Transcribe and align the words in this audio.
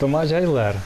Tomáš 0.00 0.30
Heidler. 0.30 0.80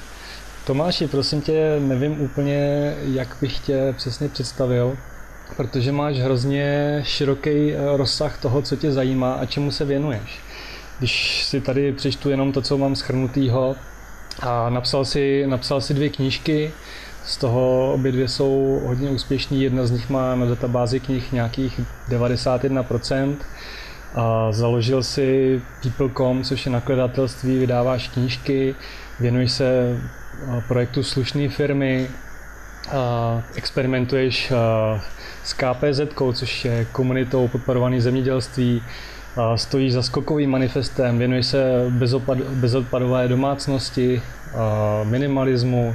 Tomáši, 0.67 1.07
prosím 1.07 1.41
tě, 1.41 1.77
nevím 1.81 2.21
úplně, 2.21 2.95
jak 3.03 3.37
bych 3.41 3.59
tě 3.59 3.95
přesně 3.97 4.29
představil, 4.29 4.97
protože 5.57 5.93
máš 5.93 6.17
hrozně 6.17 7.01
široký 7.05 7.73
eh, 7.73 7.97
rozsah 7.97 8.41
toho, 8.41 8.63
co 8.63 8.77
tě 8.77 8.93
zajímá 8.93 9.33
a 9.33 9.47
čemu 9.47 9.71
se 9.71 9.85
věnuješ. 9.85 10.41
Když 10.99 11.45
si 11.45 11.61
tady 11.61 11.93
přečtu 11.93 12.31
jenom 12.31 12.53
to, 12.53 12.63
co 12.63 12.79
mám 12.79 12.97
schrnutýho, 12.97 13.77
a 14.41 14.71
napsal 14.71 15.05
si, 15.05 15.47
napsal 15.47 15.81
si 15.81 15.95
dvě 15.95 16.09
knížky, 16.09 16.73
z 17.25 17.37
toho 17.37 17.93
obě 17.93 18.13
dvě 18.13 18.29
jsou 18.29 18.81
hodně 18.85 19.11
úspěšný, 19.11 19.63
jedna 19.63 19.87
z 19.87 19.91
nich 19.91 20.11
má 20.11 20.35
na 20.35 20.47
databázi 20.47 21.01
knih 21.01 21.33
nějakých 21.33 21.81
91%. 22.09 23.37
A 24.15 24.53
založil 24.53 25.03
si 25.03 25.61
People.com, 25.83 26.45
což 26.45 26.67
je 26.67 26.73
nakladatelství, 26.73 27.59
vydáváš 27.59 28.09
knížky, 28.09 28.75
věnuješ 29.21 29.53
se 29.53 29.99
projektu 30.69 31.03
slušné 31.03 31.49
firmy, 31.49 32.09
a 32.93 33.43
experimentuješ 33.55 34.53
s 35.45 35.53
KPZ, 35.53 36.01
což 36.33 36.65
je 36.65 36.87
komunitou 36.93 37.49
podporovaný 37.49 38.01
zemědělství, 38.01 38.83
stojíš 39.57 39.93
za 39.93 40.03
skokovým 40.03 40.51
manifestem, 40.51 41.19
věnuješ 41.19 41.47
se 41.47 41.91
bezodpadové 42.55 43.29
domácnosti, 43.29 44.23
minimalismu, 45.05 45.95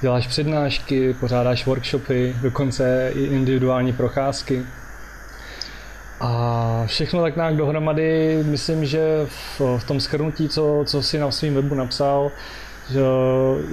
děláš 0.00 0.26
přednášky, 0.26 1.14
pořádáš 1.20 1.66
workshopy, 1.66 2.36
dokonce 2.42 3.12
i 3.14 3.24
individuální 3.24 3.92
procházky. 3.92 4.62
A 6.24 6.84
všechno 6.86 7.22
tak 7.22 7.36
nějak 7.36 7.56
dohromady, 7.56 8.38
myslím, 8.42 8.84
že 8.84 9.26
v, 9.26 9.60
v 9.78 9.84
tom 9.84 10.00
schrnutí, 10.00 10.48
co, 10.48 10.82
co 10.86 11.02
si 11.02 11.18
na 11.18 11.30
svém 11.30 11.54
webu 11.54 11.74
napsal, 11.74 12.30
že 12.90 13.00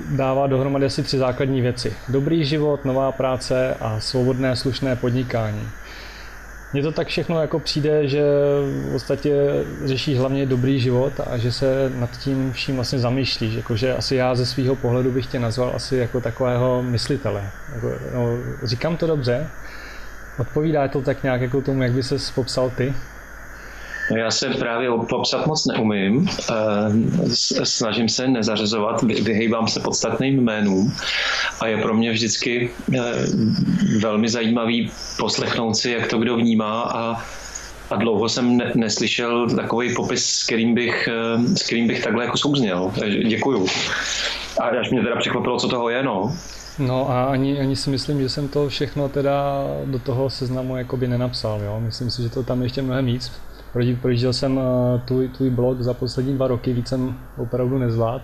dává 0.09 0.47
dohromady 0.47 0.85
asi 0.85 1.03
tři 1.03 1.17
základní 1.17 1.61
věci. 1.61 1.93
Dobrý 2.07 2.45
život, 2.45 2.85
nová 2.85 3.11
práce 3.11 3.75
a 3.79 3.99
svobodné 3.99 4.55
slušné 4.55 4.95
podnikání. 4.95 5.69
Mně 6.73 6.81
to 6.81 6.91
tak 6.91 7.07
všechno 7.07 7.41
jako 7.41 7.59
přijde, 7.59 8.07
že 8.07 8.21
v 8.87 8.91
podstatě 8.91 9.35
řešíš 9.85 10.17
hlavně 10.17 10.45
dobrý 10.45 10.79
život 10.79 11.13
a 11.31 11.37
že 11.37 11.51
se 11.51 11.91
nad 11.95 12.17
tím 12.17 12.53
vším 12.53 12.75
vlastně 12.75 12.99
zamýšlíš. 12.99 13.53
Jako, 13.53 13.75
že 13.75 13.95
asi 13.95 14.15
já 14.15 14.35
ze 14.35 14.45
svého 14.45 14.75
pohledu 14.75 15.11
bych 15.11 15.25
tě 15.25 15.39
nazval 15.39 15.71
asi 15.75 15.97
jako 15.97 16.21
takového 16.21 16.83
myslitele. 16.83 17.49
Jako, 17.75 17.87
no, 18.13 18.37
říkám 18.63 18.97
to 18.97 19.07
dobře? 19.07 19.47
Odpovídá 20.39 20.87
to 20.87 21.01
tak 21.01 21.23
nějak 21.23 21.41
jako 21.41 21.61
tomu, 21.61 21.83
jak 21.83 21.91
by 21.91 22.03
se 22.03 22.15
popsal 22.35 22.69
ty? 22.69 22.93
No 24.11 24.17
já 24.17 24.31
se 24.31 24.49
právě 24.49 24.89
popsat 25.09 25.47
moc 25.47 25.65
neumím. 25.65 26.29
Eh, 26.51 27.35
snažím 27.63 28.09
se 28.09 28.27
nezařazovat, 28.27 29.01
vyhejbám 29.01 29.67
se 29.67 29.79
podstatným 29.79 30.41
jménům 30.41 30.93
a 31.59 31.67
je 31.67 31.77
pro 31.77 31.93
mě 31.93 32.11
vždycky 32.11 32.69
eh, 32.93 32.99
velmi 33.99 34.29
zajímavý 34.29 34.91
poslechnout 35.19 35.73
si, 35.73 35.91
jak 35.91 36.07
to 36.07 36.17
kdo 36.17 36.37
vnímá 36.37 36.81
a 36.81 37.23
a 37.89 37.95
dlouho 37.95 38.29
jsem 38.29 38.57
ne, 38.57 38.71
neslyšel 38.75 39.49
takový 39.49 39.95
popis, 39.95 40.25
s 40.25 40.43
kterým 40.43 40.73
bych, 40.73 41.09
eh, 41.11 41.57
s 41.57 41.63
kterým 41.63 41.87
bych 41.87 42.03
takhle 42.03 42.25
jako 42.25 42.37
souzněl. 42.37 42.91
Děkuju. 43.27 43.67
A 44.61 44.63
až 44.63 44.89
mě 44.89 45.01
teda 45.01 45.15
překvapilo, 45.15 45.59
co 45.59 45.67
toho 45.67 45.89
je, 45.89 46.03
no. 46.03 46.37
No 46.79 47.09
a 47.09 47.23
ani, 47.23 47.59
ani 47.59 47.75
si 47.75 47.89
myslím, 47.89 48.21
že 48.21 48.29
jsem 48.29 48.47
to 48.47 48.69
všechno 48.69 49.09
teda 49.09 49.63
do 49.85 49.99
toho 49.99 50.29
seznamu 50.29 50.77
jakoby 50.77 51.07
nenapsal, 51.07 51.61
jo. 51.61 51.79
Myslím 51.79 52.09
si, 52.09 52.21
že 52.21 52.29
to 52.29 52.43
tam 52.43 52.61
ještě 52.61 52.81
mnohem 52.81 53.05
víc. 53.05 53.31
Projížděl 54.01 54.33
jsem 54.33 54.59
eh, 54.59 55.01
tvůj, 55.05 55.27
tvůj 55.27 55.49
blog 55.49 55.81
za 55.81 55.93
poslední 55.93 56.33
dva 56.33 56.47
roky, 56.47 56.73
víc 56.73 56.87
jsem 56.87 57.17
opravdu 57.37 57.77
nezvlád. 57.77 58.21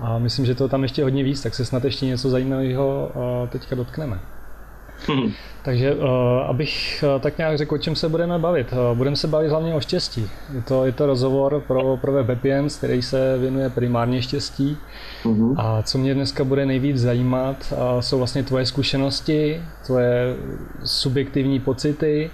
A 0.00 0.18
myslím, 0.18 0.46
že 0.46 0.54
to 0.54 0.68
tam 0.68 0.82
ještě 0.82 1.02
hodně 1.02 1.22
víc, 1.22 1.42
tak 1.42 1.54
se 1.54 1.64
snad 1.64 1.84
ještě 1.84 2.06
něco 2.06 2.30
zajímavého 2.30 3.10
eh, 3.44 3.48
teďka 3.48 3.76
dotkneme. 3.76 4.18
Hmm. 5.08 5.32
Takže 5.62 5.94
uh, 5.94 6.08
abych 6.48 7.04
tak 7.20 7.38
nějak 7.38 7.58
řekl, 7.58 7.74
o 7.74 7.78
čem 7.78 7.96
se 7.96 8.08
budeme 8.08 8.38
bavit. 8.38 8.74
Budeme 8.94 9.16
se 9.16 9.28
bavit 9.28 9.48
hlavně 9.48 9.74
o 9.74 9.80
štěstí. 9.80 10.30
Je 10.54 10.62
to, 10.62 10.86
je 10.86 10.92
to 10.92 11.06
rozhovor 11.06 11.62
pro, 11.66 11.96
pro 11.96 12.12
web 12.12 12.38
který 12.78 13.02
se 13.02 13.38
věnuje 13.38 13.70
primárně 13.70 14.22
štěstí. 14.22 14.76
Hmm. 15.34 15.54
A 15.56 15.82
co 15.82 15.98
mě 15.98 16.14
dneska 16.14 16.44
bude 16.44 16.66
nejvíc 16.66 16.96
zajímat, 16.96 17.72
jsou 18.00 18.18
vlastně 18.18 18.42
tvoje 18.42 18.66
zkušenosti, 18.66 19.62
tvoje 19.86 20.36
subjektivní 20.84 21.60
pocity, 21.60 22.30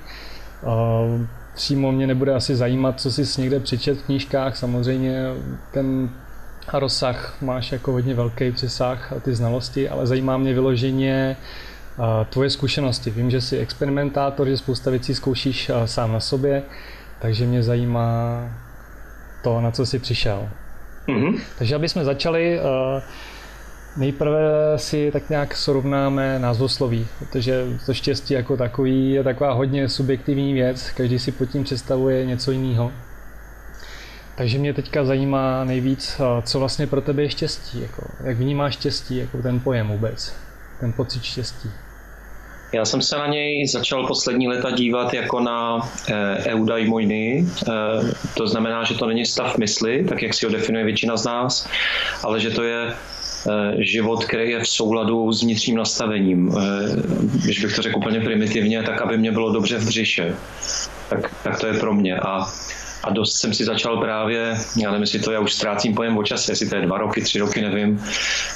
přímo 1.55 1.93
mě 1.93 2.07
nebude 2.07 2.35
asi 2.35 2.57
zajímat, 2.57 3.01
co 3.01 3.13
jsi 3.13 3.41
někde 3.41 3.61
přečet 3.61 3.99
v 3.99 4.03
knížkách. 4.03 4.57
Samozřejmě 4.57 5.25
ten 5.73 6.11
rozsah 6.73 7.37
máš 7.41 7.73
jako 7.73 7.93
hodně 7.93 8.15
velký 8.15 8.53
přesah 8.53 9.13
a 9.13 9.21
ty 9.21 9.35
znalosti, 9.35 9.89
ale 9.89 10.07
zajímá 10.07 10.37
mě 10.37 10.55
vyloženě 10.55 11.37
tvoje 12.31 12.51
zkušenosti. 12.51 13.11
Vím, 13.11 13.31
že 13.31 13.41
jsi 13.41 13.59
experimentátor, 13.59 14.49
že 14.49 14.57
spousta 14.57 14.91
věcí 14.91 15.15
zkoušíš 15.15 15.71
sám 15.85 16.13
na 16.13 16.21
sobě, 16.21 16.63
takže 17.21 17.47
mě 17.47 17.63
zajímá 17.63 18.45
to, 19.45 19.61
na 19.61 19.71
co 19.71 19.87
jsi 19.87 19.99
přišel. 19.99 20.49
Mm-hmm. 21.09 21.41
Takže 21.59 21.75
aby 21.75 21.89
jsme 21.89 22.05
začali, 22.05 22.61
nejprve 23.97 24.41
si 24.77 25.11
tak 25.13 25.31
nějak 25.31 25.57
srovnáme 25.57 26.39
názvosloví, 26.39 27.07
protože 27.19 27.65
to 27.87 27.95
štěstí 27.95 28.35
jako 28.35 28.57
takový 28.57 29.12
je 29.12 29.25
taková 29.25 29.53
hodně 29.53 29.89
subjektivní 29.89 30.53
věc, 30.53 30.91
každý 30.91 31.19
si 31.19 31.33
pod 31.33 31.47
tím 31.47 31.65
představuje 31.65 32.27
něco 32.27 32.51
jiného. 32.51 32.93
Takže 34.37 34.59
mě 34.59 34.75
teďka 34.75 35.05
zajímá 35.05 35.65
nejvíc, 35.65 36.21
co 36.43 36.59
vlastně 36.59 36.87
pro 36.87 37.01
tebe 37.01 37.23
je 37.23 37.31
štěstí, 37.31 37.83
jako, 37.83 38.03
jak 38.25 38.37
vnímáš 38.37 38.75
štěstí, 38.75 39.17
jako 39.17 39.43
ten 39.43 39.61
pojem 39.61 39.89
vůbec, 39.89 40.37
ten 40.81 40.93
pocit 40.93 41.23
štěstí. 41.23 41.71
Já 42.72 42.84
jsem 42.84 43.03
se 43.03 43.19
na 43.19 43.27
něj 43.27 43.66
začal 43.66 44.06
poslední 44.06 44.49
leta 44.49 44.71
dívat 44.71 45.15
jako 45.15 45.41
na 45.41 45.91
e, 46.09 46.37
eudaimoiny. 46.44 47.47
E, 47.47 47.72
to 48.34 48.47
znamená, 48.47 48.84
že 48.84 48.94
to 48.94 49.06
není 49.06 49.27
stav 49.27 49.59
mysli, 49.59 50.05
tak 50.09 50.22
jak 50.22 50.34
si 50.34 50.47
ho 50.47 50.53
definuje 50.53 50.84
většina 50.84 51.16
z 51.16 51.25
nás, 51.25 51.69
ale 52.22 52.41
že 52.41 52.50
to 52.50 52.62
je 52.62 52.87
e, 52.88 52.94
život, 53.84 54.25
který 54.25 54.50
je 54.50 54.61
v 54.61 54.69
souladu 54.69 55.32
s 55.32 55.43
vnitřním 55.43 55.77
nastavením. 55.77 56.49
E, 56.49 56.62
když 57.44 57.65
bych 57.65 57.77
to 57.77 57.82
řekl 57.82 57.99
úplně 57.99 58.21
primitivně, 58.21 58.82
tak 58.82 59.03
aby 59.03 59.19
mě 59.19 59.32
bylo 59.32 59.53
dobře 59.53 59.78
v 59.78 59.87
břiše. 59.87 60.37
Tak, 61.09 61.34
tak 61.43 61.61
to 61.61 61.66
je 61.66 61.75
pro 61.75 61.94
mě. 61.94 62.16
A 62.16 62.47
a 63.05 63.11
dost 63.11 63.37
jsem 63.37 63.55
si 63.55 63.65
začal 63.65 63.97
právě, 63.97 64.57
já 64.77 64.91
nevím, 64.91 65.03
jestli 65.03 65.19
to 65.19 65.33
já 65.33 65.41
už 65.41 65.53
ztrácím 65.53 65.95
pojem 65.95 66.19
o 66.19 66.23
čase, 66.23 66.53
jestli 66.53 66.69
to 66.69 66.77
je 66.77 66.83
dva 66.83 66.99
roky, 66.99 67.23
tři 67.23 67.39
roky, 67.39 67.63
nevím, 67.63 68.05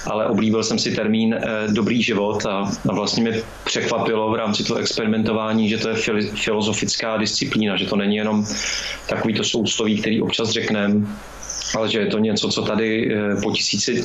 ale 0.07 0.27
oblíbil 0.27 0.63
jsem 0.63 0.79
si 0.79 0.97
termín 0.97 1.35
eh, 1.35 1.73
dobrý 1.73 2.03
život 2.03 2.47
a, 2.47 2.73
a 2.89 2.95
vlastně 2.95 3.23
mě 3.23 3.43
překvapilo 3.65 4.31
v 4.31 4.35
rámci 4.35 4.65
toho 4.65 4.81
experimentování, 4.81 5.69
že 5.69 5.79
to 5.79 5.89
je 5.89 5.97
filozofická 6.35 7.17
disciplína, 7.17 7.77
že 7.77 7.87
to 7.87 7.97
není 7.97 8.17
jenom 8.17 8.47
takový 9.09 9.35
to 9.35 9.45
sousloví, 9.45 9.99
který 9.99 10.23
občas 10.23 10.51
řekneme, 10.51 11.07
ale 11.77 11.89
že 11.89 11.99
je 11.99 12.07
to 12.07 12.19
něco, 12.19 12.49
co 12.49 12.63
tady 12.63 13.15
eh, 13.15 13.37
po 13.41 13.53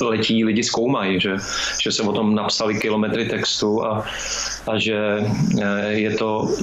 letí 0.06 0.46
lidi 0.46 0.64
zkoumají, 0.64 1.20
že, 1.20 1.36
že 1.82 1.92
se 1.92 2.04
o 2.04 2.14
tom 2.14 2.36
napsali 2.36 2.80
kilometry 2.80 3.26
textu 3.26 3.86
a, 3.86 4.06
a 4.68 4.80
že 4.80 4.98
eh, 5.62 5.92
je 5.92 6.12
to 6.12 6.56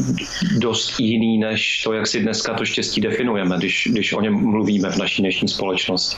dost 0.59 1.01
jiný, 1.01 1.39
než 1.39 1.83
to, 1.83 1.93
jak 1.93 2.07
si 2.07 2.21
dneska 2.21 2.55
to 2.55 2.65
štěstí 2.65 3.01
definujeme, 3.01 3.57
když, 3.59 3.89
když 3.93 4.13
o 4.13 4.21
něm 4.21 4.35
mluvíme 4.35 4.91
v 4.91 4.97
naší 4.97 5.23
dnešní 5.23 5.49
společnosti. 5.49 6.17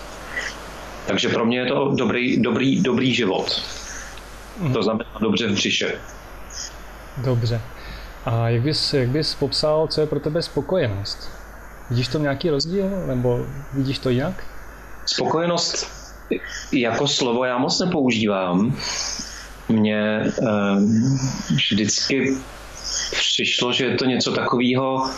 Takže 1.07 1.29
pro 1.29 1.45
mě 1.45 1.59
je 1.59 1.67
to 1.67 1.93
dobrý, 1.99 2.43
dobrý, 2.43 2.81
dobrý 2.81 3.15
život. 3.15 3.63
To 4.73 4.83
znamená 4.83 5.11
dobře 5.21 5.47
v 5.47 5.53
břiše. 5.53 5.93
Dobře. 7.25 7.61
A 8.25 8.49
jak 8.49 8.63
bys, 8.63 8.95
jak 8.95 9.09
bys 9.09 9.35
popsal, 9.35 9.87
co 9.87 10.01
je 10.01 10.07
pro 10.07 10.21
tebe 10.21 10.43
spokojenost? 10.43 11.31
Vidíš 11.91 12.09
to 12.09 12.19
nějaký 12.19 12.51
rozdíl, 12.51 12.91
nebo 13.07 13.47
vidíš 13.75 13.99
to 13.99 14.11
jinak? 14.11 14.45
Spokojenost 15.15 15.87
jako 16.73 17.09
slovo 17.09 17.45
já 17.45 17.59
moc 17.59 17.81
nepoužívám. 17.81 18.77
Mně 19.69 20.33
um, 20.41 21.19
vždycky 21.51 22.37
přišlo, 23.13 23.73
že 23.73 23.85
je 23.85 23.97
to 23.97 24.05
něco 24.05 24.33
takového 24.33 25.11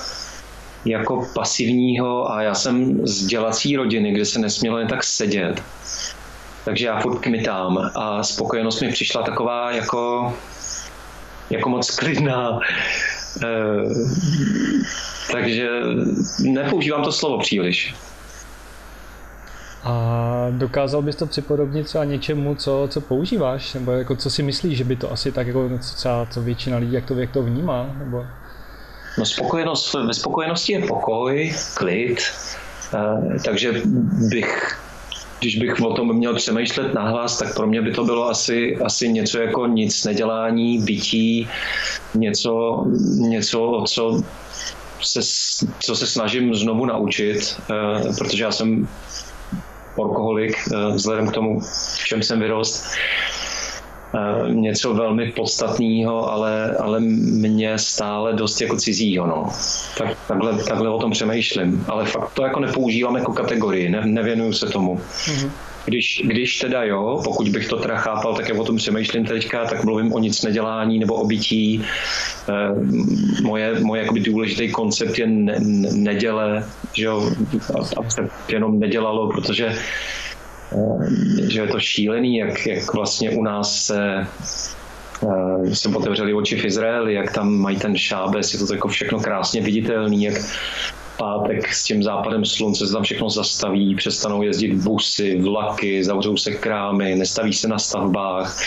jako 0.85 1.29
pasivního 1.35 2.31
a 2.33 2.43
já 2.43 2.55
jsem 2.55 3.07
z 3.07 3.27
dělací 3.27 3.77
rodiny, 3.77 4.13
kde 4.13 4.25
se 4.25 4.39
nesmělo 4.39 4.79
jen 4.79 4.89
tak 4.89 5.05
sedět. 5.05 5.63
Takže 6.65 6.87
já 6.87 7.01
furt 7.01 7.19
kmitám 7.19 7.91
a 7.95 8.23
spokojenost 8.23 8.81
mi 8.81 8.93
přišla 8.93 9.23
taková 9.23 9.71
jako, 9.71 10.35
jako 11.51 11.69
moc 11.69 11.91
klidná. 11.91 12.59
E, 13.43 13.49
takže 15.33 15.69
nepoužívám 16.39 17.05
to 17.05 17.13
slovo 17.13 17.39
příliš. 17.39 17.95
A 19.85 20.47
dokázal 20.51 21.03
bys 21.03 21.17
to 21.17 21.27
připodobnit 21.27 21.87
třeba 21.87 22.05
něčemu, 22.05 22.55
co, 22.55 22.89
co 22.91 23.01
používáš? 23.01 23.75
Nebo 23.75 23.93
jako 23.93 24.17
co 24.17 24.31
si 24.31 24.43
myslíš, 24.43 24.79
že 24.79 24.85
by 24.85 24.97
to 24.97 25.13
asi 25.13 25.33
tak 25.33 25.47
jako 25.47 25.71
třeba 25.79 26.27
co 26.31 26.43
většina 26.43 26.79
lidí, 26.79 26.93
jak 26.93 27.07
to, 27.07 27.15
jak 27.15 27.31
to 27.31 27.43
vnímá? 27.43 27.95
Nebo... 27.99 28.25
No 29.19 29.27
spokojenost, 29.27 29.95
ve 29.95 30.15
spokojenosti 30.15 30.73
je 30.73 30.87
pokoj, 30.87 31.55
klid, 31.75 32.19
eh, 32.95 33.39
takže 33.45 33.83
bych 34.31 34.79
když 35.43 35.57
bych 35.57 35.81
o 35.81 35.95
tom 35.95 36.17
měl 36.17 36.35
přemýšlet 36.35 36.95
nahlas, 36.95 37.39
tak 37.39 37.55
pro 37.55 37.67
mě 37.67 37.83
by 37.83 37.93
to 37.93 38.05
bylo 38.05 38.29
asi, 38.29 38.77
asi 38.77 39.09
něco 39.09 39.39
jako 39.39 39.67
nic 39.67 40.05
nedělání, 40.05 40.79
bytí, 40.79 41.49
něco, 42.15 42.85
něco 43.19 43.85
co 43.89 44.23
se, 45.01 45.21
co 45.81 45.97
se 45.97 46.07
snažím 46.07 46.55
znovu 46.55 46.87
naučit, 46.87 47.61
uh, 47.71 48.17
protože 48.17 48.45
já 48.45 48.53
jsem 48.53 48.89
alkoholik, 49.99 50.57
uh, 50.73 50.95
vzhledem 50.95 51.29
k 51.29 51.33
tomu, 51.33 51.61
v 51.61 52.05
čem 52.05 52.23
jsem 52.23 52.41
vyrost. 52.41 52.87
Uh, 54.15 54.55
něco 54.55 54.95
velmi 54.95 55.33
podstatného, 55.33 56.31
ale, 56.31 56.77
ale 56.77 57.01
mě 57.01 57.79
stále 57.79 58.33
dost 58.33 58.61
jako 58.61 58.77
cizího. 58.77 59.27
No. 59.27 59.49
Tak, 59.99 60.19
takhle, 60.29 60.65
takhle 60.65 60.89
o 60.89 60.99
tom 60.99 61.11
přemýšlím. 61.11 61.85
Ale 61.89 62.05
fakt 62.05 62.33
to 62.33 62.43
jako 62.43 62.61
nepoužívám 62.61 63.17
jako 63.17 63.33
kategorii, 63.33 63.91
ne, 63.91 64.03
nevěnuju 64.07 64.53
se 64.53 64.67
tomu. 64.67 64.97
Mm-hmm. 64.97 65.51
Když, 65.85 66.23
když 66.25 66.59
teda 66.59 66.85
jo, 66.85 67.21
pokud 67.25 67.49
bych 67.49 67.69
to 67.69 67.77
teda 67.77 67.97
chápal, 67.97 68.35
tak 68.35 68.49
jak 68.49 68.59
o 68.59 68.65
tom 68.65 68.77
přemýšlím 68.77 69.25
teďka, 69.25 69.65
tak 69.65 69.85
mluvím 69.85 70.13
o 70.13 70.19
nic 70.19 70.43
nedělání 70.43 70.99
nebo 70.99 71.15
o 71.15 71.27
bytí. 71.27 71.85
Eh, 72.49 72.53
moje, 73.43 73.81
moje 73.81 74.03
jakoby 74.03 74.21
důležitý 74.21 74.73
koncept 74.73 75.19
je 75.19 75.27
ne, 75.27 75.61
neděle, 75.93 76.65
že 76.93 77.05
jo, 77.05 77.31
a 77.99 78.11
se 78.11 78.29
jenom 78.49 78.81
nedělalo, 78.81 79.29
protože 79.29 79.67
eh, 80.73 81.51
že 81.51 81.61
je 81.61 81.67
to 81.67 81.81
šílený, 81.81 82.37
jak, 82.37 82.67
jak 82.67 82.95
vlastně 82.95 83.31
u 83.31 83.43
nás 83.43 83.87
se 83.87 84.27
uh, 85.23 85.73
jsem 85.73 85.97
otevřeli 85.97 86.35
oči 86.35 86.57
v 86.57 86.65
Izraeli, 86.65 87.15
jak 87.15 87.33
tam 87.33 87.55
mají 87.55 87.77
ten 87.77 87.97
šábes, 87.97 88.53
je 88.53 88.59
to 88.59 88.75
jako 88.75 88.89
všechno 88.89 89.21
krásně 89.21 89.61
viditelný, 89.61 90.25
jak 90.25 90.35
pátek 91.17 91.75
s 91.75 91.85
tím 91.85 92.03
západem 92.03 92.45
slunce 92.45 92.87
se 92.87 92.93
tam 92.93 93.03
všechno 93.03 93.31
zastaví, 93.31 93.95
přestanou 93.95 94.43
jezdit 94.43 94.75
busy, 94.75 95.41
vlaky, 95.41 96.05
zavřou 96.05 96.37
se 96.37 96.51
krámy, 96.51 97.15
nestaví 97.17 97.53
se 97.53 97.69
na 97.69 97.79
stavbách 97.79 98.63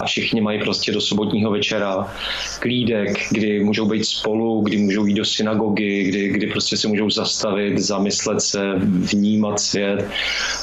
a 0.00 0.06
všichni 0.06 0.40
mají 0.40 0.60
prostě 0.60 0.92
do 0.92 1.00
sobotního 1.00 1.50
večera 1.50 2.14
klídek, 2.60 3.18
kdy 3.30 3.64
můžou 3.64 3.88
být 3.88 4.04
spolu, 4.04 4.60
kdy 4.60 4.76
můžou 4.76 5.06
jít 5.06 5.14
do 5.14 5.24
synagogy, 5.24 6.04
kdy, 6.04 6.28
kdy 6.28 6.46
prostě 6.46 6.76
se 6.76 6.88
můžou 6.88 7.10
zastavit, 7.10 7.78
zamyslet 7.78 8.40
se, 8.40 8.60
vnímat 9.12 9.60
svět, 9.60 10.08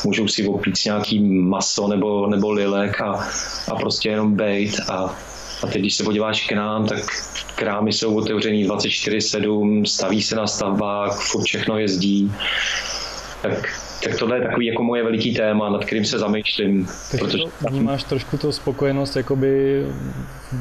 můžou 0.06 0.28
si 0.28 0.48
opít 0.48 0.76
nějaký 0.86 1.20
maso 1.20 1.88
nebo, 1.88 2.28
nebo 2.28 2.52
lilek 2.52 3.02
a, 3.02 3.30
a 3.72 3.76
prostě 3.76 4.10
jenom 4.10 4.36
bejt 4.36 4.80
a 4.90 5.16
a 5.64 5.68
teď, 5.68 5.82
když 5.82 5.96
se 5.96 6.04
podíváš 6.04 6.48
k 6.48 6.52
nám, 6.52 6.86
tak 6.86 7.00
krámy 7.56 7.94
jsou 7.94 8.18
otevřený 8.18 8.68
24-7, 8.68 9.86
staví 9.86 10.22
se 10.22 10.36
na 10.36 10.48
stavbách, 10.48 11.22
furt 11.22 11.44
všechno 11.44 11.80
jezdí. 11.80 12.32
Tak 13.42 13.87
tak 14.08 14.20
tohle 14.20 14.38
je 14.38 14.42
takový 14.42 14.66
jako 14.66 14.84
moje 14.84 15.04
veliký 15.04 15.34
téma, 15.34 15.70
nad 15.70 15.86
kterým 15.86 16.06
se 16.06 16.20
zamýšlím. 16.20 16.88
Takže 17.12 17.26
protože... 17.26 17.44
to 17.44 17.70
vnímáš 17.70 18.04
trošku 18.04 18.38
tu 18.38 18.52
spokojenost, 18.52 19.16
jakoby 19.16 19.84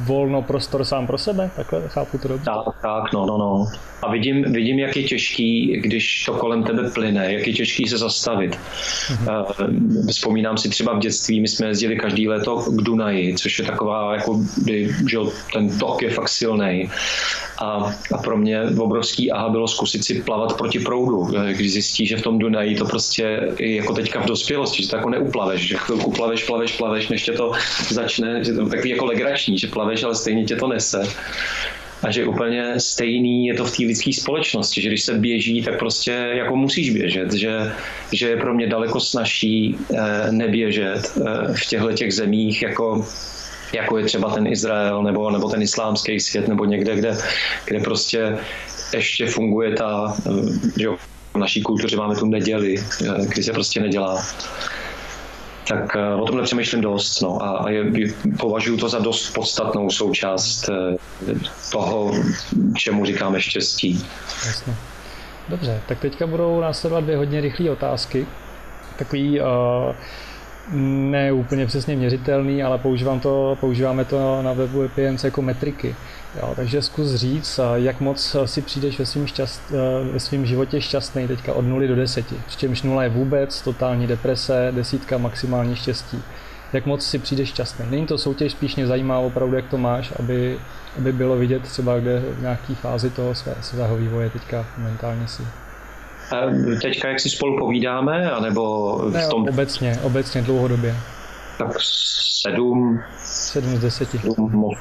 volno 0.04 0.43
prostor 0.43 0.84
sám 0.84 1.06
pro 1.06 1.19
sebe, 1.19 1.50
takhle 1.56 1.82
chápu 1.88 2.19
to 2.19 2.28
dobře? 2.28 2.44
Tak, 2.44 2.75
tak, 2.82 3.12
no, 3.12 3.26
no, 3.26 3.38
no. 3.38 3.66
A 4.02 4.12
vidím, 4.12 4.52
vidím, 4.52 4.78
jak 4.78 4.96
je 4.96 5.02
těžký, 5.02 5.81
když 5.81 6.25
to 6.25 6.32
kolem 6.32 6.62
tebe 6.62 6.90
plyne, 6.90 7.32
jak 7.32 7.46
je 7.46 7.52
těžký 7.52 7.87
se 7.87 7.98
zastavit. 7.98 8.58
Mm-hmm. 8.58 10.08
Vzpomínám 10.10 10.58
si 10.58 10.69
třeba 10.69 10.94
v 10.94 10.99
dětství, 10.99 11.40
my 11.40 11.49
jsme 11.49 11.66
jezdili 11.66 11.96
každý 11.96 12.28
léto 12.28 12.56
k 12.56 12.82
Dunaji, 12.82 13.34
což 13.34 13.58
je 13.58 13.64
taková, 13.64 14.14
jako, 14.14 14.40
že 15.10 15.19
ten 15.52 15.78
tok 15.78 16.02
je 16.02 16.10
fakt 16.10 16.28
silný. 16.28 16.90
A, 17.58 17.94
a 18.12 18.18
pro 18.18 18.36
mě 18.36 18.62
obrovský 18.78 19.30
aha 19.30 19.48
bylo 19.48 19.68
zkusit 19.68 20.04
si 20.04 20.22
plavat 20.22 20.56
proti 20.56 20.78
proudu, 20.78 21.28
když 21.52 21.72
zjistí, 21.72 22.06
že 22.06 22.16
v 22.16 22.22
tom 22.22 22.38
Dunaji 22.38 22.76
to 22.76 22.84
prostě 22.84 23.54
jako 23.58 23.94
teďka 23.94 24.20
v 24.20 24.26
dospělosti, 24.26 24.82
že 24.82 24.88
to 24.88 24.96
jako 24.96 25.10
neuplaveš, 25.10 25.68
že 25.68 25.76
chvilku 25.76 26.10
plaveš, 26.10 26.44
plaveš, 26.44 26.72
plaveš, 26.72 27.08
než 27.08 27.22
tě 27.22 27.32
to 27.32 27.52
začne, 27.90 28.44
že 28.44 28.52
to 28.52 28.68
takový 28.68 28.90
jako 28.90 29.04
legrační, 29.06 29.58
že 29.58 29.66
plaveš, 29.66 30.02
ale 30.02 30.14
stejně 30.14 30.44
tě 30.44 30.56
to 30.56 30.68
nese. 30.68 31.02
A 32.02 32.10
že 32.10 32.24
úplně 32.24 32.80
stejný 32.80 33.46
je 33.46 33.54
to 33.54 33.64
v 33.64 33.76
té 33.76 33.82
lidské 33.82 34.12
společnosti, 34.12 34.82
že 34.82 34.88
když 34.88 35.02
se 35.02 35.14
běží, 35.14 35.62
tak 35.62 35.78
prostě 35.78 36.10
jako 36.10 36.56
musíš 36.56 36.90
běžet, 36.90 37.32
že, 37.32 37.72
že 38.12 38.28
je 38.28 38.36
pro 38.36 38.54
mě 38.54 38.66
daleko 38.66 39.00
snažší 39.00 39.76
eh, 39.94 40.32
neběžet 40.32 41.12
eh, 41.16 41.54
v 41.54 41.66
těchto 41.66 41.92
těch 41.92 42.14
zemích 42.14 42.62
jako 42.62 43.06
jako 43.72 43.98
je 43.98 44.04
třeba 44.04 44.34
ten 44.34 44.46
Izrael 44.46 45.02
nebo, 45.02 45.30
nebo 45.30 45.48
ten 45.48 45.62
islámský 45.62 46.20
svět 46.20 46.48
nebo 46.48 46.64
někde, 46.64 46.96
kde, 46.96 47.18
kde 47.64 47.80
prostě 47.80 48.38
ještě 48.94 49.26
funguje 49.26 49.74
ta, 49.74 50.16
eh, 50.26 50.80
že 50.80 50.88
v 51.34 51.38
naší 51.38 51.62
kultuře 51.62 51.96
máme 51.96 52.16
tu 52.16 52.26
neděli, 52.26 52.74
eh, 52.78 53.26
kdy 53.26 53.42
se 53.42 53.52
prostě 53.52 53.80
nedělá 53.80 54.22
tak 55.68 55.96
eh, 55.96 56.14
o 56.14 56.24
tom 56.24 56.36
nepřemýšlím 56.36 56.80
dost 56.80 57.20
no, 57.20 57.42
a, 57.42 57.70
je, 57.70 57.84
považuji 58.38 58.76
to 58.76 58.88
za 58.88 58.98
dost 58.98 59.30
podstatnou 59.30 59.90
součást 59.90 60.70
toho, 61.72 62.12
čemu 62.76 63.04
říkáme 63.04 63.40
štěstí. 63.40 64.06
Jasně. 64.46 64.74
Dobře, 65.48 65.80
tak 65.88 66.00
teďka 66.00 66.26
budou 66.26 66.60
následovat 66.60 67.00
dvě 67.00 67.16
hodně 67.16 67.40
rychlé 67.40 67.70
otázky. 67.70 68.26
Takový 68.98 69.40
uh, 69.40 69.46
ne 70.72 71.32
úplně 71.32 71.66
přesně 71.66 71.96
měřitelný, 71.96 72.62
ale 72.62 72.78
používám 72.78 73.20
to, 73.20 73.56
používáme 73.60 74.04
to 74.04 74.42
na 74.42 74.52
webu 74.52 74.82
Epience 74.82 75.26
jako 75.26 75.42
metriky. 75.42 75.96
Jo, 76.36 76.52
takže 76.56 76.82
zkus 76.82 77.14
říct, 77.14 77.60
jak 77.74 78.00
moc 78.00 78.36
si 78.44 78.62
přijdeš 78.62 78.98
ve 78.98 79.06
svém, 79.06 79.26
šťast, 79.26 79.62
ve 80.12 80.20
svým 80.20 80.46
životě 80.46 80.80
šťastný 80.80 81.28
teďka 81.28 81.52
od 81.52 81.62
0 81.62 81.86
do 81.86 81.96
10. 81.96 82.26
Přičemž 82.46 82.82
0 82.82 83.02
je 83.02 83.08
vůbec, 83.08 83.62
totální 83.62 84.06
deprese, 84.06 84.72
desítka 84.74 85.18
maximální 85.18 85.76
štěstí. 85.76 86.22
Jak 86.72 86.86
moc 86.86 87.06
si 87.06 87.18
přijdeš 87.18 87.48
šťastný. 87.48 87.86
Není 87.90 88.06
to 88.06 88.18
soutěž, 88.18 88.52
spíš 88.52 88.76
mě 88.76 88.86
zajímá 88.86 89.18
opravdu, 89.18 89.56
jak 89.56 89.68
to 89.68 89.78
máš, 89.78 90.12
aby, 90.18 90.58
aby 90.98 91.12
bylo 91.12 91.36
vidět 91.36 91.62
třeba, 91.62 91.98
kde 91.98 92.20
v 92.20 92.40
nějaké 92.40 92.74
fázi 92.74 93.10
toho 93.10 93.34
svého 93.60 93.96
vývoje 93.96 94.30
teďka 94.30 94.66
mentálně 94.78 95.28
si. 95.28 95.42
Teďka, 96.82 97.08
jak 97.08 97.20
si 97.20 97.31
spolu 97.31 97.58
povídáme, 97.58 98.31
anebo 98.31 98.93
v 98.99 99.28
tom... 99.31 99.44
Ne, 99.44 99.50
obecně, 99.50 99.99
obecně 100.02 100.43
dlouhodobě. 100.43 100.96
Tak 101.58 101.76
sedm. 102.43 103.00
Sedm 103.25 103.76
z 103.76 103.81
deseti. 103.81 104.19
Sedm, 104.19 104.75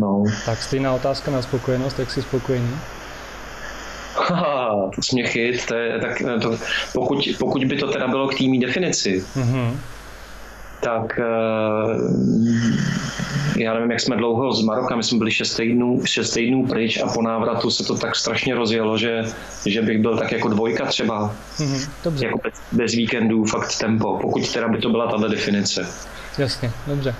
no. 0.00 0.24
Tak 0.46 0.62
stejná 0.62 0.92
otázka 0.92 1.30
na 1.30 1.42
spokojenost, 1.42 1.98
jak 1.98 2.10
jsi 2.10 2.22
spokojený? 2.22 2.70
Haha, 4.14 4.90
to 4.94 5.02
jsi 5.02 5.14
mě 5.14 5.24
chyt, 5.24 5.66
to 5.66 5.74
je, 5.74 5.98
tak 5.98 6.22
to, 6.42 6.58
pokud, 6.94 7.28
pokud 7.38 7.64
by 7.64 7.76
to 7.76 7.92
teda 7.92 8.08
bylo 8.08 8.28
k 8.28 8.34
týmí 8.34 8.60
definici, 8.60 9.24
mm-hmm 9.36 9.76
tak 10.80 11.18
eh, 11.18 11.24
já 13.56 13.74
nevím, 13.74 13.90
jak 13.90 14.00
jsme 14.00 14.16
dlouho 14.16 14.52
z 14.52 14.62
Maroka, 14.62 14.96
my 14.96 15.02
jsme 15.02 15.18
byli 15.18 15.30
6 15.30 15.54
týdnů, 15.54 16.00
6 16.04 16.30
týdnů 16.30 16.66
pryč 16.66 17.00
a 17.02 17.06
po 17.06 17.22
návratu 17.22 17.70
se 17.70 17.84
to 17.84 17.94
tak 17.96 18.16
strašně 18.16 18.54
rozjelo, 18.54 18.98
že, 18.98 19.22
že 19.66 19.82
bych 19.82 19.98
byl 19.98 20.18
tak 20.18 20.32
jako 20.32 20.48
dvojka 20.48 20.86
třeba. 20.86 21.34
Mm-hmm, 21.56 21.90
dobře. 22.04 22.26
Jako 22.26 22.40
bez, 22.44 22.54
bez 22.72 22.92
víkendů, 22.92 23.44
fakt 23.44 23.78
tempo, 23.78 24.18
pokud 24.22 24.52
teda 24.52 24.68
by 24.68 24.78
to 24.78 24.90
byla 24.90 25.10
tato 25.10 25.28
definice. 25.28 25.86
Jasně, 26.38 26.70
dobře. 26.86 27.14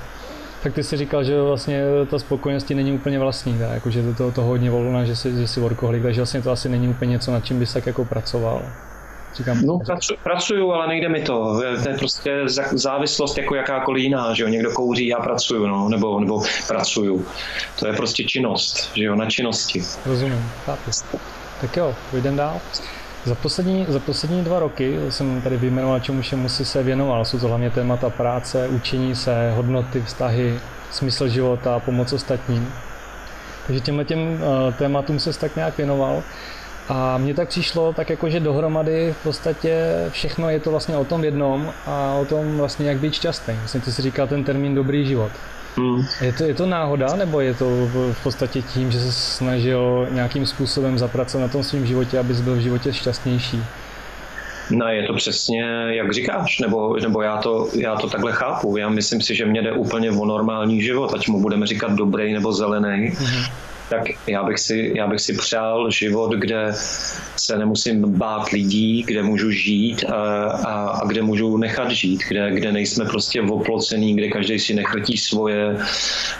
Tak 0.63 0.75
ty 0.75 0.83
jsi 0.83 0.97
říkal, 0.97 1.25
že 1.25 1.43
vlastně 1.43 1.83
ta 2.11 2.19
spokojenost 2.19 2.71
není 2.71 2.93
úplně 2.93 3.19
vlastní, 3.19 3.59
tak? 3.59 3.71
Jako, 3.71 3.91
že 3.91 4.03
to, 4.03 4.15
to, 4.15 4.33
to 4.33 4.43
hodně 4.43 4.71
volná, 4.71 5.05
že 5.05 5.17
jsi, 5.17 5.37
že 5.37 5.47
jsi 5.47 5.61
workoholik, 5.61 6.03
takže 6.03 6.21
vlastně 6.21 6.43
to 6.43 6.51
asi 6.51 6.69
není 6.69 6.89
úplně 6.89 7.11
něco, 7.11 7.33
nad 7.33 7.45
čím 7.45 7.59
bys 7.59 7.73
tak 7.73 7.87
jako 7.87 8.05
pracoval. 8.05 8.63
Říkám, 9.35 9.63
no, 9.63 9.79
pracu, 9.79 10.15
pracuju, 10.23 10.73
ale 10.73 10.87
nejde 10.89 11.09
mi 11.09 11.23
to. 11.23 11.61
To 11.83 11.89
je 11.89 11.99
prostě 11.99 12.41
závislost 12.73 13.39
jako 13.39 13.55
jakákoliv 13.55 14.03
jiná, 14.03 14.35
že 14.35 14.43
jo. 14.43 14.49
Někdo 14.49 14.71
kouří, 14.71 15.07
já 15.07 15.21
pracuju, 15.21 15.67
no, 15.67 15.89
nebo, 15.89 16.21
nebo 16.21 16.43
pracuju. 16.69 17.27
To 17.79 17.87
je 17.87 17.93
prostě 17.93 18.25
činnost, 18.25 18.91
že 18.95 19.05
jo, 19.05 19.15
na 19.15 19.31
činnosti. 19.31 19.83
Rozumím, 20.07 20.51
chápu. 20.67 20.91
Tak 21.61 21.77
jo, 21.77 21.95
jdem 22.13 22.37
dál. 22.37 22.61
Za 23.25 23.35
poslední, 23.35 23.87
za 23.89 23.99
poslední 23.99 24.45
dva 24.45 24.59
roky 24.59 24.99
jsem 25.09 25.43
tady 25.43 25.57
vyjmenoval, 25.57 26.01
čemu 26.01 26.23
všemu 26.23 26.49
si 26.49 26.65
se 26.65 26.83
věnoval. 26.83 27.25
Jsou 27.25 27.39
to 27.39 27.49
hlavně 27.49 27.71
témata 27.71 28.11
práce, 28.11 28.69
učení 28.69 29.17
se, 29.17 29.53
hodnoty, 29.57 30.03
vztahy, 30.03 30.61
smysl 30.91 31.29
života, 31.29 31.79
pomoc 31.79 32.13
ostatním. 32.13 32.73
Takže 33.67 33.81
těmhle 33.81 34.05
těm 34.05 34.19
uh, 34.19 34.75
tématům 34.75 35.19
se 35.19 35.39
tak 35.39 35.57
nějak 35.57 35.77
věnoval. 35.77 36.23
A 36.91 37.19
mně 37.19 37.35
tak 37.35 37.49
přišlo 37.49 37.93
tak 37.93 38.11
jako, 38.11 38.29
že 38.29 38.41
dohromady 38.41 39.15
v 39.21 39.23
podstatě 39.23 39.85
všechno 40.11 40.51
je 40.51 40.61
to 40.61 40.71
vlastně 40.71 40.97
o 40.97 41.05
tom 41.05 41.25
jednom 41.25 41.73
a 41.87 42.15
o 42.15 42.25
tom 42.25 42.57
vlastně 42.57 42.89
jak 42.89 42.99
být 42.99 43.15
šťastný. 43.15 43.55
Vlastně 43.55 43.81
ty 43.81 43.93
si 43.93 44.03
říkal 44.03 44.27
ten 44.27 44.45
termín 44.45 44.75
dobrý 44.75 45.07
život. 45.07 45.33
Hmm. 45.77 46.03
Je, 46.21 46.33
to, 46.33 46.45
je 46.45 46.55
to 46.55 46.67
náhoda, 46.67 47.17
nebo 47.17 47.41
je 47.41 47.55
to 47.55 47.65
v 48.13 48.23
podstatě 48.23 48.63
tím, 48.63 48.91
že 48.91 49.01
se 49.01 49.13
snažil 49.13 50.09
nějakým 50.11 50.47
způsobem 50.47 50.99
zapracovat 50.99 51.43
na 51.43 51.49
tom 51.49 51.63
svém 51.63 51.87
životě, 51.87 52.19
abys 52.19 52.41
byl 52.41 52.55
v 52.55 52.61
životě 52.61 52.93
šťastnější? 52.93 53.63
No 54.71 54.89
je 54.89 55.07
to 55.07 55.15
přesně, 55.15 55.65
jak 55.89 56.13
říkáš, 56.13 56.59
nebo, 56.59 56.97
nebo 56.97 57.23
já, 57.23 57.37
to, 57.37 57.69
já 57.79 57.97
to 57.97 58.11
takhle 58.11 58.33
chápu. 58.33 58.77
Já 58.77 58.89
myslím 58.89 59.21
si, 59.21 59.35
že 59.35 59.47
mě 59.47 59.63
jde 59.63 59.73
úplně 59.73 60.11
o 60.11 60.27
normální 60.27 60.83
život, 60.83 61.15
ať 61.15 61.29
mu 61.29 61.41
budeme 61.41 61.67
říkat 61.67 61.93
dobrý 61.93 62.33
nebo 62.33 62.53
zelený. 62.53 63.11
Mm-hmm 63.11 63.70
tak 63.91 64.03
já 64.27 64.43
bych, 64.43 64.59
si, 64.59 64.93
já 64.97 65.07
bych 65.07 65.21
si 65.21 65.33
přál 65.37 65.91
život, 65.91 66.33
kde 66.33 66.69
se 67.37 67.59
nemusím 67.59 68.19
bát 68.19 68.49
lidí, 68.51 69.03
kde 69.03 69.23
můžu 69.23 69.51
žít 69.51 70.05
a, 70.05 70.45
a, 70.45 70.89
a 70.89 71.07
kde 71.07 71.23
můžu 71.23 71.57
nechat 71.57 71.91
žít, 71.91 72.21
kde, 72.29 72.51
kde 72.51 72.73
nejsme 72.73 73.05
prostě 73.05 73.43
oplocený, 73.43 74.15
kde 74.15 74.29
každý 74.29 74.59
si 74.59 74.75
nechrtí 74.75 75.17
svoje, 75.17 75.79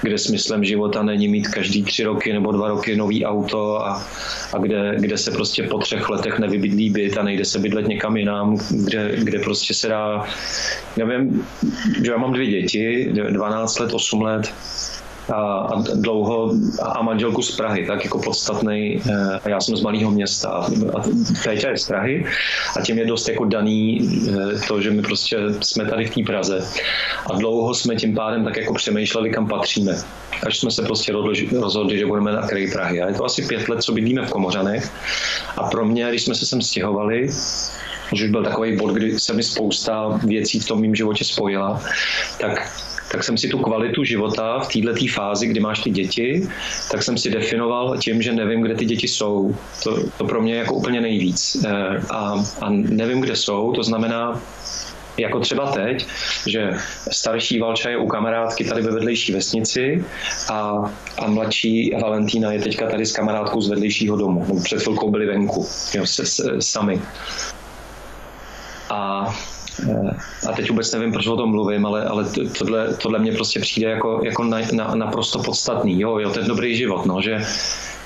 kde 0.03 0.19
smyslem 0.19 0.65
života 0.65 1.03
není 1.03 1.29
mít 1.29 1.49
každý 1.49 1.83
tři 1.83 2.05
roky 2.05 2.33
nebo 2.33 2.53
dva 2.53 2.69
roky 2.69 2.97
nový 2.97 3.27
auto 3.27 3.87
a, 3.87 4.07
a 4.53 4.59
kde, 4.59 4.95
kde 4.99 5.19
se 5.19 5.31
prostě 5.31 5.63
po 5.63 5.79
třech 5.79 6.09
letech 6.09 6.39
nevybydlí 6.39 6.91
byt 6.91 7.19
a 7.19 7.23
nejde 7.23 7.45
se 7.45 7.59
bydlet 7.59 7.89
někam 7.89 8.17
jinam, 8.17 8.59
kde, 8.71 9.17
kde 9.17 9.39
prostě 9.39 9.75
se 9.75 9.89
dá, 9.89 10.25
nevím, 10.97 11.47
že 12.05 12.11
já 12.11 12.19
mám 12.19 12.33
dvě 12.33 12.47
děti, 12.47 13.11
12 13.31 13.79
let, 13.79 13.95
8 13.95 14.23
let, 14.23 14.53
a, 15.29 15.35
a 15.35 15.83
dlouho 15.95 16.53
a 16.83 17.03
manželku 17.03 17.43
z 17.43 17.57
Prahy, 17.57 17.87
tak 17.87 18.05
jako 18.05 18.19
podstatný. 18.19 19.03
Eh, 19.11 19.41
a 19.45 19.49
já 19.49 19.61
jsem 19.61 19.77
z 19.77 19.83
malého 19.83 20.11
města 20.11 20.49
a, 20.49 20.67
Péťa 21.45 21.71
je 21.71 21.79
z 21.79 21.87
Prahy 21.87 22.27
a 22.77 22.81
tím 22.81 22.99
je 22.99 23.07
dost 23.07 23.29
jako 23.29 23.45
daný 23.45 24.01
eh, 24.29 24.61
to, 24.69 24.81
že 24.81 24.91
my 24.91 25.03
prostě 25.03 25.37
jsme 25.61 25.85
tady 25.85 26.05
v 26.07 26.15
té 26.15 26.23
Praze. 26.23 26.65
A 27.27 27.37
dlouho 27.37 27.75
jsme 27.75 27.97
tím 27.97 28.15
pádem 28.15 28.45
tak 28.45 28.57
jako 28.57 28.75
přemýšleli, 28.75 29.31
kam 29.31 29.49
patříme. 29.49 29.97
Až 30.47 30.59
jsme 30.59 30.71
se 30.71 30.83
prostě 30.83 31.13
rozhodli, 31.53 31.99
že 31.99 32.07
budeme 32.07 32.33
na 32.33 32.47
kraji 32.47 32.71
Prahy. 32.73 33.03
A 33.03 33.09
je 33.09 33.15
to 33.15 33.25
asi 33.25 33.43
pět 33.43 33.69
let, 33.69 33.83
co 33.83 33.93
bydlíme 33.93 34.27
v 34.27 34.31
Komořanech. 34.31 34.91
A 35.57 35.69
pro 35.69 35.85
mě, 35.85 36.07
když 36.09 36.23
jsme 36.23 36.35
se 36.35 36.47
sem 36.47 36.63
stěhovali, 36.63 37.29
že 38.13 38.25
už 38.25 38.31
byl 38.31 38.45
takový 38.45 38.77
bod, 38.77 38.91
kdy 38.91 39.21
se 39.21 39.33
mi 39.33 39.43
spousta 39.43 40.21
věcí 40.25 40.61
v 40.61 40.67
tom 40.67 40.81
mém 40.81 40.95
životě 40.95 41.25
spojila, 41.25 41.83
tak 42.41 42.73
tak 43.11 43.25
jsem 43.25 43.39
si 43.39 43.49
tu 43.49 43.59
kvalitu 43.59 44.05
života 44.05 44.59
v 44.59 44.69
této 44.69 45.07
fázi, 45.15 45.47
kdy 45.47 45.61
máš 45.61 45.81
ty 45.81 45.91
děti, 45.91 46.49
tak 46.91 47.03
jsem 47.03 47.19
si 47.19 47.31
definoval 47.31 47.99
tím, 47.99 48.23
že 48.23 48.33
nevím, 48.33 48.61
kde 48.61 48.75
ty 48.75 48.85
děti 48.85 49.09
jsou. 49.09 49.57
To, 49.83 49.99
to 50.19 50.25
pro 50.25 50.43
mě 50.43 50.53
je 50.53 50.59
jako 50.59 50.75
úplně 50.75 51.01
nejvíc. 51.01 51.65
Eh, 51.65 52.03
a, 52.11 52.45
a 52.61 52.71
nevím, 52.71 53.21
kde 53.21 53.37
jsou, 53.37 53.73
to 53.73 53.83
znamená, 53.83 54.41
jako 55.19 55.41
třeba 55.41 55.71
teď, 55.73 56.07
že 56.47 56.71
starší 57.11 57.61
Valča 57.61 57.91
je 57.91 57.97
u 57.97 58.07
kamarádky 58.07 58.65
tady 58.65 58.83
ve 58.83 58.91
vedlejší 58.91 59.33
vesnici 59.33 60.05
a, 60.49 60.93
a 61.19 61.27
mladší 61.27 61.93
Valentína 62.03 62.53
je 62.53 62.61
teďka 62.61 62.91
tady 62.91 63.07
s 63.07 63.13
kamarádkou 63.13 63.61
z 63.61 63.69
vedlejšího 63.69 64.17
domu. 64.17 64.61
Před 64.63 64.83
chvilkou 64.83 65.11
byli 65.11 65.27
venku, 65.27 65.67
jo, 65.95 66.07
se, 66.07 66.27
se, 66.27 66.63
sami. 66.63 67.03
A 68.91 69.35
a 70.49 70.53
teď 70.53 70.71
vůbec 70.71 70.93
nevím, 70.93 71.13
proč 71.13 71.27
o 71.27 71.37
tom 71.37 71.51
mluvím, 71.51 71.87
ale, 71.87 72.05
ale 72.05 72.25
tohle, 72.59 72.95
tohle 72.95 73.19
mě 73.19 73.33
prostě 73.33 73.61
přijde 73.61 73.91
jako, 73.91 74.21
jako 74.25 74.45
na, 74.45 74.59
na, 74.73 74.95
naprosto 74.95 75.43
podstatný. 75.43 76.01
Jo, 76.01 76.19
jo, 76.19 76.31
ten 76.31 76.47
dobrý 76.47 76.77
život, 76.77 77.07
no, 77.07 77.23
že, 77.23 77.39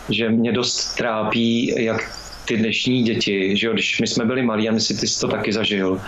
že 0.08 0.30
mě 0.30 0.52
dost 0.52 0.94
trápí, 0.94 1.74
jak 1.84 2.10
ty 2.44 2.56
dnešní 2.56 3.02
děti, 3.02 3.56
že 3.56 3.66
jo, 3.66 3.72
když 3.72 4.00
my 4.00 4.06
jsme 4.06 4.24
byli 4.24 4.42
malí 4.42 4.68
a 4.68 4.72
my 4.72 4.80
si 4.80 4.94
ty 4.94 5.06
jsi 5.06 5.20
to 5.20 5.28
taky 5.28 5.52
zažil, 5.52 6.00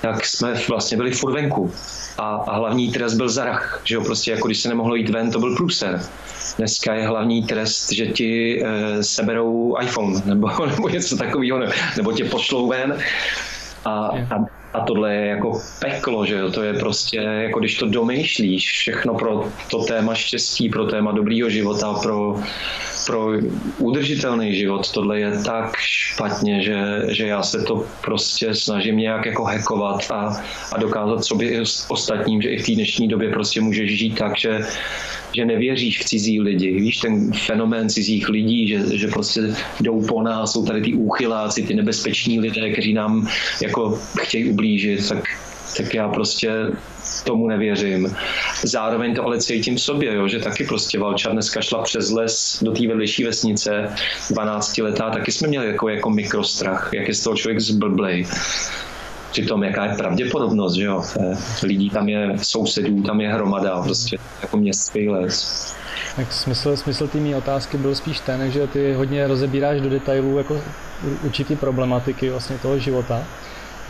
tak 0.00 0.26
jsme 0.26 0.54
vlastně 0.68 0.96
byli 0.96 1.10
furt 1.12 1.32
venku. 1.32 1.72
A, 2.18 2.36
a 2.36 2.56
hlavní 2.56 2.92
trest 2.92 3.14
byl 3.14 3.28
zarach, 3.28 3.82
že 3.84 3.94
jo, 3.94 4.04
prostě 4.04 4.30
jako 4.30 4.48
když 4.48 4.60
se 4.60 4.68
nemohlo 4.68 4.94
jít 4.94 5.10
ven, 5.10 5.30
to 5.30 5.38
byl 5.38 5.56
průser. 5.56 6.02
Dneska 6.58 6.94
je 6.94 7.06
hlavní 7.06 7.42
trest, 7.42 7.92
že 7.92 8.06
ti 8.06 8.62
e, 8.64 9.02
seberou 9.02 9.76
iPhone 9.82 10.20
nebo, 10.24 10.66
nebo 10.66 10.88
něco 10.88 11.16
takového, 11.16 11.60
nebo 11.96 12.12
tě 12.12 12.24
pošlou 12.24 12.68
ven 12.68 12.98
a, 13.84 13.90
a 13.90 14.59
a 14.72 14.80
tohle 14.80 15.14
je 15.14 15.26
jako 15.26 15.60
peklo, 15.78 16.26
že 16.26 16.34
jo? 16.34 16.50
To 16.50 16.62
je 16.62 16.74
prostě, 16.74 17.16
jako 17.16 17.58
když 17.58 17.78
to 17.78 17.86
domýšlíš, 17.86 18.70
všechno 18.70 19.14
pro 19.14 19.44
to 19.70 19.84
téma 19.84 20.14
štěstí, 20.14 20.68
pro 20.68 20.86
téma 20.86 21.12
dobrýho 21.12 21.50
života, 21.50 21.94
pro, 22.02 22.42
pro 23.06 23.32
udržitelný 23.78 24.54
život. 24.54 24.92
Tohle 24.92 25.20
je 25.20 25.42
tak 25.44 25.76
špatně, 25.76 26.62
že, 26.62 27.02
že 27.08 27.26
já 27.26 27.42
se 27.42 27.62
to 27.62 27.86
prostě 28.04 28.54
snažím 28.54 28.96
nějak 28.96 29.26
jako 29.26 29.44
hekovat 29.44 30.10
a, 30.10 30.42
a 30.72 30.78
dokázat 30.78 31.24
sobě 31.24 31.50
i 31.50 31.60
ostatním, 31.88 32.42
že 32.42 32.48
i 32.48 32.58
v 32.58 32.66
té 32.66 32.72
dnešní 32.72 33.08
době 33.08 33.30
prostě 33.30 33.60
můžeš 33.60 33.98
žít 33.98 34.18
tak, 34.18 34.38
že 34.38 34.66
že 35.32 35.44
nevěříš 35.44 36.00
v 36.00 36.04
cizí 36.04 36.40
lidi. 36.40 36.80
Víš, 36.80 36.98
ten 36.98 37.32
fenomén 37.32 37.88
cizích 37.88 38.28
lidí, 38.28 38.68
že, 38.68 38.98
že 38.98 39.08
prostě 39.08 39.40
jdou 39.80 40.02
po 40.06 40.22
nás, 40.22 40.52
jsou 40.52 40.66
tady 40.66 40.80
ty 40.80 40.94
úchyláci, 40.94 41.62
ty 41.62 41.74
nebezpeční 41.74 42.40
lidé, 42.40 42.70
kteří 42.70 42.92
nám 42.92 43.28
jako 43.62 43.98
chtějí 44.20 44.50
ublížit, 44.50 45.08
tak, 45.08 45.24
tak 45.76 45.94
já 45.94 46.08
prostě 46.08 46.50
tomu 47.24 47.48
nevěřím. 47.48 48.16
Zároveň 48.62 49.14
to 49.14 49.24
ale 49.24 49.38
cítím 49.38 49.76
v 49.76 49.80
sobě, 49.80 50.14
jo, 50.14 50.28
že 50.28 50.38
taky 50.38 50.64
prostě 50.64 50.98
Valča 50.98 51.30
dneska 51.30 51.60
šla 51.60 51.82
přes 51.82 52.10
les 52.10 52.58
do 52.62 52.72
té 52.72 52.88
vedlejší 52.88 53.24
vesnice, 53.24 53.94
12 54.30 54.78
letá, 54.78 55.10
taky 55.10 55.32
jsme 55.32 55.48
měli 55.48 55.66
jako, 55.66 55.88
jako 55.88 56.10
mikrostrach, 56.10 56.90
jak 56.92 57.08
je 57.08 57.14
z 57.14 57.22
toho 57.22 57.36
člověk 57.36 57.60
zblblej. 57.60 58.26
Přitom 59.30 59.62
jaká 59.62 59.84
je 59.84 59.96
pravděpodobnost, 59.96 60.74
že 60.74 60.84
jo? 60.84 61.04
Lidí 61.62 61.90
tam 61.90 62.08
je, 62.08 62.32
sousedů 62.42 63.02
tam 63.02 63.20
je 63.20 63.32
hromada, 63.32 63.82
prostě 63.82 64.18
jako 64.42 64.56
městský 64.56 65.08
les. 65.08 65.74
Tak 66.16 66.32
smysl, 66.32 66.76
smysl 66.76 67.08
té 67.08 67.18
mý 67.18 67.34
otázky 67.34 67.76
byl 67.76 67.94
spíš 67.94 68.20
ten, 68.20 68.50
že 68.50 68.66
ty 68.66 68.92
hodně 68.92 69.26
rozebíráš 69.26 69.80
do 69.80 69.90
detailů 69.90 70.38
jako 70.38 70.62
určitý 71.22 71.56
problematiky 71.56 72.30
vlastně 72.30 72.58
toho 72.58 72.78
života. 72.78 73.24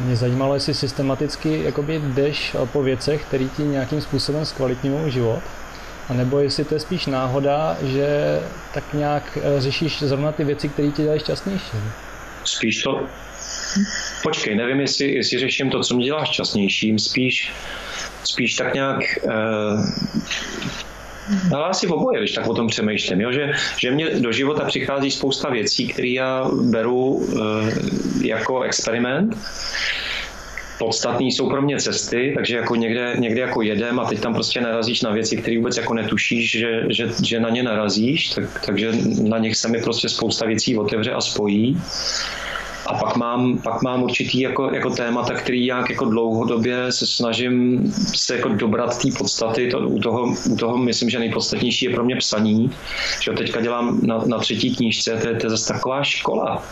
Mě 0.01 0.17
zajímalo, 0.17 0.55
jestli 0.55 0.75
systematicky 0.75 1.63
jakoby 1.65 2.01
jdeš 2.05 2.57
po 2.73 2.83
věcech, 2.83 3.25
které 3.25 3.45
ti 3.57 3.63
nějakým 3.63 4.01
způsobem 4.01 4.45
zkvalitňují 4.45 5.13
život, 5.13 5.43
a 6.09 6.15
nebo 6.15 6.41
jestli 6.41 6.65
to 6.65 6.75
je 6.75 6.81
spíš 6.81 7.07
náhoda, 7.07 7.77
že 7.83 8.41
tak 8.75 8.85
nějak 8.95 9.39
eh, 9.43 9.61
řešíš 9.61 10.03
zrovna 10.03 10.33
ty 10.33 10.45
věci, 10.45 10.69
které 10.69 10.91
ti 10.91 11.03
dělají 11.03 11.21
šťastnější. 11.21 11.77
Spíš 12.45 12.83
to, 12.83 13.07
Počkej, 14.23 14.57
nevím, 14.57 14.81
jestli, 14.81 15.15
jestli 15.15 15.39
řeším 15.39 15.71
to, 15.71 15.81
co 15.81 15.95
mě 15.95 16.05
dělá 16.05 16.25
šťastnějším, 16.25 16.99
spíš, 16.99 17.53
spíš 18.25 18.55
tak 18.55 18.75
nějak 18.75 19.01
uh, 19.23 19.87
ale 21.55 21.65
asi 21.65 21.87
v 21.87 21.93
oboje, 21.93 22.19
když 22.19 22.33
tak 22.33 22.49
o 22.49 22.55
tom 22.55 22.69
přemýšlím, 22.69 23.21
jo? 23.21 23.33
Že, 23.33 23.53
že 23.77 23.91
mě 23.91 24.11
do 24.21 24.33
života 24.33 24.65
přichází 24.65 25.11
spousta 25.11 25.51
věcí, 25.51 25.89
které 25.89 26.09
já 26.09 26.51
beru 26.63 26.97
uh, 26.97 27.35
jako 28.23 28.63
experiment. 28.63 29.37
Podstatný 30.79 31.33
jsou 31.33 31.51
pro 31.51 31.63
mě 31.63 31.77
cesty, 31.77 32.33
takže 32.37 32.57
jako 32.57 32.77
někde, 32.77 33.15
někde 33.19 33.41
jako 33.41 33.63
jedem 33.63 34.01
a 34.01 34.05
teď 34.05 34.21
tam 34.21 34.35
prostě 34.35 34.61
narazíš 34.61 35.03
na 35.03 35.11
věci, 35.11 35.37
které 35.37 35.59
vůbec 35.59 35.77
jako 35.77 35.95
netušíš, 35.95 36.51
že, 36.51 36.83
že, 36.89 37.09
že 37.25 37.41
na 37.41 37.51
ně 37.51 37.63
narazíš, 37.63 38.29
tak, 38.29 38.67
takže 38.67 38.93
na 39.23 39.39
nich 39.39 39.57
se 39.57 39.69
mi 39.69 39.83
prostě 39.83 40.09
spousta 40.09 40.47
věcí 40.47 40.79
otevře 40.79 41.13
a 41.13 41.21
spojí. 41.21 41.81
A 42.91 42.95
pak 42.95 43.17
mám, 43.17 43.59
pak 43.59 43.83
mám 43.83 44.03
určitý 44.03 44.41
jako, 44.41 44.71
jako 44.75 44.91
témata, 44.91 45.35
který 45.35 45.67
jak 45.67 45.91
jako 45.91 46.05
dlouhodobě 46.05 46.93
se 46.93 47.07
snažím 47.07 47.83
se 48.15 48.37
jako 48.37 48.49
dobrat 48.49 49.03
té 49.03 49.09
podstaty. 49.19 49.71
To, 49.71 49.79
u, 49.79 49.99
toho, 49.99 50.35
u 50.51 50.57
toho 50.57 50.79
myslím, 50.79 51.11
že 51.11 51.19
nejpodstatnější 51.19 51.85
je 51.85 51.95
pro 51.95 52.05
mě 52.05 52.17
psaní. 52.17 52.71
Že 53.21 53.33
teďka 53.33 53.61
dělám 53.61 54.01
na, 54.07 54.23
na 54.27 54.39
třetí 54.39 54.77
knížce, 54.77 55.19
to 55.23 55.29
je, 55.29 55.35
to 55.35 55.47
je 55.47 55.51
zase 55.51 55.73
taková 55.73 56.05
škola 56.05 56.63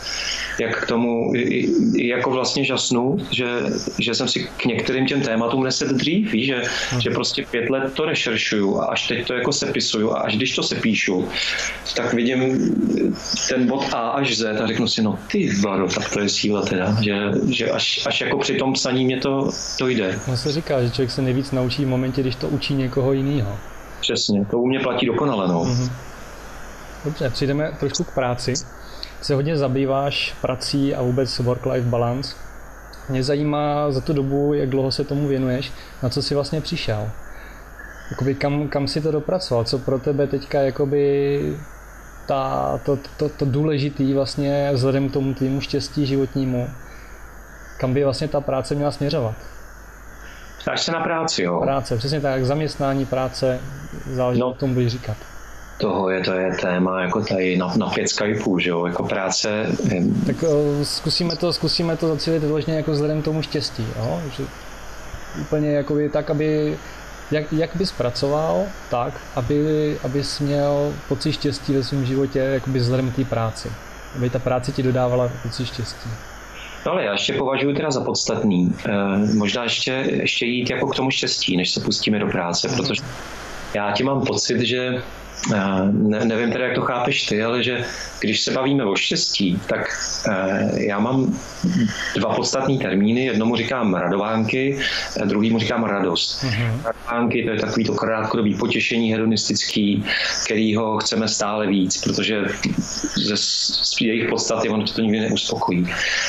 jak 0.59 0.85
k 0.85 0.87
tomu 0.87 1.33
i, 1.35 1.71
i 1.95 2.09
jako 2.09 2.31
vlastně 2.31 2.65
žasnu, 2.65 3.17
že, 3.31 3.47
že 3.99 4.15
jsem 4.15 4.29
si 4.29 4.49
k 4.57 4.65
některým 4.65 5.07
těm 5.07 5.21
tématům 5.21 5.65
neset 5.65 5.89
dřív, 5.89 6.33
víš, 6.33 6.47
že, 6.47 6.63
hmm. 6.91 7.01
že 7.01 7.11
prostě 7.11 7.45
pět 7.51 7.71
let 7.71 7.93
to 7.95 8.05
rešeršuju 8.05 8.81
a 8.81 8.85
až 8.85 9.09
teď 9.09 9.27
to 9.27 9.35
jako 9.35 9.53
sepisuju 9.53 10.13
a 10.13 10.19
až 10.19 10.37
když 10.37 10.55
to 10.55 10.63
sepíšu, 10.63 11.29
tak 11.97 12.15
vidím 12.15 12.59
ten 13.49 13.67
bod 13.67 13.85
A 13.93 14.09
až 14.09 14.37
Z 14.37 14.61
a 14.61 14.67
řeknu 14.67 14.89
si, 14.89 15.03
no 15.03 15.19
ty 15.31 15.51
vado, 15.61 15.89
tak 15.89 16.08
síla 16.27 16.63
teda, 16.63 17.03
že, 17.03 17.15
že 17.49 17.71
až, 17.71 18.07
až 18.07 18.21
jako 18.21 18.39
při 18.39 18.55
tom 18.55 18.73
psaní 18.73 19.05
mě 19.05 19.21
to, 19.21 19.51
to 19.79 19.89
jde. 19.89 20.19
No 20.29 20.37
se 20.37 20.53
říká, 20.53 20.83
že 20.83 20.91
člověk 20.91 21.11
se 21.11 21.23
nejvíc 21.23 21.53
naučí 21.53 21.85
v 21.85 21.89
momentě, 21.89 22.21
když 22.21 22.35
to 22.35 22.49
učí 22.49 22.75
někoho 22.75 23.13
jiného. 23.13 23.59
Přesně, 24.01 24.45
to 24.45 24.59
u 24.59 24.67
mě 24.67 24.81
platí 24.81 25.07
dokonale, 25.07 25.49
no. 25.49 25.65
Mm-hmm. 25.65 25.91
Dobře, 27.05 27.31
přijdeme 27.31 27.73
trošku 27.81 28.05
k 28.05 28.15
práci 28.15 28.55
se 29.21 29.35
hodně 29.35 29.57
zabýváš 29.57 30.35
prací 30.41 30.95
a 30.95 31.03
vůbec 31.03 31.39
work-life 31.39 31.89
balance. 31.89 32.37
Mě 33.09 33.23
zajímá 33.23 33.91
za 33.91 34.01
tu 34.01 34.13
dobu, 34.13 34.55
jak 34.55 34.69
dlouho 34.69 34.93
se 34.93 35.05
tomu 35.05 35.29
věnuješ, 35.29 35.73
na 36.03 36.09
co 36.09 36.23
jsi 36.23 36.35
vlastně 36.35 36.61
přišel. 36.61 37.11
Jakoby 38.11 38.35
kam, 38.35 38.69
kam 38.69 38.89
si 38.89 39.01
to 39.01 39.13
dopracoval, 39.13 39.65
co 39.65 39.79
pro 39.79 39.99
tebe 39.99 40.27
teďka 40.27 40.61
jakoby 40.61 41.41
ta, 42.29 42.81
to, 42.85 42.99
to, 43.17 43.29
to 43.29 43.45
důležitý 43.45 44.15
vlastně 44.15 44.71
vzhledem 44.73 45.09
k 45.09 45.13
tomu 45.13 45.35
tvýmu 45.35 45.61
štěstí 45.61 46.07
životnímu, 46.07 46.69
kam 47.81 47.95
by 47.95 48.05
vlastně 48.05 48.29
ta 48.29 48.41
práce 48.41 48.75
měla 48.75 48.91
směřovat? 48.91 49.35
Ptáš 50.63 50.83
se 50.83 50.93
na 50.93 51.01
práci, 51.01 51.43
jo? 51.43 51.61
Práce, 51.61 51.97
přesně 51.97 52.21
tak, 52.21 52.45
zaměstnání, 52.45 53.07
práce, 53.07 53.61
záleží, 54.15 54.41
no, 54.41 54.55
tomu 54.55 54.75
budeš 54.75 54.93
říkat 54.93 55.17
toho 55.79 56.11
je, 56.11 56.21
to 56.21 56.33
je 56.33 56.57
téma 56.57 57.03
jako 57.03 57.21
tady 57.21 57.57
na, 57.57 57.75
na 57.77 57.87
pět 57.87 58.09
Skypeů, 58.09 58.59
že 58.59 58.71
jo, 58.71 58.87
jako 58.87 59.03
práce. 59.03 59.67
Tak 60.27 60.43
o, 60.43 60.85
zkusíme 60.85 61.37
to, 61.37 61.53
zkusíme 61.53 61.97
to 61.97 62.09
zacílit 62.09 62.43
vyloženě 62.43 62.77
jako 62.77 62.91
vzhledem 62.91 63.23
tomu 63.23 63.43
štěstí, 63.43 63.87
jo? 63.97 64.21
že 64.37 64.45
úplně 65.41 65.73
jako 65.73 65.97
tak, 66.13 66.31
aby 66.31 66.79
Jak, 67.31 67.53
jak 67.53 67.77
bys 67.77 67.93
pracoval 67.93 68.67
tak, 68.91 69.21
aby, 69.37 69.97
abys 70.05 70.41
měl 70.41 70.93
pocit 71.09 71.33
štěstí 71.33 71.75
ve 71.75 71.85
svém 71.85 72.05
životě 72.05 72.39
jakoby 72.39 72.79
vzhledem 72.79 73.11
k 73.11 73.17
té 73.17 73.25
práci? 73.25 73.69
Aby 74.17 74.31
ta 74.31 74.39
práce 74.39 74.73
ti 74.73 74.83
dodávala 74.83 75.31
pocit 75.43 75.67
štěstí. 75.67 76.11
No 76.87 76.93
ale 76.93 77.05
já 77.05 77.13
ještě 77.13 77.33
považuji 77.33 77.75
teda 77.75 77.91
za 77.91 78.01
podstatný. 78.01 78.75
E, 78.87 79.35
možná 79.35 79.63
ještě, 79.63 79.93
ještě 79.93 80.47
jít 80.47 80.71
jako 80.71 80.87
k 80.87 80.97
tomu 80.97 81.11
štěstí, 81.11 81.57
než 81.57 81.71
se 81.71 81.81
pustíme 81.81 82.19
do 82.19 82.27
práce, 82.27 82.69
protože 82.69 83.03
já 83.75 83.93
ti 83.93 84.05
mám 84.05 84.21
pocit, 84.21 84.61
že 84.61 85.03
ne, 85.93 86.25
nevím 86.25 86.53
teda, 86.53 86.65
jak 86.65 86.75
to 86.75 86.81
chápeš 86.81 87.27
ty, 87.27 87.43
ale 87.43 87.63
že 87.63 87.85
když 88.21 88.41
se 88.41 88.51
bavíme 88.53 88.85
o 88.85 88.97
štěstí, 88.97 89.61
tak 89.67 89.81
eh, 90.29 90.85
já 90.85 90.99
mám 90.99 91.39
dva 92.17 92.35
podstatní 92.35 92.79
termíny. 92.79 93.25
Jednomu 93.25 93.57
říkám 93.57 93.95
radovánky, 93.95 94.79
druhýmu 95.25 95.59
říkám 95.59 95.85
radost. 95.85 96.45
Uh-huh. 96.45 96.81
Radovánky 96.85 97.45
to 97.45 97.51
je 97.51 97.61
takový 97.61 97.85
to 97.85 97.95
krátkodobý 97.95 98.55
potěšení 98.55 99.13
hedonistický, 99.13 100.05
kterýho 100.45 100.99
chceme 100.99 101.29
stále 101.29 101.67
víc, 101.67 102.05
protože 102.05 102.45
ze 103.17 103.35
jejich 104.01 104.29
podstaty 104.29 104.69
ono 104.69 104.85
to 104.85 105.01
nikdy 105.01 105.21
neuspokojí. 105.21 105.87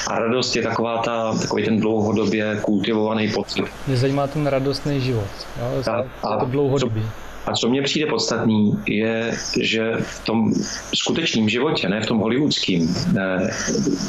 A 0.08 0.20
radost 0.20 0.56
je 0.56 0.62
taková 0.62 0.98
ta, 0.98 1.38
takový 1.42 1.66
ten 1.66 1.80
dlouhodobě 1.80 2.60
kultivovaný 2.62 3.32
pocit. 3.32 3.66
Mě 3.88 3.98
zajímá 3.98 4.28
ten 4.28 4.48
radostný 4.48 5.02
život. 5.02 5.28
Jo? 5.60 5.84
A, 5.94 6.28
a 6.28 6.38
to 6.40 6.46
dlouhodobý. 6.46 7.04
A 7.46 7.54
co 7.54 7.70
mně 7.70 7.82
přijde 7.82 8.06
podstatný, 8.06 8.80
je, 8.88 9.32
že 9.62 9.94
v 10.02 10.26
tom 10.26 10.54
skutečném 10.94 11.50
životě, 11.50 11.90
ne 11.90 12.02
v 12.02 12.06
tom 12.06 12.18
hollywoodském, 12.18 12.96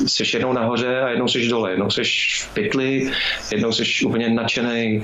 jsi 0.06 0.22
jednou 0.34 0.52
nahoře 0.52 1.00
a 1.00 1.08
jednou 1.08 1.28
jsi 1.28 1.48
dole, 1.48 1.70
jednou 1.70 1.90
jsi 1.90 2.02
v 2.04 2.48
pytli, 2.54 3.10
jednou 3.52 3.72
jsi 3.72 4.04
úplně 4.04 4.28
nadšený 4.28 5.02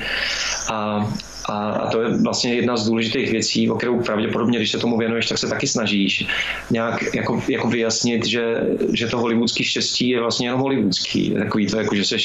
a 0.73 1.07
a, 1.49 1.71
a 1.71 1.91
to 1.91 2.03
je 2.03 2.09
vlastně 2.23 2.55
jedna 2.55 2.77
z 2.77 2.87
důležitých 2.87 3.31
věcí, 3.31 3.71
o 3.71 3.75
kterou 3.75 4.01
pravděpodobně, 4.01 4.59
když 4.59 4.71
se 4.71 4.79
tomu 4.79 4.99
věnuješ, 4.99 5.27
tak 5.27 5.39
se 5.39 5.49
taky 5.49 5.67
snažíš 5.67 6.27
nějak 6.71 7.15
jako, 7.15 7.43
jako 7.49 7.69
vyjasnit, 7.69 8.27
že, 8.27 8.57
že 8.93 9.07
to 9.07 9.19
hollywoodský 9.19 9.65
štěstí 9.65 10.09
je 10.09 10.21
vlastně 10.21 10.47
jenom 10.47 10.61
hollywoodský. 10.61 11.31
Takový 11.31 11.67
to, 11.67 11.79
jako, 11.79 11.95
že 11.95 12.05
jsi 12.05 12.17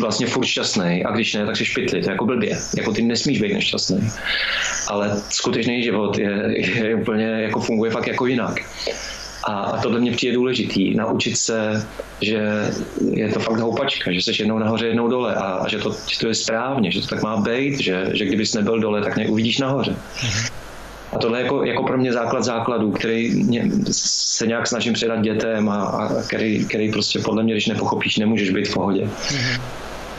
vlastně 0.00 0.26
furt 0.26 0.46
šťastný 0.46 1.04
a 1.04 1.10
když 1.10 1.34
ne, 1.34 1.46
tak 1.46 1.56
si 1.56 1.64
špitli, 1.64 2.00
to 2.00 2.10
je 2.10 2.12
jako 2.12 2.26
blbě. 2.26 2.58
Jako 2.76 2.92
ty 2.92 3.02
nesmíš 3.02 3.40
být 3.40 3.52
nešťastný. 3.52 4.10
Ale 4.88 5.22
skutečný 5.30 5.82
život 5.82 6.18
je, 6.18 6.54
je 6.56 6.94
úplně, 6.94 7.24
jako 7.24 7.60
funguje 7.60 7.90
fakt 7.90 8.06
jako 8.06 8.26
jinak. 8.26 8.60
A, 9.44 9.52
a 9.52 9.80
tohle 9.82 10.00
mě 10.00 10.12
přijde 10.12 10.34
důležitý, 10.34 10.94
naučit 10.94 11.36
se, 11.36 11.86
že 12.20 12.40
je 13.14 13.28
to 13.28 13.40
fakt 13.40 13.58
houpačka, 13.58 14.12
že 14.12 14.22
jsi 14.22 14.32
jednou 14.38 14.58
nahoře, 14.58 14.86
jednou 14.86 15.08
dole 15.08 15.34
a, 15.34 15.42
a 15.42 15.68
že, 15.68 15.78
to, 15.78 15.96
že 16.06 16.18
to 16.18 16.28
je 16.28 16.34
správně, 16.34 16.90
že 16.90 17.00
to 17.00 17.06
tak 17.06 17.22
má 17.22 17.36
být, 17.36 17.80
že, 17.80 18.06
že 18.12 18.24
kdybys 18.24 18.54
nebyl 18.54 18.80
dole, 18.80 19.02
tak 19.02 19.16
neuvidíš 19.16 19.58
nahoře. 19.58 19.90
Mm-hmm. 19.90 20.59
A 21.12 21.18
tohle 21.18 21.38
je 21.38 21.42
jako, 21.42 21.64
jako 21.64 21.82
pro 21.82 21.98
mě 21.98 22.12
základ 22.12 22.44
základů, 22.44 22.92
který 22.92 23.44
mě, 23.44 23.70
se 23.90 24.46
nějak 24.46 24.66
snažím 24.66 24.92
předat 24.92 25.20
dětem 25.20 25.68
a, 25.68 25.82
a 25.82 26.22
který, 26.22 26.64
který 26.64 26.92
prostě 26.92 27.18
podle 27.18 27.42
mě, 27.42 27.54
když 27.54 27.66
nepochopíš, 27.66 28.18
nemůžeš 28.18 28.50
být 28.50 28.68
v 28.68 28.74
pohodě. 28.74 29.04
Mm-hmm. 29.04 29.60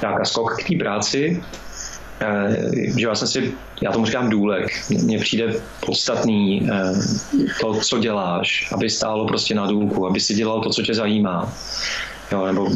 Tak 0.01 0.21
a 0.21 0.25
skok 0.25 0.57
k 0.63 0.67
té 0.67 0.75
práci, 0.75 1.43
eh, 2.21 2.55
že 2.97 3.07
já 3.07 3.15
jsem 3.15 3.27
si, 3.27 3.51
já 3.81 3.91
tomu 3.91 4.05
říkám 4.05 4.29
důlek, 4.29 4.67
mně 4.89 5.19
přijde 5.19 5.53
podstatný 5.85 6.69
eh, 6.71 6.93
to, 7.61 7.73
co 7.73 7.99
děláš, 7.99 8.69
aby 8.71 8.89
stálo 8.89 9.27
prostě 9.27 9.55
na 9.55 9.67
důlku, 9.67 10.07
aby 10.07 10.19
si 10.19 10.33
dělal 10.33 10.61
to, 10.61 10.69
co 10.69 10.81
tě 10.81 10.93
zajímá 10.93 11.53
jo, 12.31 12.45
nebo 12.45 12.67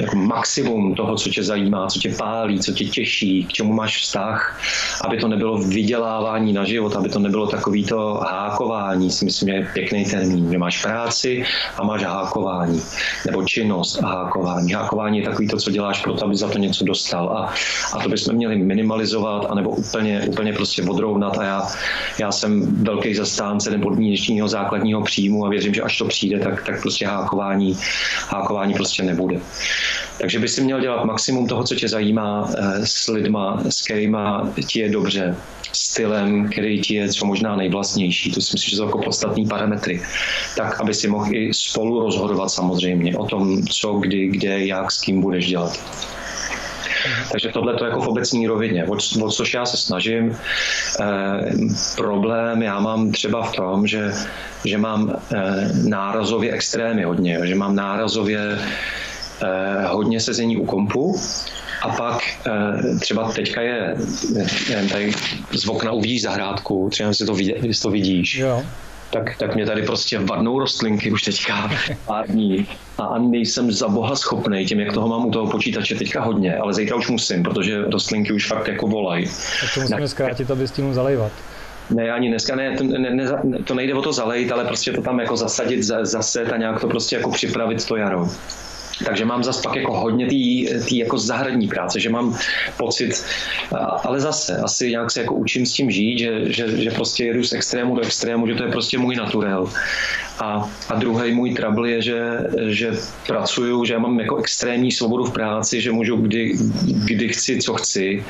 jako 0.00 0.16
maximum 0.16 0.94
toho, 0.94 1.16
co 1.16 1.30
tě 1.30 1.42
zajímá, 1.42 1.86
co 1.86 1.98
tě 1.98 2.14
pálí, 2.14 2.60
co 2.60 2.72
tě 2.72 2.84
těší, 2.84 3.44
k 3.44 3.52
čemu 3.52 3.72
máš 3.72 4.02
vztah, 4.02 4.60
aby 5.04 5.16
to 5.16 5.28
nebylo 5.28 5.58
vydělávání 5.58 6.52
na 6.52 6.64
život, 6.64 6.96
aby 6.96 7.08
to 7.08 7.18
nebylo 7.18 7.46
takový 7.46 7.84
to 7.84 8.20
hákování, 8.22 9.10
si 9.10 9.24
myslím, 9.24 9.48
je 9.48 9.68
pěkný 9.74 10.04
termín, 10.04 10.52
že 10.52 10.58
máš 10.58 10.82
práci 10.82 11.44
a 11.76 11.84
máš 11.84 12.02
hákování, 12.02 12.82
nebo 13.26 13.44
činnost 13.44 14.02
a 14.02 14.06
hákování. 14.06 14.72
Hákování 14.72 15.18
je 15.18 15.24
takový 15.24 15.48
to, 15.48 15.56
co 15.56 15.70
děláš 15.70 16.02
pro 16.02 16.12
to, 16.12 16.24
aby 16.24 16.36
za 16.36 16.48
to 16.48 16.58
něco 16.58 16.84
dostal. 16.84 17.28
A, 17.28 17.52
a 17.92 18.02
to 18.02 18.08
bychom 18.08 18.34
měli 18.34 18.56
minimalizovat, 18.56 19.46
anebo 19.50 19.70
úplně, 19.70 20.24
úplně 20.28 20.52
prostě 20.52 20.82
odrovnat. 20.82 21.38
A 21.38 21.44
já, 21.44 21.66
já 22.20 22.32
jsem 22.32 22.84
velký 22.84 23.14
zastánce 23.14 23.70
nebo 23.70 23.90
dnešního 23.90 24.48
základního 24.48 25.02
příjmu 25.02 25.46
a 25.46 25.48
věřím, 25.48 25.74
že 25.74 25.82
až 25.82 25.98
to 25.98 26.04
přijde, 26.04 26.38
tak, 26.38 26.66
tak 26.66 26.82
prostě 26.82 27.06
hákování, 27.06 27.78
hákování 28.28 28.74
prostě 28.74 28.97
prostě 28.98 29.02
nebude. 29.02 29.40
Takže 30.20 30.38
by 30.38 30.48
si 30.48 30.60
měl 30.60 30.80
dělat 30.80 31.04
maximum 31.04 31.46
toho, 31.46 31.64
co 31.64 31.74
tě 31.74 31.88
zajímá 31.88 32.50
eh, 32.58 32.86
s 32.86 33.08
lidma, 33.08 33.62
s 33.68 33.82
kterýma 33.82 34.50
ti 34.66 34.80
je 34.80 34.88
dobře, 34.90 35.36
stylem, 35.72 36.48
který 36.48 36.80
ti 36.80 36.94
je 36.94 37.08
co 37.08 37.26
možná 37.26 37.56
nejvlastnější. 37.56 38.32
To 38.32 38.40
si 38.40 38.50
myslím, 38.52 38.70
že 38.70 38.76
jsou 38.76 38.84
jako 38.84 38.98
podstatní 38.98 39.46
parametry. 39.46 40.02
Tak, 40.56 40.80
aby 40.80 40.94
si 40.94 41.08
mohl 41.08 41.34
i 41.34 41.54
spolu 41.54 42.00
rozhodovat 42.00 42.48
samozřejmě 42.48 43.16
o 43.16 43.26
tom, 43.26 43.62
co, 43.66 43.92
kdy, 43.92 44.28
kde, 44.28 44.66
jak, 44.66 44.90
s 44.90 45.00
kým 45.00 45.20
budeš 45.20 45.48
dělat. 45.48 45.78
Takže 47.32 47.48
tohle 47.48 47.74
to 47.74 47.84
jako 47.84 48.00
v 48.00 48.08
obecní 48.08 48.46
rovině, 48.46 48.84
o, 48.84 48.96
o 49.24 49.30
což 49.30 49.54
já 49.54 49.66
se 49.66 49.76
snažím. 49.76 50.36
E, 51.00 51.06
problém 51.96 52.62
já 52.62 52.80
mám 52.80 53.12
třeba 53.12 53.42
v 53.42 53.56
tom, 53.56 53.86
že, 53.86 54.12
že 54.64 54.78
mám 54.78 55.10
e, 55.10 55.38
nárazově 55.88 56.52
extrémy 56.52 57.04
hodně, 57.04 57.38
že 57.42 57.54
mám 57.54 57.74
nárazově 57.74 58.40
e, 58.40 59.86
hodně 59.86 60.20
sezení 60.20 60.56
u 60.56 60.64
kompu, 60.64 61.20
a 61.82 61.88
pak 61.88 62.22
třeba 63.00 63.32
teďka 63.32 63.60
je, 63.60 63.96
nevím, 64.70 64.88
tady 64.88 65.12
z 65.52 65.68
okna 65.68 65.92
uvidíš 65.92 66.22
zahrádku, 66.22 66.88
třeba 66.90 67.12
si 67.12 67.26
to, 67.26 67.34
vidí, 67.34 67.54
to 67.82 67.90
vidíš. 67.90 68.34
Jo 68.34 68.64
tak, 69.10 69.36
tak 69.36 69.54
mě 69.54 69.66
tady 69.66 69.82
prostě 69.82 70.18
vadnou 70.18 70.58
rostlinky 70.58 71.12
už 71.12 71.22
teďka 71.22 71.70
pár 72.06 72.26
dní 72.26 72.66
a 72.98 73.18
nejsem 73.18 73.72
za 73.72 73.88
boha 73.88 74.16
schopný 74.16 74.66
tím, 74.66 74.80
jak 74.80 74.92
toho 74.92 75.08
mám 75.08 75.26
u 75.26 75.30
toho 75.30 75.50
počítače 75.50 75.94
teďka 75.94 76.22
hodně, 76.22 76.56
ale 76.56 76.74
zítra 76.74 76.96
už 76.96 77.08
musím, 77.08 77.42
protože 77.42 77.82
rostlinky 77.82 78.32
už 78.32 78.46
fakt 78.46 78.68
jako 78.68 78.86
volají. 78.86 79.26
Tak 79.60 79.74
to 79.74 79.80
musíme 79.80 80.08
zkrátit, 80.08 80.50
aby 80.50 80.68
tím 80.68 80.94
zalejvat. 80.94 81.32
Ne, 81.90 82.10
ani 82.10 82.28
dneska 82.28 82.56
ne, 82.56 82.76
to, 82.76 82.84
ne, 82.84 83.10
ne, 83.10 83.58
to 83.64 83.74
nejde 83.74 83.94
o 83.94 84.02
to 84.02 84.12
zalejt, 84.12 84.52
ale 84.52 84.64
prostě 84.64 84.92
to 84.92 85.02
tam 85.02 85.20
jako 85.20 85.36
zasadit, 85.36 85.82
zase 85.82 86.44
a 86.44 86.56
nějak 86.56 86.80
to 86.80 86.88
prostě 86.88 87.16
jako 87.16 87.30
připravit 87.30 87.86
to 87.86 87.96
jaro. 87.96 88.28
Takže 89.04 89.24
mám 89.24 89.44
zase 89.44 89.62
pak 89.62 89.76
jako 89.76 90.00
hodně 90.00 90.26
té 90.26 90.94
jako 90.94 91.18
zahradní 91.18 91.68
práce, 91.68 92.00
že 92.00 92.10
mám 92.10 92.38
pocit, 92.76 93.24
ale 94.04 94.20
zase 94.20 94.56
asi 94.56 94.90
nějak 94.90 95.10
se 95.10 95.20
jako 95.20 95.34
učím 95.34 95.66
s 95.66 95.72
tím 95.72 95.90
žít, 95.90 96.18
že, 96.18 96.52
že, 96.52 96.82
že 96.82 96.90
prostě 96.90 97.24
jedu 97.24 97.44
z 97.44 97.52
extrému 97.52 97.94
do 97.94 98.02
extrému, 98.02 98.46
že 98.46 98.54
to 98.54 98.62
je 98.62 98.70
prostě 98.70 98.98
můj 98.98 99.16
naturel. 99.16 99.70
A, 100.40 100.70
a 100.88 100.94
druhý 100.94 101.34
můj 101.34 101.54
trouble 101.54 101.90
je, 101.90 102.02
že, 102.02 102.38
že 102.66 102.92
pracuju, 103.26 103.84
že 103.84 103.94
já 103.94 103.98
mám 103.98 104.20
jako 104.20 104.36
extrémní 104.36 104.92
svobodu 104.92 105.24
v 105.24 105.32
práci, 105.32 105.80
že 105.80 105.92
můžu 105.92 106.16
kdy, 106.16 106.52
kdy 107.04 107.28
chci, 107.28 107.58
co 107.58 107.74
chci. 107.74 108.24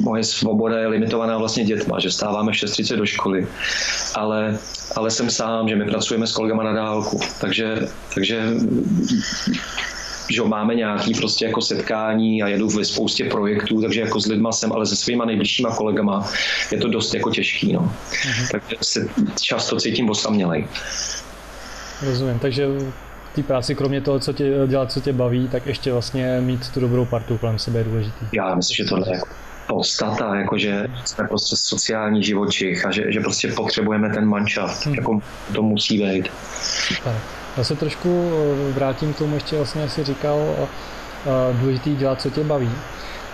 Moje 0.00 0.24
svoboda 0.24 0.78
je 0.78 0.86
limitovaná 0.86 1.38
vlastně 1.38 1.64
dětma, 1.64 2.00
že 2.00 2.10
stáváme 2.10 2.52
v 2.52 2.54
6.30 2.54 2.96
do 2.96 3.06
školy, 3.06 3.46
ale, 4.14 4.58
ale 4.96 5.10
jsem 5.10 5.30
sám, 5.30 5.68
že 5.68 5.76
my 5.76 5.84
pracujeme 5.84 6.26
s 6.26 6.32
kolegama 6.32 6.62
na 6.62 6.72
dálku, 6.72 7.20
takže, 7.40 7.88
takže 8.14 8.42
že 10.30 10.42
máme 10.42 10.74
nějaký 10.74 11.14
prostě 11.14 11.44
jako 11.46 11.60
setkání 11.60 12.42
a 12.42 12.48
jedu 12.48 12.68
ve 12.68 12.84
spoustě 12.84 13.24
projektů, 13.24 13.82
takže 13.82 14.00
jako 14.00 14.20
s 14.20 14.26
lidma 14.26 14.52
jsem, 14.52 14.72
ale 14.72 14.86
se 14.86 14.96
svýma 14.96 15.24
nejbližšíma 15.24 15.76
kolegama 15.76 16.28
je 16.72 16.78
to 16.78 16.88
dost 16.88 17.14
jako 17.14 17.30
těžký, 17.30 17.72
no. 17.72 17.94
Uh-huh. 18.10 18.48
Takže 18.50 18.76
se 18.82 19.08
často 19.40 19.76
cítím 19.76 20.10
osamělej. 20.10 20.66
Rozumím, 22.02 22.38
takže 22.38 22.66
v 22.66 23.34
té 23.34 23.42
práci, 23.42 23.74
kromě 23.74 24.00
toho, 24.00 24.20
co 24.20 24.32
tě 24.32 24.52
dělat, 24.66 24.92
co 24.92 25.00
tě 25.00 25.12
baví, 25.12 25.48
tak 25.48 25.66
ještě 25.66 25.92
vlastně 25.92 26.40
mít 26.40 26.70
tu 26.70 26.80
dobrou 26.80 27.04
partu 27.04 27.38
kolem 27.38 27.58
sebe 27.58 27.78
je 27.78 27.84
důležitý. 27.84 28.26
Já 28.32 28.54
myslím, 28.54 28.74
že 28.74 28.84
tohle 28.84 29.08
je 29.08 29.14
jako 29.14 29.28
podstata, 29.66 30.34
jakože 30.34 30.88
jsme 31.04 31.28
prostě 31.28 31.56
sociální 31.56 32.22
živočich 32.22 32.86
a 32.86 32.90
že, 32.90 33.12
že 33.12 33.20
prostě 33.20 33.52
potřebujeme 33.52 34.10
ten 34.10 34.26
manšaft, 34.26 34.86
hmm. 34.86 34.94
jako 34.94 35.20
to 35.54 35.62
musí 35.62 35.98
být. 35.98 36.28
Super. 36.62 37.14
Já 37.56 37.64
se 37.64 37.76
trošku 37.76 38.30
eh, 38.32 38.72
vrátím 38.72 39.14
k 39.14 39.18
tomu, 39.18 39.34
ještě 39.34 39.56
vlastně 39.56 39.88
si 39.88 40.04
říkal, 40.04 40.38
eh, 40.58 40.66
eh, 41.26 41.54
důležitý 41.60 41.96
dělat, 41.96 42.20
co 42.20 42.30
tě 42.30 42.44
baví. 42.44 42.70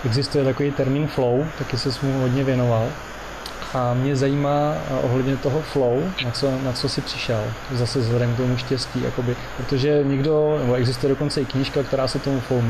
Existuje 0.05 0.43
takový 0.43 0.71
termín 0.71 1.07
flow, 1.07 1.45
taky 1.57 1.77
se 1.77 1.89
mu 2.03 2.21
hodně 2.21 2.43
věnoval. 2.43 2.87
A 3.73 3.93
mě 3.93 4.15
zajímá 4.15 4.73
ohledně 5.01 5.37
toho 5.37 5.61
flow, 5.61 6.03
na 6.25 6.31
co, 6.31 6.51
na 6.63 6.73
co 6.73 6.89
jsi 6.89 7.01
přišel, 7.01 7.43
zase 7.71 7.99
vzhledem 7.99 8.33
k 8.33 8.37
tomu 8.37 8.57
štěstí, 8.57 9.03
jakoby, 9.03 9.35
protože 9.57 10.03
někdo, 10.03 10.57
nebo 10.61 10.73
existuje 10.73 11.09
dokonce 11.09 11.41
i 11.41 11.45
knížka, 11.45 11.83
která 11.83 12.07
se 12.07 12.19
tomu 12.19 12.39
flow 12.39 12.63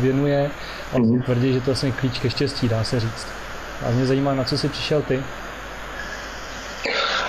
věnuje 0.00 0.50
a 0.92 0.96
mm-hmm. 0.96 1.22
tvrdí, 1.22 1.52
že 1.52 1.60
to 1.60 1.70
je 1.70 1.74
vlastně 1.74 1.92
klíč 1.92 2.18
ke 2.18 2.30
štěstí, 2.30 2.68
dá 2.68 2.84
se 2.84 3.00
říct. 3.00 3.26
A 3.86 3.90
mě 3.90 4.06
zajímá, 4.06 4.34
na 4.34 4.44
co 4.44 4.58
jsi 4.58 4.68
přišel 4.68 5.02
ty. 5.02 5.22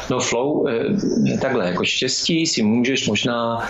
No 0.10 0.20
flow, 0.20 0.67
eh, 0.67 1.38
takhle, 1.38 1.70
jako 1.70 1.86
štěstí 1.86 2.48
si 2.48 2.63
můžeš 2.63 3.08
možná 3.08 3.70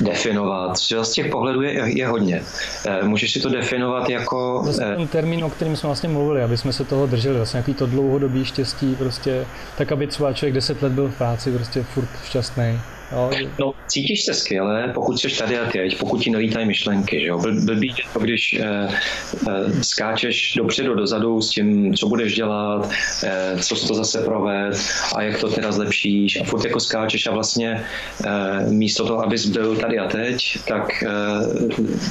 definovat. 0.00 0.78
Z 0.78 1.12
těch 1.12 1.30
pohledů 1.30 1.62
je, 1.62 1.98
je 1.98 2.06
hodně. 2.06 2.42
Eh, 2.86 3.02
můžeš 3.02 3.32
si 3.32 3.40
to 3.40 3.48
definovat 3.48 4.08
jako... 4.08 4.60
Vlastně 4.64 4.86
ten 4.96 5.06
termín, 5.06 5.44
o 5.44 5.50
kterém 5.50 5.76
jsme 5.76 5.86
vlastně 5.86 6.08
mluvili, 6.08 6.42
aby 6.42 6.56
jsme 6.56 6.72
se 6.72 6.84
toho 6.84 7.06
drželi, 7.06 7.36
vlastně 7.36 7.56
nějaký 7.58 7.74
to 7.74 7.86
dlouhodobý 7.86 8.44
štěstí, 8.44 8.94
prostě 8.94 9.46
tak, 9.78 9.92
aby 9.92 10.06
třeba 10.06 10.32
člověk 10.32 10.54
10 10.54 10.82
let 10.82 10.92
byl 10.92 11.08
v 11.08 11.18
práci, 11.18 11.52
prostě 11.52 11.82
furt 11.82 12.08
šťastný. 12.24 12.80
No, 13.58 13.74
cítíš 13.86 14.24
se 14.24 14.34
skvěle, 14.34 14.90
pokud 14.94 15.20
jsi 15.20 15.38
tady 15.38 15.58
a 15.58 15.70
teď, 15.70 15.98
pokud 15.98 16.22
ti 16.22 16.30
nelítají 16.30 16.66
myšlenky. 16.66 17.20
Že 17.20 17.26
jo? 17.26 17.38
Blbý 17.38 17.88
je 17.88 18.04
to, 18.12 18.18
když 18.18 18.60
eh, 18.60 18.88
eh, 19.48 19.84
skáčeš 19.84 20.54
dopředu, 20.56 20.94
dozadu 20.94 21.40
s 21.40 21.50
tím, 21.50 21.94
co 21.94 22.08
budeš 22.08 22.34
dělat, 22.34 22.90
eh, 23.24 23.56
co 23.62 23.86
to 23.86 23.94
zase 23.94 24.22
proved 24.22 24.76
a 25.14 25.22
jak 25.22 25.40
to 25.40 25.48
teda 25.48 25.72
zlepšíš 25.72 26.40
a 26.40 26.44
furt 26.44 26.64
jako 26.64 26.80
skáčeš 26.80 27.26
a 27.26 27.30
vlastně 27.30 27.84
eh, 28.24 28.70
místo 28.70 29.06
toho, 29.06 29.22
abys 29.22 29.46
byl 29.46 29.76
tady 29.76 29.98
a 29.98 30.08
teď, 30.08 30.58
tak 30.68 31.02
eh, 31.02 31.08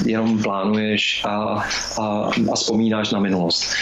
jenom 0.06 0.42
plánuješ 0.42 1.22
a, 1.24 1.64
a, 2.00 2.30
a 2.52 2.54
vzpomínáš 2.54 3.10
na 3.10 3.20
minulost. 3.20 3.74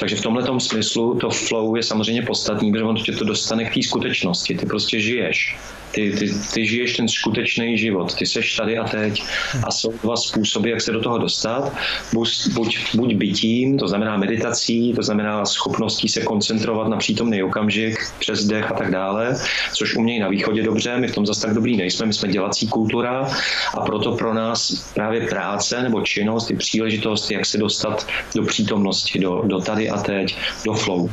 Takže 0.00 0.16
v 0.16 0.22
tomhle 0.22 0.60
smyslu 0.60 1.14
to 1.14 1.30
flow 1.30 1.76
je 1.76 1.82
samozřejmě 1.82 2.22
podstatný, 2.22 2.72
protože 2.72 2.84
on 2.84 2.96
tě 2.96 3.12
to 3.12 3.24
dostane 3.24 3.64
k 3.64 3.74
té 3.74 3.82
skutečnosti. 3.82 4.54
Ty 4.54 4.66
prostě 4.66 5.00
žiješ. 5.00 5.56
Ty, 5.98 6.12
ty, 6.18 6.30
ty 6.54 6.66
žiješ 6.66 6.96
ten 6.96 7.08
skutečný 7.08 7.78
život, 7.78 8.14
ty 8.14 8.26
seš 8.26 8.56
tady 8.56 8.78
a 8.78 8.84
teď 8.84 9.22
a 9.66 9.70
jsou 9.70 9.92
dva 10.02 10.16
způsoby, 10.16 10.70
jak 10.70 10.80
se 10.80 10.92
do 10.92 11.00
toho 11.00 11.18
dostat. 11.18 11.72
Buď, 12.12 12.48
buď, 12.54 12.78
buď 12.94 13.14
bytím, 13.14 13.78
to 13.78 13.88
znamená 13.88 14.16
meditací, 14.16 14.92
to 14.92 15.02
znamená 15.02 15.46
schopností 15.46 16.08
se 16.08 16.20
koncentrovat 16.20 16.88
na 16.88 16.96
přítomný 16.96 17.42
okamžik, 17.42 17.98
přes 18.18 18.44
dech 18.44 18.70
a 18.70 18.74
tak 18.74 18.90
dále, 18.90 19.36
což 19.74 19.96
umějí 19.96 20.20
na 20.20 20.28
východě 20.28 20.62
dobře, 20.62 20.96
my 20.96 21.08
v 21.08 21.14
tom 21.14 21.26
zase 21.26 21.46
tak 21.46 21.54
dobrý 21.54 21.76
nejsme, 21.76 22.06
my 22.06 22.12
jsme 22.12 22.28
dělací 22.28 22.68
kultura 22.68 23.30
a 23.74 23.80
proto 23.80 24.12
pro 24.16 24.34
nás 24.34 24.90
právě 24.94 25.26
práce 25.26 25.82
nebo 25.82 26.02
činnost 26.02 26.50
je 26.50 26.56
příležitost, 26.56 27.30
jak 27.30 27.46
se 27.46 27.58
dostat 27.58 28.06
do 28.34 28.42
přítomnosti, 28.42 29.18
do, 29.18 29.42
do 29.46 29.60
tady 29.60 29.90
a 29.90 30.02
teď, 30.02 30.36
do 30.64 30.74
flow. 30.74 31.10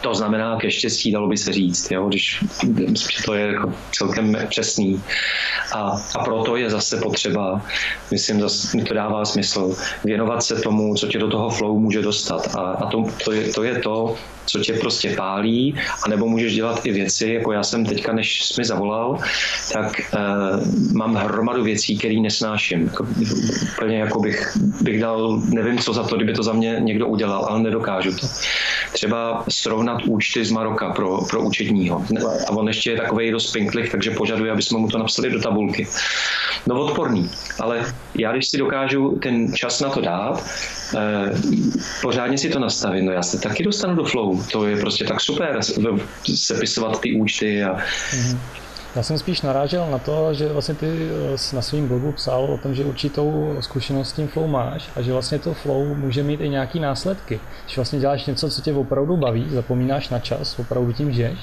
To 0.00 0.14
znamená 0.14 0.56
ke 0.56 0.70
štěstí, 0.70 1.12
dalo 1.12 1.28
by 1.28 1.36
se 1.36 1.52
říct, 1.52 1.90
jo, 1.90 2.08
když 2.08 2.44
to 3.24 3.34
je 3.34 3.46
jako 3.46 3.74
celkem 3.92 4.36
přesný. 4.48 5.02
A, 5.72 5.96
a 6.18 6.24
proto 6.24 6.56
je 6.56 6.70
zase 6.70 6.96
potřeba, 6.96 7.62
myslím, 8.10 8.40
zase 8.40 8.78
to 8.78 8.94
dává 8.94 9.24
smysl, 9.24 9.76
věnovat 10.04 10.42
se 10.42 10.60
tomu, 10.60 10.94
co 10.94 11.06
tě 11.06 11.18
do 11.18 11.28
toho 11.28 11.50
flow 11.50 11.78
může 11.78 12.02
dostat. 12.02 12.54
A, 12.56 12.60
a 12.60 12.86
to, 12.86 13.04
to, 13.24 13.32
je, 13.32 13.52
to 13.52 13.62
je 13.62 13.78
to, 13.78 14.16
co 14.48 14.58
tě 14.58 14.72
prostě 14.72 15.16
pálí, 15.16 15.74
anebo 16.04 16.28
můžeš 16.28 16.54
dělat 16.54 16.86
i 16.86 16.92
věci, 16.92 17.28
jako 17.28 17.52
já 17.52 17.62
jsem 17.62 17.84
teďka, 17.84 18.12
než 18.12 18.42
jsi 18.42 18.54
mi 18.60 18.64
zavolal, 18.64 19.18
tak 19.72 20.00
uh, 20.14 20.92
mám 20.92 21.14
hromadu 21.14 21.64
věcí, 21.64 21.98
které 21.98 22.14
nesnáším. 22.20 22.84
Jako, 22.84 23.06
úplně 23.72 23.98
jako 23.98 24.20
bych, 24.20 24.56
bych 24.80 25.00
dal, 25.00 25.40
nevím 25.44 25.78
co 25.78 25.92
za 25.92 26.02
to, 26.02 26.16
kdyby 26.16 26.32
to 26.32 26.42
za 26.42 26.52
mě 26.52 26.76
někdo 26.80 27.06
udělal, 27.06 27.44
ale 27.44 27.62
nedokážu 27.62 28.16
to. 28.16 28.26
Třeba 28.92 29.44
srovnat 29.48 29.87
účty 30.06 30.44
z 30.44 30.50
Maroka 30.50 30.92
pro, 30.92 31.20
pro 31.30 31.40
účetního. 31.40 32.04
A 32.48 32.50
on 32.50 32.68
ještě 32.68 32.90
je 32.90 32.96
takový 32.96 33.30
dost 33.30 33.52
pinklich, 33.52 33.90
takže 33.90 34.10
požaduje, 34.10 34.52
aby 34.52 34.62
jsme 34.62 34.78
mu 34.78 34.88
to 34.88 34.98
napsali 34.98 35.30
do 35.30 35.40
tabulky. 35.40 35.86
No 36.66 36.80
odporný, 36.80 37.30
ale 37.60 37.94
já 38.14 38.32
když 38.32 38.48
si 38.48 38.58
dokážu 38.58 39.18
ten 39.22 39.54
čas 39.54 39.80
na 39.80 39.88
to 39.88 40.00
dát, 40.00 40.44
eh, 40.96 41.32
pořádně 42.02 42.38
si 42.38 42.48
to 42.48 42.58
nastavit, 42.58 43.02
no 43.02 43.12
já 43.12 43.22
se 43.22 43.40
taky 43.40 43.62
dostanu 43.62 43.94
do 43.94 44.04
flow. 44.04 44.42
To 44.52 44.66
je 44.66 44.76
prostě 44.76 45.04
tak 45.04 45.20
super, 45.20 45.60
sepisovat 46.34 47.00
ty 47.00 47.12
účty 47.12 47.64
a 47.64 47.76
mm-hmm. 47.76 48.38
Já 48.96 49.02
jsem 49.02 49.18
spíš 49.18 49.42
narážel 49.42 49.90
na 49.90 49.98
to, 49.98 50.34
že 50.34 50.52
vlastně 50.52 50.74
ty 50.74 51.08
eh, 51.34 51.56
na 51.56 51.62
svém 51.62 51.88
blogu 51.88 52.12
psal 52.12 52.44
o 52.44 52.58
tom, 52.58 52.74
že 52.74 52.84
určitou 52.84 53.56
zkušenost 53.60 54.08
s 54.08 54.12
tím 54.12 54.28
flow 54.28 54.46
máš 54.46 54.90
a 54.96 55.02
že 55.02 55.12
vlastně 55.12 55.38
to 55.38 55.54
flow 55.54 55.94
může 55.94 56.22
mít 56.22 56.40
i 56.40 56.48
nějaký 56.48 56.80
následky. 56.80 57.40
Když 57.64 57.76
vlastně 57.76 58.00
děláš 58.00 58.26
něco, 58.26 58.50
co 58.50 58.62
tě 58.62 58.74
opravdu 58.74 59.16
baví, 59.16 59.46
zapomínáš 59.50 60.08
na 60.08 60.18
čas, 60.18 60.58
opravdu 60.58 60.92
tím 60.92 61.12
žiješ, 61.12 61.38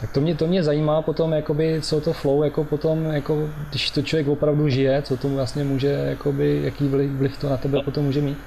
tak 0.00 0.12
to 0.12 0.20
mě, 0.20 0.34
to 0.34 0.46
mě 0.46 0.62
zajímá 0.62 1.02
potom, 1.02 1.32
jakoby, 1.32 1.78
co 1.82 2.00
to 2.00 2.12
flow, 2.12 2.44
jako 2.44 2.64
potom, 2.64 3.04
jako, 3.04 3.48
když 3.70 3.90
to 3.90 4.02
člověk 4.02 4.28
opravdu 4.28 4.68
žije, 4.68 5.02
co 5.02 5.16
tomu 5.16 5.34
vlastně 5.34 5.64
může, 5.64 5.88
jakoby, 5.88 6.60
jaký 6.64 6.88
vliv, 6.88 7.10
vliv 7.10 7.38
to 7.38 7.48
na 7.48 7.56
tebe 7.56 7.82
potom 7.82 8.04
může 8.04 8.20
mít. 8.20 8.38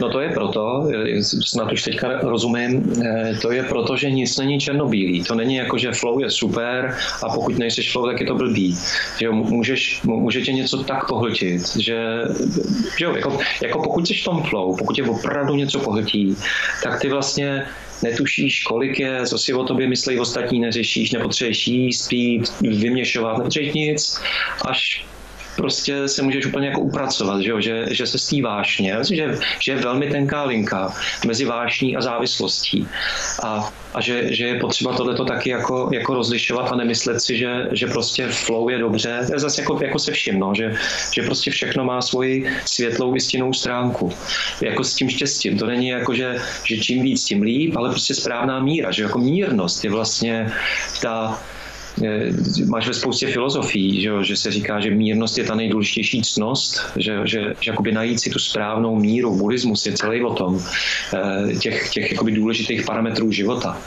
No 0.00 0.08
to 0.08 0.20
je 0.20 0.28
proto, 0.28 0.88
snad 1.20 1.72
už 1.72 1.82
teďka 1.82 2.20
rozumím, 2.22 2.92
eh, 3.04 3.36
to 3.42 3.52
je 3.52 3.62
proto, 3.62 3.96
že 3.96 4.10
nic 4.10 4.38
není 4.38 4.60
černobílý. 4.60 5.24
To 5.24 5.34
není 5.34 5.54
jako, 5.54 5.78
že 5.78 5.92
flow 5.92 6.20
je 6.20 6.30
super 6.30 6.96
a 7.22 7.28
pokud 7.28 7.58
nejseš 7.58 7.92
flow, 7.92 8.06
tak 8.06 8.20
je 8.20 8.26
to 8.26 8.34
blbý. 8.34 8.76
Že 9.20 9.30
můžeš, 9.30 10.02
může 10.02 10.40
tě 10.40 10.52
něco 10.52 10.84
tak 10.84 11.08
pohltit, 11.08 11.76
že, 11.76 11.98
že 12.98 13.04
jo, 13.04 13.14
jako, 13.16 13.38
jako 13.62 13.82
pokud 13.82 14.08
jsi 14.08 14.14
v 14.14 14.24
tom 14.24 14.42
flow, 14.42 14.76
pokud 14.76 14.96
tě 14.96 15.02
opravdu 15.02 15.54
něco 15.54 15.78
pohltí, 15.78 16.36
tak 16.82 17.00
ty 17.00 17.08
vlastně 17.08 17.66
netušíš, 18.02 18.64
kolik 18.64 19.00
je, 19.00 19.26
co 19.26 19.38
si 19.38 19.54
o 19.54 19.64
tobě 19.64 19.88
myslí 19.88 20.20
ostatní, 20.20 20.60
neřešíš, 20.60 21.12
nepotřebuješ 21.12 21.66
jíst, 21.66 22.08
pít, 22.08 22.52
vyměšovat, 22.60 23.38
nepotřebuješ 23.38 23.74
nic, 23.74 24.20
až 24.64 25.04
prostě 25.60 26.08
se 26.08 26.22
můžeš 26.22 26.46
úplně 26.46 26.68
jako 26.68 26.80
upracovat, 26.80 27.40
že, 27.40 27.52
že, 27.58 27.86
že 27.90 28.06
se 28.06 28.18
z 28.18 28.28
té 28.28 28.42
vášně, 28.42 28.96
že, 29.10 29.38
že 29.58 29.72
je 29.72 29.78
velmi 29.78 30.10
tenká 30.10 30.44
linka 30.44 30.94
mezi 31.26 31.44
vášní 31.44 31.96
a 31.96 32.00
závislostí. 32.00 32.88
A, 33.42 33.72
a 33.94 34.00
že, 34.00 34.34
že 34.34 34.46
je 34.46 34.60
potřeba 34.60 34.96
tohleto 34.96 35.24
taky 35.24 35.50
jako, 35.50 35.90
jako 35.92 36.14
rozlišovat 36.14 36.72
a 36.72 36.76
nemyslet 36.76 37.20
si, 37.20 37.36
že, 37.36 37.68
že 37.72 37.86
prostě 37.86 38.28
flow 38.28 38.68
je 38.68 38.78
dobře, 38.78 39.26
je 39.32 39.38
zase 39.38 39.62
jako, 39.62 39.78
jako 39.82 39.98
se 39.98 40.12
vším, 40.12 40.38
no, 40.38 40.54
že, 40.54 40.74
že 41.12 41.22
prostě 41.22 41.50
všechno 41.50 41.84
má 41.84 42.02
svoji 42.02 42.48
světlou 42.64 43.16
i 43.16 43.20
stinnou 43.20 43.52
stránku, 43.52 44.12
jako 44.60 44.84
s 44.84 44.94
tím 44.94 45.10
štěstím, 45.10 45.58
to 45.58 45.66
není 45.66 45.88
jako, 45.88 46.14
že, 46.14 46.38
že 46.64 46.76
čím 46.76 47.02
víc, 47.02 47.24
tím 47.24 47.42
líp, 47.42 47.76
ale 47.76 47.90
prostě 47.90 48.14
správná 48.14 48.60
míra, 48.60 48.90
že 48.90 49.02
jako 49.02 49.18
mírnost 49.18 49.84
je 49.84 49.90
vlastně 49.90 50.52
ta, 51.02 51.42
máš 52.66 52.88
ve 52.88 52.94
spoustě 52.94 53.26
filozofií, 53.26 54.00
že, 54.00 54.10
že 54.22 54.36
se 54.36 54.50
říká, 54.50 54.80
že 54.80 54.90
mírnost 54.90 55.38
je 55.38 55.44
ta 55.44 55.54
nejdůležitější 55.54 56.22
cnost, 56.22 56.80
že, 56.96 57.20
že, 57.24 57.54
že 57.60 57.70
jakoby 57.70 57.92
najít 57.92 58.20
si 58.20 58.30
tu 58.30 58.38
správnou 58.38 58.96
míru, 58.96 59.36
buddhismus 59.36 59.86
je 59.86 59.92
celý 59.92 60.24
o 60.24 60.34
tom, 60.34 60.60
eh, 61.14 61.54
těch, 61.54 61.90
těch 61.90 62.12
jakoby 62.12 62.32
důležitých 62.32 62.84
parametrů 62.84 63.32
života. 63.32 63.78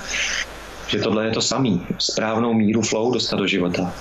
Že 0.88 1.00
tohle 1.00 1.26
je 1.26 1.32
to 1.32 1.42
samý, 1.42 1.86
správnou 2.00 2.54
míru 2.54 2.82
flow 2.82 3.14
dostat 3.14 3.38
do 3.38 3.48
života. 3.48 3.94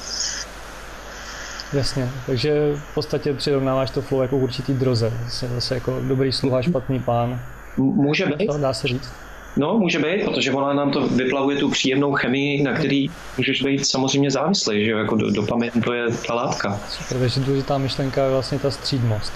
Jasně, 1.73 2.09
takže 2.27 2.75
v 2.75 2.95
podstatě 2.95 3.35
přirovnáváš 3.35 3.91
to 3.91 4.03
flow 4.03 4.23
jako 4.23 4.37
určitý 4.37 4.75
droze, 4.75 5.13
zase 5.55 5.75
jako 5.75 6.01
dobrý 6.09 6.33
sluha, 6.33 6.63
špatný 6.63 7.01
pán. 7.01 7.41
Může 7.77 8.27
být. 8.27 8.47
To 8.47 8.59
dá 8.59 8.73
se 8.73 8.89
říct. 8.89 9.09
No, 9.57 9.79
může 9.79 9.99
být, 9.99 10.25
protože 10.25 10.53
ona 10.53 10.73
nám 10.73 10.91
to 10.91 11.09
vyplavuje 11.09 11.57
tu 11.57 11.71
příjemnou 11.71 12.13
chemii, 12.13 12.63
na 12.63 12.73
který 12.73 13.11
můžeš 13.37 13.63
být 13.63 13.87
samozřejmě 13.87 14.31
závislý, 14.31 14.85
že 14.85 14.91
jo, 14.91 14.99
jako 14.99 15.17
dopamin 15.17 15.71
to 15.85 15.93
je 15.93 16.07
ta 16.27 16.35
látka. 16.35 16.81
Super, 16.89 17.19
takže 17.19 17.41
důležitá 17.41 17.79
myšlenka 17.79 18.25
je 18.25 18.31
vlastně 18.31 18.59
ta 18.59 18.71
střídmost. 18.71 19.33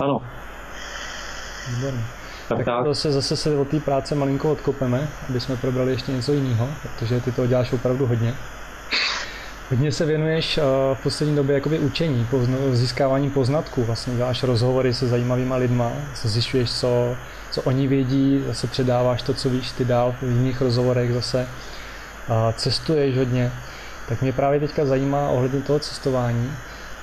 Ano. 0.00 0.22
Výborně. 1.76 2.04
Tak, 2.48 2.64
tak 2.64 2.86
zase, 2.86 3.12
zase 3.12 3.36
se 3.36 3.58
od 3.58 3.68
té 3.68 3.80
práce 3.80 4.14
malinko 4.14 4.52
odkopeme, 4.52 5.08
aby 5.28 5.40
jsme 5.40 5.56
probrali 5.56 5.92
ještě 5.92 6.12
něco 6.12 6.32
jiného, 6.32 6.68
protože 6.82 7.20
ty 7.20 7.32
to 7.32 7.46
děláš 7.46 7.72
opravdu 7.72 8.06
hodně. 8.06 8.34
Hodně 9.70 9.92
se 9.92 10.06
věnuješ 10.06 10.58
eh, 10.58 10.62
v 10.94 11.02
poslední 11.02 11.36
době 11.36 11.54
jakoby 11.54 11.78
učení, 11.78 12.26
získávání 12.72 13.30
poznatků, 13.30 13.84
vlastně 13.84 14.16
děláš 14.16 14.42
rozhovory 14.42 14.94
se 14.94 15.08
zajímavýma 15.08 15.56
lidma, 15.56 15.92
zjišťuješ, 16.22 16.72
co, 16.72 17.16
co 17.52 17.62
oni 17.62 17.88
vědí, 17.88 18.44
zase 18.46 18.66
předáváš 18.66 19.22
to, 19.22 19.34
co 19.34 19.50
víš 19.50 19.72
ty 19.72 19.84
dál 19.84 20.14
v 20.20 20.22
jiných 20.22 20.60
rozhovorech 20.60 21.12
zase. 21.12 21.46
A 22.28 22.52
cestuješ 22.52 23.18
hodně, 23.18 23.52
tak 24.08 24.22
mě 24.22 24.32
právě 24.32 24.60
teďka 24.60 24.84
zajímá 24.84 25.28
ohledně 25.28 25.60
toho 25.60 25.78
cestování, 25.78 26.52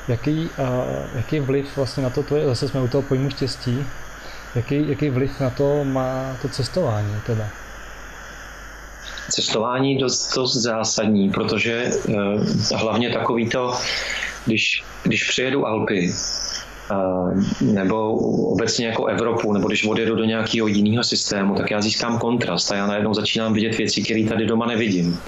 jaký, 0.08 0.50
a, 0.58 0.86
jaký 1.16 1.40
vliv 1.40 1.78
vlastně 1.78 2.04
na 2.04 2.10
to, 2.10 2.24
to 2.24 2.36
je, 2.36 2.46
zase 2.46 2.68
jsme 2.68 2.82
u 2.82 2.88
toho 2.88 3.02
pojmu 3.02 3.30
štěstí, 3.30 3.86
jaký, 4.56 4.90
jaký 4.90 5.10
vliv 5.10 5.40
na 5.40 5.50
to 5.50 5.84
má 5.84 6.38
to 6.42 6.50
cestování 6.50 7.16
tebe? 7.26 7.50
Cestování 9.30 9.98
dost, 9.98 10.36
dost 10.36 10.56
zásadní, 10.56 11.30
protože 11.30 11.92
eh, 12.10 12.76
hlavně 12.76 13.10
takový 13.10 13.50
to, 13.50 13.74
když, 14.46 14.84
když 15.04 15.24
přijedu 15.24 15.68
Alpy, 15.68 16.14
nebo 17.62 18.16
obecně 18.52 18.88
jako 18.88 19.06
Evropu, 19.06 19.54
nebo 19.54 19.68
když 19.68 19.88
odjedu 19.88 20.16
do 20.16 20.24
nějakého 20.24 20.68
jiného 20.68 21.04
systému, 21.04 21.56
tak 21.56 21.72
já 21.72 21.82
získám 21.82 22.20
kontrast 22.20 22.72
a 22.72 22.76
já 22.76 22.88
najednou 22.88 23.14
začínám 23.14 23.54
vidět 23.54 23.78
věci, 23.78 24.02
které 24.02 24.26
tady 24.30 24.46
doma 24.46 24.66
nevidím. 24.66 25.20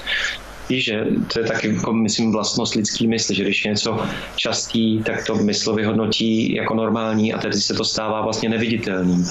Víš, 0.69 0.86
že 0.86 1.06
to 1.34 1.39
je 1.39 1.45
taky, 1.45 1.76
jako, 1.76 1.93
myslím, 1.93 2.32
vlastnost 2.32 2.76
lidský 2.76 3.08
mysli, 3.08 3.36
že 3.36 3.43
když 3.43 3.65
je 3.65 3.71
něco 3.71 4.00
častý, 4.36 5.04
tak 5.04 5.26
to 5.26 5.36
mysl 5.36 5.74
vyhodnotí 5.74 6.56
jako 6.56 6.74
normální 6.74 7.34
a 7.34 7.38
tedy 7.38 7.54
se 7.54 7.74
to 7.74 7.86
stává 7.86 8.21
vlastně 8.21 8.50
neviditelným. 8.50 9.28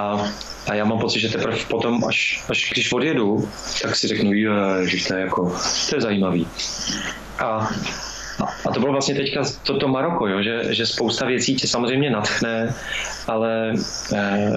A 0.00 0.30
a 0.68 0.74
já 0.74 0.84
mám 0.84 0.98
pocit, 0.98 1.20
že 1.20 1.28
teprve 1.28 1.56
potom, 1.68 2.04
až, 2.08 2.44
až 2.48 2.70
když 2.72 2.92
odjedu, 2.92 3.48
tak 3.82 3.96
si 3.96 4.08
řeknu, 4.08 4.34
že 4.84 5.08
to 5.08 5.14
je 5.14 5.20
jako, 5.20 5.56
to 5.90 5.96
je 5.96 6.00
zajímavý. 6.00 6.46
A 7.38 7.70
a 8.44 8.70
to 8.74 8.80
bylo 8.80 8.92
vlastně 8.92 9.14
teďka 9.14 9.42
toto 9.66 9.88
Maroko, 9.88 10.26
jo, 10.26 10.42
že, 10.42 10.74
že 10.74 10.86
spousta 10.86 11.26
věcí 11.26 11.56
tě 11.56 11.66
samozřejmě 11.68 12.10
natchne, 12.10 12.74
ale 13.26 13.72
eh, 14.14 14.52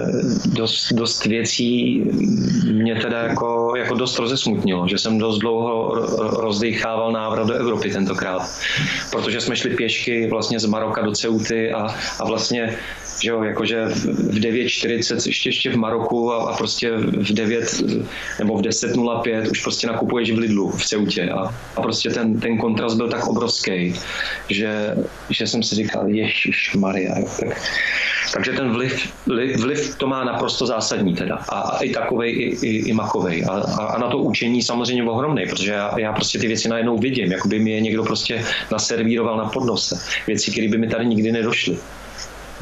dost, 0.45 0.93
dost 0.93 1.25
věcí 1.25 2.01
mě 2.71 2.95
teda 2.95 3.19
jako, 3.19 3.73
jako 3.75 3.95
dost 3.95 4.19
rozesmutnilo, 4.19 4.87
že 4.87 4.97
jsem 4.97 5.17
dost 5.17 5.37
dlouho 5.39 5.93
rozdýchával 6.41 7.11
návrat 7.11 7.47
do 7.47 7.53
Evropy 7.53 7.91
tentokrát, 7.91 8.49
protože 9.11 9.41
jsme 9.41 9.55
šli 9.55 9.69
pěšky 9.69 10.27
vlastně 10.29 10.59
z 10.59 10.65
Maroka 10.65 11.01
do 11.01 11.11
Ceuty 11.11 11.71
a, 11.71 11.87
a 12.19 12.25
vlastně 12.25 12.77
že 13.21 13.29
jo, 13.29 13.43
jakože 13.43 13.85
v 13.85 14.39
9.40 14.39 15.27
ještě, 15.27 15.49
ještě 15.49 15.71
v 15.71 15.75
Maroku 15.75 16.31
a, 16.31 16.51
a 16.51 16.57
prostě 16.57 16.91
v 16.97 17.33
9 17.33 17.83
nebo 18.39 18.57
v 18.57 18.61
10.05 18.61 19.51
už 19.51 19.61
prostě 19.61 19.87
nakupuješ 19.87 20.31
v 20.31 20.37
Lidlu 20.37 20.69
v 20.69 20.85
Ceutě 20.85 21.29
a, 21.29 21.55
a 21.75 21.81
prostě 21.81 22.09
ten, 22.09 22.39
ten 22.39 22.57
kontrast 22.57 22.97
byl 22.97 23.09
tak 23.09 23.27
obrovský, 23.27 23.95
že, 24.49 24.95
že 25.29 25.47
jsem 25.47 25.63
si 25.63 25.75
říkal, 25.75 26.07
ježiš 26.07 26.75
Maria, 26.75 27.15
tak, 27.39 27.61
takže 28.33 28.51
ten 28.51 28.71
vliv, 28.71 29.13
vliv 29.57 29.95
to 29.97 30.07
má 30.07 30.23
naprosto 30.23 30.65
zásadní 30.65 31.15
teda. 31.15 31.35
A, 31.35 31.59
a 31.59 31.77
i 31.77 31.89
takovej, 31.89 32.31
i, 32.31 32.67
i, 32.67 32.89
i 32.89 32.93
makovej. 32.93 33.45
A, 33.45 33.51
a, 33.51 33.85
a, 33.85 33.97
na 33.97 34.07
to 34.07 34.17
učení 34.17 34.61
samozřejmě 34.61 35.03
ohromný, 35.03 35.45
protože 35.49 35.71
já, 35.71 35.99
já 35.99 36.13
prostě 36.13 36.39
ty 36.39 36.47
věci 36.47 36.69
najednou 36.69 36.97
vidím, 36.97 37.31
jako 37.31 37.47
by 37.47 37.59
mi 37.59 37.71
je 37.71 37.81
někdo 37.81 38.03
prostě 38.03 38.45
naservíroval 38.71 39.37
na 39.37 39.45
podnose. 39.45 39.99
Věci, 40.27 40.51
které 40.51 40.67
by 40.67 40.77
mi 40.77 40.87
tady 40.87 41.05
nikdy 41.05 41.31
nedošly. 41.31 41.77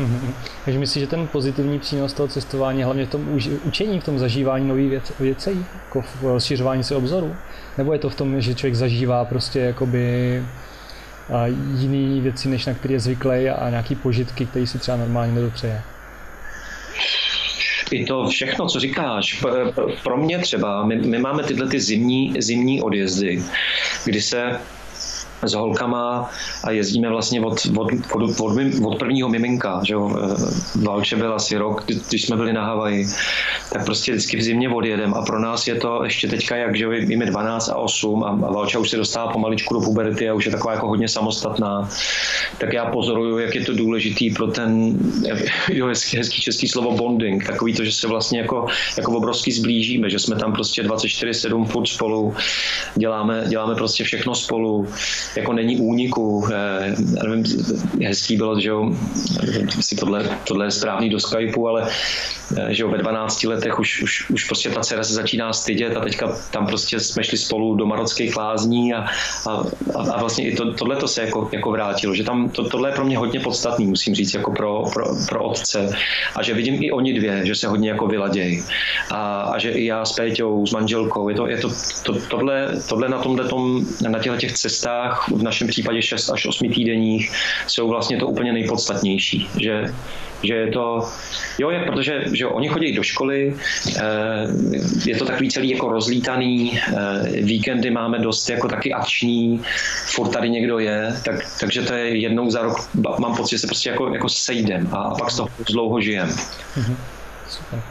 Mm-hmm. 0.02 0.34
Takže 0.66 0.80
myslíš, 0.80 1.02
že 1.02 1.08
ten 1.08 1.28
pozitivní 1.28 1.80
přínos 1.80 2.14
toho 2.14 2.28
cestování 2.28 2.84
hlavně 2.84 3.06
v 3.06 3.10
tom 3.10 3.40
učení, 3.64 4.00
v 4.00 4.04
tom 4.04 4.20
zažívání 4.20 4.68
nových 4.68 4.90
věc, 4.90 5.14
věcí, 5.20 5.66
jako 5.74 6.02
v 6.02 6.24
rozšiřování 6.24 6.84
se 6.84 6.96
obzoru? 6.96 7.36
Nebo 7.78 7.94
je 7.94 8.00
to 8.00 8.10
v 8.10 8.16
tom, 8.16 8.42
že 8.42 8.56
člověk 8.56 8.76
zažívá 8.76 9.26
prostě 9.26 9.60
jakoby 9.60 10.44
jiný 11.78 12.22
věci, 12.22 12.50
než 12.50 12.66
na 12.66 12.74
které 12.74 12.94
je 12.94 13.00
zvyklý 13.00 13.50
a 13.50 13.70
nějaký 13.70 13.96
požitky, 13.96 14.46
které 14.46 14.68
si 14.68 14.80
třeba 14.80 14.98
normálně 14.98 15.34
nedopřeje? 15.34 15.82
I 17.92 18.06
to 18.06 18.28
všechno, 18.28 18.68
co 18.68 18.80
říkáš, 18.80 19.46
pro 20.04 20.18
mě 20.18 20.40
třeba, 20.40 20.86
my, 20.86 20.96
my 20.96 21.20
máme 21.20 21.44
tyhle 21.44 21.70
ty 21.70 21.80
zimní, 21.80 22.34
zimní 22.40 22.82
odjezdy, 22.82 23.44
kdy 24.06 24.22
se 24.22 24.60
s 25.44 25.54
holkama 25.54 26.30
a 26.64 26.72
jezdíme 26.72 27.10
vlastně 27.10 27.42
od, 27.42 27.68
od, 27.78 27.88
od, 28.14 28.40
od, 28.40 28.54
od 28.84 29.00
prvního 29.00 29.30
miminka. 29.30 29.82
Že 29.84 29.94
jo? 29.94 30.12
Eh, 30.24 30.86
Valče 30.86 31.16
byl 31.16 31.34
asi 31.34 31.58
rok, 31.58 31.84
když 32.10 32.26
jsme 32.26 32.36
byli 32.36 32.54
na 32.54 32.66
Havaji, 32.66 33.08
tak 33.74 33.86
prostě 33.86 34.12
vždycky 34.12 34.38
v 34.38 34.44
zimě 34.44 34.70
odjedem 34.70 35.14
a 35.14 35.22
pro 35.22 35.40
nás 35.40 35.68
je 35.68 35.76
to 35.76 36.04
ještě 36.04 36.28
teďka 36.28 36.56
jak, 36.56 36.76
že 36.76 36.88
víme 36.88 37.26
12 37.26 37.70
a 37.70 37.76
8 37.76 38.24
a, 38.24 38.28
a 38.28 38.52
Valča 38.52 38.80
už 38.80 38.90
se 38.90 38.98
dostává 38.98 39.32
pomaličku 39.32 39.74
do 39.74 39.80
puberty 39.80 40.30
a 40.30 40.34
už 40.34 40.46
je 40.46 40.52
taková 40.52 40.74
jako 40.74 40.88
hodně 40.88 41.08
samostatná, 41.08 41.90
tak 42.58 42.74
já 42.74 42.86
pozoruju, 42.86 43.38
jak 43.38 43.56
je 43.56 43.66
to 43.66 43.74
důležitý 43.74 44.30
pro 44.30 44.48
ten, 44.48 44.98
jo, 45.70 45.88
hezký, 45.88 46.18
hezký 46.18 46.42
český 46.42 46.68
slovo 46.68 46.92
bonding, 46.92 47.48
takový 47.48 47.74
to, 47.74 47.84
že 47.84 47.92
se 47.92 48.08
vlastně 48.08 48.40
jako, 48.40 48.66
jako 48.98 49.12
obrovský 49.12 49.52
zblížíme, 49.52 50.10
že 50.10 50.20
jsme 50.20 50.36
tam 50.36 50.54
prostě 50.54 50.84
24-7 50.84 51.66
furt 51.66 51.88
spolu, 51.88 52.36
děláme, 52.96 53.44
děláme 53.48 53.76
prostě 53.76 54.04
všechno 54.04 54.36
spolu, 54.36 54.88
jako 55.36 55.54
není 55.54 55.78
úniku. 55.78 56.48
Eh, 56.54 56.96
já 57.17 57.24
nevím, 57.24 57.46
hezký 58.06 58.38
bylo, 58.38 58.60
že 58.60 58.70
jo, 58.70 58.91
si 59.80 59.96
tohle, 59.96 60.38
tohle 60.48 60.65
je 60.65 60.72
správný 60.72 61.10
do 61.10 61.20
Skypeu, 61.20 61.67
ale 61.67 61.88
eh, 62.58 62.74
že 62.74 62.84
jo, 62.84 62.89
ve 62.89 62.98
12 62.98 63.44
letech 63.44 63.80
už, 63.80 64.02
už, 64.02 64.30
už 64.30 64.44
prostě 64.44 64.70
ta 64.70 64.82
dcera 64.82 65.04
se 65.04 65.13
začíná 65.13 65.54
stydět 65.54 65.98
a 65.98 66.00
teďka 66.00 66.38
tam 66.52 66.67
prostě 66.67 67.00
jsme 67.00 67.24
šli 67.24 67.38
spolu 67.38 67.76
do 67.76 67.86
marockých 67.86 68.38
lázní 68.38 68.94
a, 68.94 69.06
a, 69.50 69.65
a 70.13 70.20
vlastně 70.20 70.48
i 70.48 70.56
to, 70.56 70.74
tohle 70.74 70.96
to 70.96 71.08
se 71.08 71.22
jako, 71.22 71.50
jako 71.52 71.72
vrátilo, 71.72 72.15
že 72.15 72.24
tam 72.24 72.50
to, 72.50 72.70
tohle 72.70 72.89
je 72.89 72.96
pro 72.96 73.06
mě 73.06 73.17
hodně 73.17 73.39
podstatný, 73.39 73.86
musím 73.86 74.15
říct, 74.15 74.34
jako 74.34 74.52
pro, 74.52 74.84
pro, 74.94 75.06
pro 75.30 75.44
otce 75.44 75.91
a 76.36 76.44
že 76.44 76.54
vidím 76.54 76.84
i 76.84 76.91
oni 76.91 77.13
dvě, 77.13 77.46
že 77.46 77.56
se 77.56 77.67
hodně 77.67 77.89
jako 77.89 78.08
vyladějí 78.08 78.63
a, 79.10 79.41
a 79.41 79.58
že 79.58 79.72
i 79.72 79.86
já 79.86 80.06
s 80.06 80.12
Péťou, 80.12 80.65
s 80.65 80.72
manželkou, 80.72 81.30
je 81.30 81.36
to, 81.36 81.48
je 81.48 81.58
to, 81.58 81.70
to 82.04 82.13
tohle, 82.13 82.70
tohle 82.89 83.10
na 83.10 83.17
tomhle 83.17 83.48
tom, 83.48 83.86
na 84.10 84.20
těchto 84.20 84.38
těch 84.38 84.52
cestách 84.52 85.21
v 85.28 85.44
našem 85.44 85.68
případě 85.68 86.02
6 86.02 86.30
až 86.30 86.46
8 86.46 86.70
týdenních 86.70 87.32
jsou 87.68 87.90
vlastně 87.90 88.18
to 88.18 88.28
úplně 88.28 88.54
nejpodstatnější, 88.54 89.50
že 89.60 89.94
že 90.44 90.54
je 90.54 90.68
to, 90.72 91.10
jo, 91.60 91.70
je, 91.70 91.80
protože 91.80 92.24
že 92.34 92.46
oni 92.46 92.68
chodí 92.68 92.96
do 92.96 93.04
školy, 93.04 93.56
eh, 93.98 94.02
je 95.06 95.18
to 95.18 95.26
takový 95.26 95.50
celý 95.50 95.70
jako 95.70 95.92
rozlítaný, 95.92 96.80
eh, 96.80 97.42
víkendy 97.42 97.92
máme 97.92 98.20
dost 98.20 98.50
jako 98.50 98.68
taky 98.68 98.94
akční, 98.94 99.62
furt 100.06 100.30
tady 100.30 100.50
někdo 100.50 100.80
je, 100.80 101.14
tak, 101.26 101.36
takže 101.60 101.82
to 101.82 101.94
je 101.94 102.18
jednou 102.18 102.50
za 102.50 102.62
rok, 102.62 102.90
mám 103.20 103.36
pocit, 103.36 103.56
že 103.56 103.60
se 103.60 103.68
prostě 103.68 103.90
jako, 103.90 104.14
jako 104.14 104.30
sejdem 104.30 104.90
a, 104.92 104.98
a 104.98 105.16
pak 105.16 105.32
z 105.32 105.36
toho 105.36 105.50
dlouho 105.70 106.02
žijem. 106.02 106.30
Mm-hmm. 106.30 106.96
Super. 107.50 107.91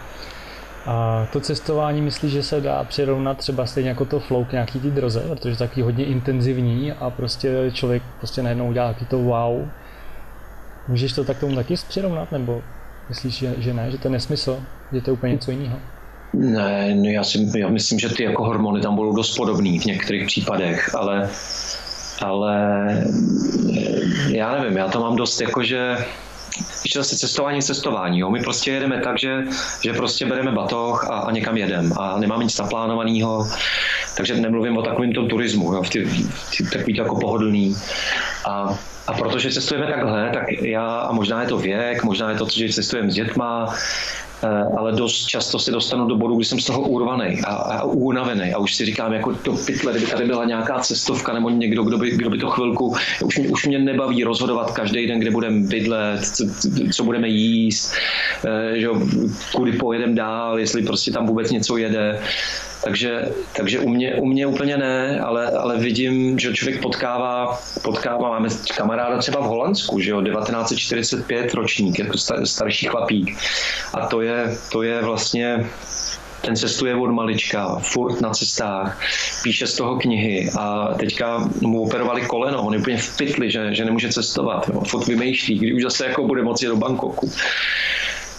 A 0.87 1.27
to 1.33 1.41
cestování 1.41 2.03
myslíš, 2.03 2.33
že 2.33 2.43
se 2.43 2.61
dá 2.61 2.85
přirovnat 2.85 3.39
třeba 3.39 3.67
stejně 3.67 3.89
jako 3.89 4.05
to 4.05 4.21
flow 4.21 4.45
k 4.45 4.53
nějaký 4.53 4.81
ty 4.81 4.91
droze, 4.91 5.21
protože 5.29 5.51
je 5.51 5.57
taky 5.57 5.83
hodně 5.83 6.05
intenzivní 6.05 6.93
a 6.93 7.11
prostě 7.11 7.71
člověk 7.73 8.03
prostě 8.19 8.43
najednou 8.43 8.69
udělá 8.69 8.93
taky 8.93 9.05
to 9.05 9.19
wow. 9.19 9.69
Můžeš 10.89 11.13
to 11.13 11.25
tak 11.25 11.39
tomu 11.39 11.55
taky 11.55 11.75
přirovnat, 11.89 12.33
nebo 12.33 12.63
myslíš, 13.09 13.35
že, 13.35 13.55
že 13.59 13.75
ne, 13.75 13.91
že 13.91 13.99
to 13.99 14.09
je 14.09 14.13
nesmysl, 14.13 14.61
že 14.93 15.01
to 15.01 15.11
je 15.11 15.13
úplně 15.13 15.33
něco 15.33 15.51
jiného? 15.51 15.79
Ne, 16.35 16.95
no 16.95 17.11
já, 17.11 17.25
si, 17.25 17.59
já 17.59 17.69
myslím, 17.69 17.99
že 17.99 18.09
ty 18.09 18.23
jako 18.23 18.45
hormony 18.45 18.81
tam 18.81 18.97
budou 18.97 19.17
dost 19.17 19.37
podobný 19.37 19.79
v 19.79 19.85
některých 19.85 20.27
případech, 20.27 20.95
ale, 20.95 21.29
ale 22.23 22.55
já 24.29 24.59
nevím, 24.59 24.77
já 24.77 24.89
to 24.89 25.01
mám 25.01 25.17
dost 25.17 25.41
jako, 25.41 25.63
že 25.63 25.97
když 26.81 26.93
zase 26.93 27.17
cestování 27.17 27.63
cestování. 27.63 28.19
Jo. 28.19 28.31
My 28.31 28.41
prostě 28.41 28.71
jedeme 28.71 29.01
tak, 29.01 29.19
že, 29.19 29.45
že 29.85 29.93
prostě 29.93 30.27
bereme 30.27 30.53
batoh 30.53 31.05
a, 31.11 31.19
a 31.19 31.33
někam 31.33 31.57
jedem 31.57 31.93
a 31.99 32.19
nemáme 32.19 32.45
nic 32.45 32.59
naplánovaného, 32.59 33.49
takže 34.17 34.37
nemluvím 34.37 34.77
o 34.77 34.83
takovém 34.83 35.13
tom 35.13 35.29
turismu, 35.29 35.75
jo, 35.75 35.83
v 35.83 35.91
ty, 35.91 36.09
ty, 36.57 36.65
takový 36.73 36.97
jako 36.97 37.17
pohodlný. 37.17 37.77
A, 38.49 38.79
a 39.07 39.13
protože 39.13 39.51
cestujeme 39.51 39.87
takhle, 39.87 40.31
tak 40.35 40.53
já, 40.63 40.99
a 40.99 41.13
možná 41.13 41.43
je 41.43 41.49
to 41.49 41.59
věk, 41.59 42.05
možná 42.05 42.31
je 42.31 42.37
to, 42.37 42.47
že 42.49 42.69
cestujeme 42.69 43.11
s 43.11 43.15
dětma, 43.15 43.75
ale 44.77 44.93
dost 44.93 45.27
často 45.27 45.59
se 45.59 45.71
dostanu 45.71 46.07
do 46.07 46.17
bodu, 46.17 46.37
kdy 46.37 46.45
jsem 46.45 46.61
z 46.61 46.67
toho 46.67 46.81
urvaný 46.81 47.41
a, 47.45 47.55
a 47.55 47.83
unavený 47.85 48.53
a 48.53 48.59
už 48.59 48.75
si 48.75 48.85
říkám, 48.85 49.13
jako 49.13 49.35
to 49.35 49.53
pytle, 49.53 49.93
kdyby 49.93 50.07
tady 50.07 50.25
byla 50.25 50.45
nějaká 50.45 50.79
cestovka 50.79 51.33
nebo 51.33 51.51
někdo, 51.51 51.83
kdo 51.83 51.99
by, 51.99 52.11
kdo 52.11 52.31
by 52.31 52.39
to 52.39 52.51
chvilku, 52.51 52.97
už 53.25 53.39
mě, 53.39 53.49
už 53.49 53.67
mě 53.67 53.79
nebaví 53.79 54.25
rozhodovat 54.25 54.71
každý 54.71 55.07
den, 55.07 55.21
kde 55.21 55.31
budeme 55.31 55.69
bydlet, 55.69 56.25
co, 56.25 56.45
co 56.93 57.05
budeme 57.05 57.29
jíst, 57.29 57.93
eh, 58.45 58.81
že 58.81 58.89
kudy 59.55 59.73
pojedeme 59.73 60.15
dál, 60.15 60.59
jestli 60.59 60.83
prostě 60.83 61.11
tam 61.11 61.27
vůbec 61.27 61.51
něco 61.51 61.77
jede. 61.77 62.21
Takže, 62.85 63.29
takže 63.57 63.81
u, 63.81 63.89
mě, 63.89 64.15
u 64.15 64.27
mě 64.27 64.47
úplně 64.47 64.77
ne, 64.77 65.21
ale, 65.21 65.51
ale 65.51 65.79
vidím, 65.79 66.39
že 66.39 66.53
člověk 66.53 66.83
potkává, 66.83 67.59
potkává, 67.83 68.29
máme 68.29 68.49
kamaráda 68.77 69.19
třeba 69.19 69.41
v 69.41 69.45
Holandsku, 69.45 70.01
že 70.01 70.11
jo, 70.11 70.23
1945 70.23 71.55
ročník, 71.55 71.99
jako 71.99 72.19
star, 72.19 72.47
starší 72.47 72.87
chlapík. 72.87 73.37
A 73.95 74.07
to 74.07 74.21
je, 74.21 74.57
to 74.73 74.83
je 74.83 75.03
vlastně 75.03 75.71
ten 76.41 76.57
cestuje 76.57 76.97
od 76.97 77.11
malička, 77.11 77.79
furt 77.79 78.21
na 78.21 78.31
cestách, 78.31 79.01
píše 79.43 79.67
z 79.67 79.77
toho 79.77 79.97
knihy 79.97 80.51
a 80.59 80.95
teďka 80.99 81.49
mu 81.61 81.83
operovali 81.83 82.23
koleno, 82.23 82.63
on 82.63 82.75
je 82.75 82.81
úplně 82.81 82.97
v 82.97 83.17
pytli, 83.17 83.51
že, 83.51 83.75
že 83.75 83.85
nemůže 83.85 84.09
cestovat, 84.09 84.69
jo. 84.69 84.81
furt 84.81 85.07
vymýšlí, 85.07 85.59
kdy 85.59 85.73
už 85.73 85.83
zase 85.83 86.07
jako 86.07 86.27
bude 86.27 86.43
moci 86.43 86.67
do 86.67 86.77
Bangkoku. 86.77 87.31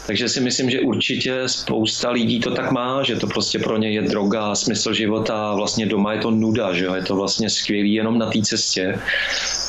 Takže 0.08 0.30
si 0.30 0.42
myslím, 0.42 0.70
že 0.70 0.80
určitě 0.80 1.42
spousta 1.46 2.12
lidí 2.12 2.40
to 2.40 2.52
tak 2.52 2.72
má, 2.72 3.04
že 3.04 3.16
to 3.16 3.28
prostě 3.28 3.60
pro 3.60 3.78
ně 3.78 3.92
je 3.92 4.02
droga, 4.02 4.56
smysl 4.56 4.94
života, 4.94 5.54
vlastně 5.56 5.86
doma 5.86 6.14
je 6.14 6.20
to 6.20 6.32
nuda, 6.32 6.74
že 6.74 6.86
jo? 6.86 6.94
je 6.94 7.02
to 7.02 7.16
vlastně 7.16 7.50
skvělý 7.50 7.94
jenom 7.94 8.18
na 8.18 8.30
té 8.30 8.42
cestě. 8.42 9.00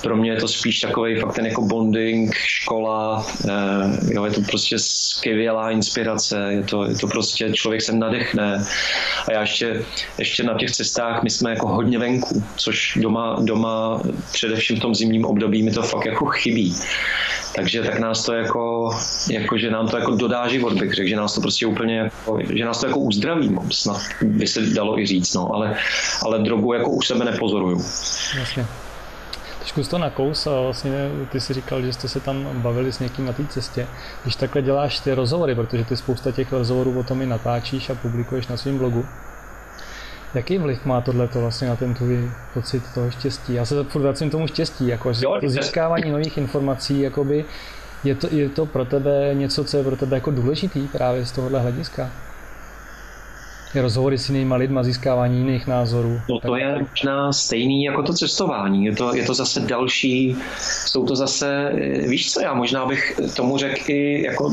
Pro 0.03 0.17
mě 0.17 0.31
je 0.31 0.37
to 0.37 0.49
spíš 0.49 0.81
takový 0.81 1.21
fakt 1.21 1.35
ten 1.35 1.47
jako 1.47 1.63
bonding, 1.63 2.35
škola, 2.35 3.27
eh, 3.49 4.15
jo, 4.15 4.25
je 4.25 4.31
to 4.31 4.41
prostě 4.41 4.79
skvělá 4.79 5.71
inspirace, 5.71 6.47
je 6.51 6.63
to, 6.63 6.85
je 6.85 6.95
to 6.95 7.07
prostě, 7.07 7.51
člověk 7.53 7.83
se 7.83 7.93
nadechne. 7.93 8.65
A 9.29 9.33
já 9.33 9.41
ještě, 9.41 9.85
ještě 10.19 10.43
na 10.43 10.55
těch 10.59 10.71
cestách, 10.71 11.23
my 11.23 11.31
jsme 11.31 11.51
jako 11.51 11.69
hodně 11.69 11.99
venku, 11.99 12.43
což 12.57 12.99
doma, 13.01 13.37
doma 13.41 14.03
především 14.33 14.77
v 14.77 14.81
tom 14.81 14.95
zimním 14.95 15.25
období 15.25 15.63
mi 15.63 15.71
to 15.71 15.83
fakt 15.83 16.07
jako 16.07 16.27
chybí. 16.27 16.75
Takže 17.55 17.83
tak 17.83 17.99
nás 17.99 18.25
to 18.25 18.33
jako, 18.33 18.91
jako 19.31 19.59
že 19.59 19.71
nám 19.71 19.89
to 19.89 19.97
jako 19.97 20.17
dodá 20.17 20.49
život, 20.49 20.73
bych 20.73 20.93
řekl, 20.93 21.09
že 21.09 21.17
nás 21.17 21.35
to 21.35 21.41
prostě 21.41 21.67
úplně, 21.67 21.99
jako, 21.99 22.39
že 22.55 22.65
nás 22.65 22.81
to 22.81 22.87
jako 22.87 22.99
uzdraví, 22.99 23.57
snad 23.71 24.01
by 24.23 24.47
se 24.47 24.61
dalo 24.61 24.99
i 24.99 25.07
říct, 25.07 25.35
no, 25.35 25.55
ale, 25.55 25.77
ale 26.23 26.39
drogu 26.39 26.73
jako 26.73 26.91
u 26.91 27.03
sebe 27.03 27.25
nepozoruju. 27.25 27.85
Jasně. 28.39 28.67
Trošku 29.59 29.83
to 29.83 29.99
nakous 29.99 30.47
a 30.47 30.61
vlastně 30.61 31.11
ty 31.33 31.41
si 31.41 31.55
říkal, 31.55 31.83
že 31.83 31.93
jste 31.93 32.09
se 32.09 32.21
tam 32.21 32.49
bavili 32.55 32.93
s 32.93 32.99
někým 32.99 33.27
na 33.27 33.33
té 33.33 33.47
cestě. 33.47 33.87
Když 34.23 34.37
takhle 34.37 34.63
děláš 34.63 35.01
ty 35.01 35.15
rozhovory, 35.15 35.55
protože 35.55 35.85
ty 35.85 35.97
spousta 35.97 36.33
těch 36.33 36.53
rozhovorů 36.53 36.99
o 36.99 37.03
tom 37.03 37.23
i 37.23 37.27
natáčíš 37.27 37.91
a 37.91 37.95
publikuješ 37.95 38.47
na 38.47 38.57
svém 38.57 38.79
blogu, 38.79 39.07
Jaký 40.35 40.59
vliv 40.59 40.85
má 40.87 41.01
tohle 41.01 41.29
vlastně 41.35 41.69
na 41.69 41.77
ten 41.77 41.95
tvůj 41.95 42.31
pocit 42.55 42.83
toho 42.95 43.11
štěstí? 43.11 43.55
Já 43.55 43.65
se 43.65 43.85
furt 43.85 44.03
vracím 44.03 44.31
tomu 44.31 44.47
štěstí, 44.47 44.87
jako 44.87 45.13
že 45.13 45.23
to 45.41 45.49
získávání 45.49 46.11
nových 46.11 46.39
informací, 46.39 47.01
jakoby, 47.01 47.45
je 48.05 48.15
to, 48.15 48.29
je 48.31 48.49
to 48.49 48.67
pro 48.67 48.85
tebe 48.85 49.31
něco, 49.35 49.65
co 49.65 49.77
je 49.77 49.85
pro 49.85 49.97
tebe 49.97 50.17
jako 50.17 50.31
důležitý 50.31 50.89
právě 50.89 51.27
z 51.27 51.33
tohohle 51.33 51.61
hlediska? 51.61 52.11
rozhovory 53.81 54.19
s 54.19 54.29
jinými 54.29 54.55
lidmi, 54.55 54.81
získávání 54.83 55.39
jiných 55.39 55.67
názorů. 55.67 56.21
No 56.29 56.41
to 56.41 56.57
je 56.57 56.87
možná 56.91 57.33
stejný 57.33 57.85
jako 57.85 58.03
to 58.03 58.13
cestování. 58.13 58.85
Je 58.85 58.97
to, 58.97 59.15
je 59.15 59.25
to 59.25 59.35
zase 59.35 59.61
další, 59.61 60.37
jsou 60.59 61.07
to 61.07 61.17
zase, 61.17 61.73
víš 62.09 62.33
co, 62.33 62.41
já 62.41 62.55
možná 62.55 62.87
bych 62.87 63.21
tomu 63.37 63.59
řekl 63.59 63.81
i 63.87 64.23
jako 64.23 64.53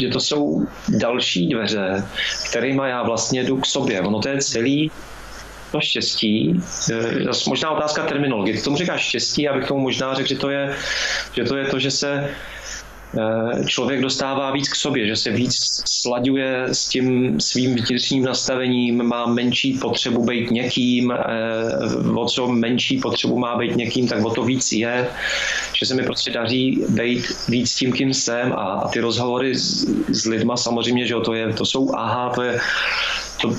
že 0.00 0.08
to 0.08 0.20
jsou 0.20 0.66
další 0.88 1.48
dveře, 1.48 2.04
kterými 2.48 2.82
já 2.86 3.02
vlastně 3.02 3.44
jdu 3.44 3.56
k 3.56 3.66
sobě. 3.66 4.00
Ono 4.00 4.20
to 4.20 4.28
je 4.28 4.38
celý 4.38 4.90
to 5.72 5.80
štěstí, 5.80 6.62
možná 7.48 7.70
otázka 7.70 8.06
terminologie. 8.06 8.56
Ty 8.56 8.62
tomu 8.62 8.76
říkáš 8.76 9.08
štěstí, 9.08 9.48
abych 9.48 9.66
tomu 9.66 9.80
možná 9.80 10.14
řekl, 10.14 10.28
že 10.28 10.36
to 10.36 10.50
je, 10.50 10.76
že 11.32 11.44
to, 11.44 11.56
je 11.56 11.64
to, 11.66 11.78
že 11.78 11.90
se 11.90 12.30
člověk 13.66 14.00
dostává 14.00 14.50
víc 14.50 14.68
k 14.68 14.74
sobě, 14.74 15.06
že 15.06 15.16
se 15.16 15.30
víc 15.30 15.82
slaďuje 15.88 16.64
s 16.72 16.88
tím 16.88 17.40
svým 17.40 17.74
vnitřním 17.74 18.24
nastavením, 18.24 19.02
má 19.02 19.26
menší 19.26 19.78
potřebu 19.78 20.24
být 20.24 20.50
někým, 20.50 21.10
eh, 21.10 21.16
o 22.14 22.26
co 22.26 22.48
menší 22.48 22.98
potřebu 22.98 23.38
má 23.38 23.56
být 23.56 23.76
někým, 23.76 24.08
tak 24.08 24.24
o 24.24 24.30
to 24.30 24.42
víc 24.42 24.72
je, 24.72 25.08
že 25.72 25.86
se 25.86 25.94
mi 25.94 26.02
prostě 26.02 26.30
daří 26.30 26.84
být 26.88 27.24
víc 27.48 27.74
tím, 27.74 27.92
kým 27.92 28.14
jsem. 28.14 28.52
A, 28.52 28.56
a 28.56 28.88
ty 28.88 29.00
rozhovory 29.00 29.54
s, 29.54 29.86
s 30.08 30.26
lidma 30.26 30.56
samozřejmě, 30.56 31.06
že 31.06 31.14
to, 31.24 31.34
je, 31.34 31.52
to 31.52 31.64
jsou 31.64 31.94
aha, 31.94 32.32
to 32.34 32.42
je 32.42 32.60
to, 33.42 33.54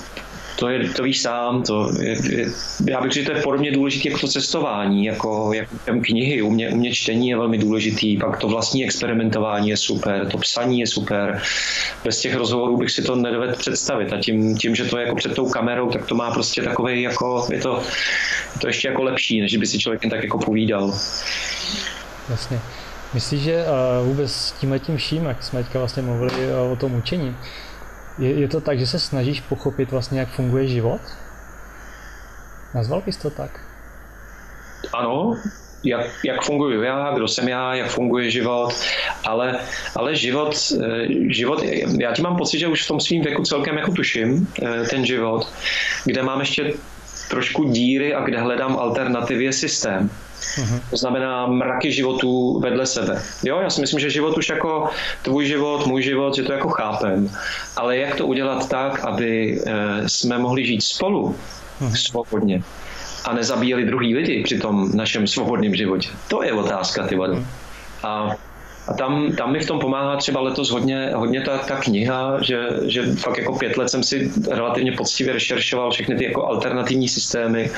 to, 0.55 0.69
je, 0.69 0.89
to 0.89 1.03
víš 1.03 1.21
sám, 1.21 1.63
to 1.63 1.91
je, 2.01 2.17
je, 2.31 2.45
já 2.87 3.01
bych 3.01 3.11
řekl, 3.11 3.25
že 3.25 3.31
to 3.31 3.37
je 3.37 3.43
podobně 3.43 3.71
důležité 3.71 4.09
jako 4.09 4.19
to 4.19 4.27
cestování, 4.27 5.05
jako, 5.05 5.53
jako 5.53 5.99
knihy, 6.01 6.41
u 6.41 6.49
mě, 6.49 6.69
u 6.69 6.75
mě 6.75 6.93
čtení 6.93 7.29
je 7.29 7.37
velmi 7.37 7.57
důležitý, 7.57 8.17
pak 8.17 8.39
to 8.39 8.47
vlastní 8.47 8.83
experimentování 8.83 9.69
je 9.69 9.77
super, 9.77 10.27
to 10.31 10.37
psaní 10.37 10.79
je 10.79 10.87
super, 10.87 11.41
bez 12.03 12.19
těch 12.19 12.35
rozhovorů 12.35 12.77
bych 12.77 12.91
si 12.91 13.01
to 13.01 13.15
nedovedl 13.15 13.55
představit 13.55 14.13
a 14.13 14.17
tím, 14.17 14.57
tím, 14.57 14.75
že 14.75 14.85
to 14.85 14.97
je 14.97 15.03
jako 15.03 15.15
před 15.15 15.35
tou 15.35 15.49
kamerou, 15.49 15.89
tak 15.89 16.05
to 16.05 16.15
má 16.15 16.31
prostě 16.31 16.61
takový 16.61 17.01
jako, 17.01 17.47
je 17.51 17.61
to, 17.61 17.83
je 18.53 18.59
to 18.59 18.67
ještě 18.67 18.87
jako 18.87 19.03
lepší, 19.03 19.41
než 19.41 19.57
by 19.57 19.67
si 19.67 19.79
člověk 19.79 20.03
jen 20.03 20.09
tak 20.09 20.23
jako 20.23 20.37
povídal. 20.37 20.93
Jasně. 22.29 22.59
Myslíš, 23.13 23.41
že 23.41 23.65
uh, 23.65 24.07
vůbec 24.07 24.31
s 24.31 24.51
tím 24.51 24.79
tím 24.79 24.97
vším, 24.97 25.25
jak 25.25 25.43
jsme 25.43 25.63
teďka 25.63 25.79
vlastně 25.79 26.01
mluvili 26.01 26.53
o 26.71 26.75
tom 26.75 26.95
učení, 26.95 27.35
je, 28.19 28.39
je 28.39 28.47
to 28.47 28.61
tak, 28.61 28.79
že 28.79 28.87
se 28.87 28.99
snažíš 28.99 29.41
pochopit 29.41 29.91
vlastně, 29.91 30.19
jak 30.19 30.29
funguje 30.29 30.67
život? 30.67 31.01
Nazval 32.75 33.01
bys 33.05 33.17
to 33.17 33.29
tak? 33.29 33.59
Ano, 34.93 35.37
jak, 35.83 36.05
jak 36.25 36.43
funguji 36.43 36.83
já, 36.83 37.13
kdo 37.15 37.27
jsem 37.27 37.47
já, 37.47 37.73
jak 37.73 37.89
funguje 37.89 38.31
život, 38.31 38.73
ale, 39.23 39.59
ale 39.95 40.15
život, 40.15 40.73
eh, 40.81 41.07
život, 41.29 41.63
já 41.99 42.13
ti 42.13 42.21
mám 42.21 42.37
pocit, 42.37 42.59
že 42.59 42.67
už 42.67 42.85
v 42.85 42.87
tom 42.87 42.99
svým 42.99 43.21
věku 43.23 43.43
celkem 43.43 43.77
jako 43.77 43.91
tuším 43.91 44.47
eh, 44.63 44.83
ten 44.89 45.05
život, 45.05 45.47
kde 46.05 46.23
mám 46.23 46.39
ještě 46.39 46.73
trošku 47.29 47.63
díry 47.63 48.13
a 48.13 48.21
kde 48.21 48.39
hledám 48.39 48.77
alternativy 48.77 49.43
je 49.43 49.53
systém. 49.53 50.09
Mm-hmm. 50.55 50.81
To 50.89 50.97
znamená 50.97 51.47
mraky 51.47 51.91
životů 51.91 52.59
vedle 52.59 52.85
sebe. 52.85 53.21
Jo, 53.43 53.59
já 53.59 53.69
si 53.69 53.81
myslím, 53.81 53.99
že 53.99 54.09
život 54.09 54.37
už 54.37 54.49
jako 54.49 54.89
tvůj 55.21 55.45
život, 55.45 55.87
můj 55.87 56.03
život, 56.03 56.35
že 56.35 56.43
to 56.43 56.53
jako 56.53 56.69
chápem. 56.69 57.29
Ale 57.75 57.97
jak 57.97 58.15
to 58.15 58.27
udělat 58.27 58.69
tak, 58.69 58.99
aby 58.99 59.61
eh, 59.65 60.09
jsme 60.09 60.37
mohli 60.37 60.65
žít 60.65 60.81
spolu 60.81 61.35
mm-hmm. 61.81 61.95
svobodně 61.95 62.63
a 63.25 63.33
nezabíjeli 63.33 63.85
druhý 63.85 64.15
lidi 64.15 64.43
při 64.43 64.59
tom 64.59 64.91
našem 64.93 65.27
svobodném 65.27 65.75
životě? 65.75 66.09
To 66.27 66.43
je 66.43 66.53
otázka, 66.53 67.07
ty 67.07 67.15
vado. 67.15 67.33
Mm-hmm. 67.33 67.45
A 68.03 68.35
a 68.87 68.93
tam, 68.93 69.31
tam 69.35 69.51
mi 69.51 69.59
v 69.59 69.67
tom 69.67 69.79
pomáhá 69.79 70.17
třeba 70.17 70.41
letos 70.41 70.69
hodně, 70.69 71.11
hodně 71.15 71.41
ta, 71.41 71.57
ta 71.57 71.75
kniha, 71.75 72.37
že, 72.41 72.67
že 72.85 73.15
fakt 73.15 73.37
jako 73.37 73.57
pět 73.57 73.77
let 73.77 73.89
jsem 73.89 74.03
si 74.03 74.31
relativně 74.51 74.91
poctivě 74.91 75.33
rešeršoval 75.33 75.91
všechny 75.91 76.15
ty 76.15 76.23
jako 76.23 76.47
alternativní 76.47 77.09
systémy 77.09 77.71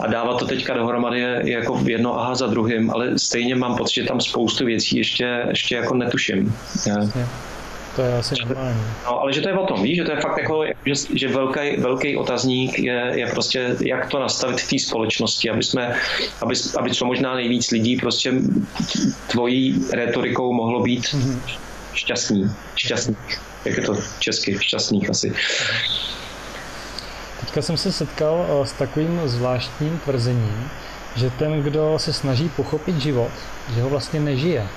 a 0.00 0.06
dávat 0.06 0.38
to 0.38 0.46
teďka 0.46 0.74
dohromady 0.74 1.20
je, 1.20 1.42
je 1.44 1.52
jako 1.52 1.80
jedno 1.84 2.20
aha 2.20 2.34
za 2.34 2.46
druhým, 2.46 2.90
ale 2.90 3.18
stejně 3.18 3.54
mám 3.54 3.76
pocit, 3.76 3.94
že 3.94 4.04
tam 4.04 4.20
spoustu 4.20 4.64
věcí 4.64 4.96
ještě, 4.96 5.44
ještě 5.48 5.76
jako 5.76 5.94
netuším. 5.94 6.54
Yeah. 6.86 7.53
To 7.96 8.02
je 8.02 8.18
asi 8.18 8.34
normální. 8.46 8.82
No, 9.04 9.20
ale 9.20 9.32
že 9.32 9.40
to 9.40 9.48
je 9.48 9.54
o 9.54 9.66
tom, 9.66 9.82
víš, 9.82 9.96
že 9.96 10.04
to 10.04 10.10
je 10.10 10.20
fakt 10.20 10.38
jako, 10.38 10.64
že, 10.86 10.94
že 11.14 11.28
velký, 11.28 11.76
velký 11.76 12.16
otazník 12.16 12.78
je, 12.78 13.12
je 13.14 13.26
prostě, 13.26 13.76
jak 13.80 14.10
to 14.10 14.18
nastavit 14.18 14.60
v 14.60 14.70
té 14.70 14.78
společnosti, 14.78 15.50
aby 15.50 15.62
jsme, 15.62 15.96
aby, 16.42 16.54
aby 16.78 16.90
co 16.90 17.04
možná 17.04 17.34
nejvíc 17.34 17.70
lidí 17.70 17.96
prostě 17.96 18.32
tvojí 19.30 19.84
retorikou 19.92 20.52
mohlo 20.52 20.82
být 20.82 21.02
mm-hmm. 21.02 21.40
šťastný, 21.94 22.50
šťastný, 22.76 23.16
jak 23.64 23.76
je 23.76 23.82
to 23.82 23.96
česky, 24.18 24.58
šťastných 24.60 25.10
asi. 25.10 25.34
Teďka 27.40 27.62
jsem 27.62 27.76
se 27.76 27.92
setkal 27.92 28.46
eh, 28.48 28.66
s 28.66 28.72
takovým 28.72 29.20
zvláštním 29.24 29.98
tvrzením, 30.04 30.70
že 31.16 31.30
ten, 31.30 31.62
kdo 31.62 31.98
se 31.98 32.12
snaží 32.12 32.48
pochopit 32.48 32.96
život, 32.96 33.30
že 33.74 33.82
ho 33.82 33.88
vlastně 33.88 34.20
nežije. 34.20 34.68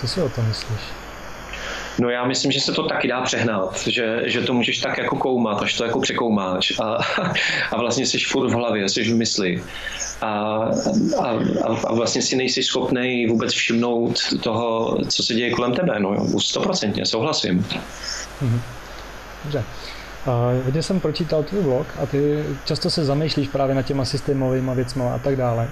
Co 0.00 0.08
si 0.08 0.22
o 0.22 0.28
tom 0.28 0.48
myslíš? 0.48 1.01
No 1.98 2.10
já 2.10 2.24
myslím, 2.24 2.52
že 2.52 2.60
se 2.60 2.72
to 2.72 2.82
taky 2.82 3.08
dá 3.08 3.20
přehnat, 3.20 3.86
že, 3.86 4.22
že 4.24 4.40
to 4.40 4.54
můžeš 4.54 4.78
tak 4.78 4.98
jako 4.98 5.16
koumat, 5.16 5.62
až 5.62 5.74
to 5.74 5.84
jako 5.84 6.00
překoumáš 6.00 6.72
a, 6.80 6.98
a 7.70 7.76
vlastně 7.76 8.06
jsi 8.06 8.18
furt 8.18 8.50
v 8.50 8.52
hlavě, 8.52 8.88
jsi 8.88 9.02
v 9.02 9.14
mysli 9.14 9.62
a, 10.20 10.28
a, 11.18 11.38
a 11.84 11.94
vlastně 11.94 12.22
si 12.22 12.36
nejsi 12.36 12.62
schopný 12.62 13.26
vůbec 13.26 13.52
všimnout 13.52 14.18
toho, 14.40 14.98
co 15.08 15.22
se 15.22 15.34
děje 15.34 15.50
kolem 15.50 15.74
tebe. 15.74 16.00
No 16.00 16.38
stoprocentně, 16.38 17.06
souhlasím. 17.06 17.66
Mhm. 18.40 18.60
Dobře. 19.44 19.64
Uh, 20.26 20.64
hodně 20.64 20.82
jsem 20.82 21.00
pročítal 21.00 21.42
tvůj 21.42 21.62
blog 21.62 21.86
a 22.02 22.06
ty 22.06 22.44
často 22.64 22.90
se 22.90 23.04
zamýšlíš 23.04 23.48
právě 23.48 23.74
nad 23.74 23.82
těma 23.82 24.04
systémovými 24.04 24.70
věcmi 24.74 25.02
a 25.02 25.18
tak 25.18 25.36
dále. 25.36 25.68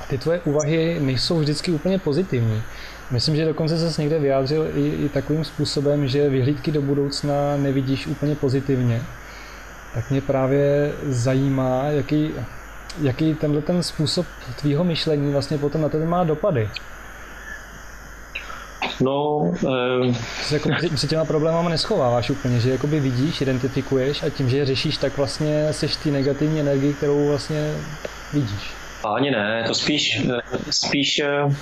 A 0.00 0.04
ty 0.04 0.18
tvoje 0.18 0.40
úvahy 0.40 1.00
nejsou 1.00 1.38
vždycky 1.38 1.72
úplně 1.72 1.98
pozitivní. 1.98 2.62
Myslím, 3.10 3.36
že 3.36 3.44
dokonce 3.44 3.90
se 3.90 4.02
někde 4.02 4.18
vyjádřil 4.18 4.70
i, 4.74 4.88
i 4.88 5.08
takovým 5.08 5.44
způsobem, 5.44 6.08
že 6.08 6.28
vyhlídky 6.28 6.72
do 6.72 6.82
budoucna 6.82 7.56
nevidíš 7.56 8.06
úplně 8.06 8.34
pozitivně. 8.34 9.02
Tak 9.94 10.10
mě 10.10 10.20
právě 10.20 10.92
zajímá, 11.02 11.84
jaký, 11.84 12.30
jaký 13.02 13.34
tenhle 13.34 13.62
ten 13.62 13.82
způsob 13.82 14.26
tvýho 14.60 14.84
myšlení 14.84 15.32
vlastně 15.32 15.58
potom 15.58 15.80
na 15.80 15.88
tebe 15.88 16.06
má 16.06 16.24
dopady. 16.24 16.68
No, 19.00 19.50
eh... 19.54 20.14
Se 20.42 20.54
jako 20.54 20.68
před 20.94 21.10
těma 21.10 21.24
problémama 21.24 21.68
neschováváš 21.68 22.30
úplně, 22.30 22.60
že 22.60 22.70
jakoby 22.70 23.00
vidíš, 23.00 23.40
identifikuješ 23.40 24.22
a 24.22 24.30
tím, 24.30 24.48
že 24.48 24.56
je 24.56 24.66
řešíš, 24.66 24.96
tak 24.96 25.16
vlastně 25.16 25.72
seš 25.72 25.96
ty 25.96 26.10
negativní 26.10 26.60
energii, 26.60 26.94
kterou 26.94 27.28
vlastně 27.28 27.74
vidíš. 28.32 28.72
Ani 29.04 29.30
ne, 29.30 29.64
to 29.66 29.74
spíš, 29.74 30.28
spíš 30.70 31.18
eh, 31.18 31.56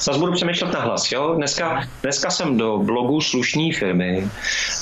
Zase 0.00 0.18
budu 0.18 0.32
přemýšlet 0.32 0.72
na 0.72 0.80
hlas. 0.80 1.12
Jo? 1.12 1.34
Dneska, 1.34 1.88
dneska 2.02 2.30
jsem 2.30 2.56
do 2.56 2.78
blogu 2.78 3.20
slušní 3.20 3.72
firmy 3.72 4.28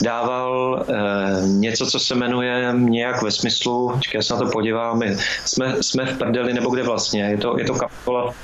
dával 0.03 0.85
eh, 0.89 1.47
něco, 1.47 1.87
co 1.87 1.99
se 1.99 2.15
jmenuje 2.15 2.73
nějak 2.73 3.23
ve 3.23 3.31
smyslu, 3.31 3.93
čekaj, 4.01 4.23
se 4.23 4.35
na 4.35 4.41
to 4.41 4.47
podívám, 4.47 5.03
jsme, 5.45 5.83
jsme 5.83 6.07
v 6.07 6.19
prdeli 6.19 6.53
nebo 6.53 6.71
kde 6.71 6.83
vlastně. 6.83 7.23
Je 7.23 7.37
to, 7.37 7.59
je 7.59 7.65
to 7.65 7.75
kapitola 7.75 8.35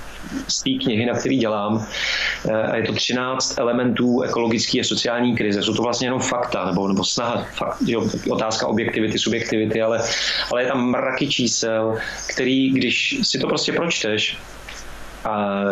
z 0.48 0.62
té 0.62 0.70
knihy, 0.84 1.06
na 1.06 1.14
který 1.14 1.36
dělám. 1.36 1.86
Eh, 2.48 2.62
a 2.62 2.76
je 2.76 2.82
to 2.82 2.92
13 2.92 3.58
elementů 3.58 4.22
ekologické 4.22 4.80
a 4.80 4.84
sociální 4.84 5.36
krize. 5.36 5.62
Jsou 5.62 5.74
to 5.74 5.82
vlastně 5.82 6.06
jenom 6.06 6.20
fakta, 6.20 6.64
nebo, 6.64 6.88
nebo 6.88 7.04
snaha, 7.04 7.46
fakt, 7.54 7.76
jo, 7.86 8.08
otázka 8.30 8.66
objektivity, 8.66 9.18
subjektivity, 9.18 9.82
ale, 9.82 10.02
ale 10.52 10.62
je 10.62 10.68
tam 10.68 10.90
mraky 10.90 11.28
čísel, 11.28 11.96
který, 12.34 12.70
když 12.70 13.18
si 13.22 13.38
to 13.38 13.46
prostě 13.46 13.72
pročteš, 13.72 14.38
a, 15.24 15.64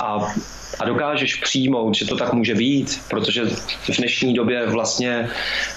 a 0.00 0.34
a 0.80 0.84
dokážeš 0.84 1.34
přijmout, 1.34 1.94
že 1.94 2.06
to 2.06 2.16
tak 2.16 2.32
může 2.32 2.54
být, 2.54 3.00
protože 3.10 3.44
v 3.80 3.96
dnešní 3.98 4.34
době 4.34 4.66
vlastně 4.66 5.28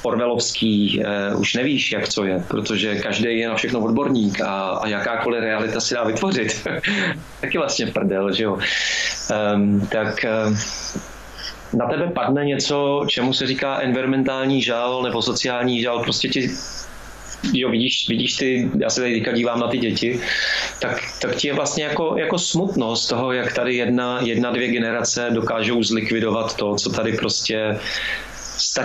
Orvelovský 0.03 1.03
eh, 1.05 1.35
už 1.35 1.53
nevíš, 1.53 1.91
jak 1.91 2.09
co 2.09 2.23
je, 2.25 2.43
protože 2.47 2.95
každý 2.95 3.39
je 3.39 3.49
na 3.49 3.55
všechno 3.55 3.79
odborník 3.79 4.41
a, 4.41 4.69
a 4.69 4.87
jakákoliv 4.87 5.41
realita 5.41 5.79
si 5.79 5.93
dá 5.93 6.03
vytvořit. 6.03 6.67
Taky 7.41 7.57
vlastně 7.57 7.87
prdel, 7.87 8.33
že 8.33 8.43
jo. 8.43 8.57
Um, 9.55 9.87
tak 9.87 10.25
um, 10.47 10.57
na 11.73 11.87
tebe 11.87 12.07
padne 12.07 12.45
něco, 12.45 13.05
čemu 13.07 13.33
se 13.33 13.47
říká 13.47 13.79
environmentální 13.81 14.61
žal 14.61 15.03
nebo 15.03 15.21
sociální 15.21 15.81
žal, 15.81 15.99
prostě 15.99 16.27
ti 16.27 16.51
jo, 17.53 17.69
vidíš, 17.69 18.09
vidíš 18.09 18.33
ty, 18.33 18.71
já 18.79 18.89
se 18.89 19.01
tady 19.01 19.13
teďka 19.13 19.31
dívám 19.31 19.59
na 19.59 19.67
ty 19.67 19.77
děti, 19.77 20.19
tak, 20.79 21.01
tak 21.21 21.35
ti 21.35 21.47
je 21.47 21.53
vlastně 21.53 21.83
jako, 21.83 22.15
jako 22.17 22.39
smutno 22.39 22.95
z 22.95 23.07
toho, 23.07 23.31
jak 23.31 23.53
tady 23.53 23.75
jedna, 23.75 24.19
jedna, 24.21 24.51
dvě 24.51 24.67
generace 24.67 25.29
dokážou 25.31 25.83
zlikvidovat 25.83 26.55
to, 26.55 26.75
co 26.75 26.89
tady 26.89 27.13
prostě 27.13 27.79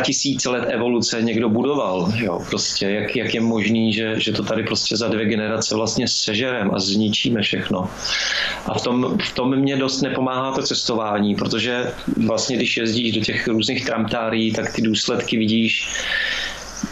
tisíce 0.03 0.51
let 0.51 0.65
evoluce 0.69 1.23
někdo 1.23 1.49
budoval. 1.49 2.13
Jo? 2.17 2.41
Prostě 2.49 2.87
jak, 2.87 3.17
jak 3.17 3.35
je 3.35 3.41
možný, 3.41 3.93
že, 3.93 4.21
že 4.21 4.33
to 4.33 4.43
tady 4.43 4.63
prostě 4.63 4.97
za 4.97 5.09
dvě 5.09 5.27
generace 5.27 5.75
vlastně 5.75 6.09
sežerem 6.09 6.71
a 6.75 6.79
zničíme 6.79 7.43
všechno. 7.43 7.91
A 8.67 8.79
v 8.79 8.83
tom, 8.83 9.19
v 9.19 9.35
tom 9.35 9.57
mě 9.57 9.77
dost 9.77 10.03
nepomáhá 10.03 10.53
to 10.53 10.63
cestování, 10.63 11.35
protože 11.35 11.93
vlastně 12.27 12.57
když 12.57 12.77
jezdíš 12.77 13.13
do 13.13 13.21
těch 13.21 13.49
různých 13.49 13.85
tramtárí, 13.85 14.53
tak 14.53 14.73
ty 14.73 14.83
důsledky 14.83 15.39
vidíš 15.39 15.89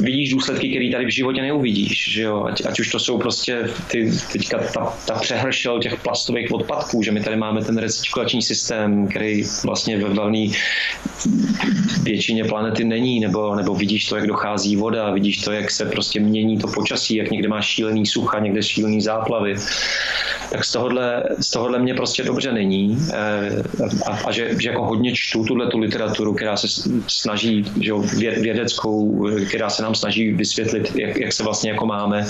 vidíš 0.00 0.30
důsledky, 0.30 0.68
které 0.68 0.90
tady 0.92 1.06
v 1.06 1.14
životě 1.14 1.42
neuvidíš, 1.42 2.12
že 2.12 2.22
jo? 2.22 2.44
Ať, 2.44 2.66
ať 2.66 2.80
už 2.80 2.90
to 2.90 2.98
jsou 2.98 3.18
prostě 3.18 3.70
ty, 3.90 4.10
teďka 4.32 4.58
ta, 4.58 4.96
ta 5.06 5.14
přehršel 5.14 5.80
těch 5.80 6.00
plastových 6.00 6.52
odpadků, 6.52 7.02
že 7.02 7.12
my 7.12 7.20
tady 7.20 7.36
máme 7.36 7.64
ten 7.64 7.78
recyklační 7.78 8.42
systém, 8.42 9.08
který 9.08 9.42
vlastně 9.64 9.98
ve 9.98 10.14
velmi 10.14 10.50
většině 12.02 12.44
planety 12.44 12.84
není, 12.84 13.20
nebo, 13.20 13.54
nebo 13.54 13.74
vidíš 13.74 14.06
to, 14.08 14.16
jak 14.16 14.26
dochází 14.26 14.76
voda, 14.76 15.10
vidíš 15.10 15.36
to, 15.36 15.52
jak 15.52 15.70
se 15.70 15.84
prostě 15.84 16.20
mění 16.20 16.58
to 16.58 16.68
počasí, 16.68 17.16
jak 17.16 17.30
někde 17.30 17.48
máš 17.48 17.66
šílený 17.66 18.06
sucha, 18.06 18.38
někde 18.38 18.62
šílený 18.62 19.00
záplavy 19.00 19.56
tak 20.54 20.64
z 20.64 20.72
tohohle, 20.72 21.22
z 21.40 21.50
tohohle 21.50 21.78
mě 21.78 21.94
prostě 21.94 22.22
dobře 22.22 22.52
není. 22.52 22.98
Eh, 23.12 23.62
a, 24.06 24.10
a 24.28 24.32
že, 24.32 24.50
že 24.60 24.68
jako 24.68 24.84
hodně 24.84 25.12
čtu 25.14 25.44
tuhle 25.44 25.66
tu 25.66 25.78
literaturu, 25.78 26.34
která 26.34 26.56
se 26.56 26.66
snaží, 27.06 27.64
že 27.80 27.92
vědeckou, 28.40 29.26
která 29.48 29.70
se 29.70 29.82
nám 29.84 29.94
snaží 29.94 30.32
vysvětlit, 30.32 30.92
jak, 30.96 31.16
jak 31.16 31.32
se 31.32 31.42
vlastně 31.44 31.70
jako 31.70 31.86
máme. 31.86 32.26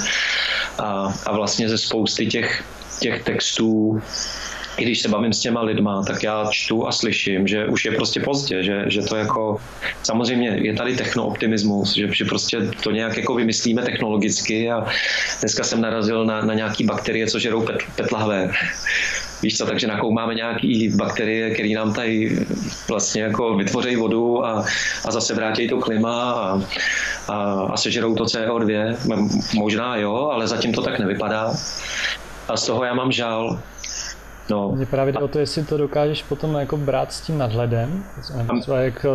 A, 0.79 1.15
a 1.27 1.31
vlastně 1.33 1.69
ze 1.69 1.79
spousty 1.79 2.27
těch, 2.27 2.65
těch 3.01 3.23
textů 3.23 4.03
i 4.77 4.83
když 4.83 5.01
se 5.01 5.09
bavím 5.09 5.33
s 5.33 5.41
těma 5.41 5.63
lidma, 5.63 6.03
tak 6.03 6.23
já 6.23 6.49
čtu 6.51 6.87
a 6.87 6.93
slyším, 6.93 7.47
že 7.47 7.67
už 7.67 7.85
je 7.85 7.93
prostě 7.93 8.21
pozdě, 8.21 8.63
že, 8.63 8.85
že 8.87 9.03
to 9.03 9.17
jako, 9.17 9.61
samozřejmě 10.03 10.49
je 10.49 10.75
tady 10.75 10.97
technooptimismus, 10.97 11.95
že, 11.95 12.09
že 12.13 12.25
prostě 12.25 12.59
to 12.83 12.91
nějak 12.91 13.17
jako 13.17 13.35
vymyslíme 13.35 13.83
technologicky 13.83 14.71
a 14.71 14.87
dneska 15.41 15.63
jsem 15.65 15.81
narazil 15.81 16.25
na, 16.25 16.43
na 16.43 16.55
nějaký 16.55 16.85
bakterie, 16.85 17.27
co 17.27 17.39
žerou 17.39 17.63
pet, 17.63 17.79
petlahvé. 17.97 18.51
Víš 19.45 19.57
co, 19.57 19.67
takže 19.67 19.87
nakoumáme 19.87 20.35
nějaký 20.35 20.89
bakterie, 20.89 21.51
které 21.51 21.69
nám 21.69 21.93
tady 21.93 22.47
vlastně 22.89 23.23
jako 23.23 23.57
vytvoří 23.57 23.97
vodu 23.97 24.47
a, 24.47 24.65
a 25.05 25.11
zase 25.11 25.35
vrátí 25.35 25.69
to 25.69 25.79
klima 25.79 26.33
a, 26.33 26.63
a, 27.29 27.67
a 27.73 27.77
sežerou 27.77 28.15
to 28.15 28.25
CO2. 28.25 28.97
Možná 29.55 29.97
jo, 29.97 30.31
ale 30.33 30.49
zatím 30.49 30.73
to 30.73 30.83
tak 30.83 30.99
nevypadá. 30.99 31.55
A 32.49 32.57
z 32.57 32.67
toho 32.67 32.85
já 32.85 32.95
mám 32.95 33.13
žal, 33.13 33.61
No. 34.51 34.73
Mě 34.73 34.87
právě 34.87 35.13
jde 35.13 35.19
o 35.19 35.29
to, 35.29 35.39
jestli 35.39 35.65
to 35.65 35.77
dokážeš 35.77 36.23
potom 36.23 36.55
jako 36.55 36.77
brát 36.77 37.13
s 37.13 37.21
tím 37.21 37.39
nadhledem. 37.39 38.05
Třeba 38.61 38.81
jak, 38.81 39.07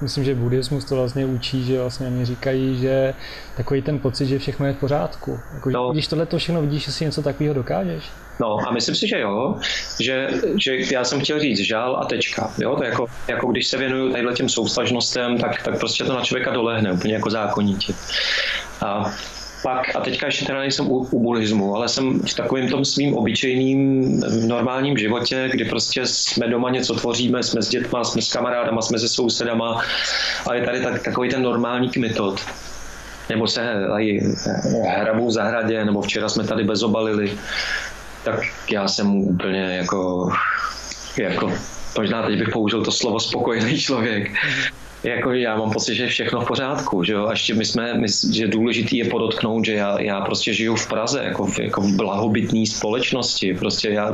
myslím, 0.00 0.24
že 0.24 0.34
buddhismus 0.34 0.84
to 0.84 0.96
vlastně 0.96 1.26
učí, 1.26 1.64
že 1.64 1.80
vlastně 1.80 2.06
oni 2.06 2.24
říkají, 2.24 2.78
že 2.80 3.14
takový 3.56 3.82
ten 3.82 3.98
pocit, 3.98 4.26
že 4.26 4.38
všechno 4.38 4.66
je 4.66 4.72
v 4.72 4.76
pořádku. 4.76 5.38
Jako, 5.54 5.70
no. 5.70 5.92
Když 5.92 6.06
tohle 6.06 6.26
to 6.26 6.38
všechno 6.38 6.60
vidíš, 6.60 6.86
jestli 6.86 7.04
něco 7.04 7.22
takového 7.22 7.54
dokážeš. 7.54 8.04
No 8.40 8.56
a 8.68 8.72
myslím 8.72 8.94
si, 8.94 9.08
že 9.08 9.20
jo, 9.20 9.56
že, 10.00 10.28
že 10.56 10.76
já 10.92 11.04
jsem 11.04 11.20
chtěl 11.20 11.40
říct 11.40 11.60
žál 11.60 11.96
a 11.96 12.04
tečka. 12.04 12.52
Jo? 12.58 12.76
To 12.76 12.84
jako, 12.84 13.06
jako 13.28 13.46
když 13.46 13.66
se 13.66 13.78
věnuju 13.78 14.10
tadyhle 14.10 14.34
těm 14.34 14.48
soustažnostem, 14.48 15.38
tak, 15.38 15.62
tak 15.62 15.78
prostě 15.78 16.04
to 16.04 16.14
na 16.14 16.24
člověka 16.24 16.50
dolehne 16.50 16.92
úplně 16.92 17.14
jako 17.14 17.30
zákonitě. 17.30 17.94
A 18.80 19.10
pak, 19.62 19.96
a 19.96 20.00
teďka 20.00 20.26
ještě 20.26 20.44
teda 20.44 20.58
nejsem 20.58 20.90
u, 20.90 20.98
u 20.98 21.22
buddhismu, 21.22 21.76
ale 21.76 21.88
jsem 21.88 22.20
v 22.20 22.34
takovém 22.34 22.68
tom 22.68 22.84
svým 22.84 23.14
obyčejným 23.14 24.20
normálním 24.46 24.98
životě, 24.98 25.48
kdy 25.52 25.64
prostě 25.64 26.06
jsme 26.06 26.48
doma 26.48 26.70
něco 26.70 26.94
tvoříme, 26.94 27.42
jsme 27.42 27.62
s 27.62 27.68
dětma, 27.68 28.04
jsme 28.04 28.22
s 28.22 28.32
kamarádama, 28.32 28.82
jsme 28.82 28.98
se 28.98 29.08
sousedama 29.08 29.82
a 30.46 30.54
je 30.54 30.62
tady 30.62 30.80
tak, 30.80 31.02
takový 31.02 31.28
ten 31.28 31.42
normální 31.42 31.88
kmitot. 31.90 32.40
Nebo 33.28 33.46
se 33.46 33.60
tady 33.88 34.20
hrabu 34.88 35.26
v 35.26 35.32
zahradě, 35.32 35.84
nebo 35.84 36.02
včera 36.02 36.28
jsme 36.28 36.44
tady 36.44 36.64
bezobalili, 36.64 37.38
tak 38.24 38.40
já 38.70 38.88
jsem 38.88 39.16
úplně 39.16 39.60
jako, 39.60 40.32
jako 41.16 41.52
možná 41.98 42.22
teď 42.22 42.38
bych 42.38 42.48
použil 42.48 42.84
to 42.84 42.92
slovo 42.92 43.20
spokojený 43.20 43.78
člověk 43.78 44.30
jako 45.04 45.32
já 45.32 45.56
mám 45.56 45.70
pocit, 45.70 45.94
že 45.94 46.02
je 46.02 46.08
všechno 46.08 46.40
v 46.40 46.46
pořádku, 46.46 47.04
že 47.04 47.12
jo, 47.12 47.26
a 47.26 47.30
ještě 47.30 47.54
my 47.54 47.64
jsme, 47.64 47.94
my, 47.94 48.06
že 48.32 48.46
důležitý 48.46 48.96
je 48.96 49.04
podotknout, 49.04 49.64
že 49.64 49.74
já, 49.74 50.00
já 50.00 50.20
prostě 50.20 50.54
žiju 50.54 50.76
v 50.76 50.88
Praze, 50.88 51.24
jako 51.24 51.46
v, 51.46 51.58
jako 51.58 51.80
v 51.80 51.96
blahobytné 51.96 52.66
společnosti, 52.66 53.54
prostě 53.54 53.88
já, 53.88 54.12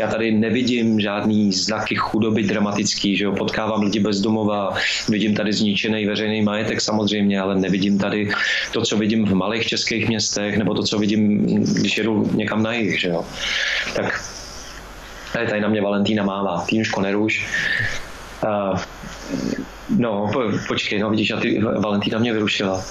já 0.00 0.06
tady 0.08 0.32
nevidím 0.32 1.00
žádný 1.00 1.52
znaky 1.52 1.94
chudoby 1.94 2.42
dramatický, 2.42 3.16
že 3.16 3.24
jo, 3.24 3.32
potkávám 3.32 3.82
lidi 3.82 4.00
bez 4.00 4.20
domova, 4.20 4.74
vidím 5.08 5.34
tady 5.34 5.52
zničený 5.52 6.06
veřejný 6.06 6.42
majetek 6.42 6.80
samozřejmě, 6.80 7.40
ale 7.40 7.54
nevidím 7.54 7.98
tady 7.98 8.30
to, 8.72 8.82
co 8.82 8.96
vidím 8.96 9.26
v 9.26 9.34
malých 9.34 9.66
českých 9.66 10.08
městech, 10.08 10.58
nebo 10.58 10.74
to, 10.74 10.82
co 10.82 10.98
vidím, 10.98 11.46
když 11.64 11.98
jedu 11.98 12.30
někam 12.34 12.62
na 12.62 12.72
jich, 12.72 13.00
že 13.00 13.08
jo. 13.08 13.24
Tak 13.96 14.24
tady, 15.32 15.46
tady 15.46 15.60
na 15.60 15.68
mě 15.68 15.82
Valentína 15.82 16.24
mává, 16.24 16.64
týnuško 16.68 17.00
neruš. 17.00 17.46
Uh, 18.44 18.78
No, 19.88 20.30
po, 20.32 20.40
počkej, 20.68 20.98
no 20.98 21.10
vidíš, 21.10 21.30
a 21.30 21.40
ty 21.40 21.60
Valentína 21.60 22.18
mě 22.18 22.32
vyrušila. 22.32 22.84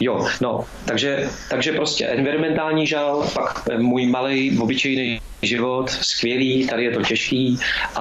Jo, 0.00 0.26
no, 0.40 0.64
takže, 0.84 1.28
takže 1.50 1.72
prostě 1.72 2.06
environmentální 2.06 2.86
žal, 2.86 3.28
pak 3.34 3.68
můj 3.78 4.06
malý 4.06 4.58
obyčejný 4.58 5.20
život, 5.42 5.90
skvělý, 5.90 6.66
tady 6.66 6.84
je 6.84 6.90
to 6.90 7.02
těžký 7.02 7.58
a, 7.94 8.00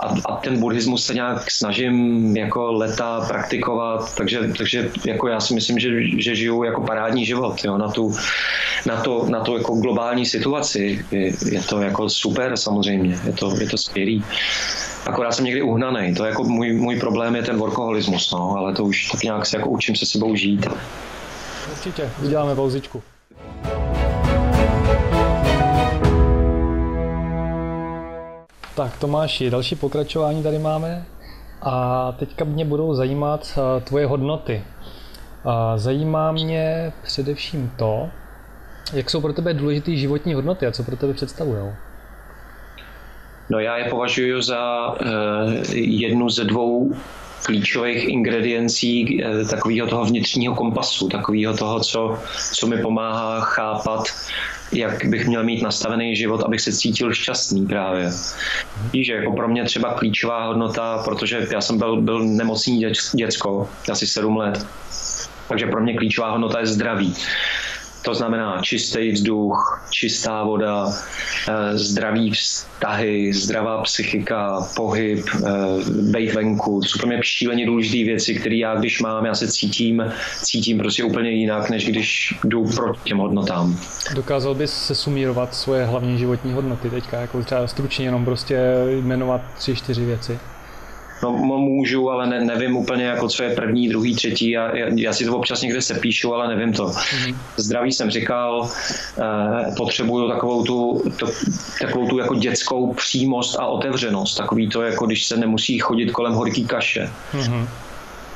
a, 0.00 0.14
a 0.26 0.36
ten 0.36 0.60
buddhismus 0.60 1.06
se 1.06 1.14
nějak 1.14 1.50
snažím 1.50 2.36
jako 2.36 2.72
leta 2.72 3.24
praktikovat, 3.28 4.14
takže, 4.14 4.40
takže 4.58 4.90
jako 5.06 5.28
já 5.28 5.40
si 5.40 5.54
myslím, 5.54 5.78
že, 5.78 5.88
že 6.18 6.34
žiju 6.34 6.62
jako 6.62 6.80
parádní 6.80 7.26
život, 7.26 7.64
jo, 7.64 7.78
na 7.78 7.88
tu, 7.88 8.14
na 8.86 8.96
to, 8.96 9.26
na 9.28 9.40
to 9.40 9.56
jako 9.56 9.74
globální 9.74 10.26
situaci. 10.26 11.04
Je, 11.10 11.32
je 11.50 11.62
to 11.68 11.80
jako 11.80 12.08
super 12.08 12.56
samozřejmě, 12.56 13.18
je 13.26 13.32
to, 13.32 13.60
je 13.60 13.66
to 13.66 13.78
skvělý. 13.78 14.24
Akorát 15.06 15.32
jsem 15.32 15.44
někdy 15.44 15.62
uhnaný. 15.62 16.14
To 16.14 16.24
je 16.24 16.30
jako 16.30 16.44
můj, 16.44 16.72
můj 16.72 17.00
problém 17.00 17.36
je 17.36 17.42
ten 17.42 17.58
workoholismus, 17.84 18.32
no, 18.32 18.56
ale 18.56 18.72
to 18.72 18.84
už 18.84 19.08
tak 19.10 19.22
nějak 19.22 19.46
se 19.46 19.56
jako 19.56 19.70
učím 19.70 19.96
se 19.96 20.06
sebou 20.06 20.36
žít. 20.36 20.66
Určitě, 21.72 22.10
uděláme 22.24 22.54
pauzičku. 22.54 23.02
Tak 28.74 28.98
Tomáši, 28.98 29.50
další 29.50 29.76
pokračování 29.76 30.42
tady 30.42 30.58
máme 30.58 31.04
a 31.62 32.12
teďka 32.12 32.44
mě 32.44 32.64
budou 32.64 32.94
zajímat 32.94 33.58
eh, 33.58 33.80
tvoje 33.80 34.06
hodnoty. 34.06 34.64
Zajímá 35.76 36.32
mě 36.32 36.92
především 37.02 37.72
to, 37.78 38.08
jak 38.92 39.10
jsou 39.10 39.20
pro 39.20 39.32
tebe 39.32 39.54
důležité 39.54 39.96
životní 39.96 40.34
hodnoty 40.34 40.66
a 40.66 40.72
co 40.72 40.82
pro 40.82 40.96
tebe 40.96 41.14
představují. 41.14 41.72
No 43.50 43.58
já 43.58 43.76
je 43.76 43.84
považuji 43.84 44.42
za 44.42 44.88
uh, 44.88 44.96
jednu 45.74 46.28
ze 46.28 46.44
dvou 46.44 46.92
klíčových 47.44 48.08
ingrediencí 48.08 49.24
uh, 49.24 49.48
takového 49.48 49.86
toho 49.86 50.04
vnitřního 50.04 50.54
kompasu, 50.54 51.08
takového 51.08 51.56
toho, 51.56 51.80
co, 51.80 52.18
co 52.54 52.66
mi 52.66 52.76
pomáhá 52.82 53.40
chápat, 53.40 54.04
jak 54.72 55.04
bych 55.04 55.26
měl 55.26 55.44
mít 55.44 55.62
nastavený 55.62 56.16
život, 56.16 56.40
abych 56.40 56.60
se 56.60 56.72
cítil 56.72 57.12
šťastný 57.12 57.66
právě. 57.66 58.10
Víš, 58.92 59.08
jako 59.08 59.32
pro 59.32 59.48
mě 59.48 59.64
třeba 59.64 59.94
klíčová 59.94 60.46
hodnota, 60.46 61.02
protože 61.04 61.46
já 61.52 61.60
jsem 61.60 61.78
byl, 61.78 62.00
byl 62.00 62.24
nemocný 62.24 62.84
děcko, 63.14 63.68
asi 63.90 64.06
sedm 64.06 64.36
let, 64.36 64.66
takže 65.48 65.66
pro 65.66 65.82
mě 65.82 65.96
klíčová 65.96 66.30
hodnota 66.30 66.60
je 66.60 66.66
zdraví. 66.66 67.14
To 68.04 68.14
znamená 68.14 68.60
čistý 68.62 69.10
vzduch, 69.10 69.86
čistá 69.90 70.44
voda, 70.44 70.88
eh, 71.48 71.78
zdravý 71.78 72.30
vztahy, 72.30 73.32
zdravá 73.32 73.82
psychika, 73.82 74.68
pohyb, 74.76 75.26
eh, 75.34 75.40
bejt 76.10 76.34
venku. 76.34 76.80
To 76.80 76.88
jsou 76.88 76.98
pro 76.98 77.06
mě 77.06 77.18
šíleně 77.22 77.66
důležité 77.66 78.04
věci, 78.04 78.34
které 78.34 78.56
já 78.56 78.74
když 78.74 79.00
mám, 79.00 79.24
já 79.24 79.34
se 79.34 79.48
cítím, 79.48 80.12
cítím 80.42 80.78
prostě 80.78 81.04
úplně 81.04 81.30
jinak, 81.30 81.70
než 81.70 81.86
když 81.86 82.34
jdu 82.44 82.64
proti 82.64 83.00
těm 83.04 83.18
hodnotám. 83.18 83.78
Dokázal 84.14 84.54
bys 84.54 84.72
se 84.86 84.94
sumírovat 84.94 85.54
svoje 85.54 85.84
hlavní 85.84 86.18
životní 86.18 86.52
hodnoty 86.52 86.90
teďka, 86.90 87.20
jako 87.20 87.42
třeba 87.42 87.66
stručně 87.66 88.04
jenom 88.04 88.24
prostě 88.24 88.58
jmenovat 89.00 89.40
tři, 89.58 89.76
čtyři 89.76 90.04
věci? 90.04 90.38
No, 91.22 91.32
můžu, 91.58 92.10
ale 92.10 92.26
ne, 92.26 92.44
nevím 92.44 92.76
úplně, 92.76 93.04
jako 93.04 93.28
co 93.28 93.42
je 93.42 93.54
první, 93.54 93.88
druhý, 93.88 94.14
třetí. 94.14 94.50
Já, 94.50 94.76
já, 94.96 95.12
si 95.12 95.24
to 95.24 95.36
občas 95.36 95.62
někde 95.62 95.82
sepíšu, 95.82 96.34
ale 96.34 96.56
nevím 96.56 96.72
to. 96.72 96.86
Mm-hmm. 96.86 97.34
Zdraví 97.56 97.92
jsem 97.92 98.10
říkal, 98.10 98.68
eh, 99.18 99.74
potřebuju 99.76 100.28
takovou 100.28 100.64
tu, 100.64 101.02
to, 101.16 101.26
takovou 101.80 102.08
tu 102.08 102.18
jako 102.18 102.34
dětskou 102.34 102.92
přímost 102.92 103.56
a 103.58 103.66
otevřenost. 103.66 104.36
Takový 104.36 104.68
to, 104.68 104.82
jako 104.82 105.06
když 105.06 105.26
se 105.26 105.36
nemusí 105.36 105.78
chodit 105.78 106.10
kolem 106.10 106.32
horký 106.32 106.64
kaše. 106.64 107.10
Mm-hmm. 107.34 107.66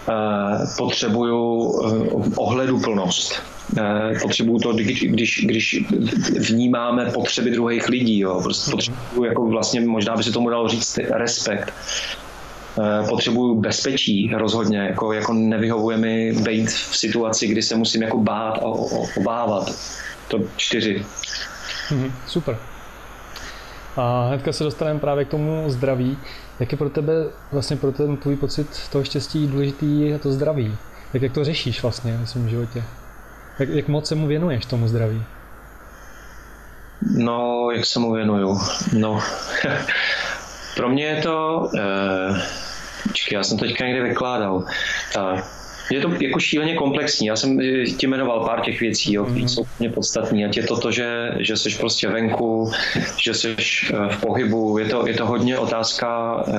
Eh, 0.09 0.66
potřebuju 0.76 1.72
eh, 1.85 2.35
ohleduplnost. 2.37 3.43
Eh, 3.79 4.18
potřebuju 4.22 4.59
to, 4.59 4.72
když, 4.72 5.41
když, 5.43 5.85
vnímáme 6.49 7.11
potřeby 7.11 7.51
druhých 7.51 7.89
lidí. 7.89 8.18
Jo. 8.18 8.41
Prostě 8.43 8.70
mm-hmm. 8.70 8.74
potřebuju, 8.74 9.24
jako 9.24 9.47
vlastně, 9.47 9.81
možná 9.81 10.16
by 10.16 10.22
se 10.22 10.33
tomu 10.33 10.51
dalo 10.51 10.68
říct, 10.68 10.99
respekt 10.99 11.72
potřebuju 13.09 13.61
bezpečí 13.61 14.31
rozhodně, 14.35 14.79
jako, 14.79 15.12
jako 15.12 15.33
nevyhovuje 15.33 15.97
mi 15.97 16.33
být 16.33 16.70
v 16.70 16.97
situaci, 16.97 17.47
kdy 17.47 17.62
se 17.62 17.76
musím 17.76 18.03
jako 18.03 18.18
bát 18.18 18.59
a 18.59 18.66
obávat. 19.16 19.70
To 20.29 20.39
čtyři. 20.57 21.05
Mhm, 21.91 22.12
super. 22.26 22.59
A 23.97 24.26
hnedka 24.29 24.53
se 24.53 24.64
dostaneme 24.64 25.01
právě 25.01 25.24
k 25.24 25.29
tomu 25.29 25.64
zdraví. 25.66 26.18
Jak 26.61 26.72
je 26.72 26.79
pro 26.79 26.91
tebe, 26.91 27.12
vlastně 27.53 27.76
pro 27.76 27.93
ten 27.93 28.16
tvůj 28.16 28.37
pocit 28.37 28.66
toho 28.93 29.05
štěstí 29.05 29.47
důležitý 29.47 30.14
to 30.22 30.33
zdraví? 30.33 30.76
Tak 31.12 31.22
jak 31.22 31.33
to 31.33 31.45
řešíš 31.45 31.83
vlastně 31.83 32.18
v 32.24 32.31
svém 32.31 32.49
životě? 32.49 32.83
Jak, 33.59 33.68
jak 33.68 33.89
moc 33.89 34.09
se 34.09 34.14
mu 34.14 34.26
věnuješ 34.26 34.66
tomu 34.66 34.89
zdraví? 34.89 35.22
No, 37.16 37.70
jak 37.70 37.87
se 37.87 37.99
mu 37.99 38.12
věnuju? 38.12 38.61
No, 38.93 39.20
pro 40.76 40.89
mě 40.89 41.05
je 41.05 41.22
to... 41.22 41.68
Eh, 41.79 42.68
počkej, 43.09 43.37
já 43.37 43.43
jsem 43.43 43.59
teďka 43.59 43.87
někde 43.87 44.03
vykládal. 44.03 44.65
Je 45.91 46.01
to 46.01 46.13
jako 46.21 46.41
šíleně 46.41 46.75
komplexní. 46.75 47.27
Já 47.27 47.37
jsem 47.37 47.61
eh, 47.61 47.85
ti 47.85 48.07
jmenoval 48.07 48.45
pár 48.45 48.61
těch 48.61 48.81
věcí, 48.81 49.13
jo, 49.13 49.25
které 49.25 49.41
mm-hmm. 49.41 49.49
jsou 49.49 49.67
mě 49.79 49.91
podstatné. 49.91 50.45
Ať 50.45 50.57
je 50.57 50.63
to 50.63 50.77
to, 50.77 50.93
že, 50.93 51.31
že 51.39 51.57
jsi 51.57 51.71
prostě 51.71 52.09
venku, 52.09 52.73
že 53.17 53.35
jsi 53.35 53.57
eh, 53.57 54.15
v 54.15 54.21
pohybu. 54.21 54.79
Je 54.79 54.87
to, 54.87 55.07
je 55.07 55.15
to 55.15 55.27
hodně 55.27 55.59
otázka 55.59 56.09
eh, 56.49 56.53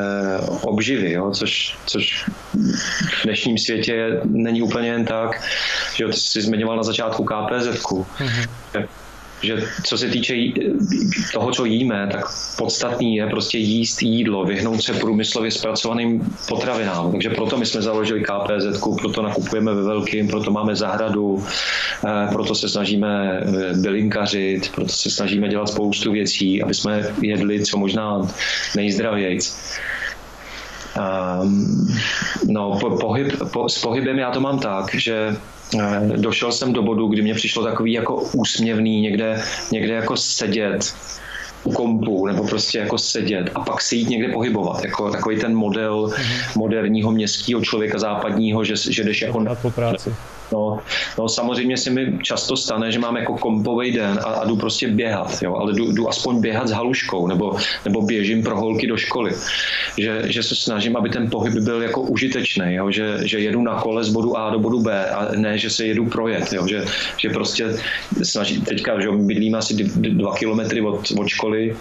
obživy, 0.62 1.12
jo, 1.12 1.32
což, 1.32 1.78
což 1.86 2.26
v 3.22 3.24
dnešním 3.24 3.58
světě 3.58 4.22
není 4.26 4.62
úplně 4.62 4.88
jen 4.88 5.06
tak. 5.06 5.42
Že 5.96 6.04
jo, 6.04 6.10
ty 6.10 6.18
jsi 6.18 6.42
zmiňoval 6.42 6.78
na 6.78 6.84
začátku 6.84 7.24
KPZ. 7.24 7.68
Mm-hmm 7.68 8.88
že 9.42 9.64
co 9.84 9.98
se 9.98 10.08
týče 10.08 10.36
toho, 11.34 11.52
co 11.52 11.66
jíme, 11.66 12.10
tak 12.12 12.26
podstatný 12.58 13.16
je 13.16 13.28
prostě 13.28 13.58
jíst 13.58 14.02
jídlo, 14.02 14.46
vyhnout 14.46 14.84
se 14.84 14.94
průmyslově 14.94 15.52
zpracovaným 15.52 16.36
potravinám. 16.48 17.12
Takže 17.12 17.30
proto 17.30 17.58
my 17.58 17.66
jsme 17.66 17.82
založili 17.82 18.24
KPZ, 18.24 18.84
proto 19.02 19.22
nakupujeme 19.22 19.74
ve 19.74 19.84
velkým, 19.84 20.28
proto 20.28 20.52
máme 20.52 20.76
zahradu, 20.76 21.44
eh, 22.08 22.28
proto 22.32 22.56
se 22.56 22.70
snažíme 22.70 23.42
eh, 23.42 23.74
bylinkařit, 23.74 24.72
proto 24.76 24.90
se 24.90 25.10
snažíme 25.10 25.48
dělat 25.48 25.70
spoustu 25.70 26.12
věcí, 26.12 26.64
aby 26.64 26.74
jsme 26.74 27.04
jedli 27.22 27.66
co 27.66 27.78
možná 27.78 28.22
nejzdravějc. 28.76 29.58
Um, 30.98 31.88
no, 32.48 32.78
po, 32.80 32.90
pohyb, 32.90 33.34
po, 33.54 33.70
s 33.70 33.82
pohybem 33.82 34.20
já 34.20 34.32
to 34.32 34.40
mám 34.40 34.60
tak, 34.60 34.96
že 34.96 35.36
Eh, 35.78 36.18
došel 36.18 36.52
jsem 36.52 36.74
do 36.74 36.82
bodu, 36.82 37.08
kdy 37.08 37.22
mě 37.22 37.34
přišlo 37.34 37.64
takový 37.64 37.94
jako 37.94 38.16
úsměvný 38.16 39.02
někde, 39.02 39.42
někde 39.72 39.94
jako 39.94 40.18
sedět 40.18 40.96
u 41.64 41.72
kompu 41.72 42.28
nebo 42.28 42.48
prostě 42.48 42.78
jako 42.78 42.98
sedět 42.98 43.52
a 43.56 43.60
pak 43.60 43.82
se 43.82 43.96
jít 43.96 44.10
někde 44.10 44.34
pohybovat, 44.34 44.86
jako 44.86 45.12
takový 45.12 45.40
ten 45.40 45.56
model 45.56 46.08
mm-hmm. 46.08 46.60
moderního 46.60 47.12
městského 47.12 47.62
člověka 47.62 48.00
západního, 48.00 48.64
že, 48.64 48.74
že 48.90 49.04
jdeš 49.04 49.22
jako... 49.22 49.46
Po 49.62 49.72
práci. 49.72 50.16
No, 50.52 50.80
no 51.18 51.30
samozřejmě 51.30 51.78
se 51.78 51.90
mi 51.90 52.20
často 52.22 52.58
stane, 52.58 52.92
že 52.92 53.00
mám 53.00 53.18
jako 53.18 53.38
kompový 53.38 53.92
den 53.92 54.20
a, 54.24 54.30
a 54.30 54.46
jdu 54.46 54.56
prostě 54.56 54.88
běhat, 54.88 55.42
jo, 55.42 55.56
ale 55.56 55.74
jdu, 55.74 55.92
jdu 55.92 56.10
aspoň 56.10 56.42
běhat 56.42 56.68
s 56.68 56.72
haluškou 56.72 57.28
nebo, 57.28 57.58
nebo 57.86 58.02
běžím 58.02 58.44
pro 58.44 58.60
holky 58.60 58.88
do 58.88 58.98
školy. 58.98 59.32
Že, 59.98 60.22
že 60.26 60.44
se 60.44 60.56
snažím, 60.56 60.98
aby 60.98 61.10
ten 61.10 61.30
pohyb 61.30 61.54
byl 61.54 61.82
jako 61.82 62.02
užitečný, 62.02 62.74
jo, 62.74 62.92
že, 62.92 63.18
že 63.24 63.40
jedu 63.40 63.62
na 63.62 63.82
kole 63.82 64.04
z 64.04 64.10
bodu 64.10 64.38
A 64.38 64.50
do 64.50 64.60
bodu 64.60 64.80
B 64.80 65.10
a 65.10 65.32
ne, 65.36 65.58
že 65.58 65.70
se 65.70 65.86
jedu 65.86 66.06
projet, 66.06 66.54
jo, 66.54 66.68
že, 66.68 66.86
že 67.18 67.30
prostě 67.30 67.76
snažím, 68.24 68.62
teďka, 68.62 69.02
že 69.02 69.12
bydlím 69.12 69.56
asi 69.56 69.74
dva 69.74 70.36
kilometry 70.36 70.82
od, 70.82 71.12
od 71.20 71.28
školy, 71.28 71.76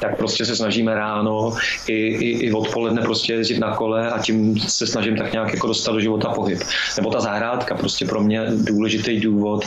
tak 0.00 0.16
prostě 0.16 0.44
se 0.44 0.56
snažíme 0.56 0.94
ráno 0.94 1.54
i, 1.86 1.92
i, 1.92 2.46
i 2.46 2.52
odpoledne 2.52 3.02
prostě 3.02 3.32
jezdit 3.32 3.58
na 3.58 3.76
kole 3.76 4.10
a 4.10 4.18
tím 4.18 4.60
se 4.60 4.86
snažím 4.86 5.16
tak 5.16 5.32
nějak 5.32 5.54
jako 5.54 5.66
dostat 5.66 5.92
do 5.92 6.00
života 6.00 6.28
pohyb. 6.28 6.62
Nebo 6.96 7.10
ta 7.10 7.20
zahrádka, 7.20 7.74
prostě 7.74 8.04
pro 8.04 8.20
mě 8.20 8.42
důležitý 8.54 9.20
důvod 9.20 9.64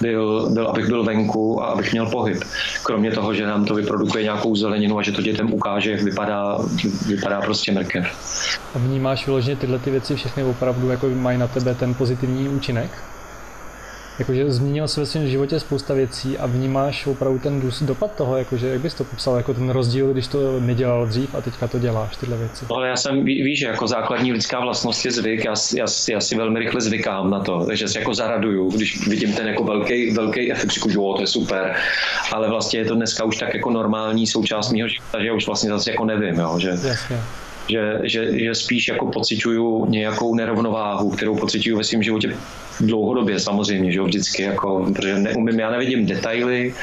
byl, 0.00 0.50
byl, 0.50 0.68
abych 0.68 0.86
byl 0.86 1.04
venku 1.04 1.62
a 1.62 1.66
abych 1.66 1.92
měl 1.92 2.06
pohyb. 2.06 2.44
Kromě 2.82 3.10
toho, 3.10 3.34
že 3.34 3.46
nám 3.46 3.64
to 3.64 3.74
vyprodukuje 3.74 4.22
nějakou 4.22 4.56
zeleninu 4.56 4.98
a 4.98 5.02
že 5.02 5.12
to 5.12 5.22
dětem 5.22 5.52
ukáže, 5.52 5.90
jak 5.90 6.02
vypadá, 6.02 6.58
vypadá 7.06 7.40
prostě 7.40 7.72
mrkev. 7.72 8.06
A 8.74 8.78
vnímáš 8.78 9.26
vyloženě 9.26 9.56
tyhle 9.56 9.78
ty 9.78 9.90
věci 9.90 10.16
všechny 10.16 10.44
opravdu 10.44 10.90
jako 10.90 11.08
mají 11.08 11.38
na 11.38 11.46
tebe 11.46 11.74
ten 11.74 11.94
pozitivní 11.94 12.48
účinek? 12.48 12.90
Jakože 14.18 14.52
změnil 14.52 14.88
se 14.88 15.00
ve 15.00 15.06
svém 15.06 15.28
životě 15.28 15.60
spousta 15.60 15.94
věcí 15.94 16.38
a 16.38 16.46
vnímáš 16.46 17.06
opravdu 17.06 17.38
ten 17.38 17.70
dopad 17.80 18.16
toho, 18.16 18.36
jakože 18.36 18.68
jak 18.68 18.80
bys 18.80 18.94
to 18.94 19.04
popsal, 19.04 19.36
jako 19.36 19.54
ten 19.54 19.70
rozdíl, 19.70 20.12
když 20.12 20.26
to 20.26 20.60
nedělal 20.60 21.06
dřív 21.06 21.34
a 21.34 21.40
teďka 21.40 21.68
to 21.68 21.78
děláš, 21.78 22.16
tyhle 22.16 22.36
věci. 22.36 22.66
Ale 22.70 22.88
já 22.88 22.96
jsem, 22.96 23.24
ví, 23.24 23.42
víš, 23.42 23.60
jako 23.60 23.86
základní 23.86 24.32
lidská 24.32 24.60
vlastnost 24.60 25.04
je 25.04 25.12
zvyk, 25.12 25.44
já, 25.44 25.54
já, 25.76 25.86
já 26.10 26.20
si 26.20 26.36
velmi 26.36 26.58
rychle 26.58 26.80
zvykám 26.80 27.30
na 27.30 27.40
to, 27.40 27.66
že 27.72 27.88
se 27.88 27.98
jako 27.98 28.14
zaraduju, 28.14 28.70
když 28.70 29.08
vidím 29.08 29.32
ten 29.32 29.46
jako 29.46 29.64
velký, 29.64 30.10
velký 30.10 30.52
efekt, 30.52 30.70
říkám, 30.70 30.92
to 30.92 31.20
je 31.20 31.26
super, 31.26 31.76
ale 32.32 32.48
vlastně 32.48 32.78
je 32.78 32.84
to 32.84 32.94
dneska 32.94 33.24
už 33.24 33.36
tak 33.36 33.54
jako 33.54 33.70
normální 33.70 34.26
součást 34.26 34.72
mého 34.72 34.88
života, 34.88 35.20
že 35.20 35.26
já 35.26 35.34
už 35.34 35.46
vlastně 35.46 35.70
zase 35.70 35.90
jako 35.90 36.04
nevím, 36.04 36.34
jo, 36.34 36.58
že 36.58 36.68
Jasně 36.68 37.20
že, 37.68 37.98
že, 38.02 38.38
že 38.38 38.54
spíš 38.54 38.88
jako 38.88 39.06
pocituju 39.06 39.86
nějakou 39.86 40.34
nerovnováhu, 40.34 41.10
kterou 41.10 41.36
pocituju 41.36 41.76
ve 41.76 41.84
svém 41.84 42.02
životě 42.02 42.36
dlouhodobě 42.80 43.40
samozřejmě, 43.40 43.92
že 43.92 43.98
jo, 43.98 44.04
vždycky, 44.04 44.42
jako, 44.42 44.86
protože 44.92 45.18
neumím, 45.18 45.60
já 45.60 45.70
nevidím 45.70 46.06
detaily 46.06 46.74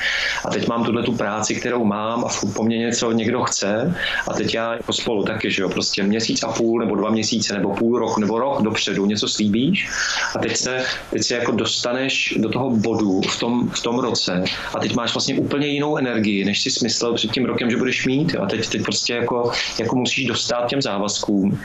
a 0.46 0.50
teď 0.50 0.68
mám 0.68 0.86
tuhle 0.86 1.04
tu 1.04 1.16
práci, 1.16 1.56
kterou 1.56 1.86
mám 1.86 2.26
a 2.26 2.30
po 2.56 2.64
mně 2.64 2.78
něco 2.78 3.12
někdo 3.12 3.44
chce 3.44 3.96
a 4.28 4.34
teď 4.34 4.54
já 4.54 4.74
jako 4.74 4.94
spolu 4.94 5.24
taky, 5.24 5.52
že 5.52 5.62
jo, 5.62 5.70
prostě 5.70 6.04
měsíc 6.04 6.44
a 6.44 6.52
půl 6.52 6.80
nebo 6.80 6.96
dva 6.96 7.10
měsíce 7.10 7.54
nebo 7.54 7.74
půl 7.74 8.00
roku 8.00 8.20
nebo 8.20 8.40
rok 8.40 8.62
dopředu 8.62 9.06
něco 9.06 9.28
slíbíš 9.28 9.90
a 10.36 10.40
teď 10.40 10.58
se, 10.58 10.84
teď 11.12 11.24
se 11.24 11.36
jako 11.36 11.52
dostaneš 11.52 12.34
do 12.38 12.50
toho 12.50 12.70
bodu 12.70 13.22
v 13.22 13.40
tom, 13.40 13.70
v 13.70 13.82
tom 13.82 14.00
roce 14.00 14.44
a 14.76 14.80
teď 14.80 14.96
máš 14.96 15.14
vlastně 15.14 15.36
úplně 15.36 15.68
jinou 15.68 15.98
energii, 15.98 16.46
než 16.46 16.62
si 16.62 16.72
smyslel 16.72 17.14
před 17.14 17.32
tím 17.32 17.46
rokem, 17.46 17.70
že 17.70 17.78
budeš 17.78 18.06
mít 18.06 18.34
jo, 18.34 18.42
a 18.42 18.46
teď, 18.46 18.70
teď 18.70 18.82
prostě 18.82 19.14
jako, 19.14 19.52
jako 19.80 19.96
musíš 19.96 20.26
dostat 20.26 20.70
těm 20.70 20.82
závazkům 20.82 21.60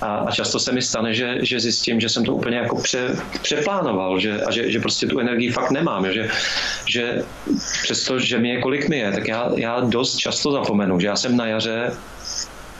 a, 0.00 0.16
a 0.16 0.30
často 0.30 0.58
se 0.58 0.72
mi 0.72 0.82
stane, 0.82 1.14
že, 1.14 1.38
že 1.42 1.60
zjistím, 1.60 2.00
že 2.00 2.08
jsem 2.08 2.24
to 2.24 2.34
úplně 2.34 2.56
jako 2.56 2.76
pře, 2.82 3.16
pře 3.42 3.56
neplánoval 3.66 4.18
že, 4.18 4.42
a 4.42 4.50
že, 4.50 4.70
že 4.70 4.80
prostě 4.80 5.06
tu 5.06 5.18
energii 5.18 5.50
fakt 5.50 5.70
nemám. 5.70 6.12
Že, 6.12 6.30
že 6.86 7.22
přesto, 7.82 8.18
že 8.18 8.38
mi 8.38 8.48
je 8.48 8.60
kolik 8.60 8.88
mi 8.88 8.98
je, 8.98 9.12
tak 9.12 9.28
já, 9.28 9.50
já 9.56 9.80
dost 9.80 10.16
často 10.16 10.52
zapomenu, 10.52 11.00
že 11.00 11.06
já 11.06 11.16
jsem 11.16 11.36
na 11.36 11.46
jaře 11.46 11.92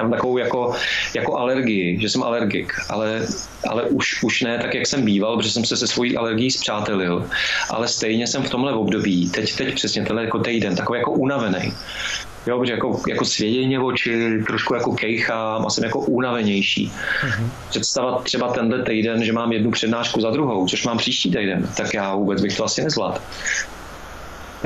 mám 0.02 0.10
takovou 0.10 0.38
jako, 0.38 0.74
jako 1.14 1.38
alergii, 1.38 2.00
že 2.00 2.08
jsem 2.08 2.22
alergik, 2.22 2.72
ale, 2.88 3.26
ale 3.68 3.82
už, 3.82 4.22
už 4.22 4.42
ne 4.42 4.58
tak, 4.58 4.74
jak 4.74 4.86
jsem 4.86 5.04
býval, 5.04 5.36
protože 5.36 5.50
jsem 5.50 5.64
se 5.64 5.76
se 5.76 5.86
svojí 5.86 6.16
alergií 6.16 6.50
zpřátelil, 6.50 7.24
ale 7.70 7.88
stejně 7.88 8.26
jsem 8.26 8.42
v 8.42 8.50
tomhle 8.50 8.72
období, 8.72 9.30
teď, 9.30 9.56
teď 9.56 9.74
přesně 9.74 10.04
tenhle 10.04 10.24
jako 10.24 10.38
týden, 10.38 10.76
takový 10.76 10.98
jako 10.98 11.12
unavený. 11.12 11.72
Jo, 12.46 12.58
protože 12.58 12.72
jako, 12.72 13.00
jako 13.08 13.24
svěděně 13.24 13.80
oči, 13.80 14.42
trošku 14.46 14.74
jako 14.74 14.92
kejchám 14.92 15.66
a 15.66 15.70
jsem 15.70 15.84
jako 15.84 15.98
únavenější. 16.00 16.92
Mm-hmm. 16.92 17.48
Představit 17.70 18.22
třeba 18.22 18.52
tenhle 18.52 18.82
týden, 18.82 19.24
že 19.24 19.32
mám 19.32 19.52
jednu 19.52 19.70
přednášku 19.70 20.20
za 20.20 20.30
druhou, 20.30 20.68
což 20.68 20.84
mám 20.84 20.98
příští 20.98 21.30
týden, 21.30 21.68
tak 21.76 21.94
já 21.94 22.14
vůbec 22.14 22.42
bych 22.42 22.56
to 22.56 22.64
asi 22.64 22.84
nezvládl. 22.84 23.20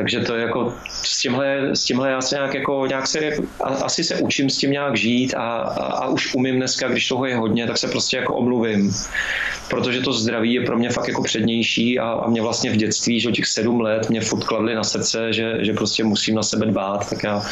Takže 0.01 0.20
to 0.20 0.34
je 0.34 0.42
jako 0.42 0.74
s 0.88 1.20
tímhle, 1.20 1.76
s 1.76 1.84
tímhle 1.84 2.11
já 2.11 2.20
se 2.20 2.34
nějak 2.34 2.55
jako, 2.55 2.86
nějak 2.86 3.07
se, 3.07 3.30
asi 3.84 4.05
se 4.05 4.16
učím 4.16 4.51
s 4.51 4.59
tím 4.59 4.70
nějak 4.70 4.96
žít 4.96 5.34
a, 5.34 5.40
a, 5.40 5.84
a 5.84 6.09
už 6.09 6.34
umím 6.34 6.57
dneska, 6.57 6.88
když 6.88 7.09
toho 7.09 7.26
je 7.26 7.36
hodně, 7.36 7.66
tak 7.66 7.78
se 7.78 7.88
prostě 7.88 8.16
jako 8.16 8.34
omluvím. 8.34 8.94
Protože 9.70 10.01
to 10.01 10.12
zdraví 10.12 10.53
je 10.53 10.61
pro 10.61 10.78
mě 10.78 10.90
fakt 10.90 11.09
jako 11.09 11.22
přednější 11.22 11.98
a, 11.98 12.11
a 12.11 12.28
mě 12.28 12.42
vlastně 12.42 12.70
v 12.70 12.76
dětství, 12.76 13.20
že 13.20 13.28
od 13.28 13.34
těch 13.34 13.46
sedm 13.46 13.80
let 13.80 14.11
mě 14.11 14.20
furt 14.20 14.44
kladli 14.44 14.74
na 14.74 14.84
srdce, 14.84 15.32
že, 15.32 15.64
že 15.64 15.72
prostě 15.72 16.05
musím 16.05 16.34
na 16.34 16.42
sebe 16.42 16.66
dbát, 16.66 17.11
tak 17.11 17.22
já, 17.22 17.42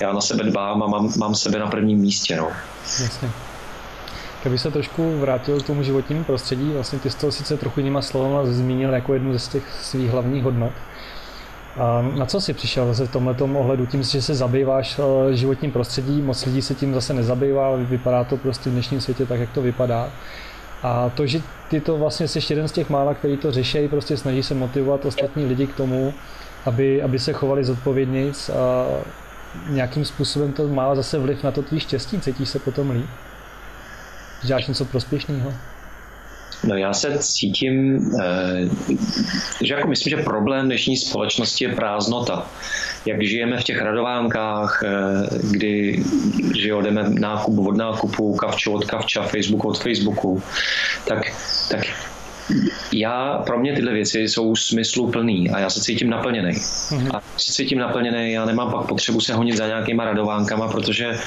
já 0.00 0.12
na 0.12 0.20
sebe 0.20 0.44
dbám 0.44 0.82
a 0.82 0.86
mám, 0.86 1.12
mám 1.18 1.34
sebe 1.34 1.58
na 1.58 1.66
prvním 1.66 1.98
místě. 1.98 2.36
No. 2.36 2.48
Jasně. 3.02 3.30
Kdyby 4.42 4.58
se 4.58 4.70
trošku 4.70 5.18
vrátil 5.18 5.60
k 5.60 5.66
tomu 5.66 5.82
životnímu 5.82 6.24
prostředí, 6.24 6.70
vlastně 6.72 6.98
ty 6.98 7.10
jsi 7.10 7.18
to 7.18 7.32
sice 7.32 7.56
trochu 7.56 7.80
jinýma 7.80 8.02
slovama 8.02 8.46
zmínil 8.46 8.94
jako 8.94 9.14
jednu 9.14 9.38
ze 9.38 9.50
těch 9.50 9.64
svých 9.82 10.10
hlavních 10.10 10.42
hodnot, 10.42 10.72
na 12.16 12.26
co 12.26 12.40
jsi 12.40 12.52
přišel 12.54 12.94
v 12.94 13.12
tomhle 13.12 13.34
ohledu? 13.54 13.86
Tím, 13.86 14.02
že 14.02 14.22
se 14.22 14.34
zabýváš 14.34 14.98
eh, 14.98 15.36
životním 15.36 15.72
prostředí, 15.72 16.22
moc 16.22 16.46
lidí 16.46 16.62
se 16.62 16.74
tím 16.74 16.94
zase 16.94 17.14
nezabývá, 17.14 17.76
vypadá 17.76 18.24
to 18.24 18.36
prostě 18.36 18.70
v 18.70 18.72
dnešním 18.72 19.00
světě 19.00 19.26
tak, 19.26 19.40
jak 19.40 19.50
to 19.50 19.62
vypadá. 19.62 20.10
A 20.82 21.10
to, 21.10 21.26
že 21.26 21.40
ty 21.68 21.80
to 21.80 21.96
vlastně 21.96 22.28
jsi 22.28 22.38
jeden 22.50 22.68
z 22.68 22.72
těch 22.72 22.90
mála, 22.90 23.14
který 23.14 23.36
to 23.36 23.52
řeší, 23.52 23.88
prostě 23.88 24.16
snaží 24.16 24.42
se 24.42 24.54
motivovat 24.54 25.04
ostatní 25.04 25.46
lidi 25.46 25.66
k 25.66 25.74
tomu, 25.74 26.14
aby, 26.64 27.02
aby 27.02 27.18
se 27.18 27.32
chovali 27.32 27.64
zodpovědnějc 27.64 28.48
a 28.48 28.86
nějakým 29.68 30.04
způsobem 30.04 30.52
to 30.52 30.68
má 30.68 30.94
zase 30.94 31.18
vliv 31.18 31.42
na 31.42 31.50
to 31.50 31.62
tvý 31.62 31.80
štěstí, 31.80 32.20
cítíš 32.20 32.48
se 32.48 32.58
potom 32.58 32.90
líp? 32.90 33.06
Děláš 34.42 34.66
něco 34.66 34.84
prospěšného? 34.84 35.52
No 36.64 36.76
já 36.76 36.92
se 36.92 37.18
cítím, 37.18 37.98
eh, 38.20 38.68
že 39.62 39.74
jako 39.74 39.88
myslím, 39.88 40.10
že 40.10 40.24
problém 40.24 40.66
dnešní 40.66 40.96
společnosti 40.96 41.64
je 41.64 41.74
prázdnota. 41.74 42.46
jak 43.06 43.22
žijeme 43.22 43.58
v 43.58 43.64
těch 43.64 43.82
radovánkách, 43.82 44.82
kdy 45.50 46.04
že 46.54 46.68
jdeme 46.82 47.10
nákup 47.10 47.58
od 47.58 47.76
nákupu, 47.76 48.34
kavčo 48.34 48.72
od 48.72 48.84
kavča, 48.84 49.22
Facebook 49.22 49.64
od 49.64 49.78
Facebooku, 49.78 50.42
tak, 51.04 51.18
tak 51.70 52.11
já, 52.92 53.42
pro 53.46 53.58
mě 53.58 53.72
tyhle 53.72 53.92
věci 53.92 54.18
jsou 54.20 54.56
smysluplný 54.56 55.50
a 55.50 55.58
já 55.58 55.70
se 55.70 55.80
cítím 55.80 56.10
naplněný. 56.10 56.50
Mm-hmm. 56.52 57.16
A 57.16 57.22
když 57.34 57.44
se 57.44 57.52
cítím 57.52 57.78
naplněný, 57.78 58.32
já 58.32 58.44
nemám 58.44 58.72
pak 58.72 58.86
potřebu 58.86 59.20
se 59.20 59.34
honit 59.34 59.56
za 59.56 59.66
nějakýma 59.66 60.04
radovánkama, 60.04 60.68
protože 60.68 61.18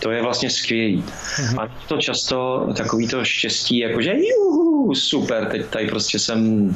to 0.00 0.10
je 0.10 0.22
vlastně 0.22 0.50
skvělý. 0.50 1.04
Mm-hmm. 1.04 1.62
A 1.62 1.68
to 1.88 1.96
často 1.96 2.68
takový 2.76 3.08
to 3.08 3.24
štěstí, 3.24 3.78
jakože 3.78 4.14
juhu, 4.16 4.94
super, 4.94 5.48
teď 5.50 5.66
tady 5.66 5.86
prostě 5.86 6.18
jsem, 6.18 6.70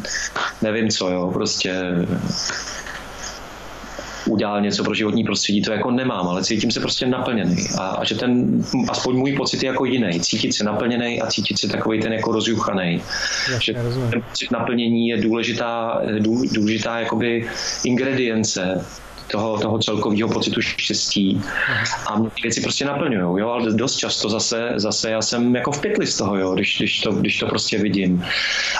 nevím 0.63 0.91
co, 0.91 1.11
jo, 1.11 1.31
prostě 1.33 1.83
udělal 4.29 4.61
něco 4.61 4.85
pro 4.85 4.95
životní 4.95 5.25
prostředí, 5.25 5.63
to 5.63 5.73
jako 5.73 5.91
nemám, 5.91 6.29
ale 6.29 6.45
cítím 6.45 6.71
se 6.71 6.81
prostě 6.81 7.07
naplněný. 7.07 7.57
A, 7.79 7.89
a 7.89 8.05
že 8.05 8.15
ten, 8.15 8.65
aspoň 8.89 9.17
můj 9.17 9.33
pocit 9.33 9.63
je 9.63 9.67
jako 9.67 9.85
jiný. 9.85 10.21
Cítit 10.21 10.53
se 10.53 10.65
naplněný 10.65 11.23
a 11.23 11.27
cítit 11.27 11.59
se 11.59 11.69
takový 11.69 12.01
ten 12.01 12.13
jako 12.13 12.33
rozjuchaný. 12.33 13.03
Že 13.61 13.73
ten 14.11 14.23
pocit 14.31 14.51
naplnění 14.51 15.09
je 15.09 15.17
důležitá, 15.17 16.03
důležitá 16.53 16.99
jakoby 16.99 17.49
ingredience 17.85 18.85
toho, 19.31 19.59
toho 19.59 19.79
celkového 19.79 20.29
pocitu 20.29 20.61
štěstí. 20.63 21.43
A 22.07 22.19
mě 22.19 22.31
ty 22.31 22.43
věci 22.43 22.61
prostě 22.61 22.85
naplňují, 22.85 23.41
jo, 23.41 23.49
ale 23.49 23.73
dost 23.73 23.97
často 23.97 24.29
zase, 24.29 24.73
zase 24.77 25.11
já 25.11 25.23
jsem 25.23 25.57
jako 25.57 25.73
v 25.73 25.81
pytli 25.81 26.07
z 26.07 26.17
toho, 26.17 26.37
jo, 26.37 26.55
když, 26.55 26.77
když, 26.79 27.01
to, 27.01 27.13
když 27.13 27.39
to 27.39 27.47
prostě 27.47 27.79
vidím. 27.79 28.25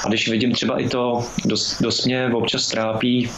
A 0.05 0.09
když 0.09 0.29
vidím 0.29 0.53
třeba 0.53 0.81
i 0.81 0.89
to, 0.89 1.27
dost, 1.45 1.83
dost 1.83 2.07
mě 2.07 2.31
občas 2.35 2.69
trápí 2.69 3.31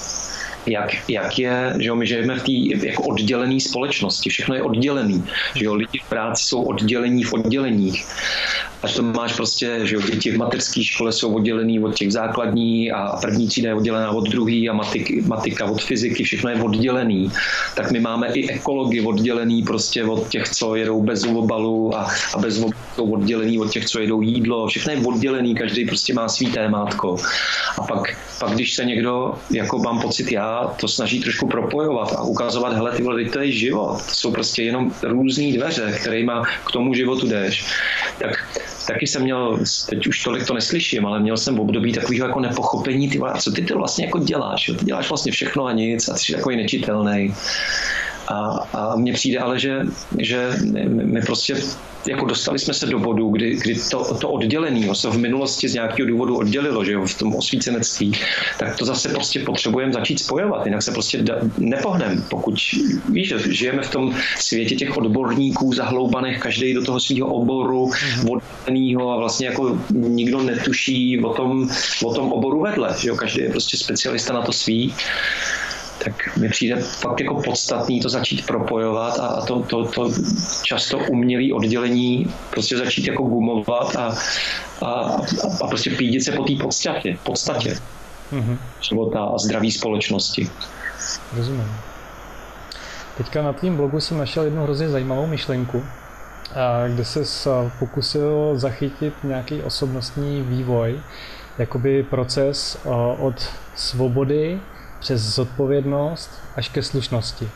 jak, 0.67 1.11
jak 1.11 1.39
je, 1.39 1.75
že 1.79 1.89
jo, 1.89 1.97
my 1.97 2.07
žijeme 2.07 2.39
v 2.39 2.43
té 2.43 2.87
jako 2.87 3.03
oddělené 3.03 3.61
společnosti, 3.61 4.31
všechno 4.31 4.55
je 4.55 4.63
oddělený, 4.63 5.25
že 5.55 5.65
jo, 5.65 5.75
lidi 5.75 5.99
v 6.05 6.09
práci 6.09 6.45
jsou 6.45 6.63
oddělení 6.63 7.25
v 7.25 7.33
odděleních. 7.33 8.07
Až 8.83 8.95
to 8.95 9.03
máš 9.03 9.33
prostě, 9.33 9.81
že 9.83 9.95
jo, 9.95 10.01
děti 10.01 10.31
v 10.31 10.37
mateřské 10.37 10.85
škole 10.85 11.13
jsou 11.13 11.35
oddělený 11.35 11.81
od 11.81 11.95
těch 11.95 12.13
základní 12.13 12.93
a 12.93 13.17
první 13.21 13.49
třída 13.49 13.69
je 13.69 13.75
oddělená 13.75 14.11
od 14.11 14.29
druhý 14.29 14.69
a 14.69 14.73
matik, 14.73 15.27
matika 15.27 15.65
od 15.65 15.83
fyziky, 15.83 16.25
všechno 16.25 16.51
je 16.51 16.63
oddělený. 16.63 17.33
Tak 17.77 17.91
my 17.91 18.01
máme 18.01 18.29
i 18.29 18.51
ekology 18.51 19.01
oddělený 19.01 19.63
prostě 19.63 20.05
od 20.05 20.29
těch, 20.29 20.49
co 20.49 20.77
jedou 20.77 21.03
bez 21.03 21.25
obalu 21.25 21.97
a, 21.97 22.09
a 22.35 22.39
bez 22.39 22.59
obalu 22.59 23.13
oddělený 23.13 23.59
od 23.59 23.71
těch, 23.71 23.87
co 23.87 24.01
jedou 24.01 24.23
jídlo, 24.23 24.67
všechno 24.67 24.93
je 24.93 25.07
oddělený, 25.07 25.55
každý 25.55 25.85
prostě 25.85 26.15
má 26.15 26.29
svý 26.29 26.47
témátko. 26.47 27.17
A 27.79 27.83
pak, 27.83 28.17
pak 28.41 28.51
když 28.51 28.75
se 28.75 28.85
někdo, 28.85 29.35
jako 29.51 29.79
mám 29.79 30.01
pocit 30.01 30.33
já, 30.33 30.75
to 30.81 30.89
snaží 30.89 31.21
trošku 31.21 31.47
propojovat 31.47 32.13
a 32.13 32.23
ukazovat, 32.23 32.73
hele, 32.73 32.93
ty 32.93 33.03
vole, 33.03 33.25
to 33.25 33.39
je 33.39 33.53
život, 33.53 34.03
to 34.07 34.15
jsou 34.15 34.33
prostě 34.33 34.63
jenom 34.63 34.93
různé 35.03 35.53
dveře, 35.53 35.99
kterýma 36.01 36.43
k 36.67 36.73
tomu 36.73 36.95
životu 36.95 37.29
jdeš, 37.29 37.67
tak 38.19 38.31
taky 38.89 39.07
jsem 39.07 39.23
měl, 39.23 39.59
teď 39.89 40.07
už 40.07 40.23
tolik 40.23 40.47
to 40.47 40.55
neslyším, 40.55 41.07
ale 41.07 41.21
měl 41.21 41.37
jsem 41.37 41.57
v 41.57 41.61
období 41.61 41.93
takového 41.93 42.27
jako 42.27 42.41
nepochopení, 42.41 43.09
ty 43.09 43.21
co 43.39 43.53
ty 43.53 43.63
to 43.63 43.79
vlastně 43.79 44.05
jako 44.07 44.19
děláš, 44.19 44.69
jo? 44.69 44.75
ty 44.75 44.85
děláš 44.85 45.09
vlastně 45.09 45.33
všechno 45.33 45.67
a 45.67 45.73
nic 45.73 46.09
a 46.09 46.13
ty 46.15 46.19
jsi 46.19 46.33
takový 46.33 46.57
nečitelný. 46.57 47.35
A, 48.31 48.69
a 48.73 48.97
mně 48.97 49.13
přijde 49.13 49.39
ale, 49.39 49.59
že, 49.59 49.81
že 50.19 50.51
my 50.87 51.23
prostě 51.23 51.57
jako 52.09 52.25
dostali 52.25 52.59
jsme 52.59 52.75
se 52.75 52.87
do 52.87 52.99
bodu, 52.99 53.29
kdy, 53.29 53.57
kdy 53.57 53.75
to, 53.91 54.15
to 54.15 54.29
oddělení 54.29 54.89
se 54.93 55.11
v 55.11 55.19
minulosti 55.19 55.69
z 55.69 55.75
nějakého 55.75 56.09
důvodu 56.09 56.37
oddělilo, 56.37 56.85
že 56.85 56.93
jo, 56.93 57.07
v 57.07 57.19
tom 57.19 57.35
osvícenectví, 57.35 58.13
tak 58.59 58.77
to 58.77 58.85
zase 58.85 59.09
prostě 59.09 59.41
potřebujeme 59.41 59.93
začít 59.93 60.19
spojovat, 60.21 60.67
jinak 60.67 60.83
se 60.83 60.93
prostě 60.93 61.23
da, 61.23 61.35
nepohneme, 61.59 62.23
pokud 62.31 62.55
víš, 63.09 63.29
že 63.29 63.53
žijeme 63.53 63.83
v 63.83 63.91
tom 63.91 64.15
světě 64.39 64.75
těch 64.75 64.97
odborníků 64.97 65.73
zahloubaných, 65.73 66.39
každý 66.39 66.75
do 66.75 66.85
toho 66.85 67.01
svého 67.01 67.27
oboru, 67.27 67.87
mhm. 67.87 68.29
odděleného 68.31 69.13
a 69.13 69.17
vlastně 69.17 69.47
jako 69.47 69.79
nikdo 69.91 70.43
netuší 70.43 71.21
o 71.21 71.35
tom, 71.35 71.69
o 72.05 72.15
tom 72.15 72.33
oboru 72.33 72.61
vedle, 72.61 72.95
že 72.99 73.09
jo, 73.09 73.17
každý 73.17 73.41
je 73.41 73.51
prostě 73.51 73.77
specialista 73.77 74.35
na 74.35 74.43
to 74.43 74.53
svý 74.53 74.95
tak 76.05 76.37
mi 76.37 76.49
přijde 76.49 76.77
fakt 76.77 77.21
jako 77.21 77.43
podstatný 77.43 78.01
to 78.01 78.09
začít 78.09 78.47
propojovat 78.47 79.19
a 79.19 79.41
to, 79.47 79.63
to, 79.63 79.85
to 79.85 80.11
často 80.63 80.99
umělé 80.99 81.55
oddělení 81.55 82.35
prostě 82.51 82.77
začít 82.77 83.07
jako 83.07 83.23
gumovat 83.23 83.97
a, 83.97 84.15
a, 84.83 84.91
a 85.65 85.67
prostě 85.69 85.91
pídit 85.91 86.21
se 86.21 86.33
po 86.33 86.45
té 86.45 86.53
podstatě, 86.63 87.19
podstatě 87.23 87.77
mm-hmm. 88.33 88.59
života 88.81 89.25
a 89.25 89.39
zdraví 89.39 89.73
společnosti. 89.73 90.51
Rozumím. 91.37 91.75
Teďka 93.17 93.43
na 93.43 93.53
tvým 93.53 93.77
blogu 93.77 94.01
jsem 94.01 94.19
našel 94.19 94.45
jednu 94.45 94.63
hrozně 94.63 94.89
zajímavou 94.89 95.27
myšlenku, 95.27 95.85
kde 96.89 97.05
se 97.05 97.21
pokusil 97.79 98.53
zachytit 98.55 99.15
nějaký 99.25 99.63
osobnostní 99.63 100.43
vývoj, 100.43 101.01
jakoby 101.59 102.03
proces 102.03 102.79
od 103.19 103.35
svobody 103.75 104.61
přes 105.01 105.21
zodpovědnost 105.21 106.31
až 106.57 106.69
ke 106.69 106.83
slušnosti. 106.83 107.49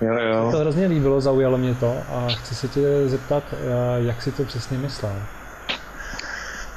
Jo, 0.00 0.14
jo. 0.14 0.42
Mě 0.42 0.52
to 0.52 0.58
hrozně 0.58 0.86
líbilo, 0.86 1.20
zaujalo 1.20 1.58
mě 1.58 1.74
to 1.74 1.92
a 2.08 2.28
chci 2.34 2.54
se 2.54 2.68
tě 2.68 3.08
zeptat, 3.08 3.44
eh, 3.52 3.56
jak 3.96 4.22
si 4.22 4.32
to 4.32 4.44
přesně 4.44 4.78
myslel. 4.78 5.12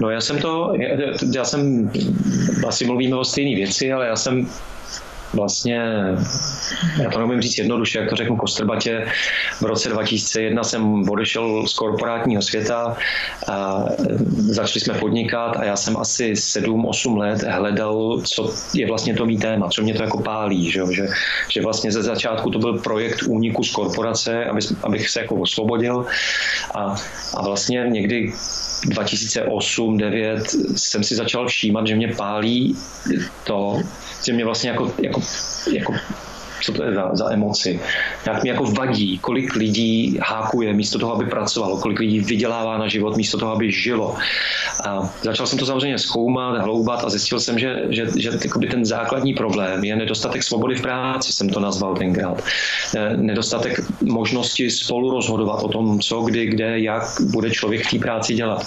No 0.01 0.09
já 0.09 0.22
jsem 0.22 0.39
to, 0.39 0.74
já 1.34 1.45
jsem, 1.45 1.91
asi 2.67 2.86
mluvíme 2.86 3.15
o 3.15 3.24
stejné 3.24 3.55
věci, 3.55 3.91
ale 3.91 4.07
já 4.07 4.15
jsem 4.15 4.47
vlastně, 5.34 5.82
já 7.04 7.10
to 7.10 7.20
nemůžu 7.20 7.42
říct 7.42 7.58
jednoduše, 7.58 8.00
jak 8.00 8.10
to 8.10 8.16
řeknu 8.16 8.38
kostrbatě, 8.38 9.06
v 9.60 9.66
roce 9.66 9.90
2001 9.90 10.64
jsem 10.64 11.10
odešel 11.10 11.68
z 11.68 11.74
korporátního 11.74 12.42
světa, 12.42 12.98
a 13.48 13.86
začali 14.38 14.80
jsme 14.80 14.94
podnikat 14.94 15.58
a 15.58 15.64
já 15.64 15.76
jsem 15.76 15.98
asi 15.98 16.34
7-8 16.34 17.18
let 17.18 17.44
hledal, 17.44 18.22
co 18.24 18.54
je 18.74 18.88
vlastně 18.88 19.14
to 19.14 19.26
mý 19.26 19.38
téma, 19.38 19.70
co 19.70 19.82
mě 19.82 19.94
to 19.94 20.04
jako 20.04 20.22
pálí, 20.22 20.72
že, 20.72 20.82
že, 20.92 21.08
že 21.50 21.62
vlastně 21.62 21.92
ze 21.92 22.04
začátku 22.04 22.50
to 22.50 22.60
byl 22.60 22.78
projekt 22.80 23.24
úniku 23.28 23.64
z 23.64 23.72
korporace, 23.72 24.46
aby, 24.46 24.60
abych 24.84 25.10
se 25.10 25.22
jako 25.22 25.36
osvobodil 25.36 26.06
a, 26.76 26.96
a 27.38 27.42
vlastně 27.42 27.86
někdy 27.90 28.34
2008-2009 28.90 30.76
jsem 30.76 31.04
si 31.04 31.16
začal 31.16 31.48
všímat, 31.48 31.88
že 31.88 31.96
mě 31.96 32.08
pálí 32.08 32.78
to, 33.44 33.82
že 34.26 34.34
mě 34.34 34.46
vlastně 34.46 34.70
jako, 34.70 34.94
jako, 35.02 35.22
jako 35.74 35.94
co 36.62 36.74
to 36.74 36.84
je 36.84 36.95
za, 36.95 37.09
za 37.14 37.34
emoci. 37.34 37.80
Jak 38.26 38.43
mi 38.43 38.49
jako 38.49 38.64
vadí, 38.64 39.18
kolik 39.18 39.55
lidí 39.55 40.20
hákuje 40.22 40.74
místo 40.74 40.99
toho, 40.99 41.16
aby 41.16 41.26
pracovalo, 41.26 41.78
kolik 41.78 41.99
lidí 41.99 42.20
vydělává 42.20 42.78
na 42.78 42.88
život 42.88 43.18
místo 43.18 43.38
toho, 43.38 43.51
aby 43.51 43.72
žilo. 43.72 44.16
A 44.86 45.09
začal 45.22 45.47
jsem 45.47 45.59
to 45.59 45.66
samozřejmě 45.66 45.97
zkoumat, 45.97 46.62
hloubat 46.62 47.03
a 47.05 47.09
zjistil 47.09 47.39
jsem, 47.39 47.59
že, 47.59 47.84
že, 47.89 48.07
že 48.18 48.32
ten 48.72 48.86
základní 48.86 49.34
problém 49.34 49.84
je 49.84 49.95
nedostatek 49.95 50.43
svobody 50.43 50.76
v 50.76 50.82
práci, 50.82 51.34
jsem 51.34 51.49
to 51.49 51.59
nazval 51.59 51.95
tenkrát. 51.95 52.43
Nedostatek 53.16 53.82
možnosti 54.01 54.70
spolu 54.70 55.12
rozhodovat 55.12 55.64
o 55.64 55.68
tom, 55.68 55.99
co, 55.99 56.22
kdy, 56.22 56.45
kde, 56.45 56.80
jak 56.80 57.03
bude 57.22 57.51
člověk 57.51 57.88
v 57.88 57.91
té 57.91 57.99
práci 57.99 58.34
dělat. 58.34 58.66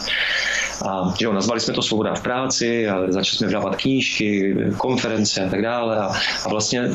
A 0.83 1.15
jo, 1.21 1.33
nazvali 1.33 1.61
jsme 1.61 1.75
to 1.75 1.83
Svoboda 1.83 2.15
v 2.15 2.23
práci 2.23 2.89
a 2.89 2.99
začali 3.09 3.37
jsme 3.37 3.47
vydávat 3.47 3.77
knížky, 3.77 4.57
konference 4.77 5.45
a 5.45 5.49
tak 5.49 5.63
dále. 5.63 5.99
A, 5.99 6.13
a 6.45 6.49
vlastně 6.49 6.91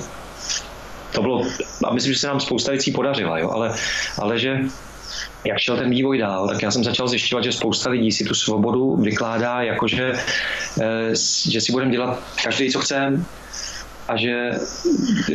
to 1.14 1.22
bylo, 1.22 1.48
a 1.84 1.94
myslím, 1.94 2.14
že 2.14 2.20
se 2.20 2.28
nám 2.28 2.40
spousta 2.40 2.72
věcí 2.72 2.92
podařila, 2.92 3.40
jo, 3.40 3.50
ale, 3.50 3.76
ale 4.18 4.40
že 4.40 4.60
jak 5.46 5.60
šel 5.60 5.78
ten 5.78 5.90
vývoj 5.90 6.18
dál, 6.18 6.48
tak 6.48 6.62
já 6.62 6.72
jsem 6.72 6.84
začal 6.84 7.08
zjišťovat, 7.08 7.44
že 7.44 7.52
spousta 7.52 7.90
lidí 7.90 8.12
si 8.12 8.24
tu 8.24 8.34
svobodu 8.34 8.96
vykládá 8.96 9.62
jako, 9.62 9.88
že, 9.88 10.14
eh, 10.82 11.14
že 11.50 11.62
si 11.62 11.72
budeme 11.72 11.92
dělat 11.92 12.24
každý, 12.44 12.72
co 12.72 12.80
chceme, 12.80 13.26
a 14.10 14.18
že 14.18 14.52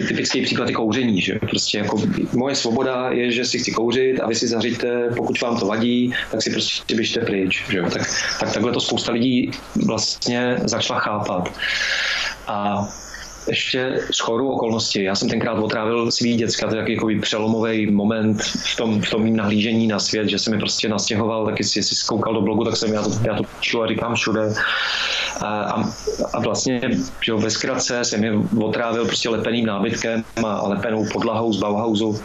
typický 0.08 0.42
příklad 0.42 0.68
je 0.68 0.74
kouření, 0.74 1.20
že 1.20 1.38
prostě 1.38 1.78
jako 1.78 2.02
moje 2.32 2.54
svoboda 2.54 3.10
je, 3.10 3.32
že 3.32 3.44
si 3.44 3.58
chci 3.58 3.72
kouřit 3.72 4.20
a 4.20 4.26
vy 4.26 4.34
si 4.34 4.48
zaříte, 4.48 5.10
pokud 5.16 5.40
vám 5.40 5.58
to 5.58 5.66
vadí, 5.66 6.14
tak 6.30 6.42
si 6.42 6.50
prostě 6.50 6.94
běžte 6.94 7.20
pryč, 7.20 7.64
že 7.70 7.82
Tak, 7.82 8.02
tak 8.40 8.52
takhle 8.52 8.72
to 8.72 8.80
spousta 8.80 9.12
lidí 9.12 9.50
vlastně 9.86 10.56
začala 10.64 11.00
chápat. 11.00 11.52
A 12.46 12.88
ještě 13.48 14.00
z 14.10 14.18
choru 14.18 14.52
okolností. 14.52 15.02
Já 15.02 15.14
jsem 15.14 15.28
tenkrát 15.28 15.58
otrávil 15.58 16.10
svý 16.10 16.36
děcka, 16.36 16.68
to 16.68 16.76
je 16.76 16.84
takový 16.84 17.20
přelomový 17.20 17.90
moment 17.90 18.42
v 18.42 18.76
tom, 18.76 19.02
v 19.02 19.10
tom 19.10 19.36
nahlížení 19.36 19.86
na 19.86 19.98
svět, 19.98 20.28
že 20.28 20.38
jsem 20.38 20.52
mi 20.52 20.58
prostě 20.58 20.88
nastěhoval, 20.88 21.44
tak 21.44 21.58
jestli 21.58 21.82
jsi 21.82 21.94
zkoukal 21.94 22.34
do 22.34 22.40
blogu, 22.40 22.64
tak 22.64 22.76
jsem 22.76 22.92
já 22.92 23.02
to, 23.02 23.10
já 23.26 23.34
to 23.34 23.42
píšu 23.60 23.82
a 23.82 23.86
říkám 23.86 24.14
všude. 24.14 24.54
A, 25.40 25.46
a, 25.46 25.84
a 26.32 26.40
vlastně 26.40 26.80
že 27.20 27.32
jo, 27.32 27.38
ve 27.38 27.50
zkratce 27.50 28.04
jsem 28.04 28.24
je 28.24 28.32
otrávil 28.60 29.06
prostě 29.06 29.28
lepeným 29.28 29.66
nábytkem 29.66 30.24
a 30.44 30.68
lepenou 30.68 31.06
podlahou 31.12 31.52
z 31.52 31.60
Bauhausu. 31.60 32.20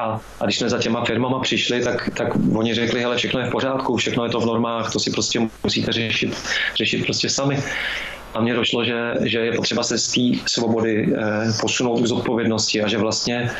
A, 0.00 0.20
a 0.40 0.44
když 0.44 0.58
jsme 0.58 0.70
za 0.70 0.78
těma 0.78 1.04
firmama 1.04 1.40
přišli, 1.40 1.84
tak, 1.84 2.10
tak 2.16 2.28
oni 2.54 2.74
řekli, 2.74 3.00
hele, 3.00 3.16
všechno 3.16 3.40
je 3.40 3.46
v 3.46 3.50
pořádku, 3.50 3.96
všechno 3.96 4.24
je 4.24 4.30
to 4.30 4.40
v 4.40 4.46
normách, 4.46 4.92
to 4.92 4.98
si 4.98 5.10
prostě 5.10 5.48
musíte 5.64 5.92
řešit, 5.92 6.36
řešit 6.76 7.04
prostě 7.04 7.28
sami. 7.28 7.62
A 8.34 8.40
mně 8.40 8.54
došlo, 8.54 8.84
že, 8.84 9.14
že 9.20 9.38
je 9.38 9.52
potřeba 9.52 9.82
se 9.82 9.98
z 9.98 10.08
té 10.12 10.20
svobody 10.46 11.14
eh, 11.16 11.52
posunout 11.60 12.00
k 12.00 12.06
zodpovědnosti 12.06 12.82
a 12.82 12.88
že 12.88 12.98
vlastně 12.98 13.50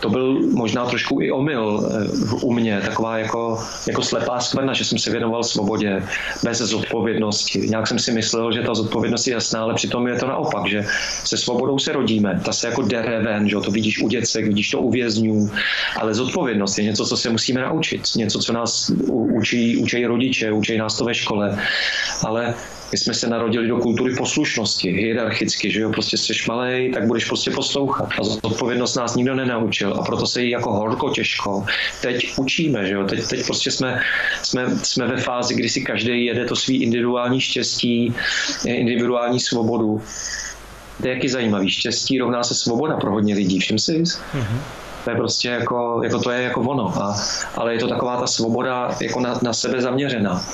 to 0.00 0.08
byl 0.10 0.40
možná 0.52 0.86
trošku 0.86 1.20
i 1.20 1.30
omyl 1.30 1.90
eh, 1.90 2.08
u 2.42 2.52
mě, 2.52 2.80
taková 2.80 3.18
jako, 3.18 3.58
jako 3.88 4.02
slepá 4.02 4.40
skvrna, 4.40 4.72
že 4.72 4.84
jsem 4.84 4.98
se 4.98 5.10
věnoval 5.10 5.44
svobodě 5.44 6.02
bez 6.44 6.58
zodpovědnosti. 6.58 7.58
Nějak 7.58 7.86
jsem 7.86 7.98
si 7.98 8.12
myslel, 8.12 8.52
že 8.52 8.62
ta 8.62 8.74
zodpovědnost 8.74 9.26
je 9.26 9.32
jasná, 9.32 9.62
ale 9.62 9.74
přitom 9.74 10.06
je 10.06 10.16
to 10.16 10.26
naopak, 10.26 10.66
že 10.66 10.84
se 11.24 11.36
svobodou 11.36 11.78
se 11.78 11.92
rodíme, 11.92 12.40
ta 12.44 12.52
se 12.52 12.66
jako 12.66 12.82
dere 12.82 13.22
ven, 13.22 13.48
že 13.48 13.56
to 13.56 13.70
vidíš 13.70 14.02
u 14.02 14.08
děcek, 14.08 14.46
vidíš 14.46 14.70
to 14.70 14.80
u 14.80 14.90
vězňů, 14.90 15.50
ale 16.00 16.14
zodpovědnost 16.14 16.78
je 16.78 16.84
něco, 16.84 17.06
co 17.06 17.16
se 17.16 17.30
musíme 17.30 17.60
naučit, 17.60 18.02
něco, 18.16 18.38
co 18.38 18.52
nás 18.52 18.90
učí, 19.10 19.76
učí 19.76 20.06
rodiče, 20.06 20.52
učí 20.52 20.78
nás 20.78 20.96
to 20.96 21.04
ve 21.04 21.14
škole, 21.14 21.58
ale 22.24 22.54
my 22.92 22.98
jsme 22.98 23.14
se 23.14 23.28
narodili 23.28 23.68
do 23.68 23.76
kultury 23.76 24.14
poslušnosti, 24.14 24.90
hierarchicky, 24.90 25.70
že 25.70 25.80
jo, 25.80 25.90
prostě 25.90 26.16
jsi 26.18 26.32
malej, 26.48 26.92
tak 26.92 27.06
budeš 27.06 27.24
prostě 27.24 27.50
poslouchat. 27.50 28.08
A 28.20 28.24
zodpovědnost 28.24 28.94
nás 28.94 29.14
nikdo 29.14 29.34
nenaučil 29.34 29.94
a 29.94 30.04
proto 30.04 30.26
se 30.26 30.42
jí 30.42 30.50
jako 30.50 30.72
horko 30.72 31.10
těžko 31.10 31.66
teď 32.02 32.38
učíme, 32.38 32.86
že 32.86 32.94
jo, 32.94 33.04
teď, 33.04 33.28
teď 33.28 33.46
prostě 33.46 33.70
jsme, 33.70 34.00
jsme, 34.42 34.66
jsme 34.82 35.06
ve 35.06 35.16
fázi, 35.16 35.54
kdy 35.54 35.68
si 35.68 35.80
každý 35.80 36.24
jede 36.24 36.44
to 36.44 36.56
svý 36.56 36.82
individuální 36.82 37.40
štěstí, 37.40 38.14
individuální 38.64 39.40
svobodu. 39.40 40.02
To 41.00 41.08
je 41.08 41.14
jaký 41.14 41.28
zajímavý. 41.28 41.70
Štěstí 41.70 42.18
rovná 42.18 42.42
se 42.42 42.54
svoboda 42.54 42.96
pro 42.96 43.12
hodně 43.12 43.34
lidí, 43.34 43.60
všim 43.60 43.78
si? 43.78 44.02
Mm-hmm. 44.02 44.58
To 45.04 45.10
je 45.10 45.16
prostě 45.16 45.48
jako, 45.48 46.00
jako 46.04 46.18
to 46.18 46.30
je 46.30 46.42
jako 46.42 46.60
ono. 46.60 47.02
A, 47.02 47.16
ale 47.54 47.72
je 47.72 47.78
to 47.78 47.88
taková 47.88 48.20
ta 48.20 48.26
svoboda 48.26 48.90
jako 49.00 49.20
na, 49.20 49.38
na 49.42 49.52
sebe 49.52 49.82
zaměřená. 49.82 50.44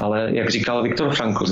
Ale 0.00 0.28
jak 0.32 0.50
říkal 0.50 0.82
Viktor 0.82 1.14
Frankl, 1.14 1.44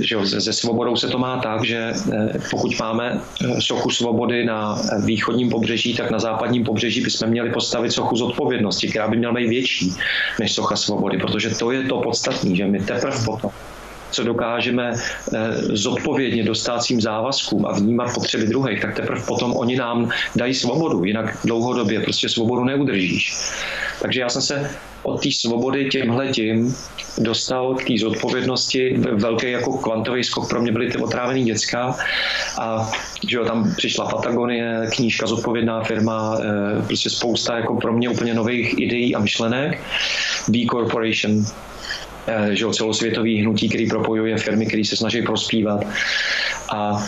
že 0.00 0.40
se 0.40 0.52
svobodou 0.52 0.96
se 0.96 1.08
to 1.08 1.18
má 1.18 1.38
tak, 1.40 1.64
že 1.64 1.92
eh, 2.12 2.38
pokud 2.50 2.78
máme 2.78 3.20
eh, 3.20 3.60
sochu 3.60 3.90
svobody 3.90 4.44
na 4.44 4.82
východním 5.04 5.50
pobřeží, 5.50 5.96
tak 5.96 6.10
na 6.10 6.18
západním 6.18 6.64
pobřeží 6.64 7.00
bychom 7.00 7.28
měli 7.28 7.50
postavit 7.50 7.92
sochu 7.92 8.16
zodpovědnosti, 8.16 8.88
která 8.88 9.08
by 9.08 9.16
měla 9.16 9.32
být 9.32 9.48
větší 9.48 9.94
než 10.40 10.52
socha 10.52 10.76
svobody, 10.76 11.18
protože 11.18 11.50
to 11.50 11.70
je 11.70 11.82
to 11.82 12.00
podstatné, 12.00 12.54
že 12.54 12.66
my 12.66 12.78
teprve 12.80 13.24
potom 13.24 13.50
co 14.14 14.24
dokážeme 14.24 14.92
eh, 14.94 15.38
zodpovědně 15.74 16.44
dostat 16.44 16.82
svým 16.82 17.00
závazkům 17.00 17.66
a 17.66 17.72
vnímat 17.72 18.14
potřeby 18.14 18.46
druhých, 18.46 18.80
tak 18.80 18.96
teprve 18.96 19.20
potom 19.26 19.56
oni 19.56 19.76
nám 19.76 20.10
dají 20.36 20.54
svobodu, 20.54 21.04
jinak 21.04 21.38
dlouhodobě 21.44 22.00
prostě 22.00 22.28
svobodu 22.28 22.64
neudržíš. 22.64 23.34
Takže 24.02 24.20
já 24.20 24.28
jsem 24.28 24.42
se 24.42 24.70
od 25.02 25.22
té 25.22 25.28
svobody 25.32 25.88
tímhle 25.88 26.28
tím 26.28 26.76
dostal 27.18 27.74
k 27.74 27.84
té 27.84 27.94
zodpovědnosti. 28.00 28.96
Velký 28.96 29.50
jako 29.50 29.78
kvantový 29.78 30.24
skok 30.24 30.48
pro 30.48 30.62
mě 30.62 30.72
byly 30.72 30.90
ty 30.90 30.98
otrávený 30.98 31.44
děcka 31.44 31.96
a 32.58 32.90
že 33.28 33.36
jo, 33.36 33.44
tam 33.44 33.74
přišla 33.76 34.06
Patagonie, 34.10 34.88
knížka 34.96 35.26
Zodpovědná 35.26 35.82
firma, 35.82 36.38
eh, 36.40 36.82
prostě 36.86 37.10
spousta 37.10 37.56
jako 37.56 37.76
pro 37.76 37.92
mě 37.92 38.08
úplně 38.08 38.34
nových 38.34 38.74
ideí 38.78 39.14
a 39.14 39.18
myšlenek. 39.18 39.80
B 40.48 40.58
Corporation, 40.70 41.44
že 42.50 42.64
jo, 42.64 42.72
celosvětový 42.72 43.40
hnutí, 43.40 43.68
který 43.68 43.88
propojuje 43.88 44.38
firmy, 44.38 44.66
které 44.66 44.84
se 44.84 44.96
snaží 44.96 45.22
prospívat. 45.22 45.84
A 46.68 47.04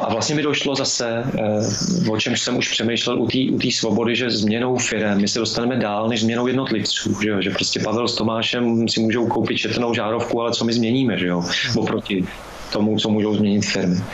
a 0.00 0.12
vlastně 0.12 0.34
mi 0.34 0.42
došlo 0.42 0.74
zase, 0.74 1.22
eh, 1.38 2.10
o 2.10 2.16
čem 2.16 2.36
jsem 2.36 2.56
už 2.56 2.68
přemýšlel 2.68 3.22
u 3.22 3.28
té 3.58 3.70
svobody, 3.70 4.16
že 4.16 4.30
změnou 4.30 4.78
firem 4.78 5.20
my 5.20 5.28
se 5.28 5.38
dostaneme 5.38 5.76
dál 5.76 6.08
než 6.08 6.20
změnou 6.20 6.46
jednotlivců, 6.46 7.22
že, 7.22 7.28
jo? 7.28 7.42
že 7.42 7.50
prostě 7.50 7.80
Pavel 7.80 8.08
s 8.08 8.14
Tomášem 8.14 8.88
si 8.88 9.00
můžou 9.00 9.26
koupit 9.26 9.56
četnou 9.56 9.94
žárovku, 9.94 10.40
ale 10.40 10.52
co 10.52 10.64
my 10.64 10.72
změníme, 10.72 11.18
že 11.18 11.26
jo? 11.26 11.44
oproti 11.76 12.24
tomu, 12.72 12.98
co 12.98 13.10
můžou 13.10 13.34
změnit 13.34 13.66
firmy. 13.66 14.04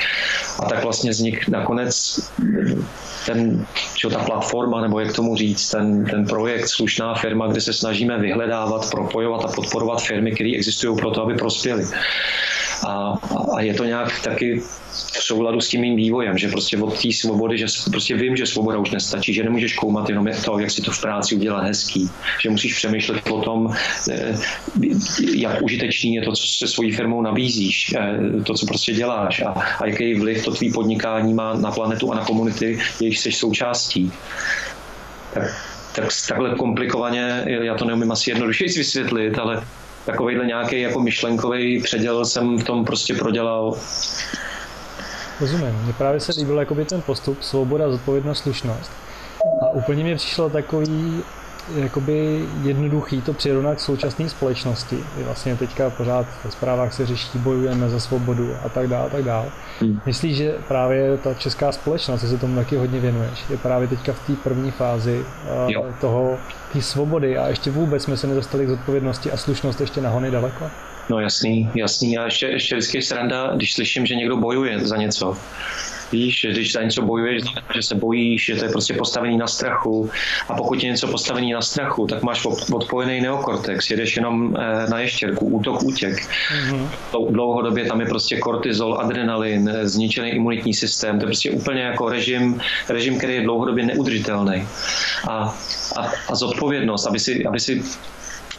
A 0.59 0.68
tak 0.68 0.84
vlastně 0.84 1.11
vznik 1.11 1.48
nakonec 1.48 2.20
ten, 3.26 3.66
čo, 3.94 4.11
ta 4.11 4.18
platforma, 4.18 4.80
nebo 4.80 5.00
jak 5.00 5.12
tomu 5.12 5.36
říct, 5.36 5.70
ten, 5.70 6.04
ten 6.04 6.26
projekt 6.26 6.68
Slušná 6.68 7.14
firma, 7.14 7.46
kde 7.46 7.61
se 7.61 7.72
snažíme 7.72 8.18
vyhledávat, 8.18 8.90
propojovat 8.90 9.44
a 9.44 9.48
podporovat 9.48 10.02
firmy, 10.02 10.32
které 10.32 10.50
existují 10.56 10.96
pro 10.96 11.11
to, 11.11 11.22
aby 11.22 11.34
prospěly. 11.34 11.84
A, 12.87 13.18
a 13.57 13.61
je 13.61 13.74
to 13.74 13.85
nějak 13.85 14.20
taky 14.20 14.61
v 14.91 15.22
souladu 15.22 15.61
s 15.61 15.68
tím 15.68 15.81
mým 15.81 15.97
vývojem, 15.97 16.39
že 16.39 16.49
prostě 16.49 16.79
od 16.79 17.03
té 17.03 17.12
svobody, 17.12 17.59
že 17.59 17.66
prostě 17.91 18.16
vím, 18.16 18.37
že 18.37 18.47
svoboda 18.47 18.79
už 18.79 18.91
nestačí, 18.91 19.35
že 19.35 19.45
nemůžeš 19.45 19.74
koumat 19.74 20.09
jenom 20.09 20.29
to, 20.45 20.59
jak 20.59 20.70
si 20.70 20.83
to 20.83 20.91
v 20.91 21.01
práci 21.01 21.35
udělat 21.35 21.64
hezký, 21.64 22.11
že 22.43 22.51
musíš 22.51 22.74
přemýšlet 22.74 23.31
o 23.31 23.41
tom, 23.41 23.74
eh, 24.11 24.39
jak 25.35 25.62
užitečný 25.62 26.14
je 26.14 26.22
to, 26.22 26.33
co 26.33 26.47
se 26.47 26.68
svojí 26.68 26.93
firmou 26.93 27.22
nabízíš, 27.22 27.95
eh, 27.99 28.43
to, 28.43 28.55
co 28.55 28.66
prostě 28.66 28.93
děláš 28.93 29.41
a, 29.41 29.51
a 29.51 29.87
jaký 29.87 30.14
vliv 30.14 30.45
to 30.45 30.51
tvý 30.51 30.72
podnikání 30.72 31.35
má 31.35 31.55
na 31.55 31.70
planetu 31.70 32.12
a 32.12 32.16
na 32.16 32.24
komunity, 32.24 32.79
jejich 33.01 33.18
jsi 33.18 33.33
součástí. 33.33 34.12
Tak, 35.35 35.51
tak 35.95 36.09
takhle 36.29 36.55
komplikovaně, 36.55 37.45
já 37.47 37.74
to 37.74 37.85
neumím 37.85 38.12
asi 38.12 38.31
jednoduše 38.31 38.64
vysvětlit, 38.64 39.39
ale 39.39 39.62
takovýhle 40.11 40.46
nějaký 40.46 40.80
jako 40.80 41.00
myšlenkový 41.00 41.82
předěl 41.82 42.24
jsem 42.24 42.59
v 42.59 42.64
tom 42.64 42.84
prostě 42.84 43.14
prodělal. 43.14 43.74
Rozumím. 45.40 45.80
Mně 45.84 45.92
právě 45.92 46.20
se 46.20 46.32
líbil 46.38 46.59
jakoby 46.59 46.84
ten 46.84 47.02
postup, 47.02 47.42
svoboda, 47.42 47.90
zodpovědnost, 47.90 48.38
slušnost. 48.38 48.90
A 49.62 49.70
úplně 49.70 50.04
mě 50.04 50.16
přišlo 50.16 50.50
takový 50.50 51.22
jakoby 51.76 52.44
jednoduchý 52.62 53.22
to 53.22 53.32
přirovnat 53.32 53.76
k 53.76 53.80
současné 53.80 54.28
společnosti. 54.28 54.98
Vlastně 55.24 55.56
teďka 55.56 55.90
pořád 55.90 56.26
ve 56.44 56.50
zprávách 56.50 56.92
se 56.92 57.06
řeší, 57.06 57.38
bojujeme 57.38 57.88
za 57.88 58.00
svobodu 58.00 58.54
a 58.64 58.68
tak 58.68 58.88
dále, 58.88 59.06
a 59.06 59.08
tak 59.08 59.24
dále. 59.24 59.46
Hmm. 59.80 60.00
Myslíš, 60.06 60.36
že 60.36 60.54
právě 60.68 61.18
ta 61.18 61.34
česká 61.34 61.72
společnost, 61.72 62.20
se 62.20 62.38
tomu 62.38 62.56
taky 62.56 62.76
hodně 62.76 63.00
věnuješ, 63.00 63.44
je 63.50 63.56
právě 63.56 63.88
teďka 63.88 64.12
v 64.12 64.26
té 64.26 64.32
první 64.32 64.70
fázi 64.70 65.24
uh, 65.64 65.70
jo. 65.70 65.86
toho, 66.00 66.38
té 66.72 66.82
svobody 66.82 67.38
a 67.38 67.48
ještě 67.48 67.70
vůbec 67.70 68.02
jsme 68.02 68.16
se 68.16 68.26
nedostali 68.26 68.64
k 68.64 68.68
zodpovědnosti 68.68 69.32
a 69.32 69.36
slušnost 69.36 69.80
ještě 69.80 70.00
nahony 70.00 70.30
daleko? 70.30 70.64
No 71.10 71.20
jasný, 71.20 71.70
jasný. 71.74 72.18
A 72.18 72.24
ještě, 72.24 72.46
ještě 72.46 72.76
vždycky 72.76 73.02
sranda, 73.02 73.52
když 73.56 73.74
slyším, 73.74 74.06
že 74.06 74.14
někdo 74.14 74.36
bojuje 74.36 74.86
za 74.86 74.96
něco. 74.96 75.36
Víš, 76.12 76.40
že 76.40 76.50
když 76.50 76.72
za 76.72 76.82
něco 76.82 77.02
bojuješ, 77.02 77.42
že 77.74 77.82
se 77.82 77.94
bojíš, 77.94 78.44
že 78.44 78.56
to 78.56 78.64
je 78.64 78.70
prostě 78.70 78.94
postavení 78.94 79.38
na 79.38 79.46
strachu. 79.46 80.11
A 80.48 80.54
pokud 80.54 80.82
je 80.82 80.90
něco 80.90 81.09
postavení 81.09 81.52
na 81.52 81.62
strachu, 81.62 82.06
tak 82.06 82.22
máš 82.22 82.46
odpojený 82.72 83.20
neokortex, 83.20 83.90
jedeš 83.90 84.16
jenom 84.16 84.56
eh, 84.56 84.90
na 84.90 85.00
ještěrku, 85.00 85.46
útok, 85.46 85.82
útěk. 85.82 86.14
Mm-hmm. 86.18 86.88
Dlouhodobě 87.30 87.84
tam 87.84 88.00
je 88.00 88.06
prostě 88.06 88.36
kortizol, 88.36 89.00
adrenalin, 89.00 89.68
eh, 89.68 89.88
zničený 89.88 90.30
imunitní 90.30 90.74
systém. 90.74 91.18
To 91.18 91.24
je 91.24 91.26
prostě 91.26 91.50
úplně 91.50 91.82
jako 91.82 92.09
režim, 92.09 92.61
režim 92.88 93.18
který 93.18 93.34
je 93.34 93.42
dlouhodobě 93.42 93.86
neudržitelný. 93.86 94.68
A, 95.28 95.54
a, 95.96 96.12
a 96.28 96.34
zodpovědnost, 96.34 97.06
aby 97.06 97.18
si, 97.18 97.46
aby 97.46 97.61
si 97.61 97.82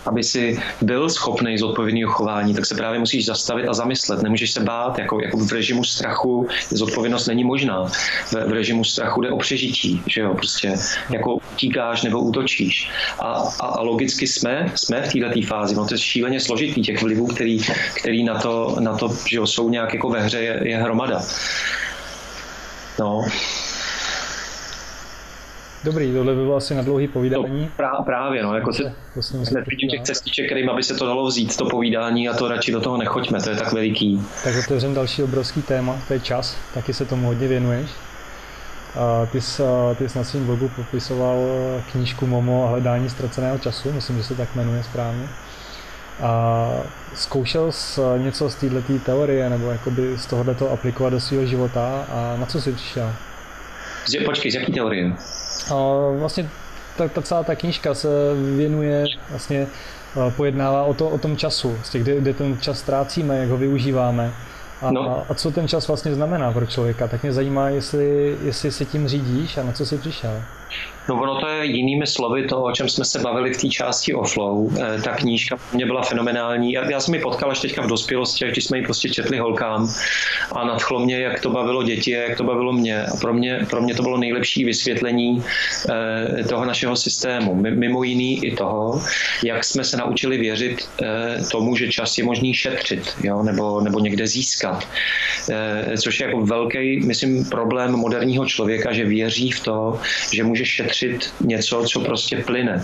aby 0.10 0.24
si 0.24 0.60
byl 0.82 1.10
schopný 1.10 1.57
zodpovědného 1.57 2.12
chování, 2.12 2.53
tak 2.53 2.66
se 2.66 2.76
právě 2.76 2.99
musíš 2.99 3.26
zastavit 3.26 3.68
a 3.68 3.74
zamyslet. 3.74 4.22
Nemůžeš 4.22 4.51
se 4.51 4.60
bát, 4.60 4.99
jako, 4.99 5.22
jako 5.22 5.38
v 5.38 5.51
režimu 5.51 5.84
strachu 5.84 6.47
zodpovědnost 6.70 7.28
není 7.28 7.43
možná. 7.43 7.86
V, 8.26 8.34
v 8.34 8.51
režimu 8.51 8.84
strachu 8.84 9.22
jde 9.22 9.32
o 9.32 9.38
přežití, 9.38 10.01
že 10.07 10.22
jo, 10.22 10.34
prostě 10.34 10.74
jako 11.10 11.36
utíkáš 11.53 12.03
nebo 12.03 12.20
útočíš. 12.20 12.89
A, 13.20 13.26
a, 13.60 13.66
a 13.66 13.82
logicky 13.82 14.28
jsme, 14.28 14.72
jsme 14.76 15.01
v 15.01 15.14
této 15.14 15.41
fázi, 15.47 15.76
no 15.76 15.86
to 15.86 15.93
je 15.93 15.97
šíleně 15.97 16.39
složitý 16.39 16.82
těch 16.82 17.01
vlivů, 17.01 17.28
který, 17.28 17.60
který 18.01 18.24
na 18.24 18.39
to, 18.39 18.76
na 18.80 18.97
to 18.97 19.10
že 19.30 19.38
jo, 19.38 19.47
jsou 19.47 19.70
nějak 19.70 19.93
jako 19.93 20.10
ve 20.10 20.22
hře, 20.22 20.39
je, 20.39 20.60
je 20.64 20.78
hromada. 20.78 21.22
No, 22.99 23.26
Dobrý, 25.84 26.14
tohle 26.14 26.36
by 26.36 26.42
bylo 26.42 26.56
asi 26.56 26.76
na 26.76 26.82
dlouhý 26.82 27.08
povídání. 27.08 27.66
To 27.66 27.72
prá, 27.76 27.92
právě, 28.06 28.44
no, 28.44 28.56
jako 28.56 28.74
se, 28.74 28.94
se 29.22 29.64
vidím 29.68 29.90
těch 29.90 30.02
cestiček, 30.02 30.46
kterým 30.46 30.70
aby 30.70 30.84
se 30.84 30.96
to 30.96 31.06
dalo 31.06 31.28
vzít, 31.28 31.58
to 31.58 31.66
povídání 31.66 32.30
a 32.30 32.34
to 32.34 32.48
radši 32.48 32.72
do 32.72 32.82
toho 32.82 32.98
nechoďme, 32.98 33.42
to 33.42 33.50
je 33.50 33.56
tak 33.56 33.74
veliký. 33.74 34.22
Tak 34.44 34.56
otevřem 34.66 34.94
další 34.94 35.24
obrovský 35.24 35.62
téma, 35.62 36.02
to 36.08 36.14
je 36.14 36.20
čas, 36.20 36.58
taky 36.74 36.94
se 36.94 37.06
tomu 37.06 37.28
hodně 37.28 37.48
věnuješ. 37.48 37.90
A 38.96 39.26
ty, 39.26 39.42
jsi, 39.42 39.64
ty 39.98 40.10
jsi 40.10 40.18
na 40.18 40.24
svém 40.24 40.46
blogu 40.46 40.72
popisoval 40.76 41.38
knížku 41.92 42.28
Momo 42.28 42.66
a 42.66 42.70
hledání 42.70 43.10
ztraceného 43.10 43.58
času, 43.58 43.92
myslím, 43.92 44.18
že 44.18 44.24
se 44.24 44.36
tak 44.36 44.56
jmenuje 44.56 44.84
správně. 44.84 45.28
A 46.22 46.70
zkoušel 47.16 47.72
jsi 47.72 48.02
něco 48.18 48.50
z 48.50 48.56
této 48.56 49.00
teorie 49.06 49.50
nebo 49.50 49.72
jakoby 49.72 50.18
z 50.18 50.26
tohoto 50.26 50.72
aplikovat 50.72 51.10
do 51.10 51.20
svého 51.20 51.46
života 51.46 52.06
a 52.10 52.38
na 52.40 52.46
co 52.46 52.62
jsi 52.62 52.72
přišel? 52.72 53.14
Počkej, 54.26 54.52
z 54.52 54.56
jaký 54.56 54.74
teorie? 54.74 55.14
Vlastně 56.18 56.49
ta, 56.97 57.07
ta 57.07 57.22
celá 57.22 57.43
ta 57.43 57.55
knížka 57.55 57.93
se 57.93 58.07
věnuje 58.55 59.05
vlastně 59.30 59.68
pojednává 60.36 60.84
o, 60.84 60.93
to, 60.93 61.10
o 61.10 61.18
tom 61.18 61.38
času, 61.38 61.72
vlastně, 61.72 61.99
kde, 61.99 62.22
kde 62.22 62.34
ten 62.34 62.57
čas 62.62 62.80
ztrácíme, 62.80 63.38
jak 63.38 63.49
ho 63.49 63.57
využíváme 63.57 64.34
a, 64.82 64.91
no. 64.91 65.26
a 65.30 65.34
co 65.34 65.51
ten 65.51 65.68
čas 65.68 65.88
vlastně 65.88 66.16
znamená 66.16 66.51
pro 66.51 66.66
člověka. 66.66 67.07
Tak 67.07 67.24
mě 67.24 67.34
zajímá, 67.34 67.70
jestli, 67.70 68.38
jestli 68.43 68.72
se 68.72 68.86
tím 68.86 69.07
řídíš 69.07 69.57
a 69.57 69.64
na 69.64 69.72
co 69.72 69.86
jsi 69.86 69.97
přišel. 69.97 70.41
No 71.10 71.22
ono 71.22 71.39
to 71.39 71.47
je 71.47 71.66
jinými 71.66 72.07
slovy 72.07 72.47
to, 72.47 72.62
o 72.64 72.72
čem 72.72 72.89
jsme 72.89 73.05
se 73.05 73.20
bavili 73.20 73.53
v 73.53 73.57
té 73.57 73.68
části 73.68 74.14
o 74.14 74.24
flow. 74.24 74.70
Eh, 74.78 75.01
ta 75.01 75.12
knížka 75.12 75.57
mě 75.74 75.86
byla 75.86 76.01
fenomenální. 76.01 76.74
Já, 76.74 76.91
já 76.91 76.99
jsem 76.99 77.14
ji 77.14 77.22
potkal 77.22 77.51
až 77.51 77.60
teďka 77.60 77.82
v 77.82 77.88
dospělosti, 77.88 78.45
když 78.51 78.66
jsme 78.66 78.78
ji 78.78 78.84
prostě 78.84 79.10
četli 79.10 79.38
holkám 79.38 79.89
a 80.51 80.66
nadchlo 80.66 80.99
mě, 80.99 81.20
jak 81.20 81.41
to 81.41 81.49
bavilo 81.49 81.84
děti 81.84 82.18
a 82.18 82.22
jak 82.22 82.38
to 82.38 82.43
bavilo 82.43 82.74
mě. 82.74 83.05
A 83.05 83.18
pro 83.18 83.34
mě, 83.34 83.66
pro 83.70 83.82
mě 83.82 83.95
to 83.95 84.03
bylo 84.03 84.18
nejlepší 84.18 84.66
vysvětlení 84.66 85.43
eh, 85.89 86.43
toho 86.43 86.66
našeho 86.66 86.95
systému. 86.95 87.55
Mimo 87.55 88.03
jiný 88.03 88.45
i 88.45 88.55
toho, 88.55 89.01
jak 89.43 89.64
jsme 89.64 89.84
se 89.84 89.97
naučili 89.97 90.38
věřit 90.38 90.89
eh, 91.01 91.41
tomu, 91.51 91.76
že 91.76 91.88
čas 91.88 92.18
je 92.18 92.24
možný 92.24 92.53
šetřit 92.53 93.14
jo? 93.24 93.43
Nebo, 93.43 93.82
nebo 93.82 93.99
někde 93.99 94.28
získat. 94.28 94.88
Což 96.01 96.20
je 96.20 96.26
jako 96.26 96.41
velký, 96.41 96.99
myslím, 97.05 97.45
problém 97.45 97.91
moderního 97.91 98.45
člověka, 98.45 98.93
že 98.93 99.05
věří 99.05 99.51
v 99.51 99.60
to, 99.60 99.99
že 100.34 100.43
může 100.43 100.66
šetřit 100.66 100.99
šetřit 101.00 101.34
něco, 101.41 101.84
co 101.84 102.00
prostě 102.00 102.38
plyne. 102.38 102.84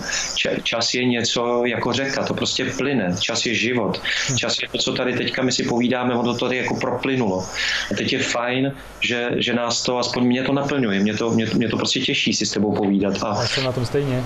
Čas 0.64 0.94
je 0.94 1.06
něco 1.06 1.66
jako 1.66 1.94
řeka, 1.94 2.24
to 2.24 2.34
prostě 2.34 2.66
plyne. 2.66 3.16
Čas 3.20 3.46
je 3.46 3.56
život. 3.56 4.02
Čas 4.38 4.62
je 4.62 4.68
to, 4.68 4.78
co 4.78 4.94
tady 4.94 5.14
teďka 5.14 5.44
my 5.44 5.52
si 5.52 5.64
povídáme, 5.64 6.16
ono 6.16 6.34
to 6.34 6.46
tady 6.46 6.58
jako 6.58 6.76
proplynulo. 6.76 7.46
A 7.92 7.96
teď 7.98 8.14
je 8.14 8.20
fajn, 8.24 8.74
že, 9.00 9.30
že 9.36 9.54
nás 9.54 9.84
to, 9.84 9.98
aspoň 9.98 10.24
mě 10.24 10.44
to 10.44 10.54
naplňuje, 10.54 11.00
mě 11.00 11.14
to, 11.14 11.30
mě, 11.30 11.46
mě 11.54 11.70
to 11.70 11.78
prostě 11.78 12.00
těší 12.00 12.34
si 12.34 12.46
s 12.46 12.52
tebou 12.52 12.76
povídat. 12.76 13.24
A, 13.24 13.42
Já 13.42 13.48
jsem 13.48 13.64
na 13.64 13.72
tom 13.72 13.86
stejně. 13.86 14.24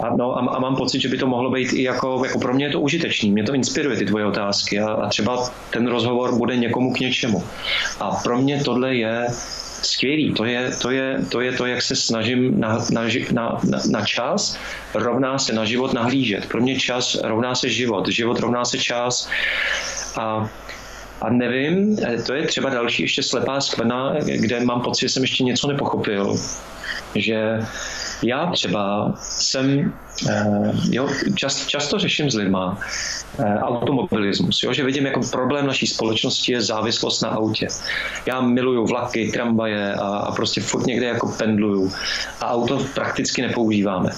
A, 0.00 0.16
no, 0.16 0.36
a, 0.36 0.40
a 0.56 0.58
mám 0.58 0.76
pocit, 0.76 1.00
že 1.00 1.08
by 1.08 1.18
to 1.18 1.26
mohlo 1.26 1.50
být 1.50 1.72
i 1.72 1.82
jako, 1.82 2.22
jako 2.24 2.38
pro 2.38 2.54
mě 2.54 2.64
je 2.64 2.70
to 2.70 2.80
užitečný, 2.80 3.30
mě 3.30 3.44
to 3.44 3.54
inspiruje 3.54 3.96
ty 3.96 4.04
tvoje 4.04 4.26
otázky 4.26 4.80
a, 4.80 4.92
a 4.92 5.08
třeba 5.08 5.50
ten 5.70 5.86
rozhovor 5.86 6.34
bude 6.34 6.56
někomu 6.56 6.92
k 6.92 7.00
něčemu. 7.00 7.44
A 8.00 8.10
pro 8.10 8.38
mě 8.38 8.64
tohle 8.64 8.94
je 8.94 9.26
skvělý. 9.82 10.34
To 10.34 10.44
je 10.44 10.70
to, 10.82 10.90
je, 10.90 11.18
to, 11.30 11.40
je 11.40 11.52
to 11.52 11.66
jak 11.66 11.82
se 11.82 11.96
snažím 11.96 12.60
na, 12.60 12.78
na, 12.92 13.02
na, 13.32 13.60
na 13.90 14.04
čas 14.04 14.58
rovná 14.94 15.38
se 15.38 15.52
na 15.52 15.64
život 15.64 15.92
nahlížet. 15.92 16.46
Pro 16.46 16.60
mě 16.60 16.80
čas 16.80 17.18
rovná 17.24 17.54
se 17.54 17.68
život, 17.68 18.08
život 18.08 18.40
rovná 18.40 18.64
se 18.64 18.78
čas. 18.78 19.28
A 20.16 20.50
a 21.22 21.30
nevím, 21.30 21.96
to 22.26 22.34
je 22.34 22.46
třeba 22.46 22.70
další 22.70 23.02
ještě 23.02 23.22
slepá 23.22 23.60
skvrna, 23.60 24.14
kde 24.24 24.60
mám 24.60 24.80
pocit, 24.80 25.00
že 25.00 25.08
jsem 25.08 25.22
ještě 25.22 25.44
něco 25.44 25.68
nepochopil. 25.68 26.36
Že 27.14 27.58
já 28.24 28.46
třeba 28.46 29.14
jsem, 29.16 29.92
eh, 30.30 30.72
jo, 30.90 31.08
čas, 31.34 31.66
často 31.66 31.98
řeším 31.98 32.30
s 32.30 32.34
lidma 32.34 32.78
eh, 33.38 33.58
automobilismus, 33.58 34.62
jo, 34.62 34.72
že 34.72 34.84
vidím 34.84 35.06
jako 35.06 35.20
problém 35.32 35.66
naší 35.66 35.86
společnosti 35.86 36.52
je 36.52 36.62
závislost 36.62 37.22
na 37.22 37.28
autě. 37.28 37.68
Já 38.26 38.40
miluju 38.40 38.86
vlaky, 38.86 39.30
tramvaje 39.32 39.94
a, 39.94 40.06
a 40.06 40.32
prostě 40.32 40.60
furt 40.60 40.86
někde 40.86 41.06
jako 41.06 41.28
pendluju 41.38 41.92
a 42.40 42.50
auto 42.50 42.86
prakticky 42.94 43.42
nepoužíváme. 43.42 44.10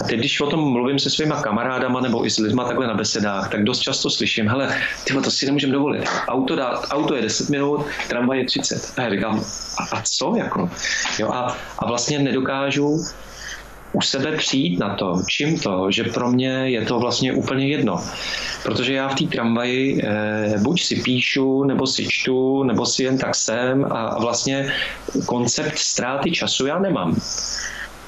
A 0.00 0.04
teď, 0.04 0.18
když 0.18 0.40
o 0.40 0.46
tom 0.46 0.72
mluvím 0.72 0.98
se 0.98 1.10
svýma 1.10 1.42
kamarádama 1.42 2.00
nebo 2.00 2.26
i 2.26 2.30
s 2.30 2.38
lidma 2.38 2.64
takhle 2.64 2.86
na 2.86 2.94
besedách, 2.94 3.50
tak 3.50 3.64
dost 3.64 3.80
často 3.80 4.10
slyším, 4.10 4.48
hele, 4.48 4.76
ty 5.04 5.14
to 5.14 5.30
si 5.30 5.46
nemůžeme 5.46 5.72
dovolit. 5.72 6.04
Auto, 6.28 6.56
dá, 6.56 6.80
auto 6.90 7.14
je 7.14 7.22
10 7.22 7.48
minut, 7.48 7.86
tramvaj 8.08 8.38
je 8.38 8.44
30. 8.44 8.92
A 8.96 9.02
já 9.02 9.10
říkám, 9.10 9.44
a, 9.78 9.96
a 9.96 10.02
co 10.02 10.34
jako? 10.36 10.70
Jo, 11.18 11.28
a, 11.28 11.56
a 11.78 11.86
vlastně 11.86 12.18
nedokážu 12.18 13.04
u 13.92 14.00
sebe 14.00 14.36
přijít 14.36 14.78
na 14.78 14.94
to, 14.94 15.22
čím 15.28 15.58
to, 15.58 15.90
že 15.90 16.04
pro 16.04 16.30
mě 16.30 16.48
je 16.48 16.84
to 16.84 16.98
vlastně 16.98 17.32
úplně 17.32 17.68
jedno. 17.68 18.04
Protože 18.62 18.94
já 18.94 19.08
v 19.08 19.14
té 19.14 19.24
tramvaji 19.24 20.02
eh, 20.04 20.58
buď 20.58 20.82
si 20.82 20.96
píšu, 20.96 21.64
nebo 21.64 21.86
si 21.86 22.06
čtu, 22.08 22.62
nebo 22.62 22.86
si 22.86 23.04
jen 23.04 23.18
tak 23.18 23.34
jsem 23.34 23.84
a 23.90 24.18
vlastně 24.18 24.72
koncept 25.26 25.78
ztráty 25.78 26.30
času 26.30 26.66
já 26.66 26.78
nemám 26.78 27.16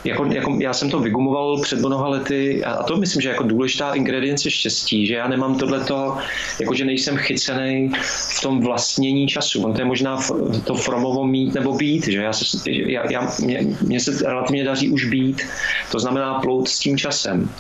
jako, 0.05 0.25
jako, 0.25 0.57
já 0.61 0.73
jsem 0.73 0.91
to 0.91 1.01
vygumoval 1.01 1.61
před 1.61 1.79
mnoha 1.79 2.09
lety 2.09 2.65
a 2.65 2.83
to 2.83 2.97
myslím, 2.97 3.23
že 3.23 3.29
jako 3.29 3.43
důležitá 3.43 3.95
ingredience 3.95 4.51
štěstí, 4.51 5.07
že 5.07 5.15
já 5.15 5.29
nemám 5.29 5.59
tohleto, 5.59 6.17
jako 6.61 6.75
že 6.75 6.85
nejsem 6.85 7.17
chycený 7.17 7.91
v 8.39 8.41
tom 8.43 8.61
vlastnění 8.61 9.29
času. 9.29 9.65
On 9.65 9.73
to 9.73 9.81
je 9.81 9.85
možná 9.85 10.19
to 10.65 10.75
fromovo 10.75 11.27
mít 11.27 11.55
nebo 11.55 11.73
být, 11.73 12.07
že 12.07 12.23
já 12.23 12.33
se, 12.33 12.71
já, 12.71 13.13
já, 13.13 13.33
mě, 13.41 13.61
mě 13.81 14.01
se 14.01 14.29
relativně 14.29 14.65
daří 14.65 14.91
už 14.91 15.05
být, 15.05 15.43
to 15.93 15.99
znamená 15.99 16.35
plout 16.35 16.69
s 16.69 16.79
tím 16.79 16.99
časem. 16.99 17.51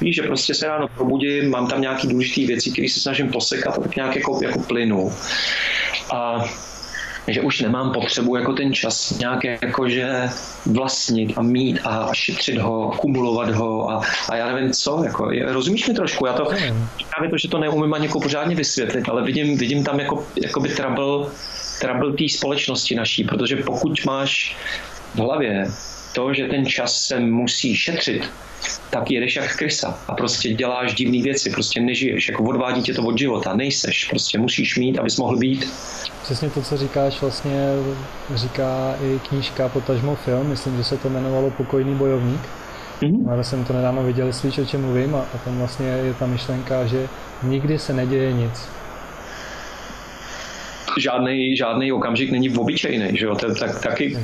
Víš, 0.00 0.16
že 0.16 0.22
prostě 0.22 0.54
se 0.54 0.66
ráno 0.66 0.88
probudím, 0.88 1.50
mám 1.50 1.66
tam 1.66 1.80
nějaký 1.80 2.08
důležité 2.08 2.46
věci, 2.46 2.70
které 2.70 2.88
se 2.88 3.00
snažím 3.00 3.28
posekat 3.28 3.78
a 3.78 3.80
tak 3.80 3.96
nějak 3.96 4.16
jako, 4.16 4.40
jako 4.42 4.58
plynu. 4.58 5.12
A 6.12 6.44
že 7.28 7.42
už 7.42 7.60
nemám 7.60 7.92
potřebu 7.92 8.36
jako 8.36 8.52
ten 8.52 8.74
čas 8.74 9.18
nějak 9.18 9.44
jakože 9.44 10.28
vlastnit 10.66 11.32
a 11.36 11.42
mít 11.42 11.80
a 11.84 12.10
šetřit 12.12 12.58
ho, 12.58 12.92
kumulovat 12.96 13.50
ho 13.50 13.90
a, 13.90 14.00
a 14.28 14.36
já 14.36 14.52
nevím 14.52 14.72
co, 14.72 15.02
jako, 15.04 15.30
rozumíš 15.46 15.88
mi 15.88 15.94
trošku, 15.94 16.26
já 16.26 16.32
to, 16.32 16.44
právě 17.10 17.30
to, 17.30 17.38
že 17.38 17.48
to 17.48 17.58
neumím 17.58 17.94
ani 17.94 18.06
jako 18.06 18.20
pořádně 18.20 18.56
vysvětlit, 18.56 19.08
ale 19.08 19.22
vidím, 19.22 19.58
vidím 19.58 19.84
tam 19.84 20.00
jako, 20.00 20.26
jakoby 20.42 20.68
trouble, 20.68 21.30
trouble 21.80 22.12
té 22.12 22.24
společnosti 22.28 22.94
naší, 22.94 23.24
protože 23.24 23.56
pokud 23.56 24.04
máš 24.04 24.56
v 25.14 25.18
hlavě 25.18 25.66
to, 26.16 26.34
že 26.34 26.48
ten 26.48 26.66
čas 26.66 27.06
se 27.06 27.20
musí 27.20 27.76
šetřit, 27.76 28.30
tak 28.90 29.10
jedeš 29.10 29.36
jak 29.36 29.56
krysa 29.56 29.98
a 30.08 30.14
prostě 30.14 30.48
děláš 30.48 30.94
divné 30.94 31.22
věci, 31.22 31.50
prostě 31.50 31.80
nežiješ, 31.80 32.28
jako 32.28 32.44
odvádí 32.44 32.82
tě 32.82 32.94
to 32.94 33.02
od 33.02 33.18
života, 33.18 33.56
nejseš, 33.56 34.04
prostě 34.04 34.38
musíš 34.38 34.76
mít, 34.76 34.98
abys 34.98 35.16
mohl 35.16 35.36
být. 35.36 35.68
Přesně 36.22 36.50
to, 36.50 36.62
co 36.62 36.76
říkáš, 36.76 37.20
vlastně 37.20 37.68
říká 38.34 38.94
i 39.02 39.20
knížka, 39.28 39.68
potažmo 39.68 40.14
film, 40.14 40.48
myslím, 40.48 40.76
že 40.76 40.84
se 40.84 40.96
to 40.96 41.08
jmenovalo 41.08 41.50
Pokojný 41.50 41.94
bojovník. 41.94 42.40
Mm-hmm. 43.02 43.30
Ale 43.32 43.44
jsem 43.44 43.64
to 43.64 43.72
nedávno 43.72 44.02
viděl, 44.02 44.32
slyš, 44.32 44.58
o 44.58 44.64
čem 44.64 44.80
mluvím 44.80 45.14
a, 45.14 45.20
a 45.34 45.38
tam 45.44 45.58
vlastně 45.58 45.86
je 45.86 46.14
ta 46.14 46.26
myšlenka, 46.26 46.86
že 46.86 47.08
nikdy 47.42 47.78
se 47.78 47.92
neděje 47.92 48.32
nic. 48.32 48.68
Žádný, 50.98 51.56
žádný 51.56 51.92
okamžik 51.92 52.30
není 52.30 52.50
obyčejný, 52.50 53.16
že 53.16 53.24
jo? 53.26 53.34
To, 53.34 53.54
tak, 53.54 53.82
taky, 53.82 54.16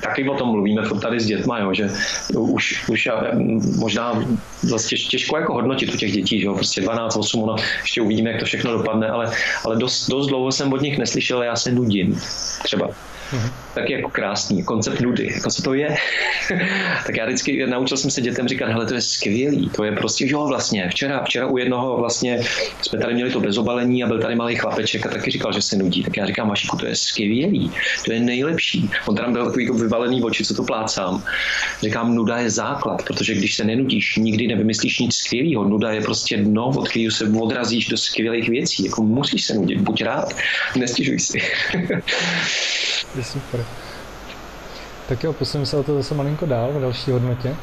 taky 0.00 0.28
o 0.28 0.34
tom 0.34 0.48
mluvíme 0.48 0.82
furt 0.82 1.00
tady 1.00 1.20
s 1.20 1.26
dětma, 1.26 1.58
jo, 1.58 1.74
že 1.74 1.90
už, 2.38 2.88
už 2.88 3.08
možná 3.78 4.24
vlastně 4.70 4.98
těžko 4.98 5.36
jako 5.36 5.54
hodnotit 5.54 5.94
u 5.94 5.96
těch 5.96 6.12
dětí, 6.12 6.40
že 6.40 6.46
jo, 6.46 6.54
prostě 6.54 6.80
12, 6.80 7.16
8, 7.16 7.46
no, 7.46 7.56
ještě 7.80 8.00
uvidíme, 8.00 8.30
jak 8.30 8.40
to 8.40 8.46
všechno 8.46 8.72
dopadne, 8.72 9.08
ale, 9.08 9.32
ale 9.64 9.76
dost, 9.76 10.08
dost 10.08 10.26
dlouho 10.26 10.52
jsem 10.52 10.72
od 10.72 10.80
nich 10.80 10.98
neslyšel, 10.98 11.42
já 11.42 11.56
se 11.56 11.72
nudím 11.72 12.20
třeba. 12.62 12.88
Tak 13.74 13.90
je 13.90 13.96
jako 13.96 14.10
krásný, 14.10 14.62
koncept 14.62 15.00
nudy, 15.00 15.32
jako 15.34 15.50
co 15.50 15.62
to 15.62 15.74
je. 15.74 15.96
tak 17.06 17.16
já 17.16 17.26
vždycky 17.26 17.66
naučil 17.66 17.96
jsem 17.96 18.10
se 18.10 18.20
dětem 18.20 18.48
říkat, 18.48 18.68
hele, 18.68 18.86
to 18.86 18.94
je 18.94 19.00
skvělý, 19.00 19.70
to 19.76 19.84
je 19.84 19.92
prostě, 19.92 20.26
jo, 20.28 20.46
vlastně, 20.46 20.88
včera, 20.88 21.24
včera 21.24 21.46
u 21.46 21.58
jednoho 21.58 21.96
vlastně 21.96 22.40
jsme 22.82 22.98
tady 22.98 23.14
měli 23.14 23.30
to 23.30 23.40
bezobalení 23.40 24.04
a 24.04 24.06
byl 24.06 24.20
tady 24.20 24.34
malý 24.34 24.56
chlapeček 24.56 25.06
a 25.06 25.08
taky 25.08 25.30
říkal, 25.30 25.52
že 25.52 25.62
se 25.62 25.76
nudí. 25.76 26.02
Tak 26.02 26.16
já 26.16 26.26
říkám, 26.26 26.48
Vašiku, 26.48 26.76
to 26.76 26.86
je 26.86 26.96
skvělý, 26.96 27.70
to 28.04 28.12
je 28.12 28.20
nejlepší. 28.20 28.90
On 29.06 29.16
tam 29.16 29.32
byl 29.32 29.44
takový 29.44 29.64
jako 29.64 29.76
vybalený 29.76 30.22
oči, 30.22 30.44
co 30.44 30.54
to 30.54 30.62
plácám. 30.62 31.22
Říkám, 31.82 32.14
nuda 32.14 32.38
je 32.38 32.50
základ, 32.50 33.02
protože 33.02 33.34
když 33.34 33.54
se 33.54 33.64
nenudíš, 33.64 34.16
nikdy 34.16 34.46
nevymyslíš 34.46 34.98
nic 34.98 35.14
skvělého. 35.16 35.64
Nuda 35.64 35.92
je 35.92 36.00
prostě 36.00 36.36
dno, 36.36 36.66
od 36.66 36.88
kterého 36.88 37.10
se 37.10 37.24
odrazíš 37.40 37.88
do 37.88 37.96
skvělých 37.96 38.48
věcí. 38.48 38.84
Jako 38.84 39.02
musíš 39.02 39.44
se 39.44 39.54
nudit, 39.54 39.80
buď 39.80 40.02
rád, 40.02 40.34
nestěžuj 40.76 41.18
si. 41.18 41.38
je 43.14 43.24
super. 43.24 43.64
Tak 45.08 45.24
jo, 45.24 45.32
posuneme 45.32 45.66
se 45.66 45.76
o 45.76 45.82
to 45.82 45.94
zase 45.94 46.14
malinko 46.14 46.46
dál 46.46 46.72
v 46.72 46.80
další 46.80 47.10
hodnotě. 47.10 47.56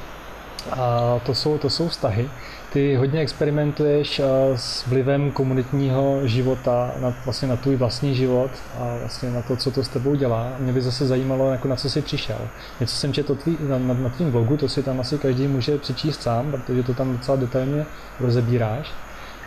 A 0.71 1.19
to 1.25 1.35
jsou, 1.35 1.57
to 1.57 1.69
jsou 1.69 1.87
vztahy. 1.87 2.29
Ty 2.73 2.95
hodně 2.95 3.19
experimentuješ 3.19 4.21
s 4.55 4.87
vlivem 4.87 5.31
komunitního 5.31 6.27
života 6.27 6.91
na, 6.99 7.13
vlastně 7.25 7.47
na 7.47 7.55
tvůj 7.55 7.75
vlastní 7.75 8.15
život 8.15 8.51
a 8.79 8.97
vlastně 8.99 9.29
na 9.29 9.41
to, 9.41 9.55
co 9.55 9.71
to 9.71 9.83
s 9.83 9.87
tebou 9.87 10.15
dělá. 10.15 10.51
Mě 10.59 10.73
by 10.73 10.81
zase 10.81 11.07
zajímalo, 11.07 11.51
jako 11.51 11.67
na 11.67 11.75
co 11.75 11.89
jsi 11.89 12.01
přišel. 12.01 12.37
Něco 12.79 12.95
jsem 12.95 13.13
četl 13.13 13.35
tvý, 13.35 13.57
na, 13.61 13.77
na, 13.77 13.93
na 13.93 14.09
tvým 14.09 14.31
blogu, 14.31 14.57
to 14.57 14.69
si 14.69 14.83
tam 14.83 14.99
asi 14.99 15.17
každý 15.17 15.47
může 15.47 15.77
přečíst 15.77 16.21
sám, 16.21 16.51
protože 16.51 16.83
to 16.83 16.93
tam 16.93 17.17
docela 17.17 17.37
detailně 17.37 17.85
rozebíráš. 18.19 18.91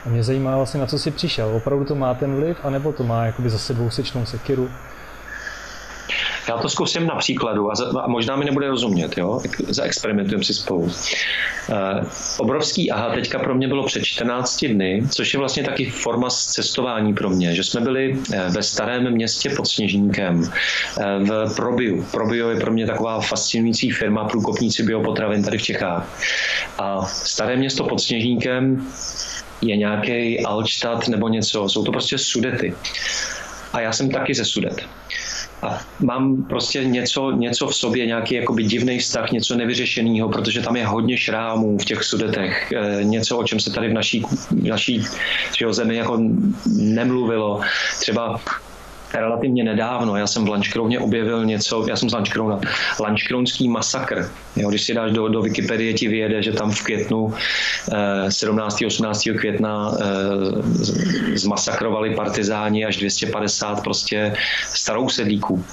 A 0.07 0.09
mě 0.09 0.24
zajímá 0.24 0.57
vlastně, 0.57 0.80
na 0.80 0.86
co 0.86 0.98
jsi 0.98 1.11
přišel. 1.11 1.48
Opravdu 1.57 1.84
to 1.84 1.94
má 1.94 2.14
ten 2.14 2.34
vliv, 2.34 2.57
anebo 2.62 2.92
to 2.92 3.05
má 3.05 3.26
jakoby 3.26 3.51
zase 3.51 3.74
dvousečnou 3.74 4.26
sekiru? 4.26 4.70
Já 6.49 6.59
to 6.59 6.68
zkusím 6.68 7.07
na 7.07 7.14
příkladu 7.14 7.70
a, 7.70 7.74
za, 7.74 8.01
a 8.01 8.09
možná 8.09 8.36
mi 8.36 8.45
nebude 8.45 8.68
rozumět, 8.68 9.18
jo? 9.18 9.41
Zaexperimentujeme 9.68 10.45
si 10.45 10.55
spolu. 10.55 10.80
Uh, 10.80 10.91
obrovský 12.38 12.91
aha 12.91 13.14
teďka 13.14 13.38
pro 13.38 13.55
mě 13.55 13.68
bylo 13.68 13.86
před 13.86 14.05
14 14.05 14.64
dny, 14.64 15.03
což 15.11 15.34
je 15.34 15.38
vlastně 15.38 15.62
taky 15.62 15.91
forma 15.91 16.28
cestování 16.30 17.14
pro 17.14 17.30
mě, 17.30 17.55
že 17.55 17.64
jsme 17.64 17.80
byli 17.80 18.18
eh, 18.32 18.51
ve 18.51 18.62
starém 18.62 19.11
městě 19.11 19.51
pod 19.51 19.68
Sněžníkem 19.68 20.53
eh, 21.01 21.18
v 21.24 21.55
Probio. 21.57 22.05
Probio 22.11 22.49
je 22.49 22.61
pro 22.61 22.72
mě 22.72 22.86
taková 22.86 23.20
fascinující 23.20 23.91
firma 23.91 24.24
průkopníci 24.24 24.82
biopotravin 24.82 25.43
tady 25.43 25.59
v 25.59 25.62
Čechách. 25.62 26.18
A 26.78 27.07
staré 27.07 27.57
město 27.57 27.84
pod 27.84 28.01
Sněžníkem 28.01 28.86
je 29.62 29.76
nějaký 29.76 30.41
Alstadt 30.41 31.09
nebo 31.09 31.28
něco, 31.28 31.68
jsou 31.68 31.84
to 31.84 31.93
prostě 31.93 32.18
sudety. 32.18 32.74
A 33.72 33.80
já 33.80 33.93
jsem 33.93 34.11
taky 34.11 34.34
ze 34.34 34.45
Sudet. 34.45 34.86
A 35.62 35.80
mám 36.00 36.44
prostě 36.44 36.84
něco, 36.84 37.30
něco 37.30 37.66
v 37.66 37.76
sobě, 37.76 38.06
nějaký 38.06 38.34
jakoby 38.34 38.62
divný 38.64 38.98
vztah, 38.98 39.30
něco 39.30 39.56
nevyřešeného, 39.56 40.28
protože 40.28 40.62
tam 40.62 40.76
je 40.76 40.86
hodně 40.86 41.16
šrámů 41.16 41.78
v 41.78 41.84
těch 41.84 42.04
sudetech, 42.04 42.72
eh, 42.72 43.04
něco, 43.04 43.38
o 43.38 43.44
čem 43.44 43.61
se 43.61 43.70
tady 43.70 43.88
v 43.88 43.92
naší, 43.92 44.24
v 44.50 44.66
naší 44.66 45.04
zemi 45.70 45.96
jako 45.96 46.18
nemluvilo. 46.76 47.61
Třeba 48.00 48.40
relativně 49.14 49.64
nedávno, 49.64 50.16
já 50.16 50.26
jsem 50.26 50.44
v 50.44 50.48
Lančkrovně 50.48 51.00
objevil 51.00 51.44
něco, 51.44 51.86
já 51.88 51.96
jsem 51.96 52.11
z 52.11 52.12
Lančkrovna, 52.12 52.61
Lančkrounský 53.00 53.68
masakr. 53.68 54.30
Jo, 54.56 54.68
když 54.68 54.82
si 54.82 54.94
dáš 54.94 55.12
do, 55.12 55.28
do 55.28 55.42
Wikipedie, 55.42 55.94
ti 55.94 56.08
vyjede, 56.08 56.42
že 56.42 56.52
tam 56.52 56.70
v 56.70 56.82
květnu 56.82 57.34
eh, 57.92 58.30
17. 58.30 58.82
18. 58.86 59.28
května 59.38 59.92
eh, 60.00 60.04
zmasakrovali 61.38 62.14
partizáni 62.14 62.84
až 62.84 62.96
250 62.96 63.82
prostě 63.82 64.34
starou 64.74 65.08
sedlíků. 65.08 65.64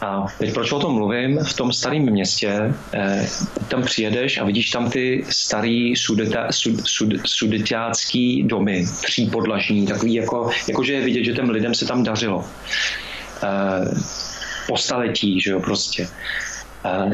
A 0.00 0.26
teď 0.38 0.54
proč 0.54 0.72
o 0.72 0.78
tom 0.78 0.94
mluvím? 0.94 1.38
V 1.38 1.54
tom 1.54 1.72
starém 1.72 2.02
městě 2.02 2.74
eh, 2.94 3.28
tam 3.68 3.82
přijedeš 3.82 4.38
a 4.38 4.44
vidíš 4.44 4.70
tam 4.70 4.90
ty 4.90 5.24
starý 5.28 5.96
sudeta, 5.96 6.52
sud, 6.52 6.86
sud, 6.86 7.08
sudetácký 7.26 8.42
domy, 8.42 8.86
třípodlažní, 9.02 9.86
takový 9.86 10.14
jako, 10.14 10.50
jakože 10.68 10.92
je 10.92 11.00
vidět, 11.00 11.24
že 11.24 11.32
těm 11.32 11.50
lidem 11.50 11.74
se 11.74 11.86
tam 11.86 12.02
dařilo. 12.02 12.44
Eh, 13.42 13.94
po 14.68 14.76
staletí, 14.76 15.40
že 15.40 15.50
jo, 15.50 15.60
prostě. 15.60 16.08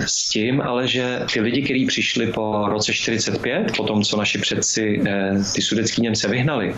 S 0.07 0.29
tím 0.29 0.61
ale, 0.61 0.89
že 0.89 1.21
ty 1.33 1.41
lidi, 1.41 1.63
kteří 1.63 1.87
přišli 1.87 2.27
po 2.27 2.69
roce 2.69 2.93
45, 2.93 3.77
po 3.77 3.85
tom, 3.85 4.03
co 4.03 4.17
naši 4.17 4.39
předci 4.39 5.03
eh, 5.07 5.33
ty 5.55 5.63
sudecký 5.63 6.03
Němce 6.03 6.29
vyhnali, 6.29 6.75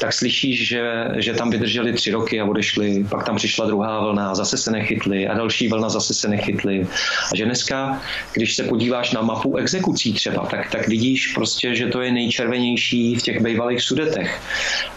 tak 0.00 0.12
slyšíš, 0.12 0.68
že, 0.68 0.82
že 1.16 1.32
tam 1.32 1.50
vydrželi 1.50 1.92
tři 1.92 2.10
roky 2.10 2.40
a 2.40 2.44
odešli, 2.44 3.04
pak 3.10 3.26
tam 3.26 3.36
přišla 3.36 3.66
druhá 3.66 4.00
vlna 4.00 4.30
a 4.30 4.34
zase 4.34 4.56
se 4.56 4.70
nechytli 4.70 5.28
a 5.28 5.34
další 5.34 5.68
vlna 5.68 5.88
zase 5.88 6.14
se 6.14 6.28
nechytli. 6.28 6.86
A 7.32 7.36
že 7.36 7.44
dneska, 7.44 8.02
když 8.32 8.56
se 8.56 8.64
podíváš 8.64 9.12
na 9.12 9.22
mapu 9.22 9.56
exekucí 9.56 10.12
třeba, 10.12 10.46
tak, 10.46 10.70
tak 10.70 10.88
vidíš 10.88 11.26
prostě, 11.26 11.74
že 11.74 11.86
to 11.86 12.00
je 12.00 12.12
nejčervenější 12.12 13.14
v 13.14 13.22
těch 13.22 13.42
bývalých 13.42 13.82
sudetech. 13.82 14.40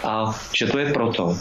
A 0.03 0.39
že 0.53 0.65
to 0.65 0.77
je 0.77 0.93
proto, 0.93 1.37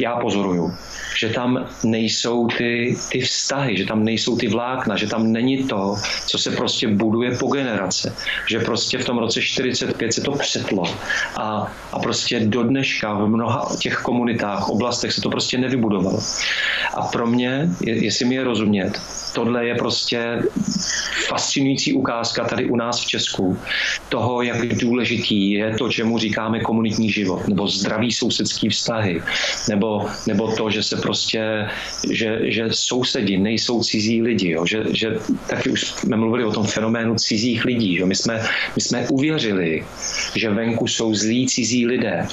já 0.00 0.16
pozoruju, 0.16 0.74
že 1.18 1.28
tam 1.28 1.68
nejsou 1.84 2.46
ty, 2.46 2.96
ty 3.12 3.20
vztahy, 3.20 3.76
že 3.76 3.86
tam 3.86 4.04
nejsou 4.04 4.36
ty 4.36 4.48
vlákna, 4.48 4.96
že 4.96 5.06
tam 5.06 5.32
není 5.32 5.45
to, 5.54 5.94
co 6.26 6.38
se 6.38 6.50
prostě 6.50 6.88
buduje 6.88 7.30
po 7.38 7.46
generace. 7.46 8.14
Že 8.50 8.58
prostě 8.60 8.98
v 8.98 9.04
tom 9.04 9.18
roce 9.18 9.42
45 9.42 10.12
se 10.12 10.20
to 10.20 10.32
přetlo 10.32 10.84
a, 11.36 11.72
a 11.92 11.98
prostě 11.98 12.40
do 12.40 12.62
dneška 12.62 13.14
v 13.14 13.28
mnoha 13.28 13.68
těch 13.78 13.96
komunitách, 13.96 14.68
oblastech 14.68 15.12
se 15.12 15.20
to 15.20 15.30
prostě 15.30 15.58
nevybudovalo. 15.58 16.20
A 16.94 17.02
pro 17.02 17.26
mě, 17.26 17.70
jestli 17.80 18.24
mi 18.24 18.34
je 18.34 18.44
rozumět, 18.44 19.00
tohle 19.34 19.66
je 19.66 19.74
prostě 19.74 20.42
fascinující 21.28 21.92
ukázka 21.92 22.44
tady 22.44 22.64
u 22.64 22.76
nás 22.76 23.00
v 23.00 23.06
Česku 23.06 23.58
toho, 24.08 24.42
jak 24.42 24.68
důležitý 24.68 25.50
je 25.52 25.74
to, 25.78 25.88
čemu 25.88 26.18
říkáme 26.18 26.60
komunitní 26.60 27.10
život, 27.10 27.48
nebo 27.48 27.68
zdravý 27.68 28.12
sousedský 28.12 28.68
vztahy, 28.68 29.22
nebo, 29.68 30.06
nebo 30.26 30.52
to, 30.56 30.70
že 30.70 30.82
se 30.82 30.96
prostě, 30.96 31.68
že, 32.10 32.38
že 32.42 32.64
sousedi 32.70 33.36
nejsou 33.36 33.82
cizí 33.82 34.22
lidi, 34.22 34.50
jo? 34.50 34.66
Že, 34.66 34.84
že 34.90 35.08
taky 35.46 35.70
už 35.70 35.84
jsme 35.84 36.16
mluvili 36.16 36.44
o 36.44 36.52
tom 36.52 36.66
fenoménu 36.66 37.14
cizích 37.14 37.64
lidí, 37.64 37.96
jo? 37.96 38.06
My, 38.06 38.14
jsme, 38.14 38.42
my 38.76 38.82
jsme 38.82 39.08
uvěřili, 39.08 39.84
že 40.34 40.50
venku 40.50 40.86
jsou 40.86 41.14
zlí 41.14 41.46
cizí 41.46 41.86
lidé, 41.86 42.26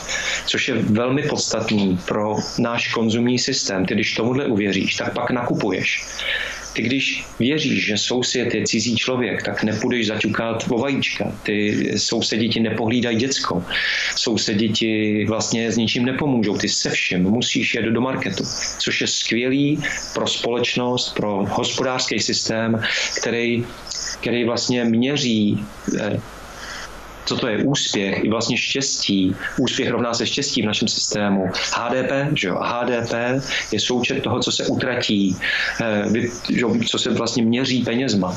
což 0.46 0.68
je 0.68 0.76
velmi 0.76 1.24
podstatný 1.24 2.00
pro 2.08 2.36
náš 2.60 2.94
konzumní 2.94 3.40
systém. 3.40 3.86
Ty 3.86 3.94
když 3.94 4.14
tomuhle 4.14 4.46
uvěříš, 4.46 4.96
tak 4.96 5.14
pak 5.14 5.32
nakupuješ. 5.32 6.06
Ty 6.74 6.82
když 6.82 7.24
věříš, 7.40 7.86
že 7.86 7.98
soused 7.98 8.54
je 8.54 8.68
cizí 8.68 8.96
člověk, 8.96 9.44
tak 9.44 9.64
nepůjdeš 9.64 10.08
zaťukat 10.08 10.66
o 10.70 10.78
vajíčka. 10.78 11.32
Ty 11.44 11.92
sousedi 11.98 12.50
ti 12.50 12.60
nepohlídají 12.60 13.18
děcko. 13.18 13.66
Sousedi 14.16 14.70
ti 14.70 15.26
vlastně 15.28 15.72
s 15.72 15.78
ničím 15.78 16.06
nepomůžou. 16.06 16.58
Ty 16.58 16.70
se 16.70 16.90
všem 16.90 17.24
musíš 17.24 17.76
jet 17.76 17.86
do 17.86 18.02
marketu, 18.02 18.44
což 18.80 19.02
je 19.02 19.08
skvělý 19.08 19.80
pro 20.14 20.28
společnost, 20.28 21.16
pro 21.16 21.46
hospodářský 21.50 22.20
systém, 22.20 22.82
který, 23.22 23.66
který 24.22 24.44
vlastně 24.44 24.86
měří 24.86 25.66
eh, 26.00 26.20
co 27.26 27.38
to 27.38 27.48
je 27.48 27.64
úspěch, 27.64 28.24
i 28.24 28.30
vlastně 28.30 28.58
štěstí. 28.58 29.36
Úspěch 29.58 29.90
rovná 29.90 30.14
se 30.14 30.26
štěstí 30.26 30.62
v 30.62 30.66
našem 30.66 30.88
systému. 30.88 31.52
HDP, 31.74 32.12
že 32.38 32.48
jo, 32.48 32.60
HDP 32.62 33.14
je 33.72 33.80
součet 33.80 34.24
toho, 34.24 34.40
co 34.40 34.52
se 34.52 34.68
utratí, 34.68 35.38
eh, 35.82 36.06
co 36.88 37.00
se 37.00 37.10
vlastně 37.10 37.44
měří 37.44 37.84
penězma. 37.84 38.36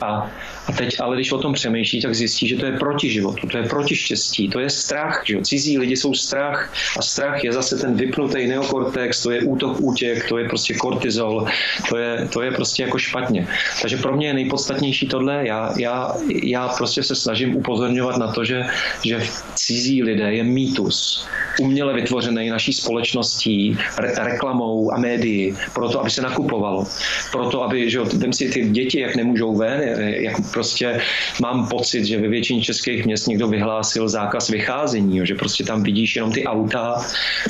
A 0.00 0.30
a 0.68 0.72
teď 0.72 1.00
ale, 1.00 1.16
když 1.16 1.32
o 1.32 1.38
tom 1.38 1.52
přemýšlí, 1.52 2.02
tak 2.02 2.14
zjistí, 2.14 2.48
že 2.48 2.56
to 2.56 2.66
je 2.66 2.72
proti 2.72 3.10
životu, 3.10 3.46
to 3.46 3.56
je 3.56 3.62
proti 3.62 3.96
štěstí, 3.96 4.48
to 4.48 4.60
je 4.60 4.70
strach. 4.70 5.22
Že? 5.26 5.42
Cizí 5.42 5.78
lidi 5.78 5.96
jsou 5.96 6.14
strach 6.14 6.72
a 6.98 7.02
strach 7.02 7.44
je 7.44 7.52
zase 7.52 7.76
ten 7.76 7.94
vypnutý 7.94 8.46
neokortex, 8.46 9.22
to 9.22 9.30
je 9.30 9.40
útok, 9.42 9.80
útěk, 9.80 10.28
to 10.28 10.38
je 10.38 10.48
prostě 10.48 10.74
kortizol, 10.74 11.46
to 11.88 11.96
je, 11.96 12.28
to 12.32 12.42
je 12.42 12.50
prostě 12.50 12.82
jako 12.82 12.98
špatně. 12.98 13.48
Takže 13.82 13.96
pro 13.96 14.16
mě 14.16 14.26
je 14.26 14.34
nejpodstatnější 14.34 15.08
tohle. 15.08 15.46
Já, 15.46 15.74
já, 15.78 16.14
já 16.42 16.68
prostě 16.68 17.02
se 17.02 17.14
snažím 17.14 17.56
upozorňovat 17.56 18.16
na 18.16 18.32
to, 18.32 18.44
že, 18.44 18.66
že 19.04 19.22
cizí 19.54 20.02
lidé 20.02 20.32
je 20.32 20.44
mýtus, 20.44 21.26
uměle 21.60 21.94
vytvořený 21.94 22.50
naší 22.50 22.72
společností, 22.72 23.78
re, 23.98 24.12
reklamou 24.24 24.92
a 24.92 24.98
médií, 24.98 25.56
proto, 25.74 26.00
aby 26.00 26.10
se 26.10 26.22
nakupovalo. 26.22 26.86
Proto, 27.32 27.62
aby, 27.62 27.90
že 27.90 27.98
jo, 27.98 28.06
si 28.30 28.50
ty 28.50 28.68
děti, 28.68 29.00
jak 29.00 29.16
nemůžou 29.16 29.56
ven, 29.56 29.80
jak 30.00 30.52
prostě 30.58 31.00
mám 31.40 31.68
pocit, 31.68 32.04
že 32.04 32.18
ve 32.18 32.28
většině 32.28 32.62
českých 32.62 33.06
měst 33.06 33.26
někdo 33.26 33.48
vyhlásil 33.48 34.08
zákaz 34.08 34.50
vycházení, 34.50 35.22
že 35.22 35.34
prostě 35.34 35.64
tam 35.64 35.82
vidíš 35.82 36.16
jenom 36.16 36.32
ty 36.32 36.44
auta, 36.44 36.98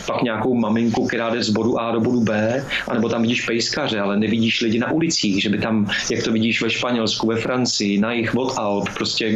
pak 0.07 0.23
nějakou 0.23 0.55
maminku, 0.55 1.07
která 1.07 1.31
jde 1.31 1.43
z 1.43 1.51
bodu 1.51 1.81
A 1.81 1.93
do 1.93 2.01
bodu 2.01 2.21
B, 2.21 2.65
anebo 2.89 3.09
tam 3.09 3.23
vidíš 3.23 3.49
pejskaře, 3.49 4.01
ale 4.01 4.17
nevidíš 4.17 4.61
lidi 4.61 4.79
na 4.79 4.93
ulicích, 4.93 5.43
že 5.43 5.49
by 5.49 5.59
tam, 5.59 5.89
jak 6.13 6.23
to 6.25 6.33
vidíš 6.33 6.63
ve 6.63 6.71
Španělsku, 6.71 7.27
ve 7.27 7.37
Francii, 7.37 7.99
na 7.99 8.13
jich 8.13 8.37
od 8.37 8.53
Alp, 8.59 8.89
prostě 8.95 9.33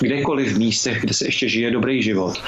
kdekoliv 0.00 0.52
v 0.52 0.58
místech, 0.58 1.00
kde 1.00 1.14
se 1.14 1.26
ještě 1.26 1.48
žije 1.48 1.70
dobrý 1.70 2.02
život. 2.02 2.42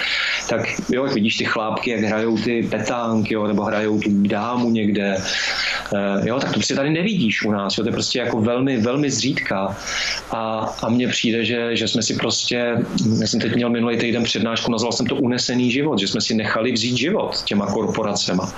Tak 0.50 0.66
jo, 0.90 1.04
jak 1.04 1.14
vidíš 1.14 1.36
ty 1.36 1.44
chlápky, 1.44 1.90
jak 1.90 2.00
hrajou 2.00 2.38
ty 2.38 2.66
petánky, 2.66 3.34
jo, 3.34 3.46
nebo 3.46 3.62
hrajou 3.62 4.00
tu 4.00 4.10
dámu 4.10 4.70
někde, 4.70 5.22
e, 5.94 6.28
jo, 6.28 6.40
tak 6.40 6.50
to 6.50 6.58
prostě 6.58 6.74
tady 6.74 6.90
nevidíš 6.90 7.44
u 7.46 7.50
nás, 7.50 7.78
jo, 7.78 7.84
to 7.84 7.88
je 7.88 7.92
prostě 7.92 8.18
jako 8.18 8.40
velmi, 8.40 8.76
velmi 8.76 9.10
zřídka. 9.10 9.76
A, 10.30 10.58
a 10.82 10.88
mně 10.88 11.08
přijde, 11.08 11.44
že, 11.44 11.76
že 11.76 11.88
jsme 11.88 12.02
si 12.02 12.14
prostě, 12.14 12.76
já 13.20 13.26
jsem 13.26 13.40
teď 13.40 13.54
měl 13.54 13.70
minulý 13.70 13.98
týden 13.98 14.24
přednášku, 14.24 14.72
nazval 14.72 14.92
jsem 14.92 15.06
to 15.06 15.16
unesený 15.16 15.70
život, 15.70 15.98
že 15.98 16.08
jsme 16.08 16.20
si 16.20 16.34
nechali 16.34 16.72
vzít 16.72 16.96
život 16.96 17.42
těma 17.44 17.66
korporacema. 17.66 18.52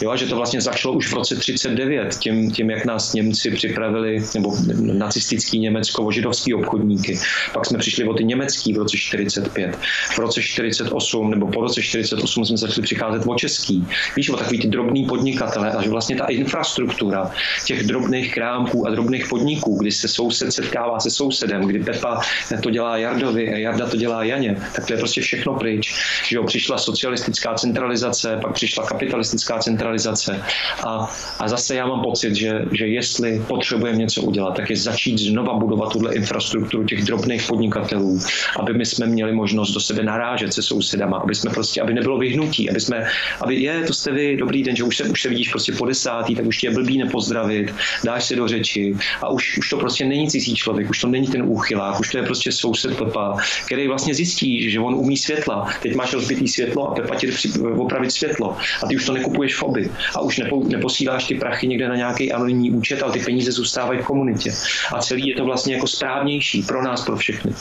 Jo, 0.00 0.10
a 0.10 0.16
že 0.16 0.26
to 0.26 0.36
vlastně 0.36 0.60
začalo 0.60 0.94
už 0.94 1.12
v 1.12 1.14
roce 1.14 1.36
39, 1.36 2.18
tím, 2.18 2.50
tím 2.50 2.70
jak 2.70 2.84
nás 2.84 3.12
Němci 3.12 3.50
připravili, 3.50 4.22
nebo 4.34 4.56
nacistický 4.74 5.58
Německo, 5.58 6.04
o 6.04 6.12
židovský 6.12 6.54
obchodníky. 6.54 7.18
Pak 7.52 7.66
jsme 7.66 7.78
přišli 7.78 8.04
o 8.04 8.14
ty 8.14 8.24
německý 8.24 8.72
v 8.72 8.78
roce 8.78 8.96
45. 8.96 9.78
V 10.14 10.18
roce 10.18 10.42
48 10.42 11.30
nebo 11.30 11.46
po 11.46 11.60
roce 11.60 11.82
48 11.82 12.44
jsme 12.44 12.56
začali 12.56 12.82
přicházet 12.82 13.22
o 13.26 13.34
český. 13.34 13.86
Víš, 14.16 14.30
o 14.30 14.36
takový 14.36 14.58
ty 14.58 14.68
drobný 14.68 15.04
podnikatele 15.04 15.72
a 15.72 15.82
že 15.82 15.90
vlastně 15.90 16.16
ta 16.16 16.26
infrastruktura 16.26 17.30
těch 17.66 17.86
drobných 17.86 18.34
krámků 18.34 18.86
a 18.86 18.90
drobných 18.90 19.28
podniků, 19.28 19.78
kdy 19.80 19.92
se 19.92 20.08
soused 20.08 20.52
setkává 20.52 21.00
se 21.04 21.10
sousedem, 21.10 21.62
kdy 21.62 21.78
Pepa 21.78 22.20
to 22.62 22.70
dělá 22.70 22.96
Jardovi, 22.96 23.62
Jarda 23.62 23.86
to 23.86 23.96
dělá 23.96 24.24
Janě, 24.24 24.56
tak 24.74 24.86
to 24.86 24.92
je 24.92 24.98
prostě 24.98 25.20
všechno 25.20 25.54
pryč. 25.54 25.94
Že 26.28 26.36
jo, 26.36 26.44
přišla 26.44 26.78
socialistická 26.78 27.54
centralizace, 27.54 28.38
pak 28.42 28.52
přišla 28.52 28.86
kapitalistická 28.86 29.58
centralizace. 29.58 30.42
A, 30.86 31.10
a 31.38 31.48
zase 31.48 31.74
já 31.74 31.86
mám 31.86 32.02
pocit, 32.02 32.34
že, 32.34 32.64
že 32.72 32.86
jestli 32.86 33.44
potřebujeme 33.48 33.98
něco 33.98 34.22
udělat, 34.22 34.56
tak 34.56 34.70
je 34.70 34.76
začít 34.76 35.18
znova 35.18 35.54
budovat 35.54 35.92
tuhle 35.92 36.14
infrastrukturu 36.14 36.84
těch 36.84 37.04
drobných 37.04 37.46
podnikatelů, 37.46 38.20
aby 38.58 38.74
my 38.74 38.86
jsme 38.86 39.06
měli 39.06 39.32
možnost 39.32 39.72
do 39.72 39.80
sebe 39.80 40.02
narážet 40.02 40.54
se 40.54 40.62
sousedama, 40.62 41.16
aby 41.16 41.34
jsme 41.34 41.50
prostě, 41.50 41.82
aby 41.82 41.94
nebylo 41.94 42.18
vyhnutí, 42.18 42.70
aby 42.70 42.80
jsme, 42.80 43.06
aby 43.40 43.54
je, 43.54 43.82
to 43.86 43.92
jste 43.92 44.12
vy, 44.12 44.36
dobrý 44.36 44.62
den, 44.62 44.76
že 44.76 44.84
už 44.84 44.96
se, 44.96 45.04
už 45.04 45.22
se 45.22 45.28
vidíš 45.28 45.48
prostě 45.48 45.72
po 45.72 45.86
desátý, 45.86 46.34
tak 46.34 46.46
už 46.46 46.58
tě 46.58 46.66
je 46.66 46.70
blbý 46.70 46.98
nepozdravit, 46.98 47.74
dáš 48.04 48.24
se 48.24 48.36
do 48.36 48.48
řeči 48.48 48.96
a 49.22 49.28
už, 49.28 49.58
už 49.58 49.68
to 49.68 49.76
prostě 49.76 50.04
není 50.04 50.28
cizí 50.30 50.54
člověk, 50.54 50.83
už 50.90 50.98
to 50.98 51.08
není 51.08 51.26
ten 51.26 51.42
úchylák, 51.42 52.00
už 52.00 52.10
to 52.10 52.18
je 52.18 52.24
prostě 52.24 52.52
soused 52.52 52.98
Pepa, 52.98 53.36
který 53.66 53.88
vlastně 53.88 54.14
zjistí, 54.14 54.70
že 54.70 54.80
on 54.80 54.94
umí 54.94 55.16
světla. 55.16 55.68
Teď 55.82 55.94
máš 55.94 56.12
rozbitý 56.12 56.48
světlo 56.48 56.90
a 56.90 56.94
Pepa 56.94 57.14
ti 57.14 57.32
opravit 57.76 58.12
světlo 58.12 58.56
a 58.82 58.86
ty 58.86 58.96
už 58.96 59.04
to 59.04 59.12
nekupuješ 59.12 59.54
v 59.54 59.62
oby 59.62 59.90
a 60.14 60.20
už 60.20 60.38
nepo, 60.38 60.64
neposíláš 60.68 61.24
ty 61.24 61.34
prachy 61.34 61.66
někde 61.66 61.88
na 61.88 61.96
nějaký 61.96 62.32
anonymní 62.32 62.70
účet, 62.70 63.02
ale 63.02 63.12
ty 63.12 63.18
peníze 63.18 63.52
zůstávají 63.52 64.00
v 64.00 64.04
komunitě. 64.04 64.52
A 64.92 65.00
celý 65.00 65.28
je 65.28 65.36
to 65.36 65.44
vlastně 65.44 65.74
jako 65.74 65.86
správnější 65.86 66.62
pro 66.62 66.82
nás, 66.82 67.04
pro 67.04 67.16
všechny. 67.16 67.54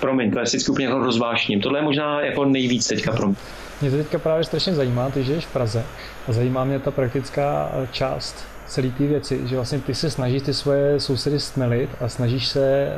Promiň, 0.00 0.30
to 0.30 0.38
je 0.38 0.44
vždycky 0.44 0.70
úplně 0.70 0.86
jako 0.86 0.98
rozvášním. 0.98 1.60
Tohle 1.60 1.78
je 1.78 1.82
možná 1.82 2.20
jako 2.20 2.44
nejvíc 2.44 2.86
teďka 2.86 3.12
pro 3.12 3.26
mě. 3.26 3.36
Mě 3.80 3.90
to 3.90 3.96
teďka 3.96 4.18
právě 4.18 4.44
strašně 4.44 4.74
zajímá, 4.74 5.10
ty 5.10 5.24
žiješ 5.24 5.46
v 5.46 5.52
Praze 5.52 5.84
a 6.28 6.32
zajímá 6.32 6.64
mě 6.64 6.78
ta 6.78 6.90
praktická 6.90 7.72
část 7.92 8.55
celé 8.66 8.90
ty 8.90 9.06
věci, 9.06 9.48
že 9.48 9.56
vlastně 9.56 9.78
ty 9.78 9.94
se 9.94 10.10
snažíš 10.10 10.42
ty 10.42 10.54
svoje 10.54 11.00
sousedy 11.00 11.40
stmelit 11.40 11.90
a 12.00 12.08
snažíš 12.08 12.48
se 12.48 12.92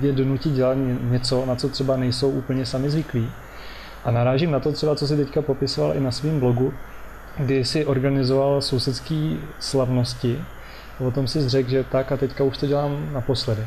je 0.00 0.12
donutit 0.12 0.52
dělat 0.52 0.78
něco, 1.10 1.46
na 1.46 1.56
co 1.56 1.68
třeba 1.68 1.96
nejsou 1.96 2.30
úplně 2.30 2.66
sami 2.66 2.90
zvyklí. 2.90 3.30
A 4.04 4.10
narážím 4.10 4.50
na 4.50 4.60
to 4.60 4.72
třeba, 4.72 4.96
co 4.96 5.06
si 5.06 5.16
teďka 5.16 5.42
popisoval 5.42 5.96
i 5.96 6.00
na 6.00 6.10
svém 6.10 6.40
blogu, 6.40 6.72
kdy 7.38 7.64
si 7.64 7.86
organizoval 7.86 8.60
sousedské 8.60 9.36
slavnosti. 9.58 10.44
O 10.98 11.10
tom 11.10 11.28
si 11.28 11.48
řekl, 11.48 11.70
že 11.70 11.84
tak 11.84 12.12
a 12.12 12.16
teďka 12.16 12.44
už 12.44 12.58
to 12.58 12.66
dělám 12.66 13.08
naposledy. 13.12 13.66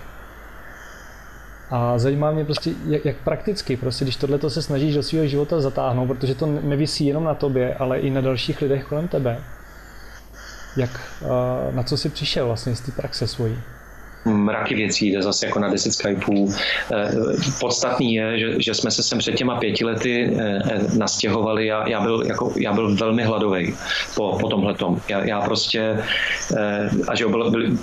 A 1.70 1.98
zajímá 1.98 2.32
mě 2.32 2.46
prostě, 2.46 2.72
jak, 2.86 3.06
jak 3.06 3.16
prakticky, 3.16 3.78
prostě, 3.78 4.06
když 4.06 4.16
tohle 4.16 4.50
se 4.50 4.62
snažíš 4.62 4.96
do 4.96 5.04
svého 5.04 5.28
života 5.28 5.62
zatáhnout, 5.62 6.08
protože 6.08 6.36
to 6.36 6.46
nevisí 6.46 7.06
jenom 7.06 7.24
na 7.24 7.34
tobě, 7.34 7.76
ale 7.76 8.00
i 8.00 8.10
na 8.10 8.22
dalších 8.22 8.62
lidech 8.62 8.86
kolem 8.86 9.08
tebe. 9.08 9.40
Jak, 10.76 11.00
na 11.72 11.84
co 11.84 11.98
jsi 11.98 12.10
přišel 12.10 12.46
vlastně 12.48 12.76
z 12.76 12.82
té 12.82 12.92
praxe 12.92 13.28
svojí? 13.28 13.60
Mraky 14.26 14.76
věcí, 14.76 15.12
jde 15.12 15.22
zase 15.22 15.46
jako 15.46 15.60
na 15.60 15.70
10 15.70 15.94
Skypeů. 15.94 16.54
Eh, 16.94 17.12
podstatný 17.60 18.14
je, 18.14 18.40
že, 18.40 18.56
že 18.58 18.74
jsme 18.74 18.92
se 18.92 19.04
sem 19.04 19.20
před 19.20 19.36
těma 19.36 19.56
pěti 19.56 19.86
lety 19.86 20.34
eh, 20.38 20.62
eh, 20.72 20.98
nastěhovali. 20.98 21.68
Já, 21.68 21.88
já, 21.90 22.02
byl, 22.02 22.24
jako, 22.26 22.54
já 22.58 22.74
byl 22.74 22.96
velmi 22.96 23.24
hladový 23.24 23.76
po, 24.16 24.38
po 24.42 24.50
tomhle 24.50 24.76
Já, 25.10 25.26
já 25.26 25.42
prostě, 25.42 26.04
a 27.08 27.16
že 27.16 27.28
byl, 27.28 27.52
byl, 27.52 27.78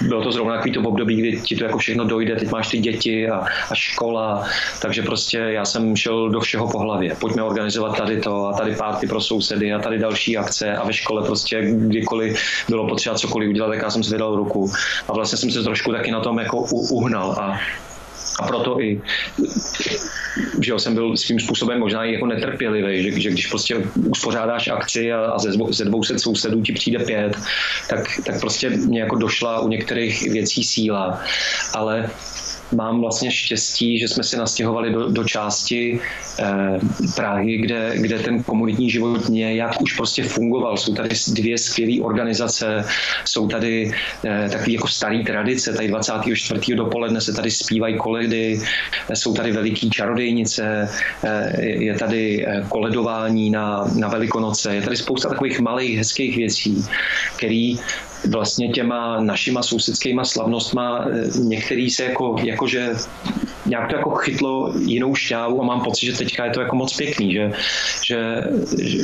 bylo 0.00 0.22
to 0.22 0.32
zrovna 0.32 0.56
takový 0.56 0.72
to 0.72 0.80
období, 0.80 1.16
kdy 1.16 1.40
ti 1.40 1.56
to 1.56 1.64
jako 1.64 1.78
všechno 1.78 2.04
dojde, 2.04 2.36
teď 2.36 2.50
máš 2.50 2.68
ty 2.68 2.78
děti 2.78 3.28
a, 3.28 3.46
a 3.70 3.74
škola, 3.74 4.44
takže 4.82 5.02
prostě 5.02 5.38
já 5.38 5.64
jsem 5.64 5.96
šel 5.96 6.30
do 6.30 6.40
všeho 6.40 6.68
po 6.68 6.78
hlavě. 6.78 7.16
Pojďme 7.20 7.42
organizovat 7.42 7.96
tady 7.96 8.20
to 8.20 8.46
a 8.46 8.52
tady 8.52 8.74
párty 8.74 9.06
pro 9.06 9.20
sousedy 9.20 9.72
a 9.72 9.78
tady 9.78 9.98
další 9.98 10.36
akce 10.36 10.76
a 10.76 10.84
ve 10.84 10.92
škole 10.92 11.22
prostě 11.26 11.62
kdykoliv 11.70 12.38
bylo 12.68 12.88
potřeba 12.88 13.16
cokoliv 13.16 13.48
udělat, 13.48 13.68
tak 13.68 13.82
já 13.82 13.90
jsem 13.90 14.02
si 14.02 14.10
vydal 14.10 14.36
ruku. 14.36 14.70
A 15.08 15.12
vlastně 15.12 15.38
jsem 15.38 15.50
se 15.50 15.67
trošku 15.68 15.92
taky 15.92 16.10
na 16.10 16.20
tom 16.20 16.38
jako 16.38 16.56
uhnal 16.90 17.32
a 17.32 17.60
a 18.38 18.46
proto 18.46 18.80
i, 18.80 19.02
že 20.60 20.72
jsem 20.76 20.94
byl 20.94 21.16
svým 21.16 21.40
způsobem 21.40 21.80
možná 21.80 22.04
i 22.04 22.12
jako 22.12 22.26
netrpělivý, 22.26 23.02
že, 23.02 23.20
že 23.20 23.30
když 23.30 23.46
prostě 23.46 23.76
uspořádáš 23.94 24.68
akci 24.68 25.12
a, 25.12 25.20
a 25.20 25.38
ze, 25.38 25.50
ze 25.70 25.84
200 25.84 26.18
sousedů 26.18 26.62
ti 26.62 26.72
přijde 26.72 26.98
pět, 26.98 27.36
tak, 27.88 28.06
tak 28.26 28.40
prostě 28.40 28.70
mě 28.70 29.00
jako 29.00 29.16
došla 29.16 29.60
u 29.60 29.68
některých 29.68 30.30
věcí 30.30 30.64
síla. 30.64 31.20
Ale 31.74 32.10
mám 32.72 33.00
vlastně 33.00 33.30
štěstí, 33.30 33.98
že 33.98 34.08
jsme 34.08 34.24
se 34.24 34.36
nastěhovali 34.36 34.92
do, 34.92 35.08
do 35.10 35.24
části 35.24 36.00
eh, 36.38 36.44
Prahy, 37.16 37.56
kde, 37.56 37.92
kde 37.94 38.18
ten 38.18 38.42
komunitní 38.42 38.90
život 38.90 39.28
nějak 39.28 39.80
už 39.80 39.92
prostě 39.92 40.24
fungoval. 40.24 40.76
Jsou 40.76 40.94
tady 40.94 41.08
dvě 41.28 41.58
skvělé 41.58 42.04
organizace, 42.04 42.84
jsou 43.24 43.48
tady 43.48 43.92
eh, 44.24 44.48
takové 44.52 44.72
jako 44.72 44.88
staré 44.88 45.22
tradice, 45.24 45.72
tady 45.72 45.88
24. 45.88 46.74
dopoledne 46.74 47.20
se 47.20 47.32
tady 47.32 47.50
zpívají 47.50 47.96
koledy, 47.96 48.60
jsou 49.14 49.34
tady 49.34 49.52
veliký 49.52 49.90
čarodejnice, 49.90 50.88
eh, 51.24 51.62
je 51.62 51.94
tady 51.94 52.46
eh, 52.46 52.64
koledování 52.68 53.50
na, 53.50 53.84
na 53.94 54.08
Velikonoce, 54.08 54.74
je 54.74 54.82
tady 54.82 54.96
spousta 54.96 55.28
takových 55.28 55.60
malých, 55.60 55.98
hezkých 55.98 56.36
věcí, 56.36 56.84
které 57.36 57.74
vlastně 58.30 58.68
těma 58.68 59.20
našima 59.20 59.62
sousedskýma 59.62 60.24
slavnostma 60.24 61.04
eh, 61.06 61.38
některý 61.38 61.90
se 61.90 62.04
jako, 62.04 62.36
jakože 62.42 62.90
nějak 63.66 63.88
to 63.88 63.96
jako 63.96 64.10
chytlo 64.10 64.72
jinou 64.78 65.14
šťávu 65.14 65.62
a 65.62 65.64
mám 65.64 65.80
pocit, 65.80 66.06
že 66.06 66.18
teďka 66.18 66.44
je 66.44 66.50
to 66.50 66.60
jako 66.60 66.76
moc 66.76 66.96
pěkný, 66.96 67.32
že, 67.32 67.52
že, 68.04 68.42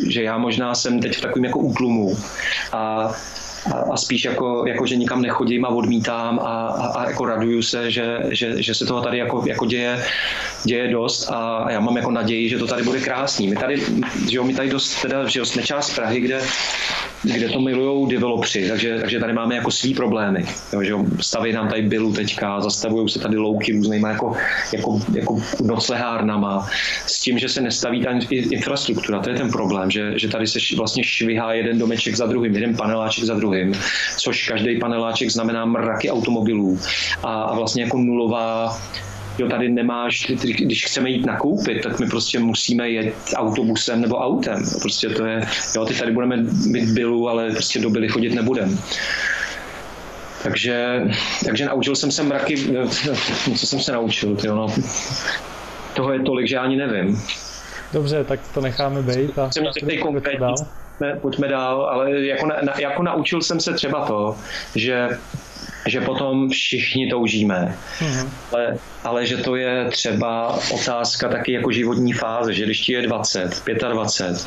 že 0.09 0.23
já 0.23 0.39
možná 0.39 0.75
jsem 0.75 1.01
teď 1.01 1.17
v 1.17 1.21
takovém 1.21 1.45
jako 1.45 1.59
útlumu. 1.59 2.17
A 2.73 3.13
a 3.93 3.97
spíš 3.97 4.25
jako, 4.25 4.65
jako, 4.67 4.87
že 4.87 4.97
nikam 4.97 5.23
nechodím 5.23 5.65
a 5.65 5.69
odmítám 5.69 6.39
a, 6.39 6.67
a, 6.67 6.87
a 6.87 7.09
jako 7.09 7.27
raduju 7.27 7.63
se, 7.63 7.91
že, 7.91 8.19
že, 8.31 8.63
že 8.63 8.75
se 8.75 8.87
toho 8.87 9.03
tady 9.03 9.19
jako, 9.19 9.45
jako 9.47 9.67
děje, 9.67 10.05
děje 10.65 10.89
dost 10.89 11.31
a 11.31 11.67
já 11.71 11.81
mám 11.81 11.97
jako 11.97 12.11
naději, 12.11 12.49
že 12.49 12.59
to 12.59 12.67
tady 12.67 12.83
bude 12.83 13.01
krásný. 13.01 13.49
My 13.49 13.57
tady, 13.57 13.83
že 14.31 14.37
jo, 14.37 14.45
my 14.45 14.55
tady 14.55 14.71
dost, 14.71 15.03
teda, 15.03 15.29
že 15.29 15.39
jo, 15.39 15.45
jsme 15.45 15.63
část 15.63 15.95
Prahy, 15.95 16.21
kde 16.21 16.41
kde 17.33 17.49
to 17.49 17.61
milují 17.61 18.09
developři, 18.09 18.69
takže, 18.69 18.99
takže 19.01 19.21
tady 19.21 19.33
máme 19.33 19.55
jako 19.55 19.71
svý 19.71 19.95
problémy. 19.95 20.45
Jo, 20.73 20.83
že 20.83 20.95
staví 21.21 21.53
nám 21.53 21.69
tady 21.69 21.83
bylu 21.83 22.13
teďka, 22.13 22.61
zastavují 22.61 23.09
se 23.09 23.19
tady 23.19 23.37
louky 23.37 23.73
různýma 23.73 24.09
jako, 24.09 24.37
jako, 24.73 25.01
jako 25.13 25.43
noclehárnama, 25.63 26.69
s 27.07 27.21
tím, 27.21 27.39
že 27.39 27.49
se 27.49 27.61
nestaví 27.61 28.03
ta 28.03 28.11
infrastruktura, 28.31 29.19
to 29.19 29.31
je 29.31 29.37
ten 29.37 29.51
problém, 29.51 29.91
že, 29.91 30.19
že 30.19 30.29
tady 30.29 30.47
se 30.47 30.59
vlastně 30.77 31.05
švihá 31.05 31.53
jeden 31.53 31.79
domeček 31.79 32.17
za 32.17 32.27
druhým, 32.27 32.55
jeden 32.55 32.77
paneláček 32.77 33.25
za 33.25 33.35
druhým, 33.35 33.54
což 34.17 34.49
každý 34.49 34.79
paneláček 34.79 35.31
znamená 35.31 35.65
mraky 35.65 36.11
automobilů 36.11 36.79
a, 37.23 37.43
a 37.43 37.55
vlastně 37.55 37.83
jako 37.83 37.99
nulová 37.99 38.77
jo, 39.39 39.49
tady 39.49 39.69
nemáš, 39.69 40.27
když 40.59 40.87
chceme 40.87 41.11
jít 41.11 41.27
nakoupit, 41.27 41.83
tak 41.83 42.01
my 42.01 42.07
prostě 42.07 42.39
musíme 42.39 42.91
jet 42.91 43.15
autobusem 43.35 44.01
nebo 44.01 44.17
autem. 44.17 44.65
Prostě 44.81 45.09
to 45.09 45.27
je, 45.27 45.41
jo, 45.77 45.85
teď 45.85 45.99
tady 45.99 46.13
budeme 46.13 46.37
mít 46.67 46.91
bylu, 46.91 47.29
ale 47.29 47.51
prostě 47.51 47.81
do 47.81 47.91
byly 47.91 48.09
chodit 48.09 48.35
nebudem. 48.35 48.79
Takže, 50.43 51.03
takže 51.45 51.65
naučil 51.65 51.97
jsem 51.97 52.11
se 52.11 52.23
mraky, 52.23 52.57
co 53.57 53.67
jsem 53.67 53.81
se 53.81 53.93
naučil, 53.93 54.37
tyjo, 54.37 54.55
no. 54.55 54.67
Toho 55.95 56.13
je 56.13 56.21
tolik, 56.21 56.49
že 56.49 56.59
ani 56.59 56.77
nevím. 56.77 57.23
Dobře, 57.93 58.25
tak 58.25 58.41
to 58.55 58.61
necháme 58.61 59.03
být 59.03 59.39
a 59.39 59.51
pojďme 60.03 60.39
dál. 60.39 60.55
Pojďme 61.21 61.49
dál, 61.49 61.83
ale 61.83 62.27
jako, 62.27 62.47
na, 62.47 62.79
jako 62.79 63.03
naučil 63.03 63.43
jsem 63.43 63.61
se 63.61 63.75
třeba 63.75 64.05
to, 64.07 64.37
že 64.75 65.19
že 65.87 66.01
potom 66.01 66.51
všichni 66.51 67.11
toužíme. 67.11 67.77
Mm-hmm. 67.99 68.29
Ale, 68.53 68.79
ale 69.05 69.27
že 69.27 69.37
to 69.37 69.57
je 69.57 69.89
třeba 69.91 70.59
otázka 70.71 71.29
taky 71.29 71.53
jako 71.53 71.73
životní 71.73 72.13
fáze, 72.13 72.55
že 72.55 72.65
když 72.65 72.81
ti 72.81 72.93
je 72.93 73.03
20, 73.03 73.63
25, 73.93 74.47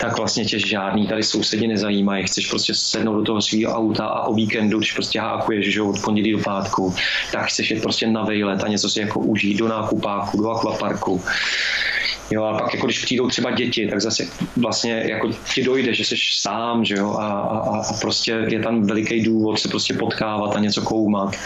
tak 0.00 0.18
vlastně 0.18 0.44
tě 0.44 0.58
žádný 0.58 1.06
tady 1.06 1.22
sousedi 1.22 1.66
nezajímají. 1.66 2.24
Chceš 2.24 2.46
prostě 2.46 2.74
sednout 2.74 3.14
do 3.14 3.22
toho 3.22 3.42
svého 3.42 3.72
auta 3.72 4.06
a 4.06 4.26
o 4.26 4.34
víkendu, 4.34 4.78
když 4.78 4.92
prostě 4.92 5.20
hákuješ 5.20 5.72
že 5.72 5.82
od 5.82 6.00
pondělí 6.02 6.32
do 6.32 6.38
pátku, 6.38 6.94
tak 7.32 7.46
chceš 7.46 7.70
jít 7.70 7.82
prostě 7.82 8.06
na 8.06 8.24
vejlet 8.24 8.64
a 8.64 8.68
něco 8.68 8.88
si 8.88 9.00
jako 9.00 9.20
užít 9.20 9.58
do 9.58 9.68
nákupáku, 9.68 10.42
do 10.42 10.50
akvaparku. 10.50 11.22
Jo, 12.32 12.44
a 12.44 12.58
pak 12.58 12.74
jako 12.74 12.86
když 12.86 13.04
přijdou 13.04 13.28
třeba 13.28 13.50
děti, 13.50 13.88
tak 13.88 14.00
zase 14.00 14.24
vlastně 14.56 15.04
jako 15.06 15.30
ti 15.54 15.64
dojde, 15.64 15.94
že 15.94 16.04
jsi 16.04 16.16
sám, 16.32 16.84
že 16.84 16.94
jo, 16.94 17.12
a, 17.12 17.26
a, 17.26 17.80
a 17.80 17.92
prostě 18.00 18.32
je 18.48 18.60
tam 18.60 18.86
veliký 18.86 19.22
důvod 19.22 19.60
se 19.60 19.68
prostě 19.68 19.94
potkávat 19.94 20.56
a 20.56 20.60
něco 20.60 20.82
koumat. 20.82 21.36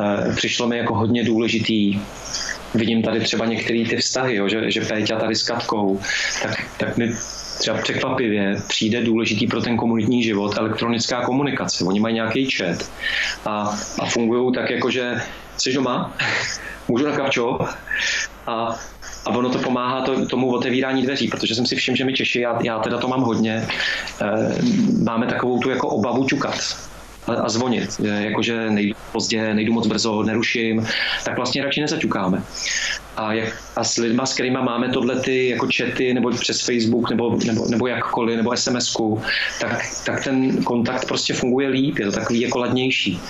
E, 0.00 0.34
přišlo 0.34 0.68
mi 0.68 0.78
jako 0.78 0.94
hodně 0.94 1.24
důležitý 1.24 2.00
vidím 2.74 3.02
tady 3.02 3.20
třeba 3.20 3.46
některé 3.46 3.84
ty 3.88 3.96
vztahy, 3.96 4.36
jo, 4.36 4.48
že, 4.48 4.70
že 4.70 4.80
Péťa 4.80 5.18
tady 5.18 5.34
s 5.34 5.42
Katkou, 5.42 6.00
tak, 6.42 6.64
tak 6.78 6.96
mi 6.96 7.12
třeba 7.58 7.78
překvapivě 7.78 8.56
přijde 8.68 9.02
důležitý 9.02 9.46
pro 9.46 9.60
ten 9.60 9.76
komunitní 9.76 10.22
život 10.22 10.56
elektronická 10.56 11.24
komunikace. 11.24 11.84
Oni 11.84 12.00
mají 12.00 12.14
nějaký 12.14 12.50
chat 12.50 12.90
a, 13.46 13.78
a 13.98 14.06
fungují 14.06 14.54
tak 14.54 14.70
jako, 14.70 14.90
že 14.90 15.20
jsi 15.56 15.72
doma, 15.72 16.16
můžu 16.88 17.06
na 17.06 17.16
kapčo 17.16 17.58
a 18.46 18.80
a 19.24 19.30
ono 19.30 19.50
to 19.50 19.58
pomáhá 19.58 20.00
to, 20.00 20.26
tomu 20.26 20.52
otevírání 20.52 21.02
dveří, 21.02 21.28
protože 21.28 21.54
jsem 21.54 21.66
si 21.66 21.76
všiml, 21.76 21.96
že 21.96 22.04
my 22.04 22.12
Češi, 22.12 22.40
já, 22.40 22.58
já 22.62 22.78
teda 22.78 22.98
to 22.98 23.08
mám 23.08 23.20
hodně, 23.20 23.66
e, 24.20 24.62
máme 25.02 25.26
takovou 25.26 25.58
tu 25.58 25.70
jako 25.70 25.88
obavu 25.88 26.24
čukat 26.24 26.54
a, 27.26 27.32
a 27.32 27.48
zvonit, 27.48 28.00
jakože 28.00 28.70
nejdu 28.70 28.94
pozdě, 29.12 29.54
nejdu 29.54 29.72
moc 29.72 29.86
brzo, 29.86 30.22
neruším, 30.22 30.86
tak 31.24 31.36
vlastně 31.36 31.62
radši 31.62 31.80
nezaťukáme. 31.80 32.42
A, 33.16 33.32
jak, 33.32 33.62
a 33.76 33.84
s 33.84 33.96
lidma, 33.96 34.26
s 34.26 34.34
kterými 34.34 34.56
máme 34.56 34.88
tohle 34.88 35.20
ty 35.20 35.48
jako 35.48 35.68
chaty, 35.76 36.14
nebo 36.14 36.30
přes 36.30 36.60
Facebook, 36.60 37.10
nebo, 37.10 37.38
nebo, 37.46 37.68
nebo 37.68 37.86
jakkoliv, 37.86 38.36
nebo 38.36 38.56
SMSku, 38.56 39.22
tak, 39.60 39.82
tak 40.06 40.24
ten 40.24 40.64
kontakt 40.64 41.08
prostě 41.08 41.34
funguje 41.34 41.68
líp, 41.68 41.98
je 41.98 42.06
to 42.06 42.12
takový 42.12 42.40
jako 42.40 42.58
ladnější. 42.58 43.20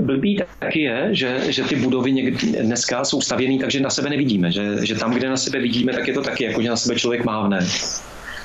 Blbý 0.00 0.42
taky 0.58 0.80
je, 0.80 1.08
že, 1.10 1.52
že 1.52 1.64
ty 1.64 1.76
budovy 1.76 2.12
někdy, 2.12 2.46
dneska 2.62 3.04
jsou 3.04 3.20
stavěné 3.20 3.58
tak, 3.58 3.70
že 3.70 3.80
na 3.80 3.90
sebe 3.90 4.10
nevidíme. 4.10 4.52
Že, 4.52 4.86
že 4.86 4.94
tam, 4.94 5.14
kde 5.14 5.28
na 5.28 5.36
sebe 5.36 5.58
vidíme, 5.58 5.92
tak 5.92 6.08
je 6.08 6.14
to 6.14 6.22
taky, 6.22 6.44
jako 6.44 6.62
že 6.62 6.68
na 6.68 6.76
sebe 6.76 6.94
člověk 6.94 7.24
mávne 7.24 7.66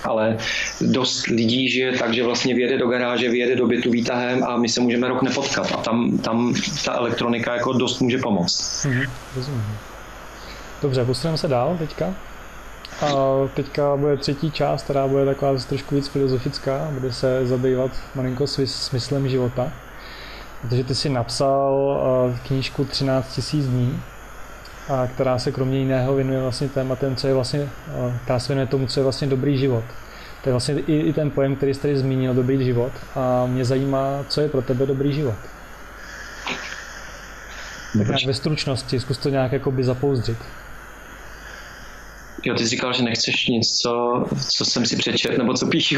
ale 0.05 0.37
dost 0.81 1.27
lidí 1.27 1.69
žije 1.69 1.91
tak, 1.91 2.13
že 2.13 2.23
vlastně 2.23 2.55
vyjede 2.55 2.77
do 2.77 2.87
garáže, 2.87 3.29
vyjede 3.29 3.55
do 3.55 3.67
bytu 3.67 3.91
výtahem 3.91 4.43
a 4.43 4.57
my 4.57 4.69
se 4.69 4.81
můžeme 4.81 5.07
rok 5.07 5.21
nepotkat 5.21 5.71
a 5.71 5.77
tam, 5.77 6.17
tam 6.17 6.53
ta 6.85 6.93
elektronika 6.93 7.55
jako 7.55 7.73
dost 7.73 7.99
může 7.99 8.17
pomoct. 8.17 8.85
Mm-hmm, 8.85 9.09
Dobře, 10.81 11.05
posuneme 11.05 11.37
se 11.37 11.47
dál 11.47 11.75
teďka. 11.79 12.15
A 13.01 13.11
teďka 13.53 13.95
bude 13.95 14.17
třetí 14.17 14.51
část, 14.51 14.83
která 14.83 15.07
bude 15.07 15.25
taková 15.25 15.57
trošku 15.69 15.95
víc 15.95 16.07
filozofická, 16.07 16.89
bude 16.91 17.13
se 17.13 17.47
zabývat 17.47 17.91
malinko 18.15 18.47
smyslem 18.65 19.29
života. 19.29 19.71
Protože 20.69 20.83
ty 20.83 20.95
jsi 20.95 21.09
napsal 21.09 21.73
uh, 22.29 22.37
knížku 22.47 22.85
13 22.85 23.53
000 23.53 23.65
dní 23.67 24.01
a 24.89 25.07
která 25.07 25.39
se 25.39 25.51
kromě 25.51 25.79
jiného 25.79 26.15
věnuje 26.15 26.41
vlastně 26.41 26.69
tématem, 26.69 27.15
co 27.15 27.27
je 27.27 27.33
vlastně, 27.33 27.69
která 28.23 28.39
se 28.39 28.47
věnuje 28.47 28.67
tomu, 28.67 28.87
co 28.87 28.99
je 28.99 29.03
vlastně 29.03 29.27
dobrý 29.27 29.57
život. 29.57 29.83
To 30.43 30.49
je 30.49 30.53
vlastně 30.53 30.73
i, 30.73 30.99
i 30.99 31.13
ten 31.13 31.31
pojem, 31.31 31.55
který 31.55 31.73
jsi 31.73 31.81
tady 31.81 31.97
zmínil, 31.97 32.33
dobrý 32.33 32.65
život. 32.65 32.91
A 33.15 33.45
mě 33.45 33.65
zajímá, 33.65 34.25
co 34.29 34.41
je 34.41 34.49
pro 34.49 34.61
tebe 34.61 34.85
dobrý 34.85 35.13
život. 35.13 35.35
Tak 37.97 38.07
nějak 38.07 38.25
ve 38.25 38.33
stručnosti, 38.33 38.99
zkus 38.99 39.17
to 39.17 39.29
nějak 39.29 39.51
jakoby 39.51 39.83
zapouzdřit. 39.83 40.37
Jo, 42.45 42.55
ty 42.55 42.63
jsi 42.63 42.69
říkal, 42.69 42.93
že 42.93 43.03
nechceš 43.03 43.47
nic, 43.47 43.77
co, 43.77 44.25
co 44.49 44.65
jsem 44.65 44.85
si 44.85 44.97
přečet, 44.97 45.37
nebo 45.37 45.53
co 45.53 45.67
píšu. 45.67 45.95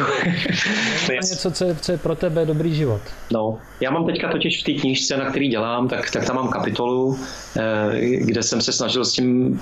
to 1.06 1.12
je 1.12 1.20
něco, 1.32 1.52
co 1.52 1.66
je, 1.66 1.76
co 1.76 1.92
je 1.92 1.98
pro 1.98 2.16
tebe 2.16 2.46
dobrý 2.46 2.76
život. 2.76 3.02
No, 3.32 3.60
já 3.82 3.92
mám 3.92 4.06
teďka 4.06 4.32
totiž 4.32 4.62
v 4.62 4.66
té 4.66 4.82
knížce, 4.82 5.18
na 5.18 5.30
který 5.30 5.48
dělám, 5.48 5.88
tak, 5.88 6.12
tak 6.12 6.26
tam 6.26 6.36
mám 6.36 6.50
kapitolu, 6.50 7.20
eh, 7.58 8.00
kde 8.02 8.44
jsem 8.44 8.62
se 8.62 8.72
snažil 8.72 9.06
s 9.06 9.14
tím 9.14 9.62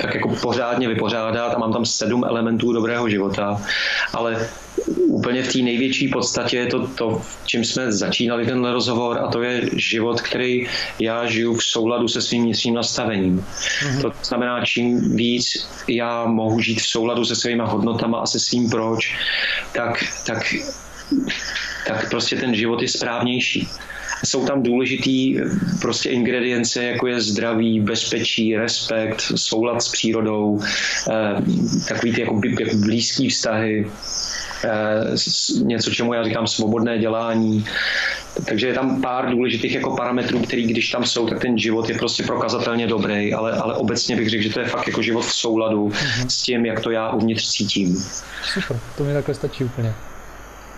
tak 0.00 0.14
jako 0.14 0.28
pořádně 0.28 0.88
vypořádat 0.88 1.54
a 1.54 1.58
mám 1.58 1.72
tam 1.72 1.84
sedm 1.84 2.24
elementů 2.24 2.72
dobrého 2.72 3.08
života, 3.08 3.62
ale 4.12 4.48
úplně 4.86 5.42
v 5.42 5.52
té 5.52 5.58
největší 5.58 6.08
podstatě 6.08 6.56
je 6.56 6.66
to, 6.66 6.86
to, 6.86 7.22
čím 7.46 7.64
jsme 7.64 7.92
začínali 7.92 8.46
tenhle 8.46 8.72
rozhovor 8.72 9.18
a 9.18 9.28
to 9.28 9.42
je 9.42 9.70
život, 9.72 10.20
který 10.20 10.66
já 10.98 11.26
žiju 11.26 11.54
v 11.54 11.64
souladu 11.64 12.08
se 12.08 12.22
svým 12.22 12.42
vnitřním 12.42 12.74
nastavením. 12.74 13.40
Mm-hmm. 13.40 14.02
To 14.02 14.12
znamená, 14.22 14.64
čím 14.64 15.16
víc 15.16 15.68
já 15.88 16.26
mohu 16.26 16.60
žít 16.60 16.80
v 16.80 16.86
souladu 16.86 17.24
se 17.24 17.36
svýma 17.36 17.64
hodnotama 17.64 18.18
a 18.18 18.26
se 18.26 18.40
svým 18.40 18.70
proč, 18.70 19.16
tak, 19.72 20.04
tak, 20.26 20.54
tak 21.86 22.10
prostě 22.10 22.36
ten 22.36 22.54
život 22.54 22.82
je 22.82 22.88
správnější 22.88 23.68
jsou 24.24 24.46
tam 24.46 24.62
důležitý 24.62 25.36
prostě 25.80 26.10
ingredience, 26.10 26.84
jako 26.84 27.06
je 27.06 27.20
zdraví, 27.20 27.80
bezpečí, 27.80 28.56
respekt, 28.56 29.22
soulad 29.36 29.82
s 29.82 29.88
přírodou, 29.88 30.60
eh, 31.10 31.42
takový 31.88 32.12
ty 32.12 32.20
jako, 32.20 32.40
jako 32.60 32.76
blízký 32.76 33.28
vztahy, 33.28 33.86
něco, 35.62 35.90
čemu 35.90 36.14
já 36.14 36.24
říkám 36.24 36.46
svobodné 36.46 36.98
dělání. 36.98 37.64
Takže 38.46 38.66
je 38.66 38.74
tam 38.74 39.02
pár 39.02 39.30
důležitých 39.30 39.74
jako 39.74 39.96
parametrů, 39.96 40.38
který 40.38 40.66
když 40.66 40.90
tam 40.90 41.04
jsou, 41.04 41.28
tak 41.28 41.40
ten 41.40 41.58
život 41.58 41.88
je 41.88 41.98
prostě 41.98 42.22
prokazatelně 42.22 42.86
dobrý, 42.86 43.34
ale, 43.34 43.52
ale 43.52 43.74
obecně 43.74 44.16
bych 44.16 44.30
řekl, 44.30 44.42
že 44.42 44.50
to 44.50 44.60
je 44.60 44.66
fakt 44.66 44.86
jako 44.86 45.02
život 45.02 45.22
v 45.22 45.34
souladu 45.34 45.88
mm-hmm. 45.88 46.26
s 46.26 46.42
tím, 46.42 46.66
jak 46.66 46.80
to 46.80 46.90
já 46.90 47.10
uvnitř 47.10 47.50
cítím. 47.50 47.96
Super, 48.42 48.78
to 48.96 49.04
mi 49.04 49.12
takhle 49.12 49.34
stačí 49.34 49.64
úplně. 49.64 49.94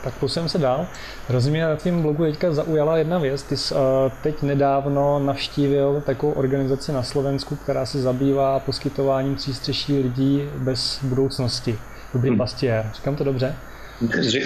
Tak 0.04 0.14
posuneme 0.14 0.48
se 0.48 0.58
dál. 0.58 0.86
Rozumím, 1.28 1.62
na 1.62 1.76
tím 1.76 2.02
blogu 2.02 2.24
teďka 2.24 2.52
zaujala 2.52 2.96
jedna 2.96 3.18
věc. 3.18 3.42
Ty 3.42 3.56
jsi 3.56 3.74
uh, 3.74 3.80
teď 4.22 4.42
nedávno 4.42 5.18
navštívil 5.18 6.02
takovou 6.06 6.32
organizaci 6.32 6.92
na 6.92 7.02
Slovensku, 7.02 7.56
která 7.56 7.86
se 7.86 8.02
zabývá 8.02 8.58
poskytováním 8.58 9.34
přístřeší 9.34 9.98
lidí 9.98 10.42
bez 10.58 10.98
budoucnosti. 11.02 11.78
Dobrý 12.14 12.28
hmm. 12.28 12.38
pastier. 12.38 12.90
Říkám 12.94 13.16
to 13.16 13.24
dobře? 13.24 13.54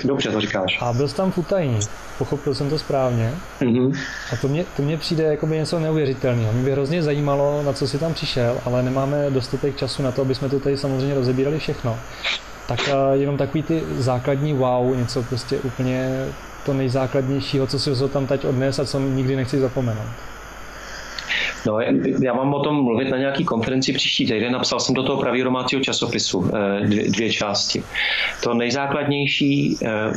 Dobře 0.04 0.30
to 0.30 0.40
říkáš. 0.40 0.78
A 0.80 0.92
byl 0.92 1.08
jsi 1.08 1.14
tam 1.14 1.32
v 1.32 1.38
utajení, 1.38 1.78
pochopil 2.18 2.54
jsem 2.54 2.70
to 2.70 2.78
správně. 2.78 3.34
Mm-hmm. 3.60 3.98
A 4.32 4.36
to 4.36 4.48
mě, 4.48 4.64
to 4.76 4.82
mě 4.82 4.96
přijde 4.96 5.24
jako 5.24 5.46
by 5.46 5.56
něco 5.56 5.78
neuvěřitelného. 5.78 6.52
Mě 6.52 6.62
by 6.64 6.72
hrozně 6.72 7.02
zajímalo, 7.02 7.62
na 7.62 7.72
co 7.72 7.88
jsi 7.88 7.98
tam 7.98 8.14
přišel, 8.14 8.60
ale 8.64 8.82
nemáme 8.82 9.30
dostatek 9.30 9.76
času 9.76 10.02
na 10.02 10.12
to, 10.12 10.22
aby 10.22 10.34
jsme 10.34 10.48
to 10.48 10.60
tady 10.60 10.76
samozřejmě 10.76 11.14
rozebírali 11.14 11.58
všechno. 11.58 11.98
Tak 12.68 12.80
uh, 12.80 13.20
jenom 13.20 13.36
takový 13.36 13.62
ty 13.62 13.82
základní 13.98 14.54
wow, 14.54 14.96
něco 14.96 15.22
prostě 15.22 15.58
úplně 15.58 16.26
to 16.66 16.72
nejzákladnějšího, 16.72 17.66
co 17.66 17.78
si 17.78 17.90
tam 18.08 18.26
teď 18.26 18.44
odnes 18.44 18.78
a 18.78 18.84
co 18.84 19.00
nikdy 19.00 19.36
nechci 19.36 19.60
zapomenout. 19.60 20.08
No, 21.66 21.80
já 22.22 22.32
mám 22.34 22.54
o 22.54 22.60
tom 22.60 22.84
mluvit 22.84 23.10
na 23.10 23.16
nějaký 23.16 23.44
konferenci 23.44 23.92
příští 23.92 24.26
týden. 24.26 24.52
Napsal 24.52 24.80
jsem 24.80 24.94
do 24.94 25.02
toho 25.02 25.20
pravý 25.20 25.42
domácího 25.42 25.82
časopisu 25.82 26.50
eh, 26.54 26.86
dvě, 26.86 27.10
dvě 27.10 27.32
části. 27.32 27.82
To 28.42 28.54
nejzákladnější, 28.54 29.78
eh, 29.82 30.12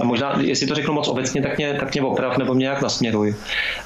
a 0.00 0.04
možná, 0.04 0.40
jestli 0.40 0.66
to 0.66 0.74
řeknu 0.74 0.94
moc 0.94 1.08
obecně, 1.08 1.42
tak 1.42 1.58
mě, 1.58 1.74
tak 1.74 1.94
mě 1.94 2.02
oprav 2.02 2.38
nebo 2.38 2.54
mě 2.54 2.64
nějak 2.64 2.82
nasměruj. 2.82 3.34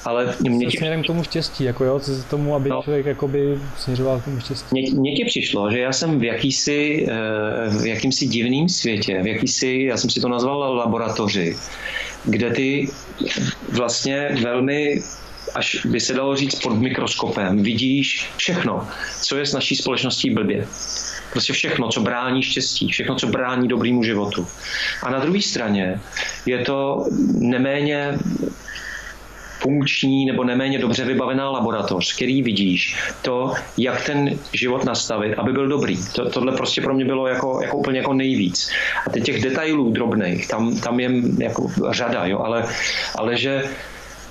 Ale 0.05 0.35
mě 0.39 0.67
tě... 0.67 0.77
směrem 0.77 1.03
k 1.03 1.07
tomu 1.07 1.23
štěstí, 1.23 1.63
jako 1.63 1.83
jo, 1.83 1.99
k 1.99 2.29
tomu, 2.29 2.55
aby 2.55 2.69
no. 2.69 2.81
člověk 2.83 3.05
jakoby 3.05 3.59
směřoval 3.77 4.19
k 4.19 4.25
tomu 4.25 4.39
štěstí. 4.39 4.67
Mně, 4.71 4.91
mně 4.93 5.15
ti 5.15 5.25
přišlo, 5.25 5.71
že 5.71 5.79
já 5.79 5.93
jsem 5.93 6.19
v 6.19 6.23
jakýsi, 6.23 7.07
eh, 7.09 7.79
v 7.81 7.85
jakýmsi 7.85 8.27
divným 8.27 8.69
světě, 8.69 9.19
v 9.23 9.27
jakýsi, 9.27 9.85
já 9.89 9.97
jsem 9.97 10.09
si 10.09 10.21
to 10.21 10.29
nazval 10.29 10.75
laboratoři, 10.75 11.57
kde 12.25 12.49
ty 12.49 12.89
vlastně 13.71 14.37
velmi 14.43 15.01
až 15.55 15.85
by 15.85 15.99
se 15.99 16.13
dalo 16.13 16.35
říct 16.35 16.55
pod 16.55 16.73
mikroskopem, 16.73 17.63
vidíš 17.63 18.29
všechno, 18.37 18.87
co 19.21 19.37
je 19.37 19.45
s 19.45 19.53
naší 19.53 19.75
společností 19.75 20.29
blbě. 20.29 20.67
Prostě 21.31 21.53
všechno, 21.53 21.87
co 21.87 22.01
brání 22.01 22.43
štěstí, 22.43 22.87
všechno, 22.87 23.15
co 23.15 23.27
brání 23.27 23.67
dobrýmu 23.67 24.03
životu. 24.03 24.47
A 25.03 25.09
na 25.09 25.19
druhé 25.19 25.41
straně 25.41 26.01
je 26.45 26.57
to 26.65 27.05
neméně 27.37 28.17
funkční 29.59 30.25
nebo 30.25 30.43
neméně 30.43 30.79
dobře 30.79 31.05
vybavená 31.05 31.49
laboratoř, 31.49 32.15
který 32.15 32.41
vidíš 32.41 32.95
to, 33.21 33.53
jak 33.77 34.05
ten 34.05 34.39
život 34.53 34.85
nastavit, 34.85 35.33
aby 35.33 35.51
byl 35.53 35.67
dobrý. 35.67 35.97
To, 36.15 36.29
tohle 36.29 36.51
prostě 36.51 36.81
pro 36.81 36.93
mě 36.93 37.05
bylo 37.05 37.27
jako, 37.27 37.59
jako 37.61 37.77
úplně 37.77 37.99
jako 37.99 38.13
nejvíc. 38.13 38.71
A 39.07 39.09
teď 39.09 39.23
těch 39.23 39.41
detailů 39.41 39.91
drobných, 39.91 40.47
tam, 40.47 40.79
tam 40.79 40.99
je 40.99 41.11
jako 41.37 41.71
řada, 41.91 42.25
jo, 42.25 42.39
ale, 42.39 42.65
ale 43.15 43.37
že 43.37 43.63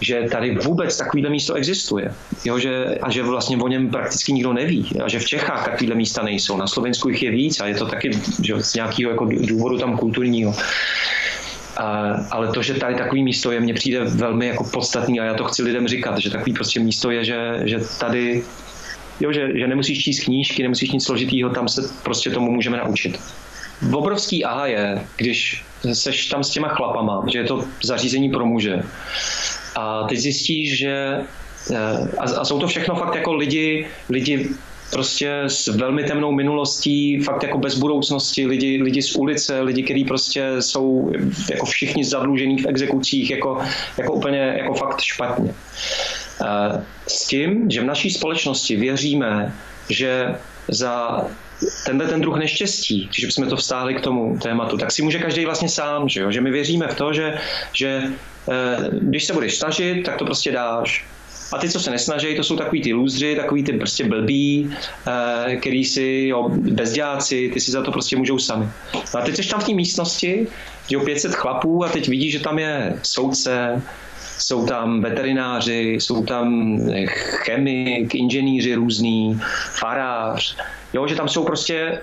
že 0.01 0.23
tady 0.33 0.55
vůbec 0.55 0.97
takovýhle 0.97 1.31
místo 1.31 1.55
existuje. 1.55 2.15
Jo, 2.45 2.59
že, 2.59 2.85
a 3.03 3.11
že 3.11 3.23
vlastně 3.23 3.57
o 3.57 3.69
něm 3.69 3.91
prakticky 3.91 4.33
nikdo 4.33 4.53
neví. 4.53 4.91
A 5.05 5.09
že 5.09 5.19
v 5.19 5.25
Čechách 5.25 5.65
takovýhle 5.65 5.97
místa 5.97 6.23
nejsou. 6.23 6.57
Na 6.57 6.67
Slovensku 6.67 7.09
jich 7.09 7.23
je 7.23 7.31
víc 7.31 7.61
a 7.61 7.67
je 7.67 7.75
to 7.75 7.87
taky 7.87 8.11
že, 8.43 8.63
z 8.63 8.75
nějakého 8.75 9.11
jako 9.11 9.25
důvodu 9.25 9.79
tam 9.79 9.99
kulturního. 9.99 10.55
A, 11.77 12.15
ale 12.31 12.53
to, 12.53 12.63
že 12.63 12.75
tady 12.75 12.95
takový 12.95 13.23
místo 13.25 13.53
je, 13.53 13.61
mně 13.61 13.75
přijde 13.75 14.05
velmi 14.05 14.47
jako 14.47 14.65
podstatný 14.65 15.21
a 15.21 15.25
já 15.25 15.35
to 15.35 15.45
chci 15.45 15.63
lidem 15.63 15.89
říkat, 15.89 16.19
že 16.19 16.31
takový 16.31 16.53
prostě 16.53 16.81
místo 16.81 17.11
je, 17.11 17.25
že, 17.25 17.61
že 17.65 17.79
tady 18.01 18.43
jo, 19.21 19.33
že, 19.33 19.59
že 19.59 19.67
nemusíš 19.67 20.05
číst 20.05 20.25
knížky, 20.25 20.63
nemusíš 20.63 20.91
nic 20.91 21.05
složitýho, 21.05 21.51
tam 21.51 21.69
se 21.69 21.83
prostě 22.03 22.31
tomu 22.31 22.53
můžeme 22.53 22.77
naučit. 22.77 23.21
Obrovský 23.93 24.45
aha 24.45 24.67
je, 24.67 25.07
když 25.17 25.65
seš 25.93 26.27
tam 26.27 26.45
s 26.45 26.51
těma 26.51 26.69
chlapama, 26.69 27.25
že 27.33 27.39
je 27.39 27.45
to 27.45 27.65
zařízení 27.83 28.31
pro 28.31 28.47
muže 28.47 28.83
a 29.77 30.07
teď 30.09 30.19
zjistíš, 30.19 30.79
že 30.79 31.21
eh, 31.71 31.77
a, 32.19 32.23
a 32.23 32.45
jsou 32.45 32.59
to 32.61 32.67
všechno 32.67 32.95
fakt 32.95 33.15
jako 33.15 33.35
lidi, 33.35 33.87
lidi 34.09 34.49
prostě 34.91 35.43
s 35.47 35.67
velmi 35.67 36.05
temnou 36.05 36.33
minulostí, 36.33 37.21
fakt 37.21 37.43
jako 37.43 37.59
bez 37.59 37.79
budoucnosti, 37.79 38.47
lidi, 38.47 38.83
lidi 38.83 39.03
z 39.03 39.17
ulice, 39.17 39.61
lidi, 39.61 39.83
kteří 39.83 40.05
prostě 40.05 40.53
jsou 40.61 41.13
jako 41.51 41.67
všichni 41.67 42.05
zadlužení 42.05 42.59
v 42.59 42.67
exekucích, 42.67 43.31
jako, 43.31 43.59
jako 43.99 44.13
úplně 44.13 44.55
jako 44.59 44.75
fakt 44.75 45.01
špatně. 45.01 45.55
Eh, 46.45 46.85
s 47.07 47.27
tím, 47.27 47.71
že 47.71 47.81
v 47.81 47.85
naší 47.85 48.11
společnosti 48.11 48.77
věříme, 48.77 49.55
že 49.89 50.35
za 50.69 51.25
tenhle 51.87 52.07
ten 52.07 52.21
druh 52.21 52.39
neštěstí, 52.39 53.09
když 53.19 53.35
jsme 53.35 53.47
to 53.47 53.57
vstáhli 53.57 53.95
k 53.95 54.01
tomu 54.01 54.39
tématu, 54.39 54.79
tak 54.79 54.93
si 54.93 55.03
může 55.03 55.19
každý 55.19 55.45
vlastně 55.45 55.69
sám, 55.69 56.09
že, 56.09 56.21
jo? 56.21 56.31
že 56.31 56.41
my 56.41 56.51
věříme 56.51 56.89
v 56.89 56.95
to, 56.95 57.13
že, 57.13 57.39
že 57.73 58.03
Eh, 58.49 58.89
když 58.93 59.25
se 59.25 59.33
budeš 59.33 59.59
snažit, 59.59 60.03
tak 60.03 60.17
to 60.17 60.25
prostě 60.25 60.53
dáš. 60.53 61.05
A 61.53 61.59
ty, 61.59 61.69
co 61.69 61.81
se 61.81 61.91
nesnaží, 61.91 62.37
to 62.37 62.45
jsou 62.45 62.57
takový 62.57 62.83
ty 62.83 62.93
lůzři, 62.93 63.37
takový 63.37 63.65
ty 63.65 63.73
prostě 63.73 64.05
blbí, 64.05 64.71
eh, 65.07 65.57
který 65.57 65.85
si, 65.85 66.25
jo, 66.27 66.49
bezděláci, 66.49 67.51
ty 67.55 67.61
si 67.61 67.71
za 67.71 67.83
to 67.83 67.93
prostě 67.93 68.17
můžou 68.17 68.39
sami. 68.39 68.69
A 69.19 69.21
teď 69.21 69.37
jsi 69.37 69.49
tam 69.49 69.61
v 69.61 69.65
té 69.65 69.73
místnosti, 69.73 70.47
jo, 70.91 71.01
500 71.01 71.35
chlapů 71.35 71.85
a 71.85 71.89
teď 71.89 72.09
vidíš, 72.09 72.33
že 72.33 72.41
tam 72.41 72.59
je 72.59 72.99
soudce, 73.03 73.83
jsou 74.39 74.67
tam 74.67 75.01
veterináři, 75.03 75.97
jsou 76.01 76.25
tam 76.25 76.79
chemik, 77.17 78.15
inženýři 78.15 78.75
různý, 78.75 79.41
farář, 79.73 80.57
jo, 80.93 81.07
že 81.07 81.15
tam 81.15 81.29
jsou 81.29 81.45
prostě 81.45 82.03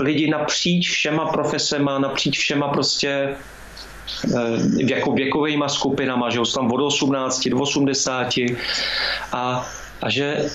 lidi 0.00 0.30
napříč 0.30 0.90
všema 0.90 1.26
profesema, 1.26 1.98
napříč 1.98 2.38
všema 2.38 2.68
prostě 2.68 3.36
Eh, 4.34 4.92
jako 4.94 5.12
věkovými 5.12 5.64
skupinama, 5.66 6.30
že 6.30 6.38
jsou 6.38 6.60
tam 6.60 6.72
od 6.72 6.86
18 6.86 7.48
do 7.48 7.58
80 7.58 8.28
a, 9.32 9.66
a 10.02 10.10
že 10.10 10.50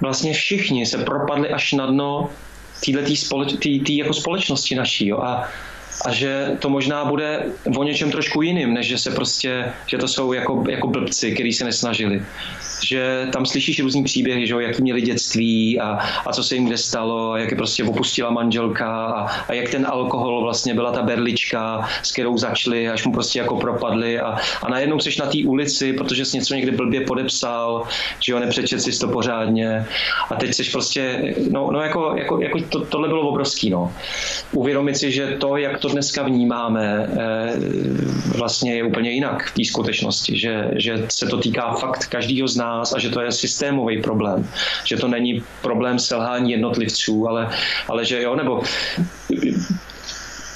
vlastně 0.00 0.32
všichni 0.34 0.86
se 0.86 0.98
propadli 0.98 1.50
až 1.50 1.72
na 1.72 1.86
dno 1.86 2.30
této 2.84 3.16
společ, 3.16 3.52
tý, 3.58 3.80
tý 3.80 3.96
jako 3.96 4.14
společnosti 4.14 4.74
naší. 4.74 5.06
Jo. 5.06 5.18
A, 5.18 5.48
a 6.04 6.12
že 6.12 6.56
to 6.58 6.68
možná 6.68 7.04
bude 7.04 7.44
o 7.76 7.84
něčem 7.84 8.10
trošku 8.10 8.42
jiným, 8.42 8.74
než 8.74 8.86
že 8.86 8.98
se 8.98 9.10
prostě, 9.10 9.72
že 9.86 9.98
to 9.98 10.08
jsou 10.08 10.32
jako, 10.32 10.64
jako 10.68 10.88
blbci, 10.88 11.32
kteří 11.32 11.52
se 11.52 11.64
nesnažili. 11.64 12.22
Že 12.84 13.26
tam 13.32 13.46
slyšíš 13.46 13.80
různý 13.80 14.04
příběhy, 14.04 14.46
že 14.46 14.54
jaký 14.58 14.82
měli 14.82 15.00
dětství 15.00 15.80
a, 15.80 15.98
a 16.26 16.32
co 16.32 16.44
se 16.44 16.54
jim 16.54 16.66
kde 16.66 16.78
stalo, 16.78 17.36
jak 17.36 17.50
je 17.50 17.56
prostě 17.56 17.84
opustila 17.84 18.30
manželka 18.30 19.06
a, 19.06 19.26
a 19.48 19.52
jak 19.52 19.68
ten 19.68 19.86
alkohol 19.86 20.42
vlastně 20.42 20.74
byla 20.74 20.92
ta 20.92 21.02
berlička, 21.02 21.88
s 22.02 22.12
kterou 22.12 22.38
začali, 22.38 22.88
až 22.88 23.06
mu 23.06 23.12
prostě 23.12 23.38
jako 23.38 23.56
propadli 23.56 24.20
a, 24.20 24.36
a 24.62 24.68
najednou 24.70 25.00
jsi 25.00 25.10
na 25.18 25.26
té 25.26 25.38
ulici, 25.46 25.92
protože 25.92 26.24
jsi 26.24 26.36
něco 26.36 26.54
někde 26.54 26.72
blbě 26.72 27.00
podepsal, 27.00 27.82
že 28.20 28.32
jo, 28.32 28.38
nepřečet 28.38 28.80
si 28.80 28.98
to 28.98 29.08
pořádně 29.08 29.86
a 30.30 30.34
teď 30.34 30.54
jsi 30.54 30.70
prostě, 30.72 31.34
no, 31.50 31.70
no 31.70 31.80
jako, 31.80 32.14
jako, 32.16 32.40
jako 32.40 32.58
to, 32.60 32.84
tohle 32.84 33.08
bylo 33.08 33.28
obrovský, 33.28 33.70
no. 33.70 33.92
Uvědomit 34.52 34.96
si, 34.96 35.12
že 35.12 35.36
to, 35.40 35.56
jak 35.56 35.78
to 35.78 35.88
dneska 35.92 36.22
vnímáme, 36.22 37.08
eh, 37.08 37.52
vlastně 38.38 38.74
je 38.74 38.84
úplně 38.84 39.10
jinak 39.10 39.46
v 39.46 39.54
té 39.54 39.64
skutečnosti, 39.64 40.38
že, 40.38 40.70
že 40.76 41.06
se 41.08 41.26
to 41.26 41.38
týká 41.38 41.74
fakt 41.74 42.06
každého 42.06 42.48
z 42.48 42.56
nás 42.56 42.92
a 42.92 42.98
že 42.98 43.10
to 43.10 43.20
je 43.20 43.32
systémový 43.32 44.02
problém, 44.02 44.48
že 44.84 44.96
to 44.96 45.08
není 45.08 45.42
problém 45.62 45.98
selhání 45.98 46.50
jednotlivců, 46.50 47.28
ale, 47.28 47.48
ale 47.88 48.04
že 48.04 48.22
jo, 48.22 48.36
nebo 48.36 48.62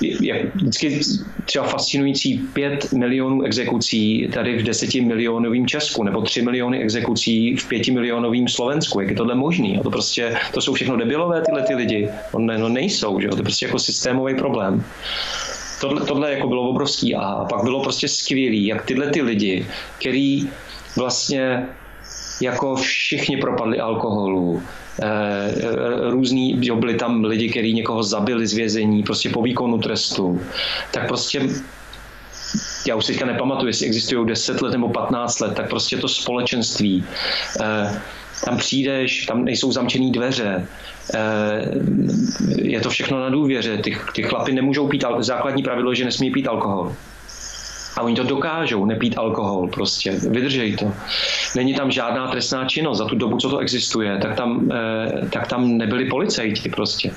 je 0.00 0.50
vždycky 0.54 1.00
třeba 1.44 1.66
fascinující 1.66 2.38
5 2.38 2.92
milionů 2.92 3.42
exekucí 3.42 4.28
tady 4.34 4.58
v 4.58 4.62
10 4.62 4.94
milionovém 4.94 5.66
Česku, 5.66 6.02
nebo 6.02 6.22
3 6.22 6.42
miliony 6.42 6.82
exekucí 6.82 7.56
v 7.56 7.68
5 7.68 7.88
milionovém 7.88 8.48
Slovensku. 8.48 9.00
Jak 9.00 9.10
je 9.10 9.16
tohle 9.16 9.34
možný? 9.34 9.78
A 9.78 9.82
to 9.82 9.90
prostě, 9.90 10.36
to 10.54 10.60
jsou 10.60 10.74
všechno 10.74 10.96
debilové 10.96 11.42
tyhle 11.42 11.62
ty 11.62 11.74
lidi. 11.74 12.08
No, 12.34 12.40
ne, 12.40 12.58
no 12.58 12.68
nejsou, 12.68 13.20
že? 13.20 13.28
to 13.28 13.36
je 13.36 13.42
prostě 13.42 13.66
jako 13.66 13.78
systémový 13.78 14.34
problém. 14.34 14.84
Tohle, 15.80 16.06
tohle 16.06 16.32
jako 16.32 16.48
bylo 16.48 16.68
obrovský 16.68 17.14
a 17.14 17.46
pak 17.50 17.62
bylo 17.62 17.82
prostě 17.82 18.08
skvělý, 18.08 18.66
jak 18.66 18.84
tyhle 18.84 19.10
ty 19.10 19.22
lidi, 19.22 19.66
který 19.98 20.48
vlastně 20.96 21.66
jako 22.40 22.76
všichni 22.76 23.36
propadli 23.36 23.80
alkoholu, 23.80 24.62
různý, 26.10 26.58
jo, 26.62 26.76
byli 26.76 26.94
tam 26.94 27.24
lidi, 27.24 27.48
kteří 27.48 27.72
někoho 27.72 28.02
zabili 28.02 28.46
z 28.46 28.52
vězení, 28.52 29.02
prostě 29.02 29.28
po 29.28 29.42
výkonu 29.42 29.78
trestu, 29.78 30.40
tak 30.90 31.08
prostě 31.08 31.48
já 32.86 32.94
už 32.96 33.06
teďka 33.06 33.26
nepamatuju, 33.26 33.66
jestli 33.66 33.86
existují 33.86 34.26
10 34.26 34.62
let 34.62 34.72
nebo 34.72 34.88
15 34.88 35.40
let, 35.40 35.54
tak 35.54 35.68
prostě 35.68 35.96
to 35.96 36.08
společenství, 36.08 37.04
eh, 37.60 38.00
tam 38.44 38.56
přijdeš, 38.56 39.26
tam 39.26 39.44
nejsou 39.44 39.72
zamčené 39.72 40.10
dveře, 40.12 40.66
eh, 41.14 41.18
je 42.56 42.80
to 42.80 42.90
všechno 42.90 43.20
na 43.20 43.30
důvěře, 43.30 43.76
ty, 43.76 43.96
ty 44.14 44.22
chlapy 44.22 44.52
nemůžou 44.52 44.88
pít, 44.88 45.04
základní 45.18 45.62
pravidlo 45.62 45.92
je, 45.92 45.96
že 45.96 46.04
nesmí 46.04 46.30
pít 46.30 46.48
alkohol. 46.48 46.94
A 47.96 48.02
oni 48.02 48.16
to 48.16 48.22
dokážou, 48.22 48.84
nepít 48.84 49.18
alkohol 49.18 49.68
prostě, 49.68 50.12
vydržej 50.12 50.76
to. 50.76 50.92
Není 51.56 51.74
tam 51.74 51.90
žádná 51.90 52.28
trestná 52.28 52.64
činnost 52.64 52.98
za 52.98 53.04
tu 53.04 53.16
dobu, 53.16 53.36
co 53.36 53.50
to 53.50 53.58
existuje, 53.58 54.18
tak 54.18 54.36
tam, 54.36 54.68
eh, 54.72 55.28
tak 55.32 55.46
tam 55.46 55.76
nebyli 55.76 56.04
policajti 56.04 56.68
prostě. 56.68 57.10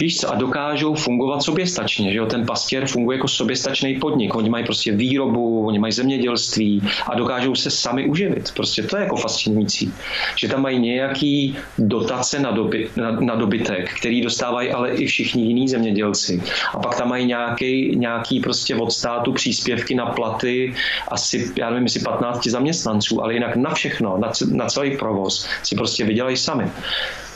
Víš 0.00 0.16
co, 0.16 0.30
a 0.30 0.34
dokážou 0.34 0.94
fungovat 0.94 1.42
soběstačně, 1.42 2.12
že 2.12 2.18
jo? 2.18 2.26
ten 2.26 2.46
pastěr 2.46 2.86
funguje 2.86 3.16
jako 3.16 3.28
soběstačný 3.28 3.98
podnik, 3.98 4.34
oni 4.34 4.50
mají 4.50 4.64
prostě 4.64 4.92
výrobu, 4.92 5.66
oni 5.66 5.78
mají 5.78 5.92
zemědělství 5.92 6.82
a 7.06 7.14
dokážou 7.14 7.54
se 7.54 7.70
sami 7.70 8.06
uživit. 8.06 8.52
Prostě 8.54 8.82
to 8.82 8.96
je 8.96 9.02
jako 9.02 9.16
fascinující, 9.16 9.92
že 10.36 10.48
tam 10.48 10.62
mají 10.62 10.78
nějaký 10.78 11.56
dotace 11.78 12.38
na, 12.38 12.50
doby, 12.50 12.88
na, 12.96 13.10
na 13.10 13.34
dobytek, 13.34 13.94
který 13.94 14.20
dostávají 14.20 14.70
ale 14.70 14.90
i 14.90 15.06
všichni 15.06 15.42
jiní 15.42 15.68
zemědělci. 15.68 16.42
A 16.74 16.78
pak 16.78 16.96
tam 16.96 17.08
mají 17.08 17.26
nějaký, 17.26 17.96
nějaký 17.96 18.40
prostě 18.40 18.76
od 18.76 18.92
státu 18.92 19.32
příspěvky 19.32 19.94
na 19.94 20.06
platy 20.06 20.74
asi, 21.08 21.52
já 21.56 21.70
nevím, 21.70 21.84
jestli 21.84 22.00
15 22.00 22.46
zaměstnanců, 22.46 23.22
ale 23.22 23.34
jinak 23.34 23.56
na 23.56 23.74
všechno, 23.74 24.18
na, 24.18 24.32
na 24.52 24.66
celý 24.66 24.96
provoz 24.96 25.48
si 25.62 25.76
prostě 25.76 26.04
vydělají 26.04 26.36
sami. 26.36 26.70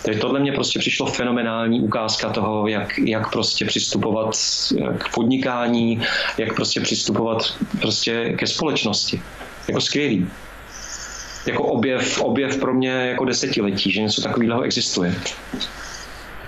Takže 0.05 0.21
tohle 0.21 0.41
mě 0.41 0.53
prostě 0.53 0.79
přišlo 0.79 1.07
fenomenální 1.07 1.81
ukázka 1.81 2.31
toho, 2.31 2.69
jak, 2.69 2.99
jak 2.99 3.33
prostě 3.33 3.65
přistupovat 3.65 4.37
k 4.99 5.15
podnikání, 5.15 6.03
jak 6.39 6.55
prostě 6.55 6.81
přistupovat 6.81 7.43
prostě 7.81 8.33
ke 8.39 8.47
společnosti. 8.47 9.23
Jako 9.69 9.81
skvělý. 9.81 10.29
Jako 11.47 11.65
objev, 11.65 12.21
objev 12.21 12.57
pro 12.57 12.75
mě 12.75 12.91
jako 12.91 13.25
desetiletí, 13.25 13.93
že 13.93 14.03
něco 14.03 14.23
takového 14.23 14.63
existuje. 14.63 15.15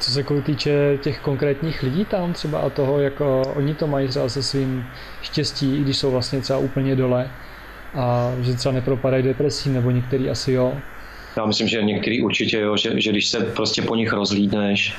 Co 0.00 0.10
se 0.10 0.24
týče 0.44 0.98
těch 1.02 1.20
konkrétních 1.20 1.82
lidí 1.82 2.04
tam 2.04 2.32
třeba 2.32 2.58
a 2.58 2.70
toho, 2.70 3.00
jak 3.00 3.20
oni 3.54 3.74
to 3.74 3.86
mají 3.86 4.08
třeba 4.08 4.28
se 4.28 4.42
svým 4.42 4.84
štěstí, 5.22 5.76
i 5.76 5.80
když 5.80 5.98
jsou 5.98 6.10
vlastně 6.10 6.40
třeba 6.40 6.58
úplně 6.58 6.96
dole 6.96 7.30
a 7.94 8.32
že 8.42 8.54
třeba 8.54 8.72
nepropadají 8.72 9.22
depresí, 9.22 9.70
nebo 9.70 9.90
některý 9.90 10.30
asi 10.30 10.52
jo, 10.52 10.72
já 11.36 11.46
myslím, 11.46 11.68
že 11.68 11.82
některý 11.82 12.22
určitě, 12.22 12.58
jo, 12.58 12.76
že, 12.76 13.00
že 13.00 13.10
když 13.10 13.28
se 13.28 13.40
prostě 13.40 13.82
po 13.82 13.96
nich 13.96 14.12
rozlídneš, 14.12 14.94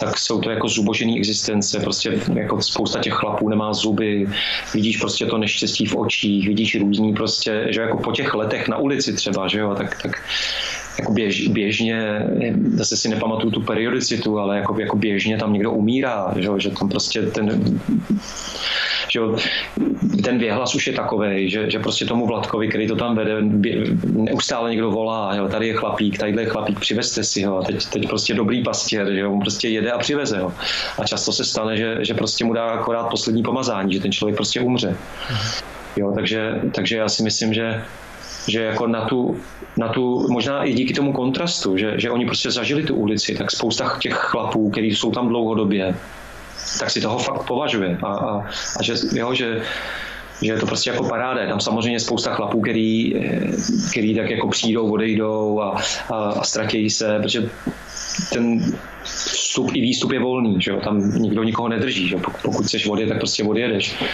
tak 0.00 0.18
jsou 0.18 0.40
to 0.40 0.50
jako 0.50 0.68
zubožený 0.68 1.18
existence, 1.18 1.80
prostě 1.80 2.20
jako 2.34 2.62
spousta 2.62 3.00
těch 3.00 3.12
chlapů 3.12 3.48
nemá 3.48 3.72
zuby, 3.72 4.28
vidíš 4.74 4.96
prostě 4.96 5.26
to 5.26 5.38
neštěstí 5.38 5.86
v 5.86 5.96
očích, 5.96 6.48
vidíš 6.48 6.80
různý 6.80 7.14
prostě, 7.14 7.66
že 7.70 7.80
jako 7.80 7.96
po 7.96 8.12
těch 8.12 8.34
letech 8.34 8.68
na 8.68 8.76
ulici 8.76 9.12
třeba, 9.12 9.48
že 9.48 9.58
jo, 9.58 9.74
tak, 9.74 10.02
tak 10.02 10.22
jako 11.00 11.12
běž, 11.12 11.48
běžně, 11.48 12.26
zase 12.74 12.96
si 12.96 13.08
nepamatuju 13.08 13.50
tu 13.50 13.60
periodicitu, 13.60 14.38
ale 14.38 14.56
jako, 14.56 14.80
jako 14.80 14.96
běžně 14.96 15.38
tam 15.38 15.52
někdo 15.52 15.72
umírá, 15.72 16.34
že, 16.36 16.48
že 16.56 16.70
tam 16.70 16.88
prostě 16.88 17.22
ten 17.22 17.80
že 19.12 19.20
ten 20.24 20.38
věhlas 20.38 20.74
už 20.74 20.86
je 20.86 20.92
takový, 20.92 21.50
že, 21.50 21.70
že 21.70 21.78
prostě 21.78 22.04
tomu 22.04 22.26
Vladkovi, 22.26 22.68
který 22.68 22.86
to 22.86 22.96
tam 22.96 23.16
vede, 23.16 23.36
neustále 24.04 24.70
někdo 24.70 24.90
volá, 24.90 25.34
jo, 25.34 25.48
tady 25.48 25.68
je 25.68 25.74
chlapík, 25.74 26.18
tadyhle 26.18 26.42
je 26.42 26.46
chlapík, 26.46 26.80
přivezte 26.80 27.24
si 27.24 27.42
ho, 27.42 27.58
a 27.58 27.62
teď, 27.62 27.86
teď 27.86 28.08
prostě 28.08 28.34
dobrý 28.34 28.62
pastěr, 28.62 29.12
že 29.12 29.26
on 29.26 29.40
prostě 29.40 29.68
jede 29.68 29.90
a 29.90 29.98
přiveze 29.98 30.38
ho. 30.38 30.52
A 30.98 31.04
často 31.04 31.32
se 31.32 31.44
stane, 31.44 31.76
že, 31.76 31.96
že 32.00 32.14
prostě 32.14 32.44
mu 32.44 32.52
dá 32.52 32.64
akorát 32.64 33.04
poslední 33.04 33.42
pomazání, 33.42 33.92
že 33.92 34.00
ten 34.00 34.12
člověk 34.12 34.36
prostě 34.36 34.60
umře. 34.60 34.96
Jo, 35.96 36.12
takže, 36.14 36.60
takže 36.74 36.96
já 36.96 37.08
si 37.08 37.22
myslím, 37.22 37.54
že 37.54 37.82
že 38.48 38.62
jako 38.62 38.86
na 38.86 39.04
tu, 39.04 39.36
na 39.76 39.88
tu, 39.88 40.26
možná 40.32 40.64
i 40.64 40.72
díky 40.72 40.94
tomu 40.94 41.12
kontrastu, 41.12 41.76
že, 41.76 42.00
že 42.00 42.10
oni 42.10 42.26
prostě 42.26 42.50
zažili 42.50 42.82
tu 42.82 42.94
ulici, 42.94 43.34
tak 43.34 43.50
spousta 43.50 43.98
těch 44.00 44.14
chlapů, 44.14 44.70
kteří 44.70 44.94
jsou 44.94 45.10
tam 45.10 45.28
dlouhodobě, 45.28 45.94
tak 46.78 46.90
si 46.90 47.00
toho 47.00 47.18
fakt 47.18 47.46
považuje. 47.46 47.98
A, 48.02 48.06
a, 48.06 48.46
a 48.78 48.82
že, 48.82 48.94
jo, 49.12 49.34
že, 49.34 49.62
že 50.42 50.52
je 50.52 50.58
to 50.58 50.66
prostě 50.66 50.90
jako 50.90 51.04
paráda. 51.04 51.46
Tam 51.48 51.60
samozřejmě 51.60 52.00
spousta 52.00 52.34
chlapů, 52.34 52.60
který, 52.60 53.14
který 53.90 54.14
tak 54.14 54.30
jako 54.30 54.48
přijdou, 54.48 54.92
odejdou 54.92 55.60
a, 55.60 55.76
a, 56.08 56.14
a 56.14 56.44
ztratějí 56.44 56.90
se, 56.90 57.18
protože 57.22 57.50
ten 58.32 58.72
vstup 59.50 59.70
i 59.74 59.80
výstup 59.80 60.12
je 60.12 60.20
volný, 60.20 60.56
že 60.60 60.70
jo? 60.70 60.80
tam 60.80 61.20
nikdo 61.22 61.42
nikoho 61.42 61.68
nedrží, 61.68 62.08
že? 62.08 62.16
pokud 62.42 62.66
chceš 62.66 62.86
odjet, 62.86 63.08
tak 63.08 63.18
prostě 63.18 63.44
odjedeš. 63.44 64.04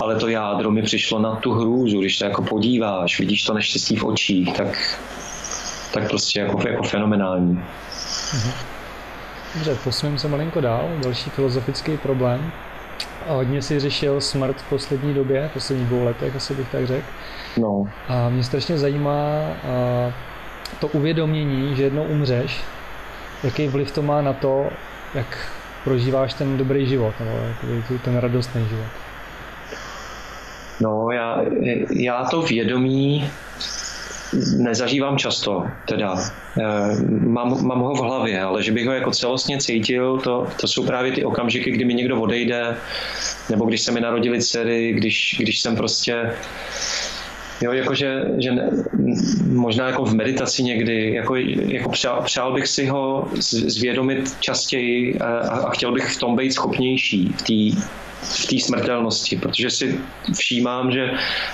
Ale 0.00 0.16
to 0.16 0.28
jádro 0.28 0.70
mi 0.70 0.82
přišlo 0.82 1.18
na 1.18 1.36
tu 1.36 1.52
hrůzu, 1.52 2.00
když 2.00 2.18
to 2.18 2.24
jako 2.24 2.42
podíváš, 2.42 3.20
vidíš 3.20 3.44
to 3.44 3.54
neštěstí 3.54 3.96
v 3.96 4.04
očích, 4.04 4.52
tak, 4.52 4.98
tak 5.92 6.08
prostě 6.08 6.40
jako, 6.40 6.68
jako 6.68 6.82
fenomenální. 6.82 7.52
Mhm. 8.34 8.52
Dobře, 9.54 9.76
posuneme 9.84 10.18
se 10.18 10.28
malinko 10.28 10.60
dál. 10.60 10.88
Další 11.02 11.30
filozofický 11.30 11.96
problém. 11.96 12.52
A 13.28 13.32
hodně 13.32 13.62
si 13.62 13.80
řešil 13.80 14.20
smrt 14.20 14.56
v 14.56 14.68
poslední 14.68 15.14
době, 15.14 15.48
v 15.48 15.52
posledních 15.52 15.88
dvou 15.88 16.04
letech, 16.04 16.36
asi 16.36 16.54
bych 16.54 16.68
tak 16.68 16.86
řekl. 16.86 17.06
No. 17.56 17.88
A 18.08 18.28
mě 18.28 18.44
strašně 18.44 18.78
zajímá 18.78 19.12
a, 19.12 20.12
to 20.80 20.88
uvědomění, 20.88 21.76
že 21.76 21.82
jednou 21.82 22.04
umřeš, 22.04 22.60
jaký 23.44 23.68
vliv 23.68 23.90
to 23.90 24.02
má 24.02 24.22
na 24.22 24.32
to, 24.32 24.70
jak 25.14 25.52
prožíváš 25.84 26.34
ten 26.34 26.56
dobrý 26.56 26.86
život, 26.86 27.14
nebo 27.20 27.32
ten 28.04 28.16
radostný 28.16 28.68
život. 28.68 28.90
No, 30.80 31.10
já, 31.10 31.42
já 31.90 32.24
to 32.24 32.42
vědomí 32.42 33.30
nezažívám 34.56 35.18
často, 35.18 35.66
teda 35.84 36.14
e, 36.60 36.62
mám, 37.08 37.66
mám 37.66 37.80
ho 37.80 37.94
v 37.94 37.98
hlavě, 37.98 38.42
ale 38.42 38.62
že 38.62 38.72
bych 38.72 38.86
ho 38.86 38.92
jako 38.92 39.10
celostně 39.10 39.58
cítil, 39.58 40.18
to, 40.18 40.46
to 40.60 40.68
jsou 40.68 40.86
právě 40.86 41.12
ty 41.12 41.24
okamžiky, 41.24 41.70
kdy 41.70 41.84
mi 41.84 41.94
někdo 41.94 42.20
odejde, 42.20 42.76
nebo 43.50 43.64
když 43.64 43.80
se 43.80 43.92
mi 43.92 44.00
narodili 44.00 44.42
dcery, 44.42 44.92
když, 44.92 45.36
když 45.38 45.60
jsem 45.60 45.76
prostě 45.76 46.32
Jo, 47.60 47.72
jakože, 47.72 48.24
že 48.38 48.52
ne, 48.52 48.70
možná 49.46 49.86
jako 49.86 50.04
v 50.04 50.14
meditaci 50.14 50.62
někdy, 50.62 51.14
jako, 51.14 51.36
jako 51.36 51.90
přál, 51.90 52.22
přál 52.22 52.54
bych 52.54 52.66
si 52.66 52.86
ho 52.86 53.28
zvědomit 53.50 54.36
častěji 54.40 55.18
a, 55.18 55.38
a 55.38 55.70
chtěl 55.70 55.92
bych 55.92 56.04
v 56.04 56.18
tom 56.18 56.36
být 56.36 56.52
schopnější, 56.52 57.34
v 57.38 57.42
té 57.42 57.80
v 58.22 58.46
té 58.46 58.58
smrtelnosti, 58.58 59.36
protože 59.36 59.70
si 59.70 60.00
všímám, 60.38 60.92
že, 60.92 61.10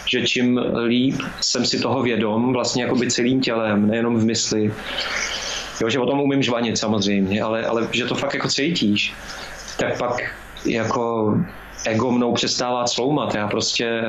že 0.06 0.26
čím 0.26 0.60
líp 0.86 1.14
jsem 1.40 1.64
si 1.64 1.80
toho 1.80 2.02
vědom, 2.02 2.52
vlastně 2.52 2.82
jako 2.82 2.96
by 2.96 3.10
celým 3.10 3.40
tělem, 3.40 3.88
nejenom 3.88 4.16
v 4.16 4.24
mysli, 4.24 4.72
jo, 5.80 5.90
že 5.90 5.98
o 5.98 6.06
tom 6.06 6.20
umím 6.20 6.42
žvanit 6.42 6.78
samozřejmě, 6.78 7.42
ale, 7.42 7.66
ale 7.66 7.88
že 7.92 8.04
to 8.04 8.14
fakt 8.14 8.34
jako 8.34 8.48
cítíš, 8.48 9.14
tak 9.78 9.98
pak 9.98 10.34
jako 10.66 11.34
ego 11.86 12.10
mnou 12.10 12.32
přestává 12.32 12.84
cloumat. 12.84 13.34
Já 13.34 13.48
prostě 13.48 14.02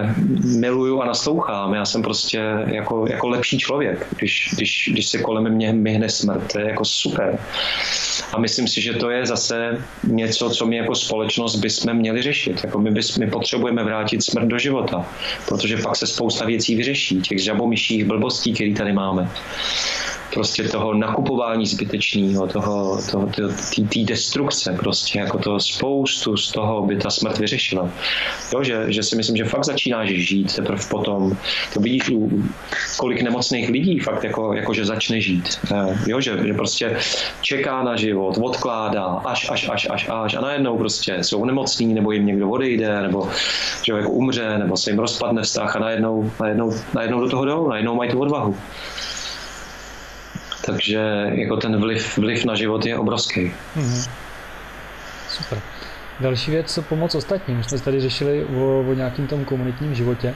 miluju 0.45 1.01
a 1.01 1.05
naslouchám. 1.05 1.73
Já 1.73 1.85
jsem 1.85 2.01
prostě 2.01 2.41
jako, 2.65 3.05
jako 3.09 3.27
lepší 3.27 3.57
člověk, 3.57 4.07
když, 4.17 4.49
když, 4.55 4.89
když 4.91 5.05
se 5.05 5.17
kolem 5.17 5.49
mě 5.49 5.73
myhne 5.73 6.09
smrt. 6.09 6.51
To 6.51 6.59
je 6.59 6.69
jako 6.69 6.85
super. 6.85 7.39
A 8.33 8.39
myslím 8.39 8.67
si, 8.67 8.81
že 8.81 8.93
to 8.93 9.09
je 9.09 9.25
zase 9.25 9.77
něco, 10.03 10.49
co 10.49 10.65
my 10.65 10.77
jako 10.77 10.95
společnost 10.95 11.55
bychom 11.55 11.93
měli 11.93 12.21
řešit. 12.21 12.61
Jako 12.63 12.79
my, 12.79 12.91
bys, 12.91 13.17
my 13.17 13.27
potřebujeme 13.27 13.83
vrátit 13.83 14.23
smrt 14.23 14.45
do 14.45 14.57
života, 14.57 15.05
protože 15.47 15.77
pak 15.77 15.95
se 15.95 16.07
spousta 16.07 16.45
věcí 16.45 16.75
vyřeší, 16.75 17.21
těch 17.21 17.43
žabomyších 17.43 18.05
blbostí, 18.05 18.53
které 18.53 18.73
tady 18.73 18.93
máme 18.93 19.29
prostě 20.33 20.63
toho 20.63 20.93
nakupování 20.93 21.65
zbytečného, 21.65 22.47
toho, 22.47 22.99
toho, 23.11 23.27
té 23.93 23.99
destrukce 24.03 24.77
prostě, 24.79 25.19
jako 25.19 25.37
to 25.37 25.59
spoustu 25.59 26.37
z 26.37 26.51
toho 26.51 26.81
by 26.81 26.95
ta 26.95 27.09
smrt 27.09 27.37
vyřešila. 27.37 27.89
Jo, 28.53 28.63
že, 28.63 28.85
že 28.87 29.03
si 29.03 29.15
myslím, 29.15 29.37
že 29.37 29.45
fakt 29.45 29.65
začínáš 29.65 30.09
žít 30.09 30.55
teprve 30.55 30.83
potom. 30.89 31.37
To 31.73 31.79
vidíš, 31.79 32.11
kolik 32.97 33.21
nemocných 33.21 33.69
lidí 33.69 33.99
fakt 33.99 34.23
jako, 34.23 34.53
jako 34.53 34.73
že 34.73 34.85
začne 34.85 35.21
žít. 35.21 35.59
Eh, 35.73 35.97
jo, 36.07 36.21
že, 36.21 36.47
že 36.47 36.53
prostě 36.53 36.97
čeká 37.41 37.83
na 37.83 37.95
život, 37.95 38.37
odkládá, 38.37 39.05
až, 39.05 39.49
až, 39.49 39.69
až, 39.69 39.87
až, 39.89 40.07
až 40.09 40.35
a 40.35 40.41
najednou 40.41 40.77
prostě 40.77 41.23
jsou 41.23 41.45
nemocní, 41.45 41.93
nebo 41.93 42.11
jim 42.11 42.25
někdo 42.25 42.49
odejde, 42.49 43.01
nebo 43.01 43.29
jako 43.87 44.09
umře, 44.09 44.57
nebo 44.57 44.77
se 44.77 44.89
jim 44.89 44.99
rozpadne 44.99 45.41
vztah 45.41 45.75
a 45.75 45.79
najednou, 45.79 46.31
najednou, 46.41 46.71
najednou 46.93 47.19
do 47.19 47.29
toho 47.29 47.45
jdou, 47.45 47.69
najednou 47.69 47.95
mají 47.95 48.11
tu 48.11 48.19
odvahu. 48.19 48.55
Takže 50.65 50.99
jako 51.31 51.57
ten 51.57 51.77
vliv, 51.81 52.17
vliv 52.17 52.45
na 52.45 52.55
život 52.55 52.85
je 52.85 52.97
obrovský. 52.97 53.53
Mm-hmm. 53.75 54.09
Super. 55.29 55.59
Další 56.19 56.51
věc, 56.51 56.79
pomoc 56.89 57.15
ostatním. 57.15 57.63
Jsme 57.63 57.79
tady 57.79 58.01
řešili 58.01 58.45
o, 58.45 58.85
o 58.89 58.93
nějakým 58.93 59.27
tom 59.27 59.45
komunitním 59.45 59.95
životě, 59.95 60.35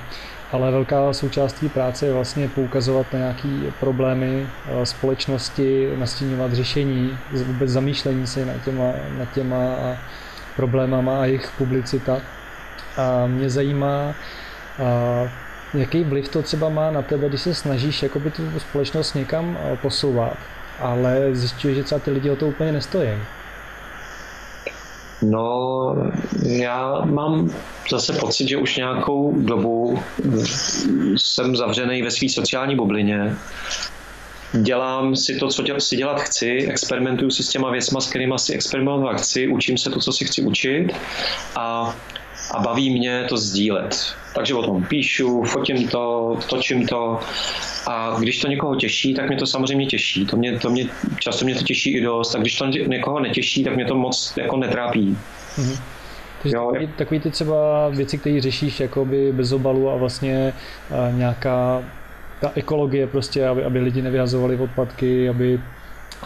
ale 0.52 0.72
velká 0.72 1.14
součást 1.14 1.64
práce 1.74 2.06
je 2.06 2.14
vlastně 2.14 2.48
poukazovat 2.48 3.14
na 3.14 3.20
nějaké 3.20 3.72
problémy 3.80 4.48
eh, 4.66 4.86
společnosti, 4.86 5.90
nastínovat 5.98 6.54
řešení, 6.54 7.18
vůbec 7.32 7.70
zamýšlení 7.70 8.28
se 8.28 8.46
na 8.46 8.54
těma, 8.66 8.92
na 9.18 9.26
těma 9.26 9.76
problémama 10.56 11.22
a 11.22 11.26
jejich 11.26 11.52
publicita. 11.58 12.22
A 12.98 13.28
mě 13.28 13.50
zajímá, 13.50 14.16
jaký 15.74 16.04
vliv 16.04 16.30
to 16.30 16.42
třeba 16.42 16.70
má 16.70 16.92
na 16.92 17.02
tebe, 17.02 17.30
když 17.30 17.42
se 17.42 17.54
snažíš 17.54 18.04
jakoby 18.04 18.32
tu 18.32 18.60
společnost 18.60 19.14
někam 19.14 19.58
eh, 19.60 19.78
posouvat, 19.78 20.38
ale 20.80 21.30
zjišťuješ, 21.32 21.78
že 21.78 21.84
třeba 21.84 22.00
ty 22.00 22.12
lidi 22.12 22.30
o 22.30 22.36
to 22.36 22.48
úplně 22.48 22.72
nestojí. 22.72 23.10
No, 25.22 25.96
já 26.42 27.02
mám 27.06 27.50
zase 27.92 28.14
pocit, 28.14 28.48
že 28.48 28.58
už 28.58 28.78
nějakou 28.78 29.34
dobu 29.38 30.00
jsem 31.16 31.56
zavřený 31.56 32.02
ve 32.02 32.12
své 32.12 32.30
sociální 32.30 32.76
bublině. 32.76 33.36
Dělám 34.54 35.16
si 35.16 35.36
to, 35.36 35.48
co 35.48 35.64
si 35.78 35.96
dělat 35.96 36.22
chci, 36.22 36.68
experimentuju 36.70 37.32
si 37.32 37.44
s 37.44 37.50
těma 37.50 37.72
věcma, 37.72 38.02
s 38.02 38.10
kterými 38.10 38.34
si 38.38 38.54
experimentovat 38.54 39.22
chci, 39.22 39.48
učím 39.48 39.78
se 39.78 39.90
to, 39.90 40.00
co 40.00 40.14
si 40.14 40.26
chci 40.26 40.42
učit 40.42 40.92
a 41.56 41.96
a 42.52 42.60
baví 42.60 42.90
mě 42.90 43.26
to 43.30 43.38
sdílet. 43.38 44.14
Takže 44.36 44.54
o 44.54 44.64
tom 44.64 44.84
píšu, 44.84 45.44
fotím 45.44 45.88
to, 45.88 46.38
točím 46.50 46.88
to 46.88 47.20
a 47.88 48.16
když 48.20 48.40
to 48.40 48.48
někoho 48.48 48.76
těší, 48.76 49.14
tak 49.14 49.28
mě 49.28 49.38
to 49.38 49.48
samozřejmě 49.48 49.86
těší. 49.86 50.26
To 50.26 50.38
mě, 50.38 50.60
to 50.60 50.70
mě, 50.70 50.86
často 51.20 51.46
mě 51.46 51.56
to 51.56 51.64
těší 51.64 51.98
i 51.98 52.02
dost 52.02 52.36
a 52.36 52.40
když 52.40 52.58
to 52.58 52.66
někoho 52.66 53.20
netěší, 53.20 53.64
tak 53.64 53.76
mě 53.76 53.86
to 53.86 53.96
moc 53.96 54.34
jako 54.38 54.58
netrápí. 54.58 55.18
Mm-hmm. 55.58 55.80
Takže 56.42 56.58
jo, 56.58 56.68
takový, 56.72 56.94
takový 56.98 57.20
ty 57.20 57.32
třeba 57.32 57.90
věci, 57.90 58.18
které 58.18 58.42
řešíš 58.42 58.80
jakoby 58.80 59.32
bez 59.32 59.52
obalu 59.52 59.90
a 59.90 59.96
vlastně 59.96 60.54
a 60.92 61.12
nějaká 61.12 61.84
ta 62.42 62.52
ekologie 62.56 63.08
prostě, 63.08 63.48
aby, 63.48 63.64
aby 63.64 63.80
lidi 63.80 64.02
nevyhazovali 64.02 64.58
odpadky, 64.58 65.30
aby 65.30 65.60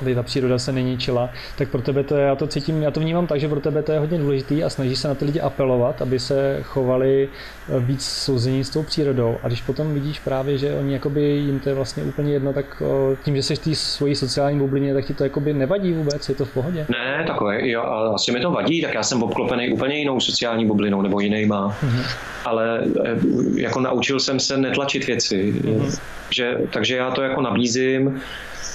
aby 0.01 0.15
ta 0.15 0.23
příroda 0.23 0.59
se 0.59 0.71
neníčila, 0.71 1.29
tak 1.57 1.69
pro 1.69 1.81
tebe 1.81 2.03
to 2.03 2.17
je, 2.17 2.25
já 2.25 2.35
to 2.35 2.47
cítím, 2.47 2.81
já 2.81 2.91
to 2.91 2.99
vnímám 2.99 3.27
tak, 3.27 3.39
že 3.39 3.47
pro 3.47 3.59
tebe 3.59 3.83
to 3.83 3.91
je 3.91 3.99
hodně 3.99 4.17
důležitý 4.17 4.63
a 4.63 4.69
snaží 4.69 4.95
se 4.95 5.07
na 5.07 5.15
ty 5.15 5.25
lidi 5.25 5.39
apelovat, 5.39 6.01
aby 6.01 6.19
se 6.19 6.59
chovali 6.63 7.29
eh, 7.69 7.79
víc 7.79 8.05
souzení 8.05 8.63
s 8.63 8.69
tou 8.69 8.83
přírodou. 8.83 9.37
A 9.43 9.47
když 9.47 9.61
potom 9.61 9.93
vidíš 9.93 10.19
právě, 10.19 10.57
že 10.57 10.75
oni 10.75 10.93
jakoby 10.93 11.21
jim 11.21 11.59
to 11.59 11.69
je 11.69 11.75
vlastně 11.75 12.03
úplně 12.03 12.33
jedno, 12.33 12.53
tak 12.53 12.83
tím, 13.23 13.35
že 13.35 13.43
jsi 13.43 13.55
v 13.55 13.59
té 13.59 13.75
svojí 13.75 14.15
sociální 14.15 14.59
bublině, 14.59 14.93
tak 14.93 15.05
ti 15.05 15.13
to 15.13 15.23
jakoby 15.23 15.53
nevadí 15.53 15.93
vůbec, 15.93 16.29
je 16.29 16.35
to 16.35 16.45
v 16.45 16.53
pohodě? 16.53 16.85
Ne, 16.89 17.23
takové, 17.27 17.67
jo, 17.67 17.81
a 17.81 18.13
asi 18.15 18.31
mi 18.31 18.39
to 18.39 18.51
vadí, 18.51 18.81
tak 18.81 18.93
já 18.93 19.03
jsem 19.03 19.23
obklopený 19.23 19.73
úplně 19.73 19.97
jinou 19.97 20.19
sociální 20.19 20.65
bublinou 20.65 21.01
nebo 21.01 21.19
jinýma. 21.19 21.77
Mm-hmm. 21.83 22.05
Ale 22.45 22.83
eh, 23.05 23.17
jako 23.55 23.79
naučil 23.79 24.19
jsem 24.19 24.39
se 24.39 24.57
netlačit 24.57 25.07
věci. 25.07 25.53
Mm-hmm. 25.53 25.99
Že, 26.29 26.57
takže 26.69 26.95
já 26.95 27.11
to 27.11 27.21
jako 27.21 27.41
nabízím, 27.41 28.21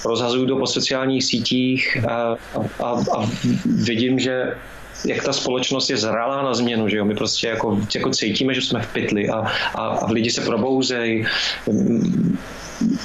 rozhazuju 0.05 0.45
to 0.45 0.57
po 0.57 0.67
sociálních 0.67 1.23
sítích 1.23 1.97
a, 2.09 2.35
a, 2.83 2.89
a 3.17 3.29
vidím, 3.65 4.19
že 4.19 4.55
jak 5.05 5.23
ta 5.23 5.33
společnost 5.33 5.89
je 5.89 5.97
zralá 5.97 6.43
na 6.43 6.53
změnu, 6.53 6.89
že 6.89 6.97
jo? 6.97 7.05
My 7.05 7.15
prostě 7.15 7.47
jako, 7.47 7.79
jako 7.95 8.09
cítíme, 8.09 8.53
že 8.53 8.61
jsme 8.61 8.81
v 8.81 8.87
pytli 8.93 9.29
a, 9.29 9.39
a, 9.75 9.87
a 9.87 10.11
lidi 10.11 10.31
se 10.31 10.41
probouzejí 10.41 11.25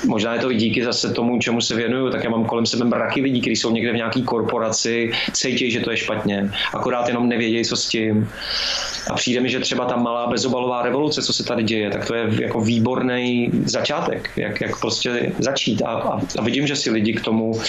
možná 0.06 0.34
je 0.34 0.40
to 0.40 0.50
i 0.50 0.56
díky 0.56 0.84
zase 0.84 1.12
tomu, 1.12 1.38
čemu 1.38 1.60
se 1.60 1.74
věnuju, 1.74 2.10
tak 2.10 2.24
já 2.24 2.30
mám 2.30 2.44
kolem 2.44 2.66
sebe 2.66 2.84
mraky 2.84 3.20
lidí, 3.20 3.40
kteří 3.40 3.56
jsou 3.56 3.70
někde 3.70 3.92
v 3.92 3.96
nějaké 3.96 4.22
korporaci, 4.22 5.12
cítí, 5.32 5.70
že 5.70 5.80
to 5.80 5.90
je 5.90 5.96
špatně, 5.96 6.50
akorát 6.74 7.08
jenom 7.08 7.28
nevědějí, 7.28 7.64
co 7.64 7.76
s 7.76 7.88
tím. 7.88 8.28
A 9.10 9.14
přijde 9.14 9.40
mi, 9.40 9.48
že 9.48 9.60
třeba 9.60 9.85
ta 9.85 9.97
malá 9.97 10.26
bezobalová 10.26 10.82
revoluce, 10.82 11.22
co 11.22 11.32
se 11.32 11.44
tady 11.44 11.62
děje, 11.62 11.90
tak 11.90 12.06
to 12.06 12.14
je 12.14 12.43
jako 12.43 12.60
výborný 12.60 13.51
začátek, 13.64 14.31
jak, 14.36 14.60
jak 14.60 14.81
prostě 14.81 15.32
začít. 15.39 15.82
A, 15.82 15.90
a, 15.90 16.20
a 16.39 16.43
vidím, 16.43 16.66
že 16.66 16.76
si 16.76 16.90
lidi 16.90 17.12
k 17.12 17.20
tomu 17.20 17.60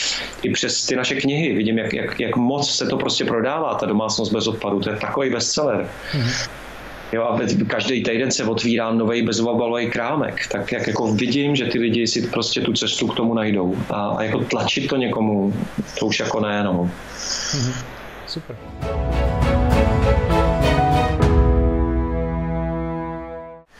i 0.43 0.49
přes 0.49 0.85
ty 0.85 0.95
naše 0.95 1.15
knihy, 1.15 1.53
vidím, 1.53 1.77
jak, 1.77 1.93
jak, 1.93 2.19
jak 2.19 2.35
moc 2.35 2.71
se 2.71 2.85
to 2.85 2.97
prostě 2.97 3.25
prodává, 3.25 3.75
ta 3.75 3.85
domácnost 3.85 4.33
bez 4.33 4.47
odpadu. 4.47 4.79
To 4.79 4.89
je 4.89 4.95
takový 4.95 5.29
bestseller. 5.29 5.89
Mm-hmm. 6.11 6.49
Jo, 7.13 7.23
a 7.23 7.39
každý 7.67 8.03
týden 8.03 8.31
se 8.31 8.43
otvírá 8.43 8.91
nový 8.91 9.21
bezobalový 9.21 9.89
krámek, 9.89 10.47
tak 10.51 10.71
jak 10.71 10.87
jako 10.87 11.13
vidím, 11.13 11.55
že 11.55 11.65
ty 11.65 11.79
lidi 11.79 12.07
si 12.07 12.27
prostě 12.27 12.61
tu 12.61 12.73
cestu 12.73 13.07
k 13.07 13.15
tomu 13.15 13.33
najdou. 13.33 13.75
A, 13.89 14.07
a 14.07 14.23
jako 14.23 14.39
tlačit 14.39 14.87
to 14.87 14.97
někomu, 14.97 15.53
to 15.99 16.05
už 16.05 16.19
jako 16.19 16.39
ne, 16.39 16.63
no. 16.63 16.91
Mm-hmm. 17.51 17.85
Super. 18.27 18.55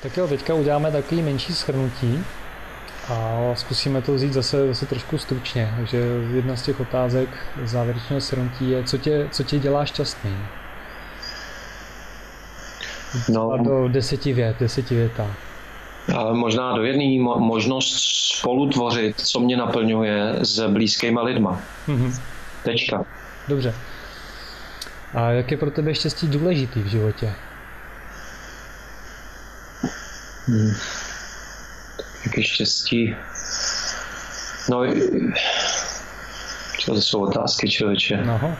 Tak 0.06 0.18
jo, 0.18 0.28
teďka 0.28 0.54
uděláme 0.54 0.92
takový 0.92 1.22
menší 1.22 1.54
schrnutí 1.54 2.24
a 3.10 3.40
zkusíme 3.56 4.02
to 4.02 4.14
vzít 4.14 4.34
zase, 4.34 4.68
zase 4.68 4.86
trošku 4.86 5.18
stručně. 5.18 5.74
Takže 5.78 5.98
jedna 6.34 6.56
z 6.56 6.62
těch 6.62 6.80
otázek 6.80 7.30
závěrečného 7.64 8.22
schrnutí 8.22 8.70
je, 8.70 8.84
co 8.84 8.98
tě, 8.98 9.28
co 9.32 9.44
tě 9.44 9.60
dělá 9.60 9.86
šťastný? 9.86 10.38
No, 13.30 13.58
do 13.64 13.88
deseti 13.88 14.34
vět, 14.34 14.56
deseti 14.60 14.96
věta. 14.96 15.28
Ale 16.16 16.34
možná 16.34 16.76
do 16.76 16.84
jedné 16.84 17.24
možnost 17.40 17.98
spolutvořit, 18.38 19.22
co 19.22 19.40
mě 19.40 19.58
naplňuje 19.58 20.36
s 20.42 20.68
blízkýma 20.68 21.22
lidma. 21.22 21.60
Mm-hmm. 21.88 22.22
Tečka. 22.64 23.06
Dobře. 23.48 23.76
A 25.14 25.30
jak 25.30 25.52
je 25.52 25.58
pro 25.58 25.72
tebe 25.72 25.96
štěstí 25.96 26.28
důležitý 26.28 26.82
v 26.82 26.88
životě? 26.88 27.34
Hmm. 30.48 30.72
Jak 32.26 32.38
je 32.38 32.44
štěstí? 32.44 33.16
No, 34.70 34.86
to 36.86 37.02
jsou 37.02 37.22
otázky 37.22 37.70
člověče. 37.70 38.24
Aha. 38.30 38.58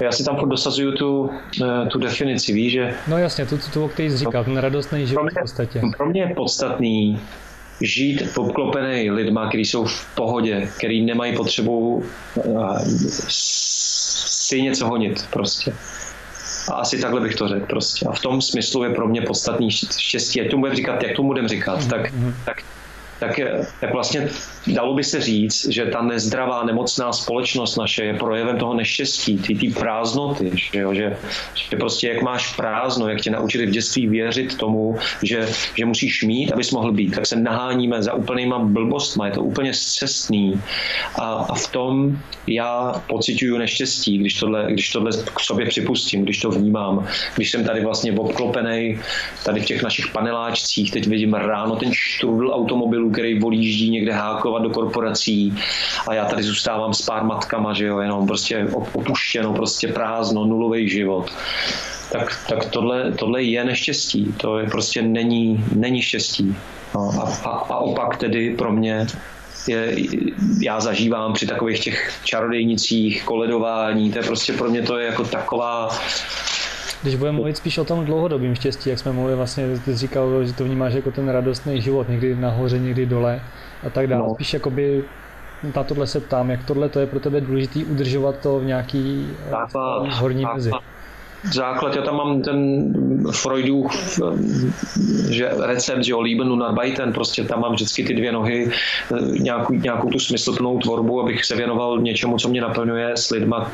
Já 0.00 0.12
si 0.12 0.24
tam 0.24 0.36
furt 0.36 0.48
dosazuju 0.48 0.92
tu, 0.92 1.30
eh, 1.62 1.86
tu 1.86 1.98
definici, 1.98 2.52
víš, 2.52 2.72
že... 2.72 2.94
No 3.06 3.18
jasně, 3.18 3.46
tu, 3.46 3.58
tu, 3.58 3.70
tu 3.70 3.84
o 3.84 3.88
který 3.88 4.10
jsi 4.10 4.16
říkal, 4.16 4.44
ten 4.44 4.56
radostný 4.56 5.06
život 5.06 5.26
v 5.30 5.40
podstatě. 5.40 5.80
Pro 5.96 6.06
mě 6.06 6.22
je 6.22 6.34
podstatný 6.34 7.20
žít 7.80 8.22
obklopený 8.36 9.10
lidma, 9.10 9.48
kteří 9.48 9.64
jsou 9.64 9.84
v 9.84 10.06
pohodě, 10.14 10.68
kteří 10.76 11.04
nemají 11.04 11.36
potřebu 11.36 12.04
uh, 12.34 12.78
si 13.28 14.62
něco 14.62 14.86
honit 14.86 15.26
prostě. 15.30 15.74
A 16.68 16.74
asi 16.74 17.00
takhle 17.00 17.20
bych 17.20 17.34
to 17.34 17.48
řekl 17.48 17.66
prostě. 17.66 18.06
A 18.06 18.12
v 18.12 18.20
tom 18.20 18.42
smyslu 18.42 18.84
je 18.84 18.90
pro 18.90 19.08
mě 19.08 19.22
podstatný 19.22 19.70
štěstí. 19.70 20.38
Jak 20.38 20.50
tomu 20.50 20.60
budeme 20.60 20.76
říkat, 20.76 21.02
jak 21.02 21.16
tomu 21.16 21.28
budeme 21.28 21.48
říkat, 21.48 21.86
tak, 21.86 22.12
tak 22.44 22.62
tak, 23.20 23.40
tak 23.80 23.92
vlastně 23.92 24.28
dalo 24.66 24.94
by 24.94 25.04
se 25.04 25.20
říct, 25.20 25.68
že 25.68 25.86
ta 25.86 26.02
nezdravá, 26.02 26.64
nemocná 26.64 27.12
společnost 27.12 27.76
naše 27.76 28.04
je 28.04 28.14
projevem 28.14 28.58
toho 28.58 28.74
neštěstí, 28.74 29.38
ty, 29.38 29.54
ty 29.54 29.70
prázdnoty, 29.70 30.50
že, 30.54 30.80
jo? 30.80 30.94
Že, 30.94 31.16
že 31.54 31.76
prostě 31.76 32.08
jak 32.08 32.22
máš 32.22 32.56
prázdno, 32.56 33.08
jak 33.08 33.20
tě 33.20 33.30
naučili 33.30 33.66
v 33.66 33.70
dětství 33.70 34.08
věřit 34.08 34.56
tomu, 34.56 34.96
že, 35.22 35.48
že 35.74 35.84
musíš 35.84 36.22
mít, 36.22 36.52
abys 36.52 36.70
mohl 36.70 36.92
být, 36.92 37.14
tak 37.14 37.26
se 37.26 37.36
naháníme 37.36 38.02
za 38.02 38.14
úplnýma 38.14 38.58
blbostma, 38.58 39.26
je 39.26 39.32
to 39.32 39.42
úplně 39.42 39.74
zcestný 39.74 40.60
a, 41.18 41.32
a 41.32 41.54
v 41.54 41.68
tom 41.68 42.18
já 42.46 43.02
pocituju 43.06 43.58
neštěstí, 43.58 44.18
když 44.18 44.34
tohle, 44.34 44.66
když 44.72 44.90
tohle 44.90 45.10
k 45.34 45.40
sobě 45.40 45.66
připustím, 45.66 46.22
když 46.22 46.40
to 46.40 46.50
vnímám, 46.50 47.06
když 47.36 47.50
jsem 47.50 47.64
tady 47.64 47.84
vlastně 47.84 48.12
obklopený 48.12 48.98
tady 49.44 49.60
v 49.60 49.64
těch 49.64 49.82
našich 49.82 50.08
paneláčcích, 50.08 50.90
teď 50.90 51.06
vidím 51.06 51.34
ráno 51.34 51.76
ten 51.76 51.92
štrudl 51.92 52.50
automobilů, 52.52 53.09
který 53.12 53.38
volíždí 53.38 53.90
někde 53.90 54.12
hákovat 54.12 54.62
do 54.62 54.70
korporací 54.70 55.54
a 56.08 56.14
já 56.14 56.24
tady 56.24 56.42
zůstávám 56.42 56.94
s 56.94 57.02
pár 57.02 57.24
matkama, 57.24 57.72
že 57.72 57.86
jo, 57.86 57.98
jenom 57.98 58.26
prostě 58.26 58.66
opuštěno, 58.72 59.52
prostě 59.52 59.88
prázdno, 59.88 60.44
nulový 60.44 60.88
život. 60.88 61.30
Tak, 62.12 62.46
tak 62.48 62.64
tohle, 62.64 63.12
tohle 63.12 63.42
je 63.42 63.64
neštěstí, 63.64 64.34
to 64.36 64.58
je 64.58 64.66
prostě 64.66 65.02
není, 65.02 65.64
není 65.74 66.02
štěstí. 66.02 66.56
No, 66.94 67.10
a, 67.20 67.48
a, 67.48 67.50
a 67.50 67.76
opak 67.78 68.16
tedy 68.16 68.54
pro 68.54 68.72
mě 68.72 69.06
je, 69.68 69.96
já 70.60 70.80
zažívám 70.80 71.32
při 71.32 71.46
takových 71.46 71.80
těch 71.80 72.12
čarodejnicích, 72.24 73.24
koledování, 73.24 74.12
to 74.12 74.18
je 74.18 74.24
prostě 74.24 74.52
pro 74.52 74.70
mě 74.70 74.82
to 74.82 74.98
je 74.98 75.06
jako 75.06 75.24
taková 75.24 75.88
když 77.02 77.14
budeme 77.14 77.36
mluvit 77.36 77.56
spíš 77.56 77.78
o 77.78 77.84
tom 77.84 78.04
dlouhodobém 78.04 78.54
štěstí, 78.54 78.90
jak 78.90 78.98
jsme 78.98 79.12
mluvili, 79.12 79.36
vlastně 79.36 79.78
ty 79.84 79.92
jsi 79.92 79.98
říkal, 79.98 80.44
že 80.44 80.52
to 80.52 80.64
vnímáš 80.64 80.94
jako 80.94 81.10
ten 81.10 81.28
radostný 81.28 81.80
život, 81.80 82.08
někdy 82.08 82.36
nahoře, 82.36 82.78
někdy 82.78 83.06
dole 83.06 83.40
a 83.86 83.90
tak 83.90 84.06
dále. 84.06 84.22
No. 84.22 84.34
Spíš 84.34 84.54
jakoby 84.54 85.04
na 85.76 85.84
tohle 85.84 86.06
se 86.06 86.20
ptám, 86.20 86.50
jak 86.50 86.64
tohle 86.64 86.88
to 86.88 87.00
je 87.00 87.06
pro 87.06 87.20
tebe 87.20 87.40
důležité 87.40 87.80
udržovat 87.84 88.34
to 88.42 88.58
v 88.58 88.64
nějaký 88.64 89.28
základ, 89.50 90.14
horní 90.14 90.46
mezi. 90.54 90.70
Základ, 91.52 91.96
já 91.96 92.02
tam 92.02 92.16
mám 92.16 92.42
ten 92.42 92.84
Freudův 93.32 93.92
že 95.30 95.50
recept, 95.66 96.04
že 96.04 96.12
jo, 96.12 96.20
Lieben 96.20 96.52
und 96.52 96.62
Arbeiten, 96.62 97.12
prostě 97.12 97.44
tam 97.44 97.60
mám 97.60 97.72
vždycky 97.72 98.04
ty 98.04 98.14
dvě 98.14 98.32
nohy, 98.32 98.70
nějakou, 99.38 99.74
nějakou 99.74 100.08
tu 100.08 100.18
smysluplnou 100.18 100.78
tvorbu, 100.78 101.20
abych 101.20 101.44
se 101.44 101.56
věnoval 101.56 101.98
něčemu, 101.98 102.36
co 102.36 102.48
mě 102.48 102.60
naplňuje 102.60 103.16
s 103.16 103.30
lidma, 103.30 103.70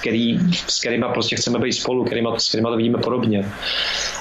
který, 0.00 0.40
s 0.68 0.80
kterými 0.80 1.04
prostě 1.12 1.36
chceme 1.36 1.58
být 1.58 1.72
spolu, 1.72 2.04
kterýma, 2.04 2.38
s 2.38 2.48
kterými 2.48 2.68
to 2.68 2.76
vidíme 2.76 2.98
podobně. 2.98 3.52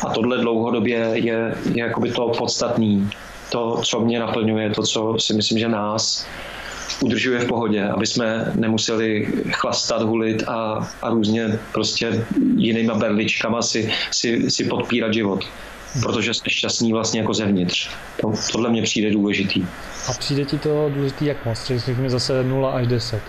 A 0.07 0.13
tohle 0.13 0.37
dlouhodobě 0.37 1.11
je, 1.13 1.55
je 1.73 1.85
jakoby 1.85 2.11
to 2.11 2.31
podstatný. 2.37 3.09
To, 3.51 3.81
co 3.83 3.99
mě 3.99 4.19
naplňuje, 4.19 4.69
to, 4.69 4.83
co 4.83 5.15
si 5.19 5.33
myslím, 5.33 5.59
že 5.59 5.67
nás 5.69 6.27
udržuje 7.01 7.39
v 7.39 7.47
pohodě, 7.47 7.83
aby 7.83 8.07
jsme 8.07 8.51
nemuseli 8.55 9.27
chlastat, 9.51 10.01
hulit 10.01 10.43
a, 10.47 10.89
a 11.01 11.09
různě 11.09 11.59
prostě 11.73 12.25
jinýma 12.55 12.93
berličkama 12.93 13.61
si, 13.61 13.91
si, 14.11 14.51
si 14.51 14.63
podpírat 14.63 15.13
život 15.13 15.45
protože 16.01 16.33
jste 16.33 16.49
šťastný 16.49 16.93
vlastně 16.93 17.19
jako 17.19 17.33
zevnitř. 17.33 17.89
To, 18.21 18.33
tohle 18.51 18.69
mě 18.69 18.81
přijde 18.81 19.11
důležitý. 19.11 19.65
A 20.09 20.13
přijde 20.13 20.45
ti 20.45 20.57
to 20.57 20.89
důležitý 20.89 21.25
jak 21.25 21.45
moc? 21.45 21.71
Řekněme 21.75 22.09
zase 22.09 22.43
0 22.43 22.71
až 22.71 22.87
10. 22.87 23.21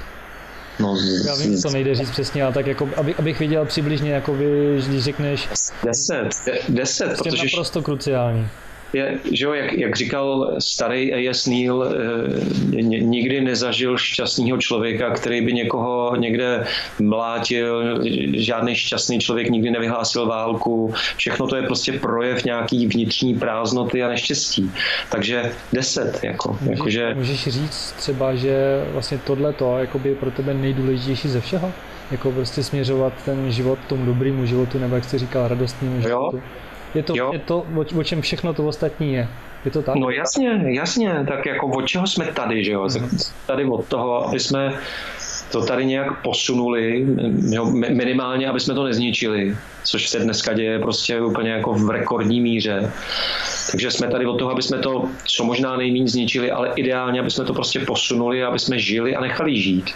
No, 0.80 0.96
z, 0.96 1.26
Já 1.26 1.34
vím, 1.34 1.58
co 1.58 1.70
nejde 1.70 1.94
říct 1.94 2.10
přesně, 2.10 2.44
ale 2.44 2.52
tak 2.54 2.66
jako, 2.66 2.88
aby, 2.96 3.14
abych 3.14 3.38
viděl 3.40 3.64
přibližně, 3.64 4.10
jako 4.10 4.34
vy, 4.34 4.82
když 4.88 5.04
řekneš... 5.04 5.48
Deset, 5.84 6.28
deset, 6.68 7.06
prostě 7.06 7.30
protože... 7.30 7.44
naprosto 7.44 7.82
kruciální 7.82 8.48
je, 8.92 9.18
že 9.32 9.44
jo, 9.44 9.52
jak, 9.52 9.72
jak 9.72 9.96
říkal 9.96 10.56
starý 10.58 11.14
A.S. 11.14 11.46
Neil, 11.46 11.84
eh, 11.84 12.82
nikdy 12.82 13.40
nezažil 13.40 13.98
šťastného 13.98 14.58
člověka, 14.58 15.10
který 15.10 15.40
by 15.40 15.52
někoho 15.52 16.16
někde 16.16 16.66
mlátil, 16.98 18.00
žádný 18.34 18.74
šťastný 18.74 19.20
člověk 19.20 19.50
nikdy 19.50 19.70
nevyhlásil 19.70 20.26
válku, 20.26 20.94
všechno 21.16 21.46
to 21.46 21.56
je 21.56 21.62
prostě 21.62 21.92
projev 21.92 22.44
nějaký 22.44 22.86
vnitřní 22.86 23.34
prázdnoty 23.34 24.02
a 24.02 24.08
neštěstí. 24.08 24.70
Takže 25.10 25.52
deset, 25.72 26.20
jako, 26.22 26.56
můžeš, 26.60 26.78
jakože... 26.78 27.14
Můžeš 27.14 27.48
říct 27.48 27.92
třeba, 27.92 28.34
že 28.34 28.84
vlastně 28.92 29.18
tohle 29.18 29.52
to 29.52 29.78
je 30.04 30.14
pro 30.14 30.30
tebe 30.30 30.54
nejdůležitější 30.54 31.28
ze 31.28 31.40
všeho? 31.40 31.72
Jako 32.10 32.32
prostě 32.32 32.62
směřovat 32.62 33.12
ten 33.24 33.52
život 33.52 33.78
tomu 33.88 34.06
dobrému 34.06 34.46
životu, 34.46 34.78
nebo 34.78 34.94
jak 34.94 35.04
jsi 35.04 35.18
říkal, 35.18 35.48
radostnému 35.48 36.00
životu? 36.00 36.36
Jo 36.36 36.42
je 36.94 37.02
to, 37.02 37.14
je 37.32 37.38
to 37.38 37.58
o, 37.76 37.98
o 37.98 38.04
čem 38.04 38.22
všechno 38.22 38.54
to 38.54 38.66
ostatní 38.66 39.12
je. 39.12 39.28
Je 39.64 39.70
to 39.70 39.82
tak? 39.82 39.94
No 39.94 40.10
jasně, 40.10 40.60
jasně, 40.66 41.24
tak 41.28 41.46
jako 41.46 41.66
od 41.66 41.86
čeho 41.86 42.06
jsme 42.06 42.24
tady, 42.24 42.64
že 42.64 42.72
jo? 42.72 42.84
Mm-hmm. 42.84 43.32
Tady 43.46 43.64
od 43.64 43.88
toho, 43.88 44.28
aby 44.28 44.40
jsme 44.40 44.72
to 45.52 45.64
tady 45.66 45.86
nějak 45.86 46.22
posunuli, 46.22 47.06
jo, 47.50 47.66
minimálně, 47.70 48.48
aby 48.48 48.60
jsme 48.60 48.74
to 48.74 48.84
nezničili, 48.84 49.56
což 49.84 50.08
se 50.08 50.18
dneska 50.18 50.52
děje 50.52 50.78
prostě 50.78 51.20
úplně 51.20 51.50
jako 51.50 51.72
v 51.72 51.90
rekordní 51.90 52.40
míře. 52.40 52.92
Takže 53.70 53.90
jsme 53.90 54.08
tady 54.08 54.26
od 54.26 54.38
toho, 54.38 54.50
aby 54.50 54.62
jsme 54.62 54.78
to 54.78 55.04
co 55.24 55.44
možná 55.44 55.76
nejméně 55.76 56.08
zničili, 56.08 56.50
ale 56.50 56.72
ideálně, 56.76 57.20
aby 57.20 57.30
jsme 57.30 57.44
to 57.44 57.54
prostě 57.54 57.80
posunuli, 57.80 58.44
aby 58.44 58.58
jsme 58.58 58.78
žili 58.78 59.16
a 59.16 59.20
nechali 59.20 59.56
žít. 59.56 59.90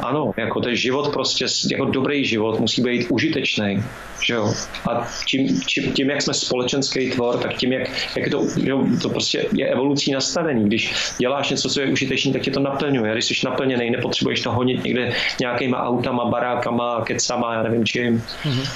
Ano, 0.00 0.32
jako 0.36 0.60
ten 0.60 0.76
život 0.76 1.12
prostě, 1.12 1.46
jako 1.70 1.84
dobrý 1.84 2.24
život 2.24 2.60
musí 2.60 2.82
být 2.82 3.06
užitečný. 3.10 3.84
Že 4.22 4.34
jo? 4.34 4.54
A 4.90 5.08
tím, 5.26 5.60
tím, 5.60 5.92
tím, 5.92 6.10
jak 6.10 6.22
jsme 6.22 6.34
společenský 6.34 7.10
tvor, 7.10 7.38
tak 7.38 7.54
tím, 7.54 7.72
jak, 7.72 7.88
jak 8.16 8.26
je 8.26 8.30
to, 8.30 8.46
jo, 8.56 8.86
to 9.02 9.08
prostě 9.08 9.46
je 9.52 9.66
evolucí 9.68 10.12
nastavení. 10.12 10.64
Když 10.64 10.94
děláš 11.18 11.50
něco, 11.50 11.68
co 11.68 11.80
je 11.80 11.86
užitečný, 11.86 12.32
tak 12.32 12.42
tě 12.42 12.50
to 12.50 12.60
naplňuje. 12.60 13.12
Když 13.12 13.24
jsi 13.24 13.46
naplněný, 13.46 13.90
nepotřebuješ 13.90 14.40
to 14.40 14.52
honit 14.52 14.84
někde 14.84 15.12
nějakýma 15.40 15.82
autama, 15.82 16.24
barákama, 16.24 17.04
kecama, 17.04 17.54
já 17.54 17.62
nevím 17.62 17.84
čím. 17.84 18.22
Mm-hmm. 18.44 18.68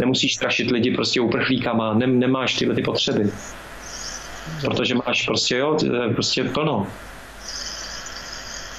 Nemusíš 0.00 0.34
strašit 0.34 0.70
lidi 0.70 0.90
prostě 0.90 1.20
uprchlíkama, 1.20 1.94
Nem, 1.94 2.18
nemáš 2.18 2.54
tyhle 2.54 2.74
ty 2.74 2.82
potřeby. 2.82 3.30
Protože 4.60 4.94
máš 4.94 5.22
prostě, 5.26 5.56
jo, 5.56 5.78
prostě 6.14 6.44
plno. 6.44 6.86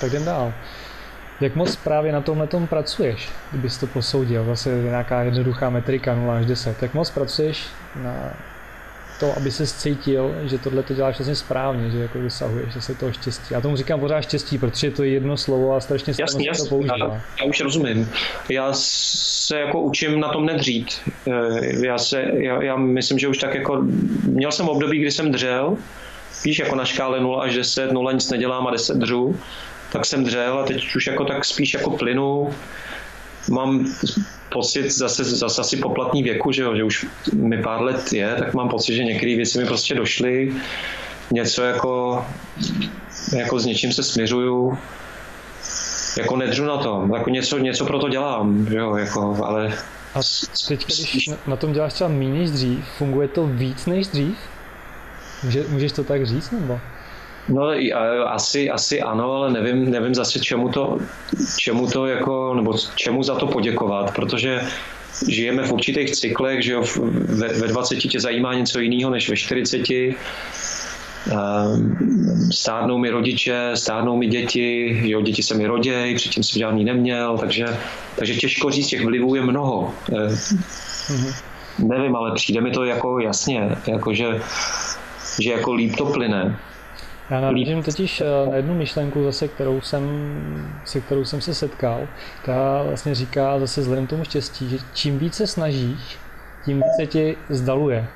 Tak 0.02 0.12
jdem 0.12 0.26
dál. 0.26 0.54
Jak 1.42 1.56
moc 1.56 1.76
právě 1.76 2.12
na 2.12 2.22
tomhle 2.22 2.48
tom 2.48 2.68
pracuješ, 2.68 3.30
kdybys 3.52 3.78
to 3.78 3.88
posoudil? 3.88 4.46
Zase 4.46 4.70
nějaká 4.70 5.24
jednoduchá 5.24 5.70
metrika 5.70 6.16
0 6.16 6.38
až 6.38 6.46
10. 6.46 6.82
Jak 6.82 6.94
moc 6.94 7.10
pracuješ 7.10 7.68
na 7.96 8.34
to, 9.20 9.38
aby 9.38 9.52
se 9.52 9.68
cítil, 9.68 10.36
že 10.44 10.58
tohle 10.58 10.84
to 10.84 10.94
děláš 10.94 11.18
vlastně 11.18 11.36
správně, 11.36 11.92
že 11.92 12.00
jako 12.00 12.22
dosahuješ 12.22 12.74
se 12.80 12.96
toho 12.96 13.12
štěstí. 13.12 13.54
Já 13.54 13.62
tomu 13.62 13.76
říkám 13.76 14.00
pořád 14.00 14.22
štěstí, 14.22 14.58
protože 14.58 14.92
to 14.92 15.04
je 15.04 15.10
jedno 15.10 15.38
slovo 15.38 15.76
a 15.76 15.80
strašně 15.80 16.14
se 16.14 16.24
to 16.58 16.66
používá. 16.70 16.98
Já, 16.98 17.22
já 17.40 17.46
už 17.46 17.62
rozumím. 17.62 18.10
Já 18.50 18.70
se 18.74 19.60
jako 19.60 19.82
učím 19.82 20.20
na 20.20 20.30
tom 20.30 20.46
nedřít. 20.46 21.02
Eh, 21.28 21.86
já, 21.86 21.98
se, 21.98 22.24
já, 22.34 22.64
já 22.64 22.76
myslím, 22.76 23.20
že 23.20 23.28
už 23.28 23.38
tak 23.38 23.56
jako, 23.56 23.82
měl 24.26 24.52
jsem 24.52 24.70
období, 24.70 25.00
kdy 25.00 25.12
jsem 25.12 25.32
dřel, 25.32 25.78
víš, 26.44 26.60
jako 26.60 26.76
na 26.76 26.86
škále 26.86 27.20
0 27.20 27.44
až 27.44 27.56
10, 27.56 27.92
0 27.92 28.12
nic 28.12 28.30
nedělám 28.30 28.68
a 28.68 28.72
10 28.72 28.98
dřu 28.98 29.40
tak 29.92 30.06
jsem 30.06 30.24
dřel 30.24 30.60
a 30.60 30.66
teď 30.66 30.96
už 30.96 31.08
jako 31.08 31.26
tak 31.26 31.46
spíš 31.46 31.74
jako 31.74 31.90
plynu. 31.92 32.50
Mám 33.50 33.94
pocit 34.50 34.92
zase, 34.92 35.24
zase 35.24 35.62
asi 35.62 35.78
poplatný 35.78 36.24
věku, 36.24 36.52
že, 36.52 36.62
jo, 36.62 36.76
že 36.76 36.84
už 36.84 37.06
mi 37.34 37.64
pár 37.64 37.82
let 37.82 38.14
je, 38.14 38.36
tak 38.40 38.54
mám 38.54 38.70
pocit, 38.70 38.96
že 38.96 39.04
některé 39.04 39.36
věci 39.36 39.60
mi 39.60 39.66
prostě 39.66 39.96
došly. 39.96 40.54
Něco 41.32 41.64
jako, 41.64 42.26
jako 43.38 43.60
s 43.60 43.66
něčím 43.66 43.92
se 43.94 44.04
směřuju, 44.04 44.78
jako 46.18 46.38
nedřu 46.38 46.66
na 46.66 46.78
tom, 46.78 47.14
jako 47.14 47.30
něco, 47.30 47.58
něco 47.58 47.86
pro 47.86 48.00
to 48.00 48.10
dělám, 48.10 48.68
jo, 48.70 48.96
jako, 48.96 49.38
ale... 49.46 49.74
A 50.16 50.20
teď, 50.68 50.86
když 50.86 51.30
na 51.48 51.56
tom 51.56 51.74
děláš 51.74 51.94
třeba 51.94 52.10
méně 52.10 52.40
než 52.40 52.52
dřív, 52.52 52.86
funguje 52.98 53.28
to 53.28 53.48
víc 53.48 53.86
než 53.86 54.08
dřív? 54.08 54.38
Může, 55.44 55.64
můžeš 55.70 55.92
to 55.92 56.04
tak 56.04 56.26
říct, 56.26 56.52
nebo? 56.52 56.80
No 57.50 57.68
asi, 58.26 58.70
asi 58.70 59.02
ano, 59.02 59.34
ale 59.34 59.52
nevím, 59.52 59.92
nevím 59.92 60.16
zase 60.16 60.40
čemu 60.40 60.70
to, 60.70 60.98
čemu 61.58 61.88
to 61.88 62.08
jako, 62.08 62.54
nebo 62.54 62.74
čemu 62.96 63.24
za 63.24 63.36
to 63.36 63.48
poděkovat, 63.48 64.16
protože 64.16 64.62
žijeme 65.28 65.64
v 65.64 65.72
určitých 65.72 66.12
cyklech, 66.12 66.64
že 66.64 66.74
jo, 66.74 66.84
ve, 67.14 67.48
ve 67.48 67.68
20 67.68 67.96
tě 67.96 68.20
zajímá 68.20 68.54
něco 68.54 68.80
jiného 68.80 69.12
než 69.12 69.30
ve 69.30 69.38
40. 69.38 69.90
Ehm, 69.90 70.16
stárnou 72.52 72.98
mi 72.98 73.10
rodiče, 73.10 73.72
stárnou 73.76 74.18
mi 74.18 74.28
děti, 74.28 75.00
jo, 75.04 75.22
děti 75.22 75.44
se 75.44 75.56
mi 75.56 75.68
rodějí, 75.68 76.16
předtím 76.16 76.44
jsem 76.44 76.60
žádný 76.60 76.84
neměl, 76.84 77.38
takže, 77.38 77.66
takže 78.16 78.36
těžko 78.36 78.72
říct, 78.72 78.88
těch 78.88 79.06
vlivů 79.06 79.36
je 79.36 79.42
mnoho. 79.42 79.94
Mm-hmm. 80.10 81.36
Nevím, 81.80 82.16
ale 82.16 82.36
přijde 82.36 82.62
mi 82.62 82.72
to 82.72 82.84
jako 82.84 83.20
jasně, 83.20 83.76
jako 83.88 84.14
že, 84.14 84.42
že 85.40 85.52
jako 85.52 85.74
líp 85.74 85.96
to 85.96 86.06
plyne. 86.06 86.60
Já 87.32 87.42
nahlížím 87.42 87.84
totiž 87.84 88.22
eh, 88.22 88.50
na 88.50 88.56
jednu 88.56 88.74
myšlenku 88.74 89.24
zase, 89.24 89.48
kterou 89.48 89.82
jsem, 89.82 90.04
se 90.86 91.02
kterou 91.02 91.26
jsem 91.26 91.42
se 91.42 91.54
setkal. 91.54 92.08
Ta 92.46 92.84
vlastně 92.84 93.16
říká 93.16 93.60
zase 93.60 93.82
vzhledem 93.82 94.08
tomu 94.08 94.24
štěstí, 94.24 94.70
že 94.70 94.78
čím 94.94 95.20
více 95.20 95.48
snažíš, 95.48 96.18
tím 96.66 96.78
více 96.78 97.12
ti 97.12 97.38
zdaluje. 97.50 98.08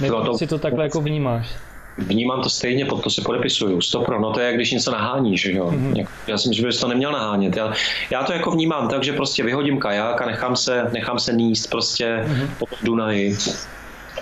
Nevím, 0.00 0.18
no 0.18 0.24
to... 0.24 0.38
si 0.38 0.46
to 0.46 0.58
takhle 0.58 0.84
jako 0.84 1.00
vnímáš. 1.00 1.48
vnímám 1.98 2.42
to 2.42 2.48
stejně, 2.48 2.84
pod 2.84 3.02
to 3.02 3.10
se 3.10 3.22
podepisuju, 3.22 3.80
stopro, 3.80 4.20
no 4.20 4.32
to 4.32 4.40
je 4.40 4.46
jak 4.46 4.54
když 4.54 4.70
něco 4.70 4.90
naháníš, 4.90 5.40
že 5.42 5.52
jo. 5.52 5.70
Mm-hmm. 5.70 6.06
Já 6.26 6.38
si 6.38 6.48
myslím, 6.48 6.62
že 6.62 6.66
bys 6.66 6.80
to 6.80 6.88
neměl 6.88 7.12
nahánět. 7.12 7.56
Já, 7.56 7.72
já 8.10 8.24
to 8.24 8.32
jako 8.32 8.50
vnímám 8.50 8.88
tak, 8.88 9.04
že 9.04 9.12
prostě 9.12 9.42
vyhodím 9.42 9.78
kaják 9.78 10.22
a 10.22 10.26
nechám 10.26 10.56
se, 10.56 10.90
nechám 10.92 11.18
se 11.18 11.32
níst 11.32 11.70
prostě 11.70 12.24
mm-hmm. 12.26 12.48
po 12.58 12.66
Dunaji. 12.82 13.36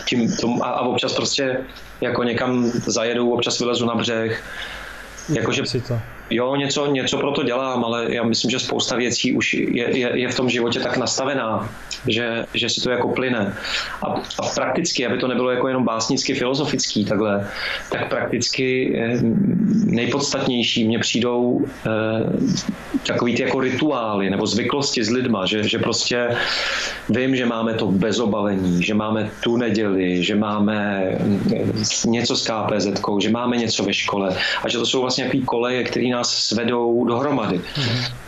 Tím, 0.05 0.37
tom, 0.37 0.63
a, 0.63 0.67
a 0.67 0.81
občas 0.81 1.13
prostě 1.13 1.59
jako 2.01 2.23
někam 2.23 2.71
zajedu, 2.87 3.33
občas 3.33 3.59
vylezu 3.59 3.87
na 3.87 3.95
břeh. 3.95 4.45
Jakože 5.29 5.67
si 5.67 5.81
to. 5.81 6.01
Jo, 6.31 6.57
něco, 6.57 6.87
něco 6.87 7.19
pro 7.19 7.33
to 7.33 7.43
dělám, 7.43 7.85
ale 7.85 8.07
já 8.09 8.23
myslím, 8.23 8.51
že 8.51 8.59
spousta 8.59 8.97
věcí 8.97 9.33
už 9.33 9.55
je, 9.55 9.99
je, 9.99 10.11
je 10.15 10.29
v 10.29 10.37
tom 10.37 10.51
životě 10.51 10.81
tak 10.81 10.97
nastavená, 10.97 11.69
že, 12.09 12.45
že 12.55 12.69
si 12.69 12.81
to 12.81 12.91
jako 12.91 13.09
plyne. 13.09 13.57
A, 14.03 14.07
a 14.39 14.49
prakticky, 14.55 15.07
aby 15.07 15.19
to 15.19 15.29
nebylo 15.29 15.51
jako 15.51 15.69
jenom 15.69 15.85
básnicky 15.85 16.35
filozofický 16.35 17.05
takhle, 17.05 17.49
tak 17.91 18.09
prakticky 18.09 18.97
eh, 18.99 19.19
nejpodstatnější 19.85 20.85
mně 20.85 20.99
přijdou 20.99 21.65
eh, 21.65 21.91
takový 23.07 23.35
ty 23.35 23.43
jako 23.43 23.61
rituály 23.61 24.31
nebo 24.31 24.47
zvyklosti 24.47 25.05
s 25.05 25.11
lidma, 25.11 25.47
že, 25.47 25.63
že 25.69 25.79
prostě 25.79 26.29
vím, 27.09 27.37
že 27.37 27.47
máme 27.47 27.75
to 27.75 27.87
bezobavení, 27.87 28.83
že 28.83 28.95
máme 28.95 29.31
tu 29.41 29.57
neděli, 29.57 30.23
že 30.23 30.35
máme 30.35 31.05
něco 32.07 32.37
s 32.37 32.43
KPZ, 32.47 32.87
že 33.19 33.31
máme 33.31 33.57
něco 33.57 33.85
ve 33.85 33.95
škole 33.95 34.37
a 34.63 34.69
že 34.69 34.79
to 34.79 34.87
jsou 34.87 35.01
vlastně 35.01 35.23
nějaký 35.25 35.43
koleje, 35.43 35.85
které 35.85 36.14
nás 36.15 36.35
svedou 36.35 37.05
dohromady. 37.05 37.61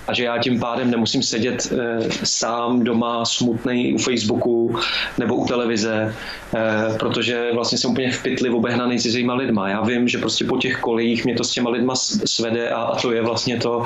A 0.06 0.14
že 0.14 0.24
já 0.24 0.38
tím 0.38 0.60
pádem 0.60 0.90
nemusím 0.90 1.22
sedět 1.22 1.72
e, 1.72 1.98
sám 2.24 2.84
doma 2.84 3.24
smutný 3.24 3.94
u 3.94 3.98
Facebooku 3.98 4.76
nebo 5.18 5.34
u 5.34 5.46
televize, 5.46 6.14
e, 6.54 6.98
protože 6.98 7.50
vlastně 7.54 7.78
jsem 7.78 7.90
úplně 7.90 8.12
v 8.12 8.22
pytli 8.22 8.50
obehnaný 8.50 8.98
cizíma 8.98 9.34
lidma. 9.34 9.68
Já 9.68 9.80
vím, 9.80 10.08
že 10.08 10.18
prostě 10.18 10.44
po 10.44 10.56
těch 10.56 10.80
kolejích 10.80 11.24
mě 11.24 11.34
to 11.34 11.44
s 11.44 11.50
těma 11.50 11.70
lidma 11.70 11.94
svede 12.24 12.70
a, 12.70 12.82
a 12.82 13.00
to 13.00 13.12
je 13.12 13.22
vlastně 13.22 13.56
to, 13.56 13.82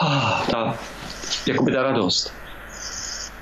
ah, 0.00 0.44
ta, 0.50 0.78
jakoby 1.46 1.72
ta 1.72 1.82
radost. 1.82 2.34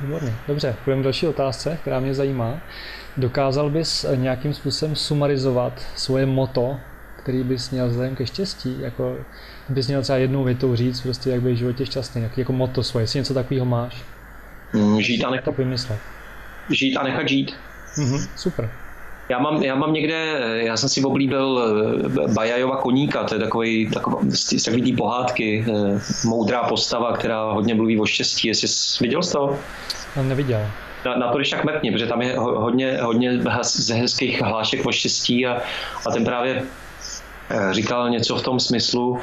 Výborně. 0.01 0.35
Dobře, 0.49 0.77
půjdeme 0.85 1.03
další 1.03 1.27
otázce, 1.27 1.79
která 1.81 2.01
mě 2.01 2.15
zajímá. 2.15 2.61
Dokázal 3.16 3.70
bys 3.70 4.07
nějakým 4.15 4.55
způsobem 4.55 4.97
sumarizovat 4.97 5.73
svoje 5.95 6.27
moto 6.27 6.77
který 7.23 7.45
bys 7.45 7.70
měl 7.70 7.89
vzhledem 7.89 8.16
ke 8.16 8.27
štěstí, 8.27 8.81
jako 8.81 9.16
bys 9.69 9.89
měl 9.89 10.03
třeba 10.03 10.19
jednou 10.19 10.45
větou 10.45 10.77
říct, 10.77 11.01
prostě 11.01 11.31
jak 11.31 11.43
být 11.43 11.53
v 11.53 11.57
životě 11.57 11.87
šťastný, 11.87 12.23
jak, 12.23 12.39
jako 12.39 12.53
moto 12.53 12.83
svoje, 12.83 13.03
jestli 13.03 13.19
něco 13.19 13.35
takového 13.35 13.67
máš. 13.67 14.03
Mm, 14.73 15.01
žít 15.01 15.25
a 15.25 15.31
nechat 15.31 15.59
vymyslet. 15.59 15.99
Žít 16.71 16.97
a 16.97 17.03
nechat 17.03 17.29
žít. 17.29 17.53
Mm-hmm, 17.97 18.29
super. 18.37 18.71
Já 19.29 19.39
mám, 19.39 19.63
já 19.63 19.75
mám 19.75 19.93
někde, 19.93 20.41
já 20.55 20.77
jsem 20.77 20.89
si 20.89 21.05
oblíbil 21.05 21.63
eh, 22.29 22.33
Bajajova 22.35 22.77
koníka, 22.77 23.25
to 23.25 23.35
je 23.35 23.41
takový, 23.41 23.91
takový, 23.91 24.31
takový 24.65 24.97
pohádky, 24.97 25.65
eh, 25.69 26.01
moudrá 26.25 26.63
postava, 26.63 27.13
která 27.13 27.53
hodně 27.53 27.75
mluví 27.75 28.01
o 28.01 28.07
štěstí, 28.07 28.49
jestli 28.49 28.69
jsi 28.69 29.05
viděl 29.05 29.23
z 29.23 29.33
toho? 29.33 29.59
Neviděl 30.23 30.67
na, 31.05 31.17
na 31.17 31.33
to 31.33 31.39
když 31.39 31.51
tak 31.51 31.65
mrkně, 31.65 31.93
protože 31.93 32.07
tam 32.07 32.23
je 32.23 32.39
hodně, 32.39 32.99
hodně 33.03 33.39
z 33.63 33.89
hezkých 33.89 34.43
hlášek 34.43 34.87
o 34.87 34.93
štěstí 34.93 35.47
a, 35.47 35.63
a 36.07 36.11
ten 36.11 36.25
právě 36.25 36.63
říkal 37.70 38.10
něco 38.10 38.36
v 38.36 38.43
tom 38.43 38.60
smyslu, 38.60 39.19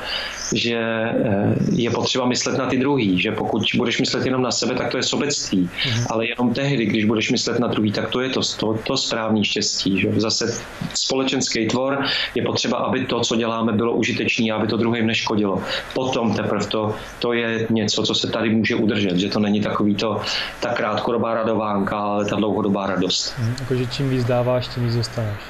že 0.53 0.77
eh, 0.77 1.55
je 1.71 1.89
potřeba 1.89 2.25
myslet 2.25 2.57
na 2.57 2.65
ty 2.65 2.77
druhý, 2.77 3.21
že 3.21 3.31
pokud 3.31 3.63
budeš 3.77 3.99
myslet 3.99 4.25
jenom 4.25 4.41
na 4.41 4.51
sebe, 4.51 4.75
tak 4.75 4.91
to 4.91 4.97
je 4.97 5.03
sobectví, 5.03 5.69
mm-hmm. 5.69 6.05
ale 6.09 6.27
jenom 6.27 6.53
tehdy, 6.53 6.85
když 6.85 7.05
budeš 7.05 7.31
myslet 7.31 7.59
na 7.59 7.67
druhý, 7.67 7.91
tak 7.91 8.09
to 8.09 8.21
je 8.21 8.29
to, 8.29 8.41
to, 8.59 8.73
to 8.73 8.97
správný 8.97 9.43
štěstí. 9.43 9.99
Že? 9.99 10.13
Zase 10.17 10.61
společenský 10.93 11.67
tvor 11.67 12.03
je 12.35 12.43
potřeba, 12.43 12.77
aby 12.77 13.05
to, 13.05 13.19
co 13.19 13.35
děláme, 13.35 13.73
bylo 13.73 13.93
užitečné, 13.93 14.51
aby 14.51 14.67
to 14.67 14.77
druhým 14.77 15.07
neškodilo. 15.07 15.63
Potom 15.93 16.33
teprve 16.33 16.65
to, 16.65 16.95
to 17.19 17.33
je 17.33 17.67
něco, 17.69 18.03
co 18.03 18.15
se 18.15 18.27
tady 18.27 18.49
může 18.49 18.75
udržet, 18.75 19.17
že 19.17 19.29
to 19.29 19.39
není 19.39 19.61
takový 19.61 19.95
to, 19.95 20.21
ta 20.59 20.73
krátkodobá 20.73 21.33
radovánka, 21.33 21.97
ale 21.97 22.25
ta 22.25 22.35
dlouhodobá 22.35 22.87
radost. 22.87 23.33
Mm, 23.39 23.55
jakože 23.59 23.85
čím 23.85 24.09
víc 24.09 24.23
dáváš, 24.23 24.67
tím 24.67 24.85
víc 24.85 24.95
dostaneš. 24.95 25.41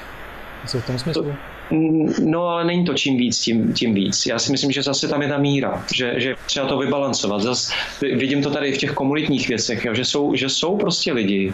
Co 0.66 0.80
v 0.80 0.86
tom 0.86 0.98
smyslu? 0.98 1.22
To, 1.22 1.59
No 2.24 2.48
ale 2.48 2.64
není 2.64 2.84
to 2.84 2.94
čím 2.94 3.16
víc, 3.16 3.38
tím, 3.38 3.72
tím 3.72 3.94
víc. 3.94 4.26
Já 4.26 4.38
si 4.38 4.52
myslím, 4.52 4.72
že 4.72 4.82
zase 4.82 5.08
tam 5.08 5.22
je 5.22 5.28
ta 5.28 5.38
míra, 5.38 5.84
že, 5.94 6.14
že 6.16 6.34
třeba 6.46 6.66
to 6.66 6.78
vybalancovat. 6.78 7.40
Zas, 7.40 7.72
vidím 8.00 8.42
to 8.42 8.50
tady 8.50 8.72
v 8.72 8.78
těch 8.78 8.90
komunitních 8.90 9.48
věcech, 9.48 9.84
jo, 9.84 9.94
že, 9.94 10.04
jsou, 10.04 10.34
že 10.34 10.48
jsou 10.48 10.76
prostě 10.76 11.12
lidi, 11.12 11.52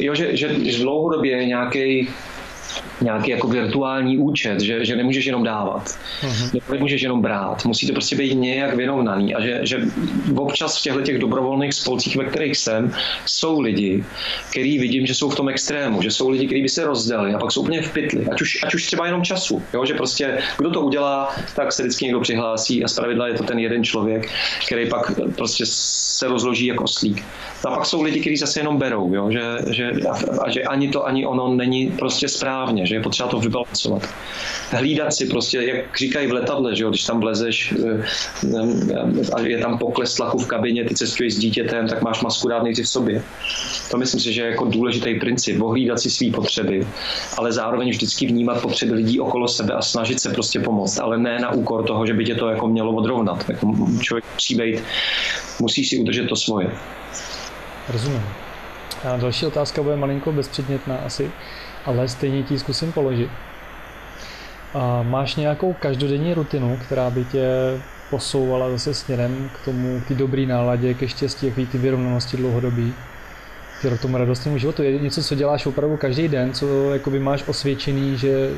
jo, 0.00 0.14
že, 0.14 0.36
že 0.36 0.48
dlouhodobě 0.82 1.46
nějaký 1.46 2.08
nějaký 3.04 3.30
jako 3.30 3.48
virtuální 3.48 4.18
účet, 4.18 4.60
že, 4.60 4.84
že 4.84 4.96
nemůžeš 4.96 5.24
jenom 5.24 5.44
dávat, 5.44 5.98
uh-huh. 6.22 6.60
nemůžeš 6.72 7.02
jenom 7.02 7.22
brát, 7.22 7.64
musí 7.64 7.86
to 7.86 7.92
prostě 7.92 8.16
být 8.16 8.34
nějak 8.34 8.76
vyrovnaný 8.76 9.34
a 9.34 9.40
že, 9.40 9.60
že 9.62 9.80
občas 10.36 10.78
v 10.78 10.82
těchto 10.82 11.00
těch 11.02 11.18
dobrovolných 11.18 11.74
spolcích, 11.74 12.16
ve 12.16 12.24
kterých 12.24 12.56
jsem, 12.56 12.92
jsou 13.26 13.60
lidi, 13.60 14.04
který 14.50 14.78
vidím, 14.78 15.06
že 15.06 15.14
jsou 15.14 15.30
v 15.30 15.36
tom 15.36 15.48
extrému, 15.48 16.02
že 16.02 16.10
jsou 16.10 16.28
lidi, 16.28 16.46
kteří 16.46 16.62
by 16.62 16.68
se 16.68 16.84
rozdali 16.84 17.34
a 17.34 17.38
pak 17.38 17.52
jsou 17.52 17.62
úplně 17.62 17.82
v 17.82 17.92
pytli, 17.92 18.26
ať 18.32 18.40
už, 18.40 18.58
ať 18.64 18.74
už 18.74 18.86
třeba 18.86 19.06
jenom 19.06 19.22
času, 19.22 19.62
jo? 19.74 19.84
že 19.84 19.94
prostě 19.94 20.38
kdo 20.58 20.70
to 20.70 20.80
udělá, 20.80 21.36
tak 21.56 21.72
se 21.72 21.82
vždycky 21.82 22.04
někdo 22.04 22.20
přihlásí 22.20 22.84
a 22.84 22.88
zpravidla 22.88 23.28
je 23.28 23.34
to 23.34 23.44
ten 23.44 23.58
jeden 23.58 23.84
člověk, 23.84 24.28
který 24.66 24.88
pak 24.88 25.12
prostě 25.36 25.64
se 25.66 26.28
rozloží 26.28 26.66
jako 26.66 26.84
oslík. 26.84 27.24
A 27.64 27.70
pak 27.70 27.86
jsou 27.86 28.02
lidi, 28.02 28.20
kteří 28.20 28.36
zase 28.36 28.60
jenom 28.60 28.76
berou, 28.76 29.14
jo? 29.14 29.30
Že, 29.30 29.42
že, 29.70 29.92
a, 30.10 30.42
a 30.42 30.50
že 30.50 30.62
ani 30.62 30.88
to, 30.88 31.06
ani 31.06 31.26
ono 31.26 31.54
není 31.54 31.90
prostě 31.98 32.28
správně, 32.28 32.86
že 32.86 32.93
je 32.94 33.02
potřeba 33.02 33.28
to 33.28 33.40
vybalancovat. 33.40 34.08
Hlídat 34.70 35.14
si 35.14 35.26
prostě, 35.26 35.58
jak 35.58 35.98
říkají 35.98 36.26
v 36.26 36.32
letadle, 36.32 36.76
že 36.76 36.84
jo? 36.84 36.90
když 36.90 37.04
tam 37.04 37.20
vlezeš 37.20 37.72
eh, 37.72 38.04
eh, 38.56 39.34
a 39.34 39.40
je 39.40 39.58
tam 39.58 39.78
pokles 39.78 40.14
tlaku 40.14 40.38
v 40.38 40.46
kabině, 40.46 40.84
ty 40.84 40.94
cestuješ 40.94 41.34
s 41.34 41.38
dítětem, 41.38 41.88
tak 41.88 42.02
máš 42.02 42.22
masku 42.22 42.48
dát 42.48 42.62
nejdřív 42.62 42.86
v 42.86 42.88
sobě. 42.88 43.22
To 43.90 43.96
myslím 43.96 44.20
si, 44.20 44.32
že 44.32 44.42
je 44.42 44.50
jako 44.50 44.64
důležitý 44.64 45.14
princip, 45.14 45.62
ohlídat 45.62 46.00
si 46.00 46.10
své 46.10 46.30
potřeby, 46.30 46.86
ale 47.38 47.52
zároveň 47.52 47.90
vždycky 47.90 48.26
vnímat 48.26 48.62
potřeby 48.62 48.92
lidí 48.92 49.20
okolo 49.20 49.48
sebe 49.48 49.74
a 49.74 49.82
snažit 49.82 50.20
se 50.20 50.30
prostě 50.30 50.60
pomoct, 50.60 50.98
ale 50.98 51.18
ne 51.18 51.38
na 51.38 51.52
úkor 51.52 51.84
toho, 51.84 52.06
že 52.06 52.14
by 52.14 52.24
tě 52.24 52.34
to 52.34 52.48
jako 52.48 52.68
mělo 52.68 52.92
odrovnat. 52.92 53.48
Jako 53.48 53.74
člověk 54.00 54.24
musí 54.34 54.54
být, 54.54 54.82
musí 55.60 55.84
si 55.84 55.98
udržet 55.98 56.28
to 56.28 56.36
svoje. 56.36 56.70
Rozumím. 57.88 58.22
A 59.04 59.16
další 59.16 59.46
otázka 59.46 59.82
bude 59.82 59.96
malinko 59.96 60.32
bezpředmětná 60.32 60.96
asi, 60.96 61.30
ale 61.84 62.08
stejně 62.08 62.42
ti 62.42 62.58
zkusím 62.58 62.92
položit. 62.92 63.30
A 64.74 65.02
máš 65.02 65.36
nějakou 65.36 65.72
každodenní 65.72 66.34
rutinu, 66.34 66.78
která 66.84 67.10
by 67.10 67.24
tě 67.24 67.46
posouvala 68.10 68.70
zase 68.70 68.94
směrem 68.94 69.50
k 69.54 69.64
tomu, 69.64 70.00
k 70.00 70.08
té 70.08 70.14
dobré 70.14 70.46
náladě, 70.46 70.94
ke 70.94 71.08
štěstí, 71.08 71.50
k 71.50 71.54
ty 71.72 71.78
vyrovnanosti 71.78 72.36
dlouhodobí, 72.36 72.94
k 73.80 74.00
tomu 74.02 74.18
radostnému 74.18 74.58
životu. 74.58 74.82
Je 74.82 74.98
něco, 74.98 75.22
co 75.22 75.34
děláš 75.34 75.66
opravdu 75.66 75.96
každý 75.96 76.28
den, 76.28 76.52
co 76.52 76.92
jakoby 76.92 77.18
máš 77.18 77.44
osvědčený, 77.48 78.18
že, 78.18 78.50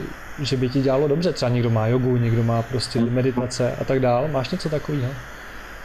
že 0.42 0.56
by 0.56 0.68
ti 0.68 0.82
dělalo 0.82 1.08
dobře. 1.08 1.32
Třeba 1.32 1.48
někdo 1.48 1.70
má 1.70 1.86
jogu, 1.86 2.16
někdo 2.16 2.42
má 2.42 2.62
prostě 2.62 3.00
meditace 3.00 3.76
a 3.80 3.84
tak 3.84 4.00
dál. 4.00 4.28
Máš 4.28 4.50
něco 4.50 4.68
takového? 4.68 5.08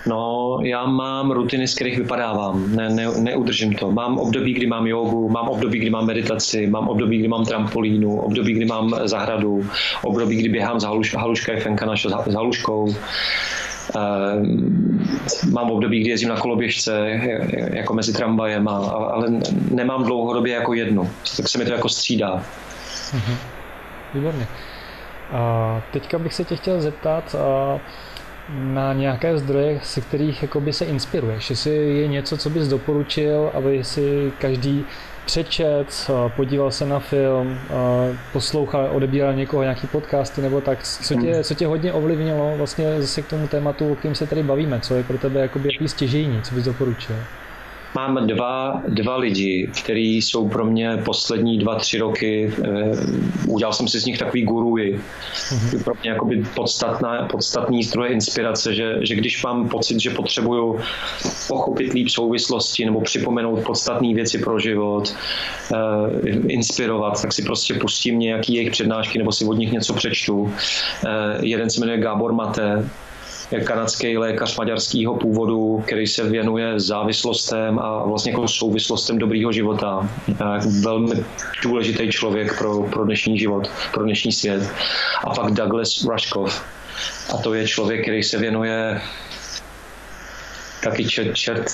No, 0.08 0.58
já 0.64 0.86
mám 0.86 1.32
rutiny, 1.32 1.68
z 1.68 1.76
kterých 1.76 1.98
vypadávám. 1.98 2.76
Ne, 2.76 2.90
ne, 2.90 3.08
neudržím 3.20 3.74
to. 3.74 3.92
Mám 3.92 4.18
období, 4.18 4.54
kdy 4.54 4.68
mám 4.68 4.88
jogu, 4.88 5.30
mám 5.30 5.50
období, 5.50 5.80
kdy 5.80 5.90
mám 5.90 6.06
meditaci, 6.06 6.68
mám 6.68 6.88
období, 6.88 7.18
kdy 7.18 7.28
mám 7.28 7.46
trampolínu, 7.46 8.20
období, 8.20 8.54
kdy 8.54 8.66
mám 8.66 8.96
zahradu, 9.04 9.66
období, 10.04 10.36
kdy 10.36 10.50
běhám 10.50 10.80
s 10.80 10.84
haluš, 10.84 11.16
haluška 11.16 11.52
je 11.52 11.60
fenka 11.60 11.86
naše 11.86 12.10
s 12.10 12.34
haluškou. 12.34 12.96
Uh, 13.96 14.46
mám 15.52 15.72
období, 15.72 16.00
kdy 16.00 16.10
jezdím 16.10 16.30
na 16.30 16.40
koloběžce 16.40 17.20
jako 17.74 17.94
mezi 17.94 18.14
tramvajem, 18.14 18.68
ale 18.68 19.28
nemám 19.72 20.04
dlouhodobě 20.04 20.54
jako 20.54 20.74
jednu. 20.74 21.10
Tak 21.38 21.48
se 21.48 21.58
mi 21.58 21.66
to 21.66 21.74
jako 21.74 21.90
střídá. 21.90 22.44
Mhm. 23.14 23.36
Výborně. 24.14 24.48
A 25.32 25.82
teďka 25.94 26.20
bych 26.20 26.34
se 26.34 26.44
tě 26.44 26.56
chtěl 26.56 26.82
zeptat, 26.82 27.36
a 27.36 27.80
na 28.50 28.94
nějaké 28.94 29.38
zdroje, 29.38 29.80
se 29.84 30.02
kterých 30.02 30.42
jakoby 30.42 30.74
se 30.74 30.86
inspiruješ. 30.86 31.50
Jestli 31.50 32.00
je 32.00 32.08
něco, 32.08 32.38
co 32.38 32.50
bys 32.50 32.68
doporučil, 32.68 33.52
aby 33.54 33.84
si 33.84 34.32
každý 34.40 34.86
přečet, 35.26 36.10
podíval 36.36 36.72
se 36.72 36.86
na 36.86 37.00
film, 37.00 37.60
poslouchal, 38.34 38.90
odebíral 38.92 39.34
někoho 39.34 39.64
nějaký 39.64 39.88
podcasty 39.88 40.42
nebo 40.42 40.62
tak, 40.62 40.84
co 40.84 41.16
tě, 41.16 41.44
co 41.44 41.54
tě 41.54 41.68
hodně 41.68 41.94
ovlivnilo 41.94 42.54
vlastně 42.58 43.02
zase 43.02 43.22
k 43.22 43.28
tomu 43.28 43.48
tématu, 43.48 43.92
o 43.92 43.96
kterém 43.96 44.16
se 44.16 44.28
tady 44.28 44.44
bavíme, 44.44 44.80
co 44.80 44.96
je 44.96 45.04
pro 45.04 45.18
tebe 45.18 45.40
jakoby 45.40 45.70
jaký 45.74 45.88
stěžejní, 45.88 46.42
co 46.42 46.56
bys 46.56 46.66
doporučil? 46.66 47.16
Mám 47.96 48.28
dva, 48.28 48.82
dva 48.88 49.18
lidi, 49.18 49.70
kteří 49.84 50.22
jsou 50.22 50.50
pro 50.50 50.66
mě 50.66 50.98
poslední 51.06 51.58
dva, 51.58 51.76
tři 51.76 51.98
roky, 51.98 52.54
eh, 52.64 52.92
udělal 53.48 53.74
jsem 53.74 53.88
si 53.88 54.00
z 54.00 54.06
nich 54.06 54.18
takový 54.18 54.44
guruji, 54.44 55.00
mm-hmm. 55.00 55.84
pro 55.84 55.94
mě 56.02 56.10
jakoby 56.10 56.44
podstatná, 56.56 57.28
podstatný 57.32 57.84
zdroje 57.84 58.12
inspirace, 58.12 58.76
že, 58.76 58.96
že 59.02 59.16
když 59.16 59.44
mám 59.44 59.70
pocit, 59.70 60.00
že 60.00 60.10
potřebuju 60.10 60.80
pochopit 61.48 61.94
líp 61.94 62.10
souvislosti 62.10 62.86
nebo 62.86 63.02
připomenout 63.02 63.64
podstatné 63.64 64.14
věci 64.14 64.38
pro 64.38 64.60
život, 64.60 65.16
eh, 65.74 66.30
inspirovat, 66.30 67.22
tak 67.22 67.34
si 67.34 67.44
prostě 67.44 67.74
pustím 67.74 68.20
nějaký 68.20 68.54
jejich 68.54 68.72
přednášky 68.72 69.18
nebo 69.18 69.32
si 69.32 69.46
od 69.46 69.54
nich 69.54 69.72
něco 69.72 69.94
přečtu. 69.94 70.54
Eh, 71.06 71.10
jeden 71.42 71.70
se 71.70 71.80
jmenuje 71.80 71.98
Gábor 71.98 72.34
Mate, 72.34 72.90
je 73.52 73.64
kanadský 73.64 74.18
lékař 74.18 74.58
maďarského 74.58 75.16
původu, 75.16 75.84
který 75.86 76.08
se 76.08 76.30
věnuje 76.30 76.80
závislostem 76.80 77.80
a 77.80 78.06
vlastně 78.06 78.32
jako 78.32 78.48
souvislostem 78.48 79.18
dobrýho 79.18 79.52
života. 79.52 80.10
Velmi 80.82 81.24
důležitý 81.64 82.12
člověk 82.12 82.58
pro, 82.58 82.84
pro 82.84 83.06
dnešní 83.06 83.40
život, 83.40 83.72
pro 83.94 84.04
dnešní 84.04 84.32
svět. 84.32 84.70
A 85.24 85.30
pak 85.30 85.54
Douglas 85.54 86.04
Rushkoff. 86.04 86.64
A 87.34 87.38
to 87.38 87.54
je 87.54 87.68
člověk, 87.68 88.02
který 88.02 88.24
se 88.24 88.38
věnuje 88.38 89.02
taky 90.84 91.06
čert, 91.06 91.34
čert 91.34 91.66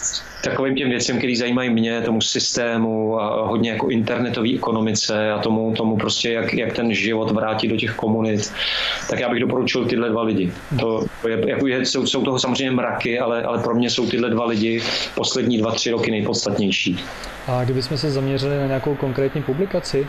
takovým 0.43 0.75
těm 0.75 0.89
věcem, 0.89 1.17
které 1.17 1.35
zajímají 1.37 1.69
mě, 1.69 2.01
tomu 2.01 2.21
systému 2.21 3.19
a 3.19 3.45
hodně 3.47 3.71
jako 3.71 3.89
internetové 3.89 4.53
ekonomice 4.53 5.31
a 5.31 5.39
tomu, 5.39 5.73
tomu 5.73 5.97
prostě, 5.97 6.31
jak, 6.31 6.53
jak 6.53 6.73
ten 6.73 6.93
život 6.93 7.31
vrátit 7.31 7.67
do 7.67 7.75
těch 7.75 7.91
komunit, 7.91 8.53
tak 9.09 9.19
já 9.19 9.29
bych 9.29 9.39
doporučil 9.39 9.85
tyhle 9.85 10.09
dva 10.09 10.21
lidi. 10.21 10.51
To, 10.79 11.05
to 11.21 11.29
je, 11.29 11.49
jako 11.49 11.67
je, 11.67 11.85
jsou, 11.85 12.05
jsou 12.05 12.23
toho 12.23 12.39
samozřejmě 12.39 12.71
mraky, 12.71 13.19
ale, 13.19 13.43
ale 13.43 13.63
pro 13.63 13.75
mě 13.75 13.89
jsou 13.89 14.09
tyhle 14.09 14.29
dva 14.29 14.45
lidi 14.45 14.81
poslední 15.15 15.57
dva, 15.57 15.71
tři 15.71 15.91
roky 15.91 16.11
nejpodstatnější. 16.11 16.99
A 17.47 17.63
kdybychom 17.63 17.97
se 17.97 18.11
zaměřili 18.11 18.57
na 18.57 18.65
nějakou 18.65 18.95
konkrétní 18.95 19.43
publikaci, 19.43 20.07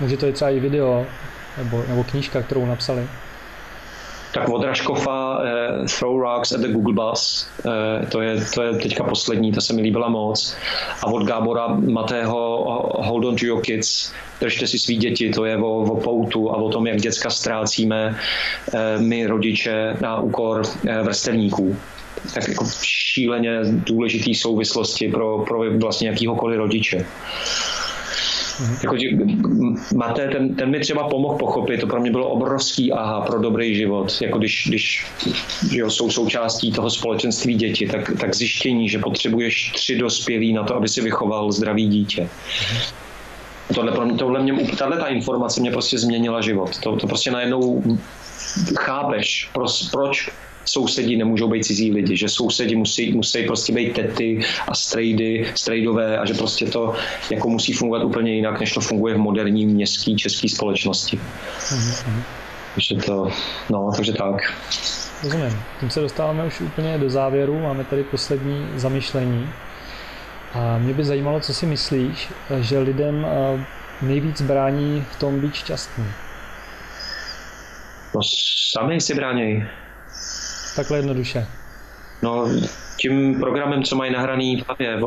může 0.00 0.16
to 0.16 0.26
je 0.26 0.32
třeba 0.32 0.50
i 0.50 0.60
video 0.60 1.06
nebo, 1.58 1.84
nebo 1.88 2.04
knížka, 2.04 2.42
kterou 2.42 2.66
napsali? 2.66 3.06
Tak 4.32 4.48
od 4.48 4.64
Raškova 4.64 5.38
uh, 5.38 5.86
Throw 5.86 6.20
Rocks 6.20 6.52
at 6.52 6.60
the 6.60 6.68
Google 6.68 6.94
Bus, 6.94 7.46
uh, 7.64 8.08
to, 8.08 8.20
je, 8.20 8.44
to 8.54 8.62
je 8.62 8.74
teďka 8.74 9.04
poslední, 9.04 9.52
to 9.52 9.60
se 9.60 9.72
mi 9.72 9.82
líbila 9.82 10.08
moc. 10.08 10.56
A 11.02 11.06
od 11.06 11.22
Gábora 11.22 11.66
Matého 11.68 12.38
Hold 12.98 13.24
on 13.24 13.36
to 13.36 13.46
your 13.46 13.60
kids, 13.60 14.12
držte 14.40 14.66
si 14.66 14.78
svý 14.78 14.96
děti, 14.96 15.30
to 15.30 15.44
je 15.44 15.56
o, 15.56 15.72
o 15.82 16.00
poutu 16.00 16.50
a 16.50 16.56
o 16.56 16.68
tom, 16.68 16.86
jak 16.86 17.00
děcka 17.00 17.30
ztrácíme 17.30 18.16
uh, 18.74 19.02
my 19.02 19.26
rodiče 19.26 19.96
na 20.00 20.20
úkor 20.20 20.62
uh, 20.62 20.92
vrstevníků 21.02 21.76
tak 22.34 22.48
jako 22.48 22.66
šíleně 22.82 23.60
důležitý 23.64 24.34
souvislosti 24.34 25.08
pro, 25.08 25.38
pro 25.38 25.78
vlastně 25.78 26.08
jakýhokoliv 26.08 26.58
rodiče. 26.58 27.06
Jako, 28.82 28.96
že 28.96 29.06
Mate, 29.94 30.28
ten, 30.28 30.54
ten 30.54 30.70
mi 30.70 30.80
třeba 30.80 31.08
pomohl 31.08 31.38
pochopit, 31.38 31.80
to 31.80 31.86
pro 31.86 32.00
mě 32.00 32.10
bylo 32.10 32.28
obrovský 32.28 32.92
aha 32.92 33.20
pro 33.20 33.38
dobrý 33.38 33.74
život. 33.74 34.12
Jako 34.22 34.38
když, 34.38 34.66
když 34.68 35.06
jo, 35.70 35.90
jsou 35.90 36.10
součástí 36.10 36.72
toho 36.72 36.90
společenství 36.90 37.54
děti, 37.54 37.86
tak, 37.86 38.12
tak 38.20 38.34
zjištění, 38.34 38.88
že 38.88 38.98
potřebuješ 38.98 39.72
tři 39.74 39.98
dospělí 39.98 40.52
na 40.52 40.64
to, 40.64 40.76
aby 40.76 40.88
si 40.88 41.00
vychoval 41.00 41.52
zdravý 41.52 41.88
dítě. 41.88 42.28
Tohle, 43.74 44.16
tohle 44.18 44.42
mě, 44.42 44.52
tahle 44.78 44.98
ta 44.98 45.06
informace 45.06 45.60
mě 45.60 45.70
prostě 45.70 45.98
změnila 45.98 46.40
život. 46.40 46.78
To, 46.78 46.96
to 46.96 47.06
prostě 47.06 47.30
najednou 47.30 47.82
chápeš, 48.78 49.50
proč, 49.52 49.88
proč 49.90 50.30
sousedí 50.64 51.16
nemůžou 51.16 51.48
být 51.48 51.64
cizí 51.64 51.92
lidi, 51.92 52.16
že 52.16 52.28
sousedi 52.28 52.76
musí, 52.76 53.12
musí 53.12 53.46
prostě 53.46 53.72
být 53.72 53.94
tety 53.94 54.40
a 54.68 54.74
strejdy, 54.74 55.52
strejdové 55.54 56.18
a 56.18 56.26
že 56.26 56.34
prostě 56.34 56.66
to 56.66 56.94
jako 57.30 57.48
musí 57.48 57.72
fungovat 57.72 58.04
úplně 58.04 58.34
jinak, 58.34 58.60
než 58.60 58.72
to 58.72 58.80
funguje 58.80 59.14
v 59.14 59.18
moderní 59.18 59.66
městské 59.66 60.14
české 60.14 60.48
společnosti. 60.48 61.20
Mm-hmm. 61.58 62.22
Takže 62.74 62.94
to, 62.94 63.28
no, 63.70 63.90
takže 63.96 64.12
tak. 64.12 64.54
Rozumím. 65.24 65.62
Tím 65.80 65.90
se 65.90 66.00
dostáváme 66.00 66.44
už 66.44 66.60
úplně 66.60 66.98
do 66.98 67.10
závěru, 67.10 67.60
máme 67.60 67.84
tady 67.84 68.04
poslední 68.04 68.66
zamyšlení. 68.76 69.48
A 70.54 70.78
mě 70.78 70.94
by 70.94 71.04
zajímalo, 71.04 71.40
co 71.40 71.54
si 71.54 71.66
myslíš, 71.66 72.28
že 72.60 72.78
lidem 72.78 73.26
eh, 73.26 73.64
nejvíc 74.02 74.42
brání 74.42 75.04
v 75.10 75.18
tom 75.18 75.40
být 75.40 75.54
šťastný. 75.54 76.04
No 78.14 78.20
sami 78.72 79.00
si 79.00 79.14
brání. 79.14 79.66
Takhle 80.76 80.98
jednoduše. 80.98 81.46
No, 82.22 82.48
tím 82.96 83.40
programem, 83.40 83.82
co 83.82 83.96
mají 83.96 84.12
nahraný 84.12 84.64
hlavě. 84.66 85.00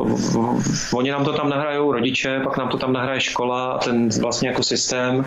Oni 0.94 1.10
nám 1.10 1.24
to 1.24 1.32
tam 1.32 1.48
nahrajou 1.48 1.92
rodiče, 1.92 2.40
pak 2.44 2.56
nám 2.56 2.68
to 2.68 2.76
tam 2.76 2.92
nahraje 2.92 3.20
škola 3.20 3.78
ten 3.78 4.08
vlastně 4.20 4.48
jako 4.48 4.62
systém. 4.62 5.24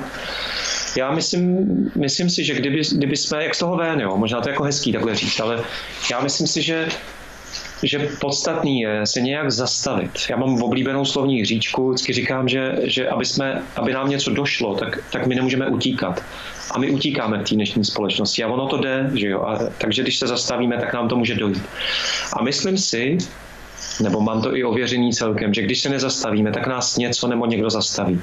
Já 0.98 1.12
myslím, 1.12 1.68
myslím 1.96 2.30
si, 2.30 2.44
že 2.44 2.54
kdyby, 2.54 2.82
kdyby 2.96 3.18
jsme, 3.18 3.44
jak 3.44 3.56
z 3.56 3.60
toho 3.60 3.78
ven, 3.78 4.02
jo, 4.02 4.18
možná 4.18 4.42
to 4.42 4.50
je 4.50 4.54
jako 4.54 4.64
hezký 4.64 4.92
takhle 4.92 5.16
říct, 5.16 5.40
ale 5.40 5.64
já 6.12 6.20
myslím 6.20 6.48
si, 6.48 6.62
že 6.62 6.88
že 7.84 8.10
podstatný 8.22 8.82
je 8.82 9.06
se 9.06 9.22
nějak 9.22 9.52
zastavit. 9.52 10.12
Já 10.30 10.38
mám 10.38 10.64
oblíbenou 10.64 11.06
slovní 11.06 11.42
hříčku, 11.42 11.90
vždycky 11.90 12.14
říkám, 12.14 12.48
že, 12.48 12.76
že 12.84 13.10
aby, 13.10 13.26
jsme, 13.26 13.64
aby 13.76 13.94
nám 13.94 14.10
něco 14.10 14.32
došlo, 14.32 14.76
tak, 14.76 15.00
tak 15.12 15.28
my 15.28 15.36
nemůžeme 15.36 15.68
utíkat. 15.68 16.24
A 16.72 16.80
my 16.80 16.90
utíkáme 16.90 17.38
v 17.38 17.50
té 17.50 17.56
dnešní 17.56 17.86
společnosti 17.86 18.44
a 18.44 18.48
ono 18.48 18.68
to 18.68 18.78
jde, 18.78 19.12
že 19.14 19.28
jo. 19.28 19.42
A, 19.42 19.60
takže 19.78 20.02
když 20.02 20.20
se 20.20 20.28
zastavíme, 20.28 20.78
tak 20.78 20.94
nám 20.94 21.08
to 21.08 21.16
může 21.16 21.36
dojít. 21.36 21.64
A 22.34 22.44
myslím 22.44 22.78
si, 22.78 23.18
nebo 24.02 24.22
mám 24.22 24.42
to 24.42 24.56
i 24.56 24.64
ověřený 24.64 25.14
celkem, 25.14 25.54
že 25.54 25.62
když 25.62 25.82
se 25.82 25.90
nezastavíme, 25.90 26.52
tak 26.52 26.68
nás 26.68 26.98
něco 26.98 27.28
nebo 27.28 27.46
někdo 27.46 27.70
zastaví. 27.70 28.22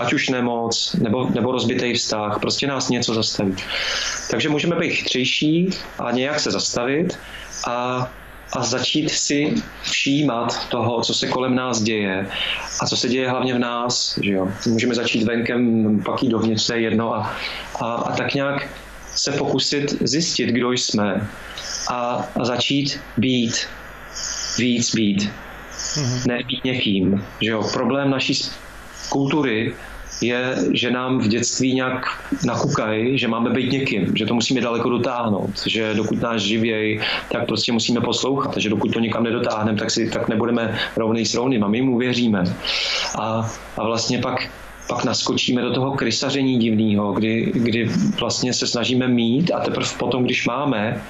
Ať 0.00 0.12
už 0.12 0.28
nemoc, 0.28 0.96
nebo, 1.02 1.30
nebo 1.30 1.52
rozbitý 1.52 1.94
vztah, 1.94 2.38
prostě 2.40 2.66
nás 2.66 2.88
něco 2.88 3.14
zastaví. 3.14 3.54
Takže 4.30 4.48
můžeme 4.48 4.76
být 4.76 4.90
chytřejší 4.90 5.70
a 5.98 6.10
nějak 6.10 6.40
se 6.40 6.50
zastavit 6.50 7.18
a 7.66 8.08
a 8.52 8.64
začít 8.64 9.10
si 9.10 9.54
všímat 9.82 10.68
toho, 10.68 11.02
co 11.02 11.14
se 11.14 11.26
kolem 11.26 11.54
nás 11.54 11.82
děje 11.82 12.28
a 12.80 12.86
co 12.86 12.96
se 12.96 13.08
děje 13.08 13.30
hlavně 13.30 13.54
v 13.54 13.58
nás. 13.58 14.18
Že 14.22 14.32
jo? 14.32 14.48
Můžeme 14.66 14.94
začít 14.94 15.22
venkem, 15.22 16.02
pak 16.04 16.22
jít 16.22 16.30
dovnitř, 16.30 16.66
to 16.66 16.72
je 16.72 16.80
jedno 16.80 17.14
a, 17.14 17.36
a, 17.80 17.94
a 17.94 18.16
tak 18.16 18.34
nějak 18.34 18.68
se 19.14 19.32
pokusit 19.32 20.02
zjistit, 20.02 20.46
kdo 20.46 20.72
jsme 20.72 21.28
a, 21.90 22.28
a 22.40 22.44
začít 22.44 23.00
být, 23.16 23.66
víc 24.58 24.94
být, 24.94 25.30
mm-hmm. 25.94 26.26
ne 26.26 26.38
být 26.46 26.64
někým. 26.64 27.24
Že 27.40 27.50
jo? 27.50 27.68
Problém 27.72 28.10
naší 28.10 28.50
kultury 29.08 29.74
je, 30.20 30.56
že 30.72 30.90
nám 30.90 31.18
v 31.18 31.28
dětství 31.28 31.74
nějak 31.74 32.06
nakukají, 32.46 33.18
že 33.18 33.28
máme 33.28 33.50
být 33.50 33.72
někým, 33.72 34.16
že 34.16 34.26
to 34.26 34.34
musíme 34.34 34.60
daleko 34.60 34.90
dotáhnout, 34.90 35.66
že 35.66 35.94
dokud 35.94 36.22
nás 36.22 36.42
živěj, 36.42 37.00
tak 37.32 37.46
prostě 37.46 37.72
musíme 37.72 38.00
poslouchat, 38.00 38.56
že 38.56 38.70
dokud 38.70 38.92
to 38.92 39.00
někam 39.00 39.22
nedotáhneme, 39.24 39.78
tak, 39.78 39.90
si, 39.90 40.10
tak 40.10 40.28
nebudeme 40.28 40.78
rovnej 40.96 41.26
s 41.26 41.34
rovným 41.34 41.64
a 41.64 41.68
my 41.68 41.82
mu 41.82 41.98
věříme. 41.98 42.44
A, 43.18 43.50
a 43.76 43.84
vlastně 43.84 44.18
pak 44.18 44.48
pak 44.88 45.04
naskočíme 45.04 45.62
do 45.62 45.72
toho 45.72 45.92
krysaření 45.92 46.58
divného, 46.58 47.12
kdy, 47.12 47.52
kdy 47.54 47.90
vlastně 48.20 48.52
se 48.52 48.66
snažíme 48.66 49.08
mít 49.08 49.50
a 49.54 49.60
teprve 49.60 49.88
potom, 49.98 50.24
když 50.24 50.46
máme, 50.46 51.02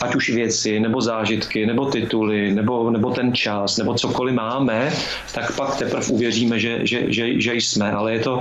ať 0.00 0.14
už 0.14 0.30
věci, 0.30 0.80
nebo 0.80 1.00
zážitky, 1.00 1.66
nebo 1.66 1.86
tituly, 1.90 2.54
nebo, 2.54 2.90
nebo 2.90 3.10
ten 3.10 3.34
čas, 3.34 3.76
nebo 3.76 3.94
cokoliv 3.94 4.34
máme, 4.34 4.92
tak 5.34 5.56
pak 5.56 5.76
teprve 5.76 6.06
uvěříme, 6.06 6.60
že, 6.60 6.86
že, 6.86 7.12
že, 7.12 7.40
že 7.40 7.54
jsme. 7.54 7.92
Ale 7.92 8.12
je 8.12 8.20
to, 8.20 8.40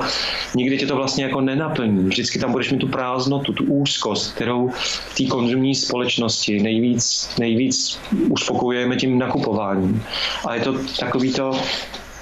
nikdy 0.55 0.77
tě 0.77 0.87
to 0.87 0.95
vlastně 0.95 1.23
jako 1.23 1.41
nenaplní. 1.41 2.09
Vždycky 2.09 2.39
tam 2.39 2.51
budeš 2.51 2.71
mít 2.71 2.79
tu 2.79 2.87
prázdnotu, 2.87 3.53
tu 3.53 3.63
úzkost, 3.63 4.33
kterou 4.33 4.69
v 5.09 5.15
té 5.17 5.25
konzumní 5.25 5.75
společnosti 5.75 6.59
nejvíc, 6.59 7.29
nejvíc 7.39 7.99
uspokojujeme 8.29 8.95
tím 8.95 9.19
nakupováním. 9.19 10.03
A 10.47 10.55
je 10.55 10.61
to 10.61 10.75
takový 10.99 11.33
to, 11.33 11.51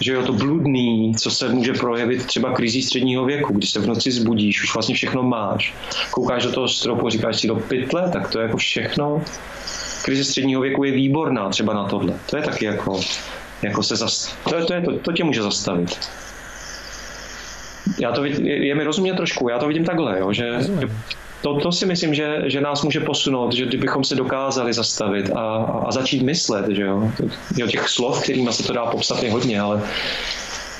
že 0.03 0.13
jo, 0.13 0.23
to 0.23 0.33
bludný, 0.33 1.15
co 1.15 1.31
se 1.31 1.49
může 1.49 1.73
projevit 1.73 2.25
třeba 2.25 2.53
krizí 2.53 2.81
středního 2.81 3.25
věku, 3.25 3.53
když 3.53 3.69
se 3.69 3.79
v 3.79 3.87
noci 3.87 4.11
zbudíš, 4.11 4.63
už 4.63 4.73
vlastně 4.73 4.95
všechno 4.95 5.23
máš. 5.23 5.73
Koukáš 6.11 6.43
do 6.43 6.51
toho 6.51 6.67
stropu, 6.67 7.09
říkáš 7.09 7.39
si 7.39 7.47
do 7.47 7.55
pytle, 7.55 8.09
tak 8.09 8.31
to 8.31 8.39
je 8.39 8.45
jako 8.45 8.57
všechno. 8.57 9.21
Krize 10.05 10.23
středního 10.23 10.61
věku 10.61 10.83
je 10.83 10.91
výborná 10.91 11.49
třeba 11.49 11.73
na 11.73 11.85
tohle. 11.85 12.13
To 12.29 12.37
je 12.37 12.43
taky 12.43 12.65
jako, 12.65 12.99
jako 13.61 13.83
se 13.83 13.95
zast... 13.95 14.35
to, 14.49 14.55
je, 14.55 14.65
to, 14.65 14.73
je, 14.73 14.81
to, 14.81 14.99
to 14.99 15.11
tě 15.11 15.23
může 15.23 15.41
zastavit. 15.41 16.09
Já 17.99 18.11
to 18.11 18.21
vidím, 18.21 18.47
je, 18.47 18.67
je 18.67 18.75
mi 18.75 18.83
rozumět 18.83 19.15
trošku, 19.15 19.49
já 19.49 19.59
to 19.59 19.67
vidím 19.67 19.85
takhle, 19.85 20.19
jo, 20.19 20.33
že, 20.33 20.59
to, 21.43 21.59
to 21.59 21.71
si 21.71 21.85
myslím, 21.85 22.13
že, 22.13 22.41
že 22.45 22.61
nás 22.61 22.83
může 22.83 22.99
posunout, 22.99 23.53
že 23.53 23.65
kdybychom 23.65 24.03
se 24.03 24.15
dokázali 24.15 24.73
zastavit 24.73 25.29
a, 25.35 25.55
a 25.87 25.91
začít 25.91 26.23
myslet, 26.23 26.69
že 26.69 26.81
jo. 26.81 27.11
jo 27.57 27.67
těch 27.67 27.89
slov, 27.89 28.23
kterými 28.23 28.53
se 28.53 28.63
to 28.63 28.73
dá 28.73 28.85
popsat 28.85 29.23
je 29.23 29.31
hodně, 29.31 29.61
ale, 29.61 29.81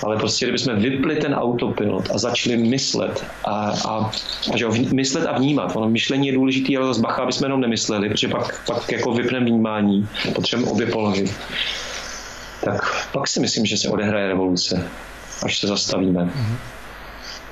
ale 0.04 0.18
prostě 0.18 0.46
kdybychom 0.46 0.76
vypli 0.76 1.16
ten 1.16 1.36
autopilot 1.36 2.10
a 2.14 2.18
začali 2.18 2.58
myslet 2.58 3.26
a, 3.46 3.74
a, 3.88 4.12
a 4.54 4.58
že 4.58 4.64
jo, 4.64 4.74
myslet 4.94 5.26
a 5.26 5.38
vnímat. 5.38 5.76
Ono 5.76 5.90
myšlení 5.90 6.28
je 6.28 6.34
důležité, 6.34 6.78
ale 6.78 6.88
zase 6.88 7.02
bacha, 7.02 7.22
aby 7.22 7.34
jsme 7.34 7.46
jenom 7.46 7.62
nemysleli, 7.62 8.10
protože 8.10 8.28
pak, 8.28 8.66
pak 8.68 8.92
jako 8.92 9.14
vypneme 9.14 9.46
vnímání, 9.46 10.08
potřebujeme 10.36 10.72
obě 10.72 10.86
polohy. 10.86 11.26
tak 12.64 13.08
pak 13.12 13.28
si 13.28 13.40
myslím, 13.40 13.66
že 13.66 13.78
se 13.78 13.90
odehraje 13.90 14.28
revoluce, 14.28 14.88
až 15.44 15.60
se 15.60 15.68
zastavíme. 15.68 16.26
Mm-hmm. 16.26 16.73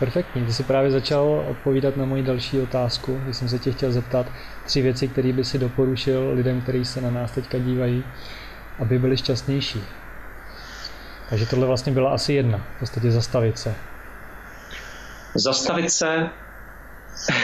Perfektní. 0.02 0.46
Ty 0.46 0.54
jsi 0.54 0.64
právě 0.64 0.92
začal 0.92 1.46
odpovídat 1.50 1.98
na 1.98 2.06
moji 2.06 2.24
další 2.24 2.60
otázku, 2.60 3.20
když 3.24 3.38
jsem 3.38 3.50
se 3.50 3.60
tě 3.60 3.72
chtěl 3.72 3.92
zeptat 3.92 4.26
tři 4.66 4.82
věci, 4.82 5.08
které 5.08 5.34
by 5.34 5.44
si 5.44 5.60
doporučil 5.60 6.32
lidem, 6.34 6.62
kteří 6.62 6.86
se 6.86 7.02
na 7.02 7.12
nás 7.12 7.32
teďka 7.32 7.58
dívají, 7.58 8.04
aby 8.80 9.00
byli 9.00 9.18
šťastnější. 9.18 9.84
Takže 11.30 11.46
tohle 11.46 11.68
vlastně 11.68 11.92
byla 11.92 12.14
asi 12.14 12.34
jedna, 12.34 12.58
v 12.58 12.80
podstatě 12.80 13.12
zastavit 13.12 13.58
se. 13.58 13.76
Zastavit 15.36 15.92
se, 15.92 16.30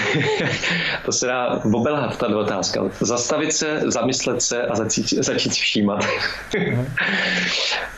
to 1.05 1.11
se 1.11 1.27
dá 1.27 1.63
obelhat, 1.63 2.17
ta 2.17 2.27
otázka. 2.27 2.81
Zastavit 3.01 3.53
se, 3.53 3.81
zamyslet 3.85 4.41
se 4.41 4.61
a 4.61 4.75
začít, 4.75 5.09
začít 5.09 5.53
všímat. 5.53 6.05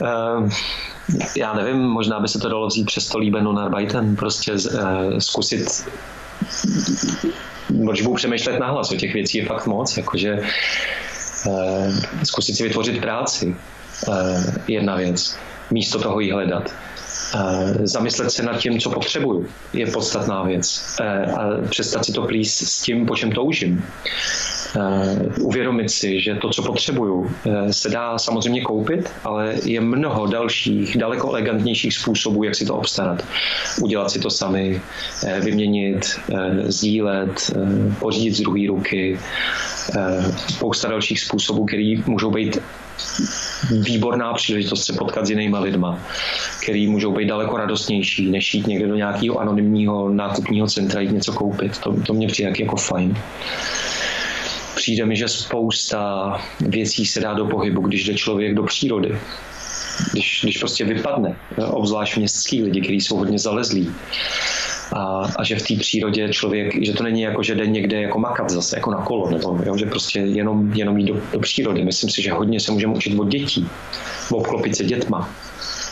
uh, 0.02 0.50
já 1.36 1.54
nevím, 1.54 1.78
možná 1.78 2.20
by 2.20 2.28
se 2.28 2.40
to 2.40 2.50
dalo 2.50 2.68
vzít 2.68 2.86
přes 2.86 3.08
to 3.08 3.18
líbeno 3.18 3.54
Narbeiten, 3.54 4.16
prostě 4.16 4.54
uh, 4.54 5.18
zkusit 5.18 5.66
když 7.70 8.02
budu 8.02 8.16
přemýšlet 8.16 8.60
nahlas 8.60 8.92
o 8.92 8.96
těch 8.96 9.14
věcí 9.14 9.38
je 9.38 9.46
fakt 9.46 9.68
moc, 9.68 9.98
jakože 9.98 10.40
uh, 11.46 11.94
zkusit 12.24 12.56
si 12.56 12.64
vytvořit 12.64 13.02
práci, 13.02 13.56
uh, 14.08 14.16
jedna 14.68 14.96
věc, 14.96 15.38
místo 15.72 16.00
toho 16.00 16.20
jí 16.20 16.32
hledat. 16.32 16.74
Uh, 17.36 17.72
zamyslet 17.84 18.32
se 18.32 18.44
nad 18.44 18.58
tím, 18.58 18.80
co 18.80 18.90
potřebuju, 18.90 19.48
je 19.74 19.86
podstatná 19.86 20.44
věc. 20.44 20.96
Uh, 21.00 21.40
a 21.40 21.68
přestat 21.70 22.06
si 22.06 22.12
to 22.12 22.22
plíst 22.22 22.68
s 22.68 22.82
tím, 22.82 23.06
po 23.06 23.16
čem 23.16 23.32
toužím. 23.32 23.86
Uh, 24.76 25.46
uvědomit 25.46 25.90
si, 25.90 26.22
že 26.22 26.36
to, 26.36 26.50
co 26.50 26.64
potřebuju, 26.64 27.14
uh, 27.14 27.30
se 27.72 27.90
dá 27.90 28.18
samozřejmě 28.18 28.62
koupit, 28.62 29.10
ale 29.24 29.56
je 29.64 29.82
mnoho 29.82 30.28
dalších, 30.28 30.98
daleko 30.98 31.30
elegantnějších 31.30 31.94
způsobů, 31.94 32.44
jak 32.44 32.56
si 32.56 32.66
to 32.66 32.76
obstarat. 32.76 33.26
Udělat 33.82 34.12
si 34.12 34.20
to 34.20 34.30
sami, 34.30 34.82
uh, 35.24 35.40
vyměnit, 35.40 36.20
sdílet, 36.68 37.52
pořídit 38.00 38.36
z 38.36 38.42
druhé 38.42 38.68
ruky, 38.68 39.20
spousta 40.48 40.88
dalších 40.88 41.20
způsobů, 41.20 41.66
které 41.66 41.96
můžou 42.06 42.32
být 42.32 42.58
výborná 43.72 44.34
příležitost 44.34 44.86
se 44.86 44.94
potkat 44.94 45.26
s 45.26 45.30
jinýma 45.30 45.60
lidma, 45.60 46.00
který 46.64 46.88
můžou 46.88 47.12
být 47.12 47.28
daleko 47.28 47.58
radostnější, 47.58 48.32
než 48.32 48.54
jít 48.54 48.68
někde 48.68 48.88
do 48.88 48.96
nějakého 48.96 49.40
anonymního 49.40 50.10
nákupního 50.10 50.68
centra 50.68 51.02
jít 51.02 51.12
něco 51.12 51.34
koupit. 51.34 51.78
To, 51.78 51.96
to 52.08 52.14
mě 52.14 52.28
přijde 52.28 52.54
jako 52.60 52.76
fajn. 52.76 53.18
Přijde 54.90 55.06
mi, 55.06 55.16
že 55.16 55.28
spousta 55.28 56.34
věcí 56.60 57.06
se 57.06 57.20
dá 57.20 57.34
do 57.34 57.46
pohybu, 57.46 57.82
když 57.82 58.06
jde 58.06 58.14
člověk 58.14 58.56
do 58.56 58.64
přírody. 58.64 59.20
Když, 60.12 60.40
když 60.44 60.58
prostě 60.58 60.86
vypadne, 60.86 61.36
obzvlášť 61.58 62.18
městský 62.18 62.64
lidi, 62.64 62.82
kteří 62.82 63.02
jsou 63.02 63.18
hodně 63.18 63.40
zalezlí, 63.40 63.92
a, 64.92 65.24
a 65.38 65.44
že 65.44 65.56
v 65.56 65.68
té 65.68 65.76
přírodě 65.76 66.30
člověk, 66.30 66.86
že 66.86 66.94
to 66.94 67.04
není 67.04 67.22
jako, 67.22 67.44
že 67.44 67.56
jde 67.56 67.68
někde 67.68 68.02
jako 68.02 68.20
makat 68.20 68.50
zase, 68.50 68.78
jako 68.78 68.92
na 68.92 69.02
kolo, 69.02 69.30
nebo 69.30 69.60
jo, 69.66 69.78
že 69.78 69.86
prostě 69.86 70.20
jenom, 70.20 70.74
jenom 70.74 70.98
jít 70.98 71.08
do, 71.08 71.22
do 71.34 71.40
přírody. 71.40 71.84
Myslím 71.84 72.10
si, 72.10 72.22
že 72.22 72.32
hodně 72.32 72.60
se 72.60 72.72
můžeme 72.72 72.94
učit 72.94 73.20
od 73.20 73.28
dětí, 73.28 73.70
obklopit 74.32 74.76
se 74.76 74.84
dětma, 74.84 75.30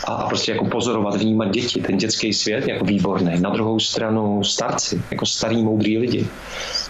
a, 0.08 0.26
prostě 0.28 0.52
jako 0.52 0.64
pozorovat, 0.64 1.16
vnímat 1.16 1.50
děti, 1.50 1.82
ten 1.82 1.96
dětský 1.96 2.32
svět 2.32 2.68
jako 2.68 2.84
výborný. 2.84 3.40
Na 3.40 3.50
druhou 3.50 3.80
stranu 3.80 4.44
starci, 4.44 5.02
jako 5.10 5.26
starý 5.26 5.62
moudrý 5.62 5.98
lidi, 5.98 6.26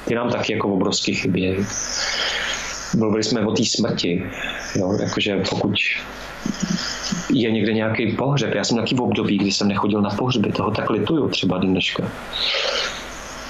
ty 0.04 0.14
nám 0.14 0.30
taky 0.30 0.52
jako 0.52 0.68
obrovsky 0.68 1.14
chybějí. 1.14 1.56
Mluvili 2.96 3.24
jsme 3.24 3.46
o 3.46 3.52
té 3.52 3.64
smrti, 3.64 4.22
jo, 4.76 4.98
jakože 5.00 5.42
pokud 5.50 5.74
je 7.32 7.50
někde 7.50 7.72
nějaký 7.72 8.12
pohřeb. 8.12 8.54
Já 8.54 8.64
jsem 8.64 8.76
taky 8.76 8.94
v 8.94 9.00
období, 9.00 9.38
kdy 9.38 9.52
jsem 9.52 9.68
nechodil 9.68 10.02
na 10.02 10.10
pohřby, 10.10 10.52
toho 10.52 10.70
tak 10.70 10.90
lituju 10.90 11.28
třeba 11.28 11.58
dneška. 11.58 12.10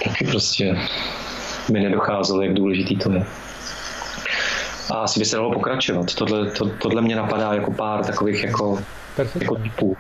Taky 0.05 0.24
prostě 0.24 0.78
mi 1.73 1.81
nedocházelo, 1.81 2.43
jak 2.43 2.55
důležitý 2.55 2.97
to 2.97 3.12
je. 3.12 3.27
A 4.90 4.94
asi 4.94 5.20
by 5.20 5.24
se 5.24 5.36
dalo 5.36 5.52
pokračovat. 5.52 6.15
Tohle, 6.15 6.51
to, 6.51 6.69
tohle 6.69 7.02
mě 7.02 7.16
napadá 7.16 7.55
jako 7.55 7.73
pár 7.73 8.05
takových 8.05 8.44
jako, 8.44 8.78
jako 9.35 9.56
typů. 9.56 9.97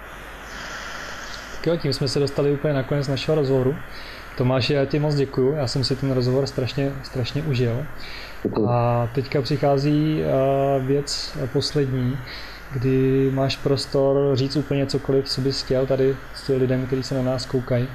Tak 1.56 1.66
jo, 1.66 1.76
tím 1.76 1.92
jsme 1.92 2.08
se 2.08 2.18
dostali 2.18 2.52
úplně 2.52 2.74
na 2.74 2.82
konec 2.82 3.08
našeho 3.08 3.34
rozhovoru. 3.34 3.76
Tomáši, 4.36 4.72
já 4.72 4.84
ti 4.84 4.98
moc 4.98 5.14
děkuju, 5.14 5.52
já 5.52 5.66
jsem 5.66 5.84
si 5.84 5.96
ten 5.96 6.12
rozhovor 6.12 6.46
strašně, 6.46 6.92
strašně 7.02 7.42
užil. 7.42 7.86
A 8.68 9.08
teďka 9.14 9.42
přichází 9.42 10.20
uh, 10.20 10.86
věc 10.86 11.36
poslední 11.52 12.18
kdy 12.72 13.30
máš 13.34 13.56
prostor 13.56 14.36
říct 14.36 14.56
úplně 14.56 14.86
cokoliv, 14.86 15.28
co 15.28 15.40
bys 15.40 15.62
chtěl 15.62 15.86
tady 15.86 16.16
s 16.34 16.46
těmi 16.46 16.58
lidem, 16.58 16.86
kteří 16.86 17.02
se 17.02 17.14
na 17.14 17.22
nás 17.22 17.46
koukají 17.46 17.88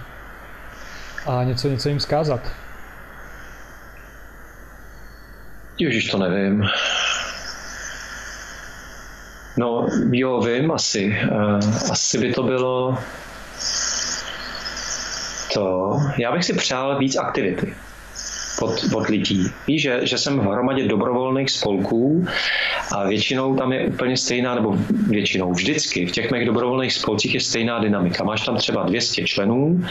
a 1.25 1.43
něco, 1.43 1.69
něco 1.69 1.89
jim 1.89 1.99
zkázat. 1.99 2.62
Ježíš, 5.77 6.11
to 6.11 6.17
nevím. 6.17 6.65
No, 9.57 9.87
jo, 10.11 10.41
vím 10.41 10.71
asi. 10.71 11.19
Uh, 11.31 11.91
asi 11.91 12.17
by 12.17 12.33
to 12.33 12.43
bylo 12.43 12.97
to. 15.53 15.97
Já 16.17 16.31
bych 16.31 16.43
si 16.43 16.53
přál 16.53 16.99
víc 16.99 17.15
aktivity 17.15 17.75
od, 18.61 18.93
od 18.93 19.07
lidí. 19.09 19.47
Víš, 19.67 19.81
že, 19.81 19.99
že 20.03 20.17
jsem 20.17 20.39
v 20.39 20.43
hromadě 20.43 20.87
dobrovolných 20.87 21.51
spolků 21.51 22.25
a 22.91 23.07
většinou 23.07 23.55
tam 23.55 23.73
je 23.73 23.87
úplně 23.87 24.17
stejná, 24.17 24.55
nebo 24.55 24.77
většinou 25.09 25.53
vždycky 25.53 26.05
v 26.05 26.11
těch 26.11 26.31
mých 26.31 26.45
dobrovolných 26.45 26.93
spolcích 26.93 27.33
je 27.33 27.41
stejná 27.41 27.79
dynamika. 27.79 28.23
Máš 28.23 28.45
tam 28.45 28.57
třeba 28.57 28.83
200 28.83 29.23
členů 29.23 29.85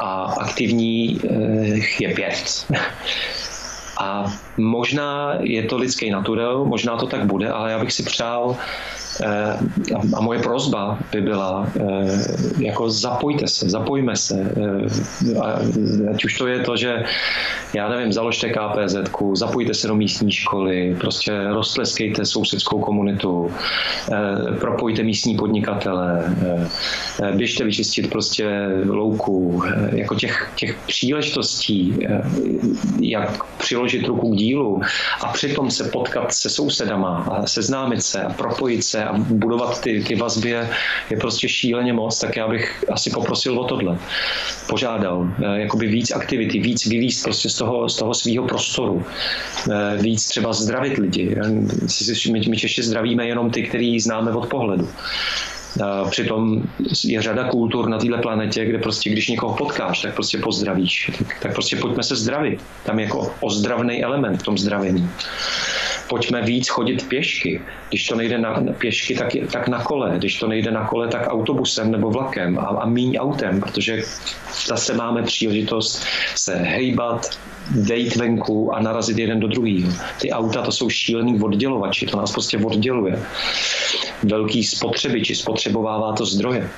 a 0.00 0.34
aktivní 0.40 1.20
eh, 1.24 1.34
je 2.00 2.14
pět. 2.14 2.66
A 4.00 4.24
možná 4.56 5.38
je 5.40 5.62
to 5.62 5.76
lidský 5.76 6.10
naturel, 6.10 6.64
možná 6.64 6.96
to 6.96 7.06
tak 7.06 7.24
bude, 7.26 7.50
ale 7.50 7.70
já 7.70 7.78
bych 7.78 7.92
si 7.92 8.02
přál 8.02 8.56
a 10.16 10.20
moje 10.20 10.38
prozba 10.38 10.98
by 11.12 11.20
byla, 11.20 11.70
eh, 11.76 11.84
jako 12.58 12.90
zapojte 12.90 13.48
se, 13.48 13.70
zapojme 13.70 14.16
se. 14.16 14.52
Eh, 14.56 16.10
ať 16.10 16.24
už 16.24 16.38
to 16.38 16.46
je 16.46 16.60
to, 16.60 16.76
že 16.76 17.04
já 17.74 17.88
nevím, 17.88 18.12
založte 18.12 18.48
KPZ, 18.48 18.96
zapojte 19.34 19.74
se 19.74 19.88
do 19.88 19.94
místní 19.96 20.32
školy, 20.32 20.96
prostě 21.00 21.32
roztleskejte 21.48 22.24
sousedskou 22.24 22.80
komunitu, 22.80 23.50
propojte 24.60 25.02
místní 25.02 25.36
podnikatele, 25.36 26.34
běžte 27.36 27.64
vyčistit 27.64 28.10
prostě 28.10 28.68
louku, 28.88 29.62
jako 29.92 30.14
těch, 30.14 30.52
těch 30.54 30.76
příležitostí, 30.86 31.98
jak 33.00 33.44
přiložit 33.58 34.06
ruku 34.06 34.32
k 34.32 34.36
dílu 34.36 34.80
a 35.22 35.26
přitom 35.32 35.70
se 35.70 35.84
potkat 35.84 36.32
se 36.32 36.50
sousedama 36.50 37.26
a 37.30 37.46
seznámit 37.46 38.02
se 38.02 38.22
a 38.22 38.32
propojit 38.32 38.84
se 38.84 39.04
a 39.06 39.12
budovat 39.18 39.80
ty, 39.80 40.04
ty 40.04 40.14
vazby 40.14 40.50
je, 40.50 40.70
je 41.10 41.16
prostě 41.16 41.48
šíleně 41.48 41.92
moc, 41.92 42.18
tak 42.18 42.36
já 42.36 42.48
bych 42.48 42.84
asi 42.92 43.10
poprosil 43.10 43.60
o 43.60 43.64
tohle. 43.64 43.98
Požádal, 44.68 45.28
eh, 45.38 45.60
jakoby 45.60 45.86
víc 45.86 46.10
aktivity, 46.10 46.58
víc 46.58 46.86
vyvíst 46.86 47.24
prostě 47.24 47.48
z 47.48 47.54
toho, 47.54 47.88
z 47.88 47.96
toho 47.96 48.14
svého 48.14 48.46
prostoru, 48.46 49.04
eh, 49.70 50.02
víc 50.02 50.28
třeba 50.28 50.52
zdravit 50.52 50.98
lidi. 50.98 51.36
My, 52.32 52.40
my 52.48 52.56
Češi 52.56 52.82
zdravíme 52.82 53.26
jenom 53.26 53.50
ty, 53.50 53.62
který 53.62 54.00
známe 54.00 54.32
od 54.32 54.46
pohledu. 54.46 54.88
Přitom 56.10 56.62
je 57.04 57.22
řada 57.22 57.44
kultur 57.44 57.88
na 57.88 57.98
této 57.98 58.18
planetě, 58.18 58.64
kde 58.64 58.78
prostě, 58.78 59.10
když 59.10 59.28
někoho 59.28 59.56
potkáš, 59.56 60.02
tak 60.02 60.14
prostě 60.14 60.38
pozdravíš. 60.38 61.10
Tak, 61.18 61.36
tak 61.40 61.52
prostě 61.52 61.76
pojďme 61.76 62.02
se 62.02 62.16
zdravit. 62.16 62.60
Tam 62.84 62.98
je 62.98 63.04
jako 63.04 63.34
ozdravný 63.40 64.04
element 64.04 64.40
v 64.40 64.42
tom 64.42 64.58
zdravení 64.58 65.10
pojďme 66.08 66.42
víc 66.42 66.68
chodit 66.68 67.08
pěšky. 67.08 67.60
Když 67.88 68.06
to 68.06 68.16
nejde 68.16 68.38
na, 68.38 68.62
pěšky, 68.78 69.14
tak, 69.14 69.28
tak 69.52 69.68
na 69.68 69.82
kole. 69.82 70.14
Když 70.18 70.38
to 70.38 70.48
nejde 70.48 70.70
na 70.70 70.88
kole, 70.88 71.08
tak 71.08 71.28
autobusem 71.28 71.90
nebo 71.90 72.10
vlakem 72.10 72.58
a, 72.58 72.62
a 72.62 72.86
míň 72.86 73.16
autem, 73.18 73.60
protože 73.60 74.02
zase 74.66 74.94
máme 74.94 75.22
příležitost 75.22 76.04
se 76.34 76.56
hejbat, 76.56 77.38
dejít 77.70 78.16
venku 78.16 78.74
a 78.74 78.80
narazit 78.80 79.18
jeden 79.18 79.40
do 79.40 79.48
druhého. 79.48 79.92
Ty 80.20 80.30
auta 80.30 80.62
to 80.62 80.72
jsou 80.72 80.90
šílený 80.90 81.40
oddělovači, 81.40 82.06
to 82.06 82.16
nás 82.16 82.32
prostě 82.32 82.58
odděluje. 82.58 83.22
Velký 84.22 84.64
spotřebiči, 84.64 85.34
spotřebovává 85.34 86.12
to 86.12 86.26
zdroje. 86.26 86.70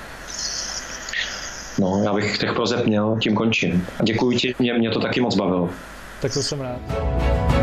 No, 1.79 2.03
já 2.05 2.13
bych 2.13 2.39
těch 2.39 2.53
prozeb 2.53 2.87
měl, 2.87 3.17
tím 3.23 3.35
končím. 3.35 3.87
Děkuji 4.03 4.39
ti, 4.39 4.55
mě, 4.59 4.75
mě 4.75 4.91
to 4.91 5.01
taky 5.01 5.21
moc 5.21 5.37
bavilo. 5.37 5.71
Tak 6.21 6.35
to 6.35 6.43
jsem 6.43 6.61
rád. 6.61 7.58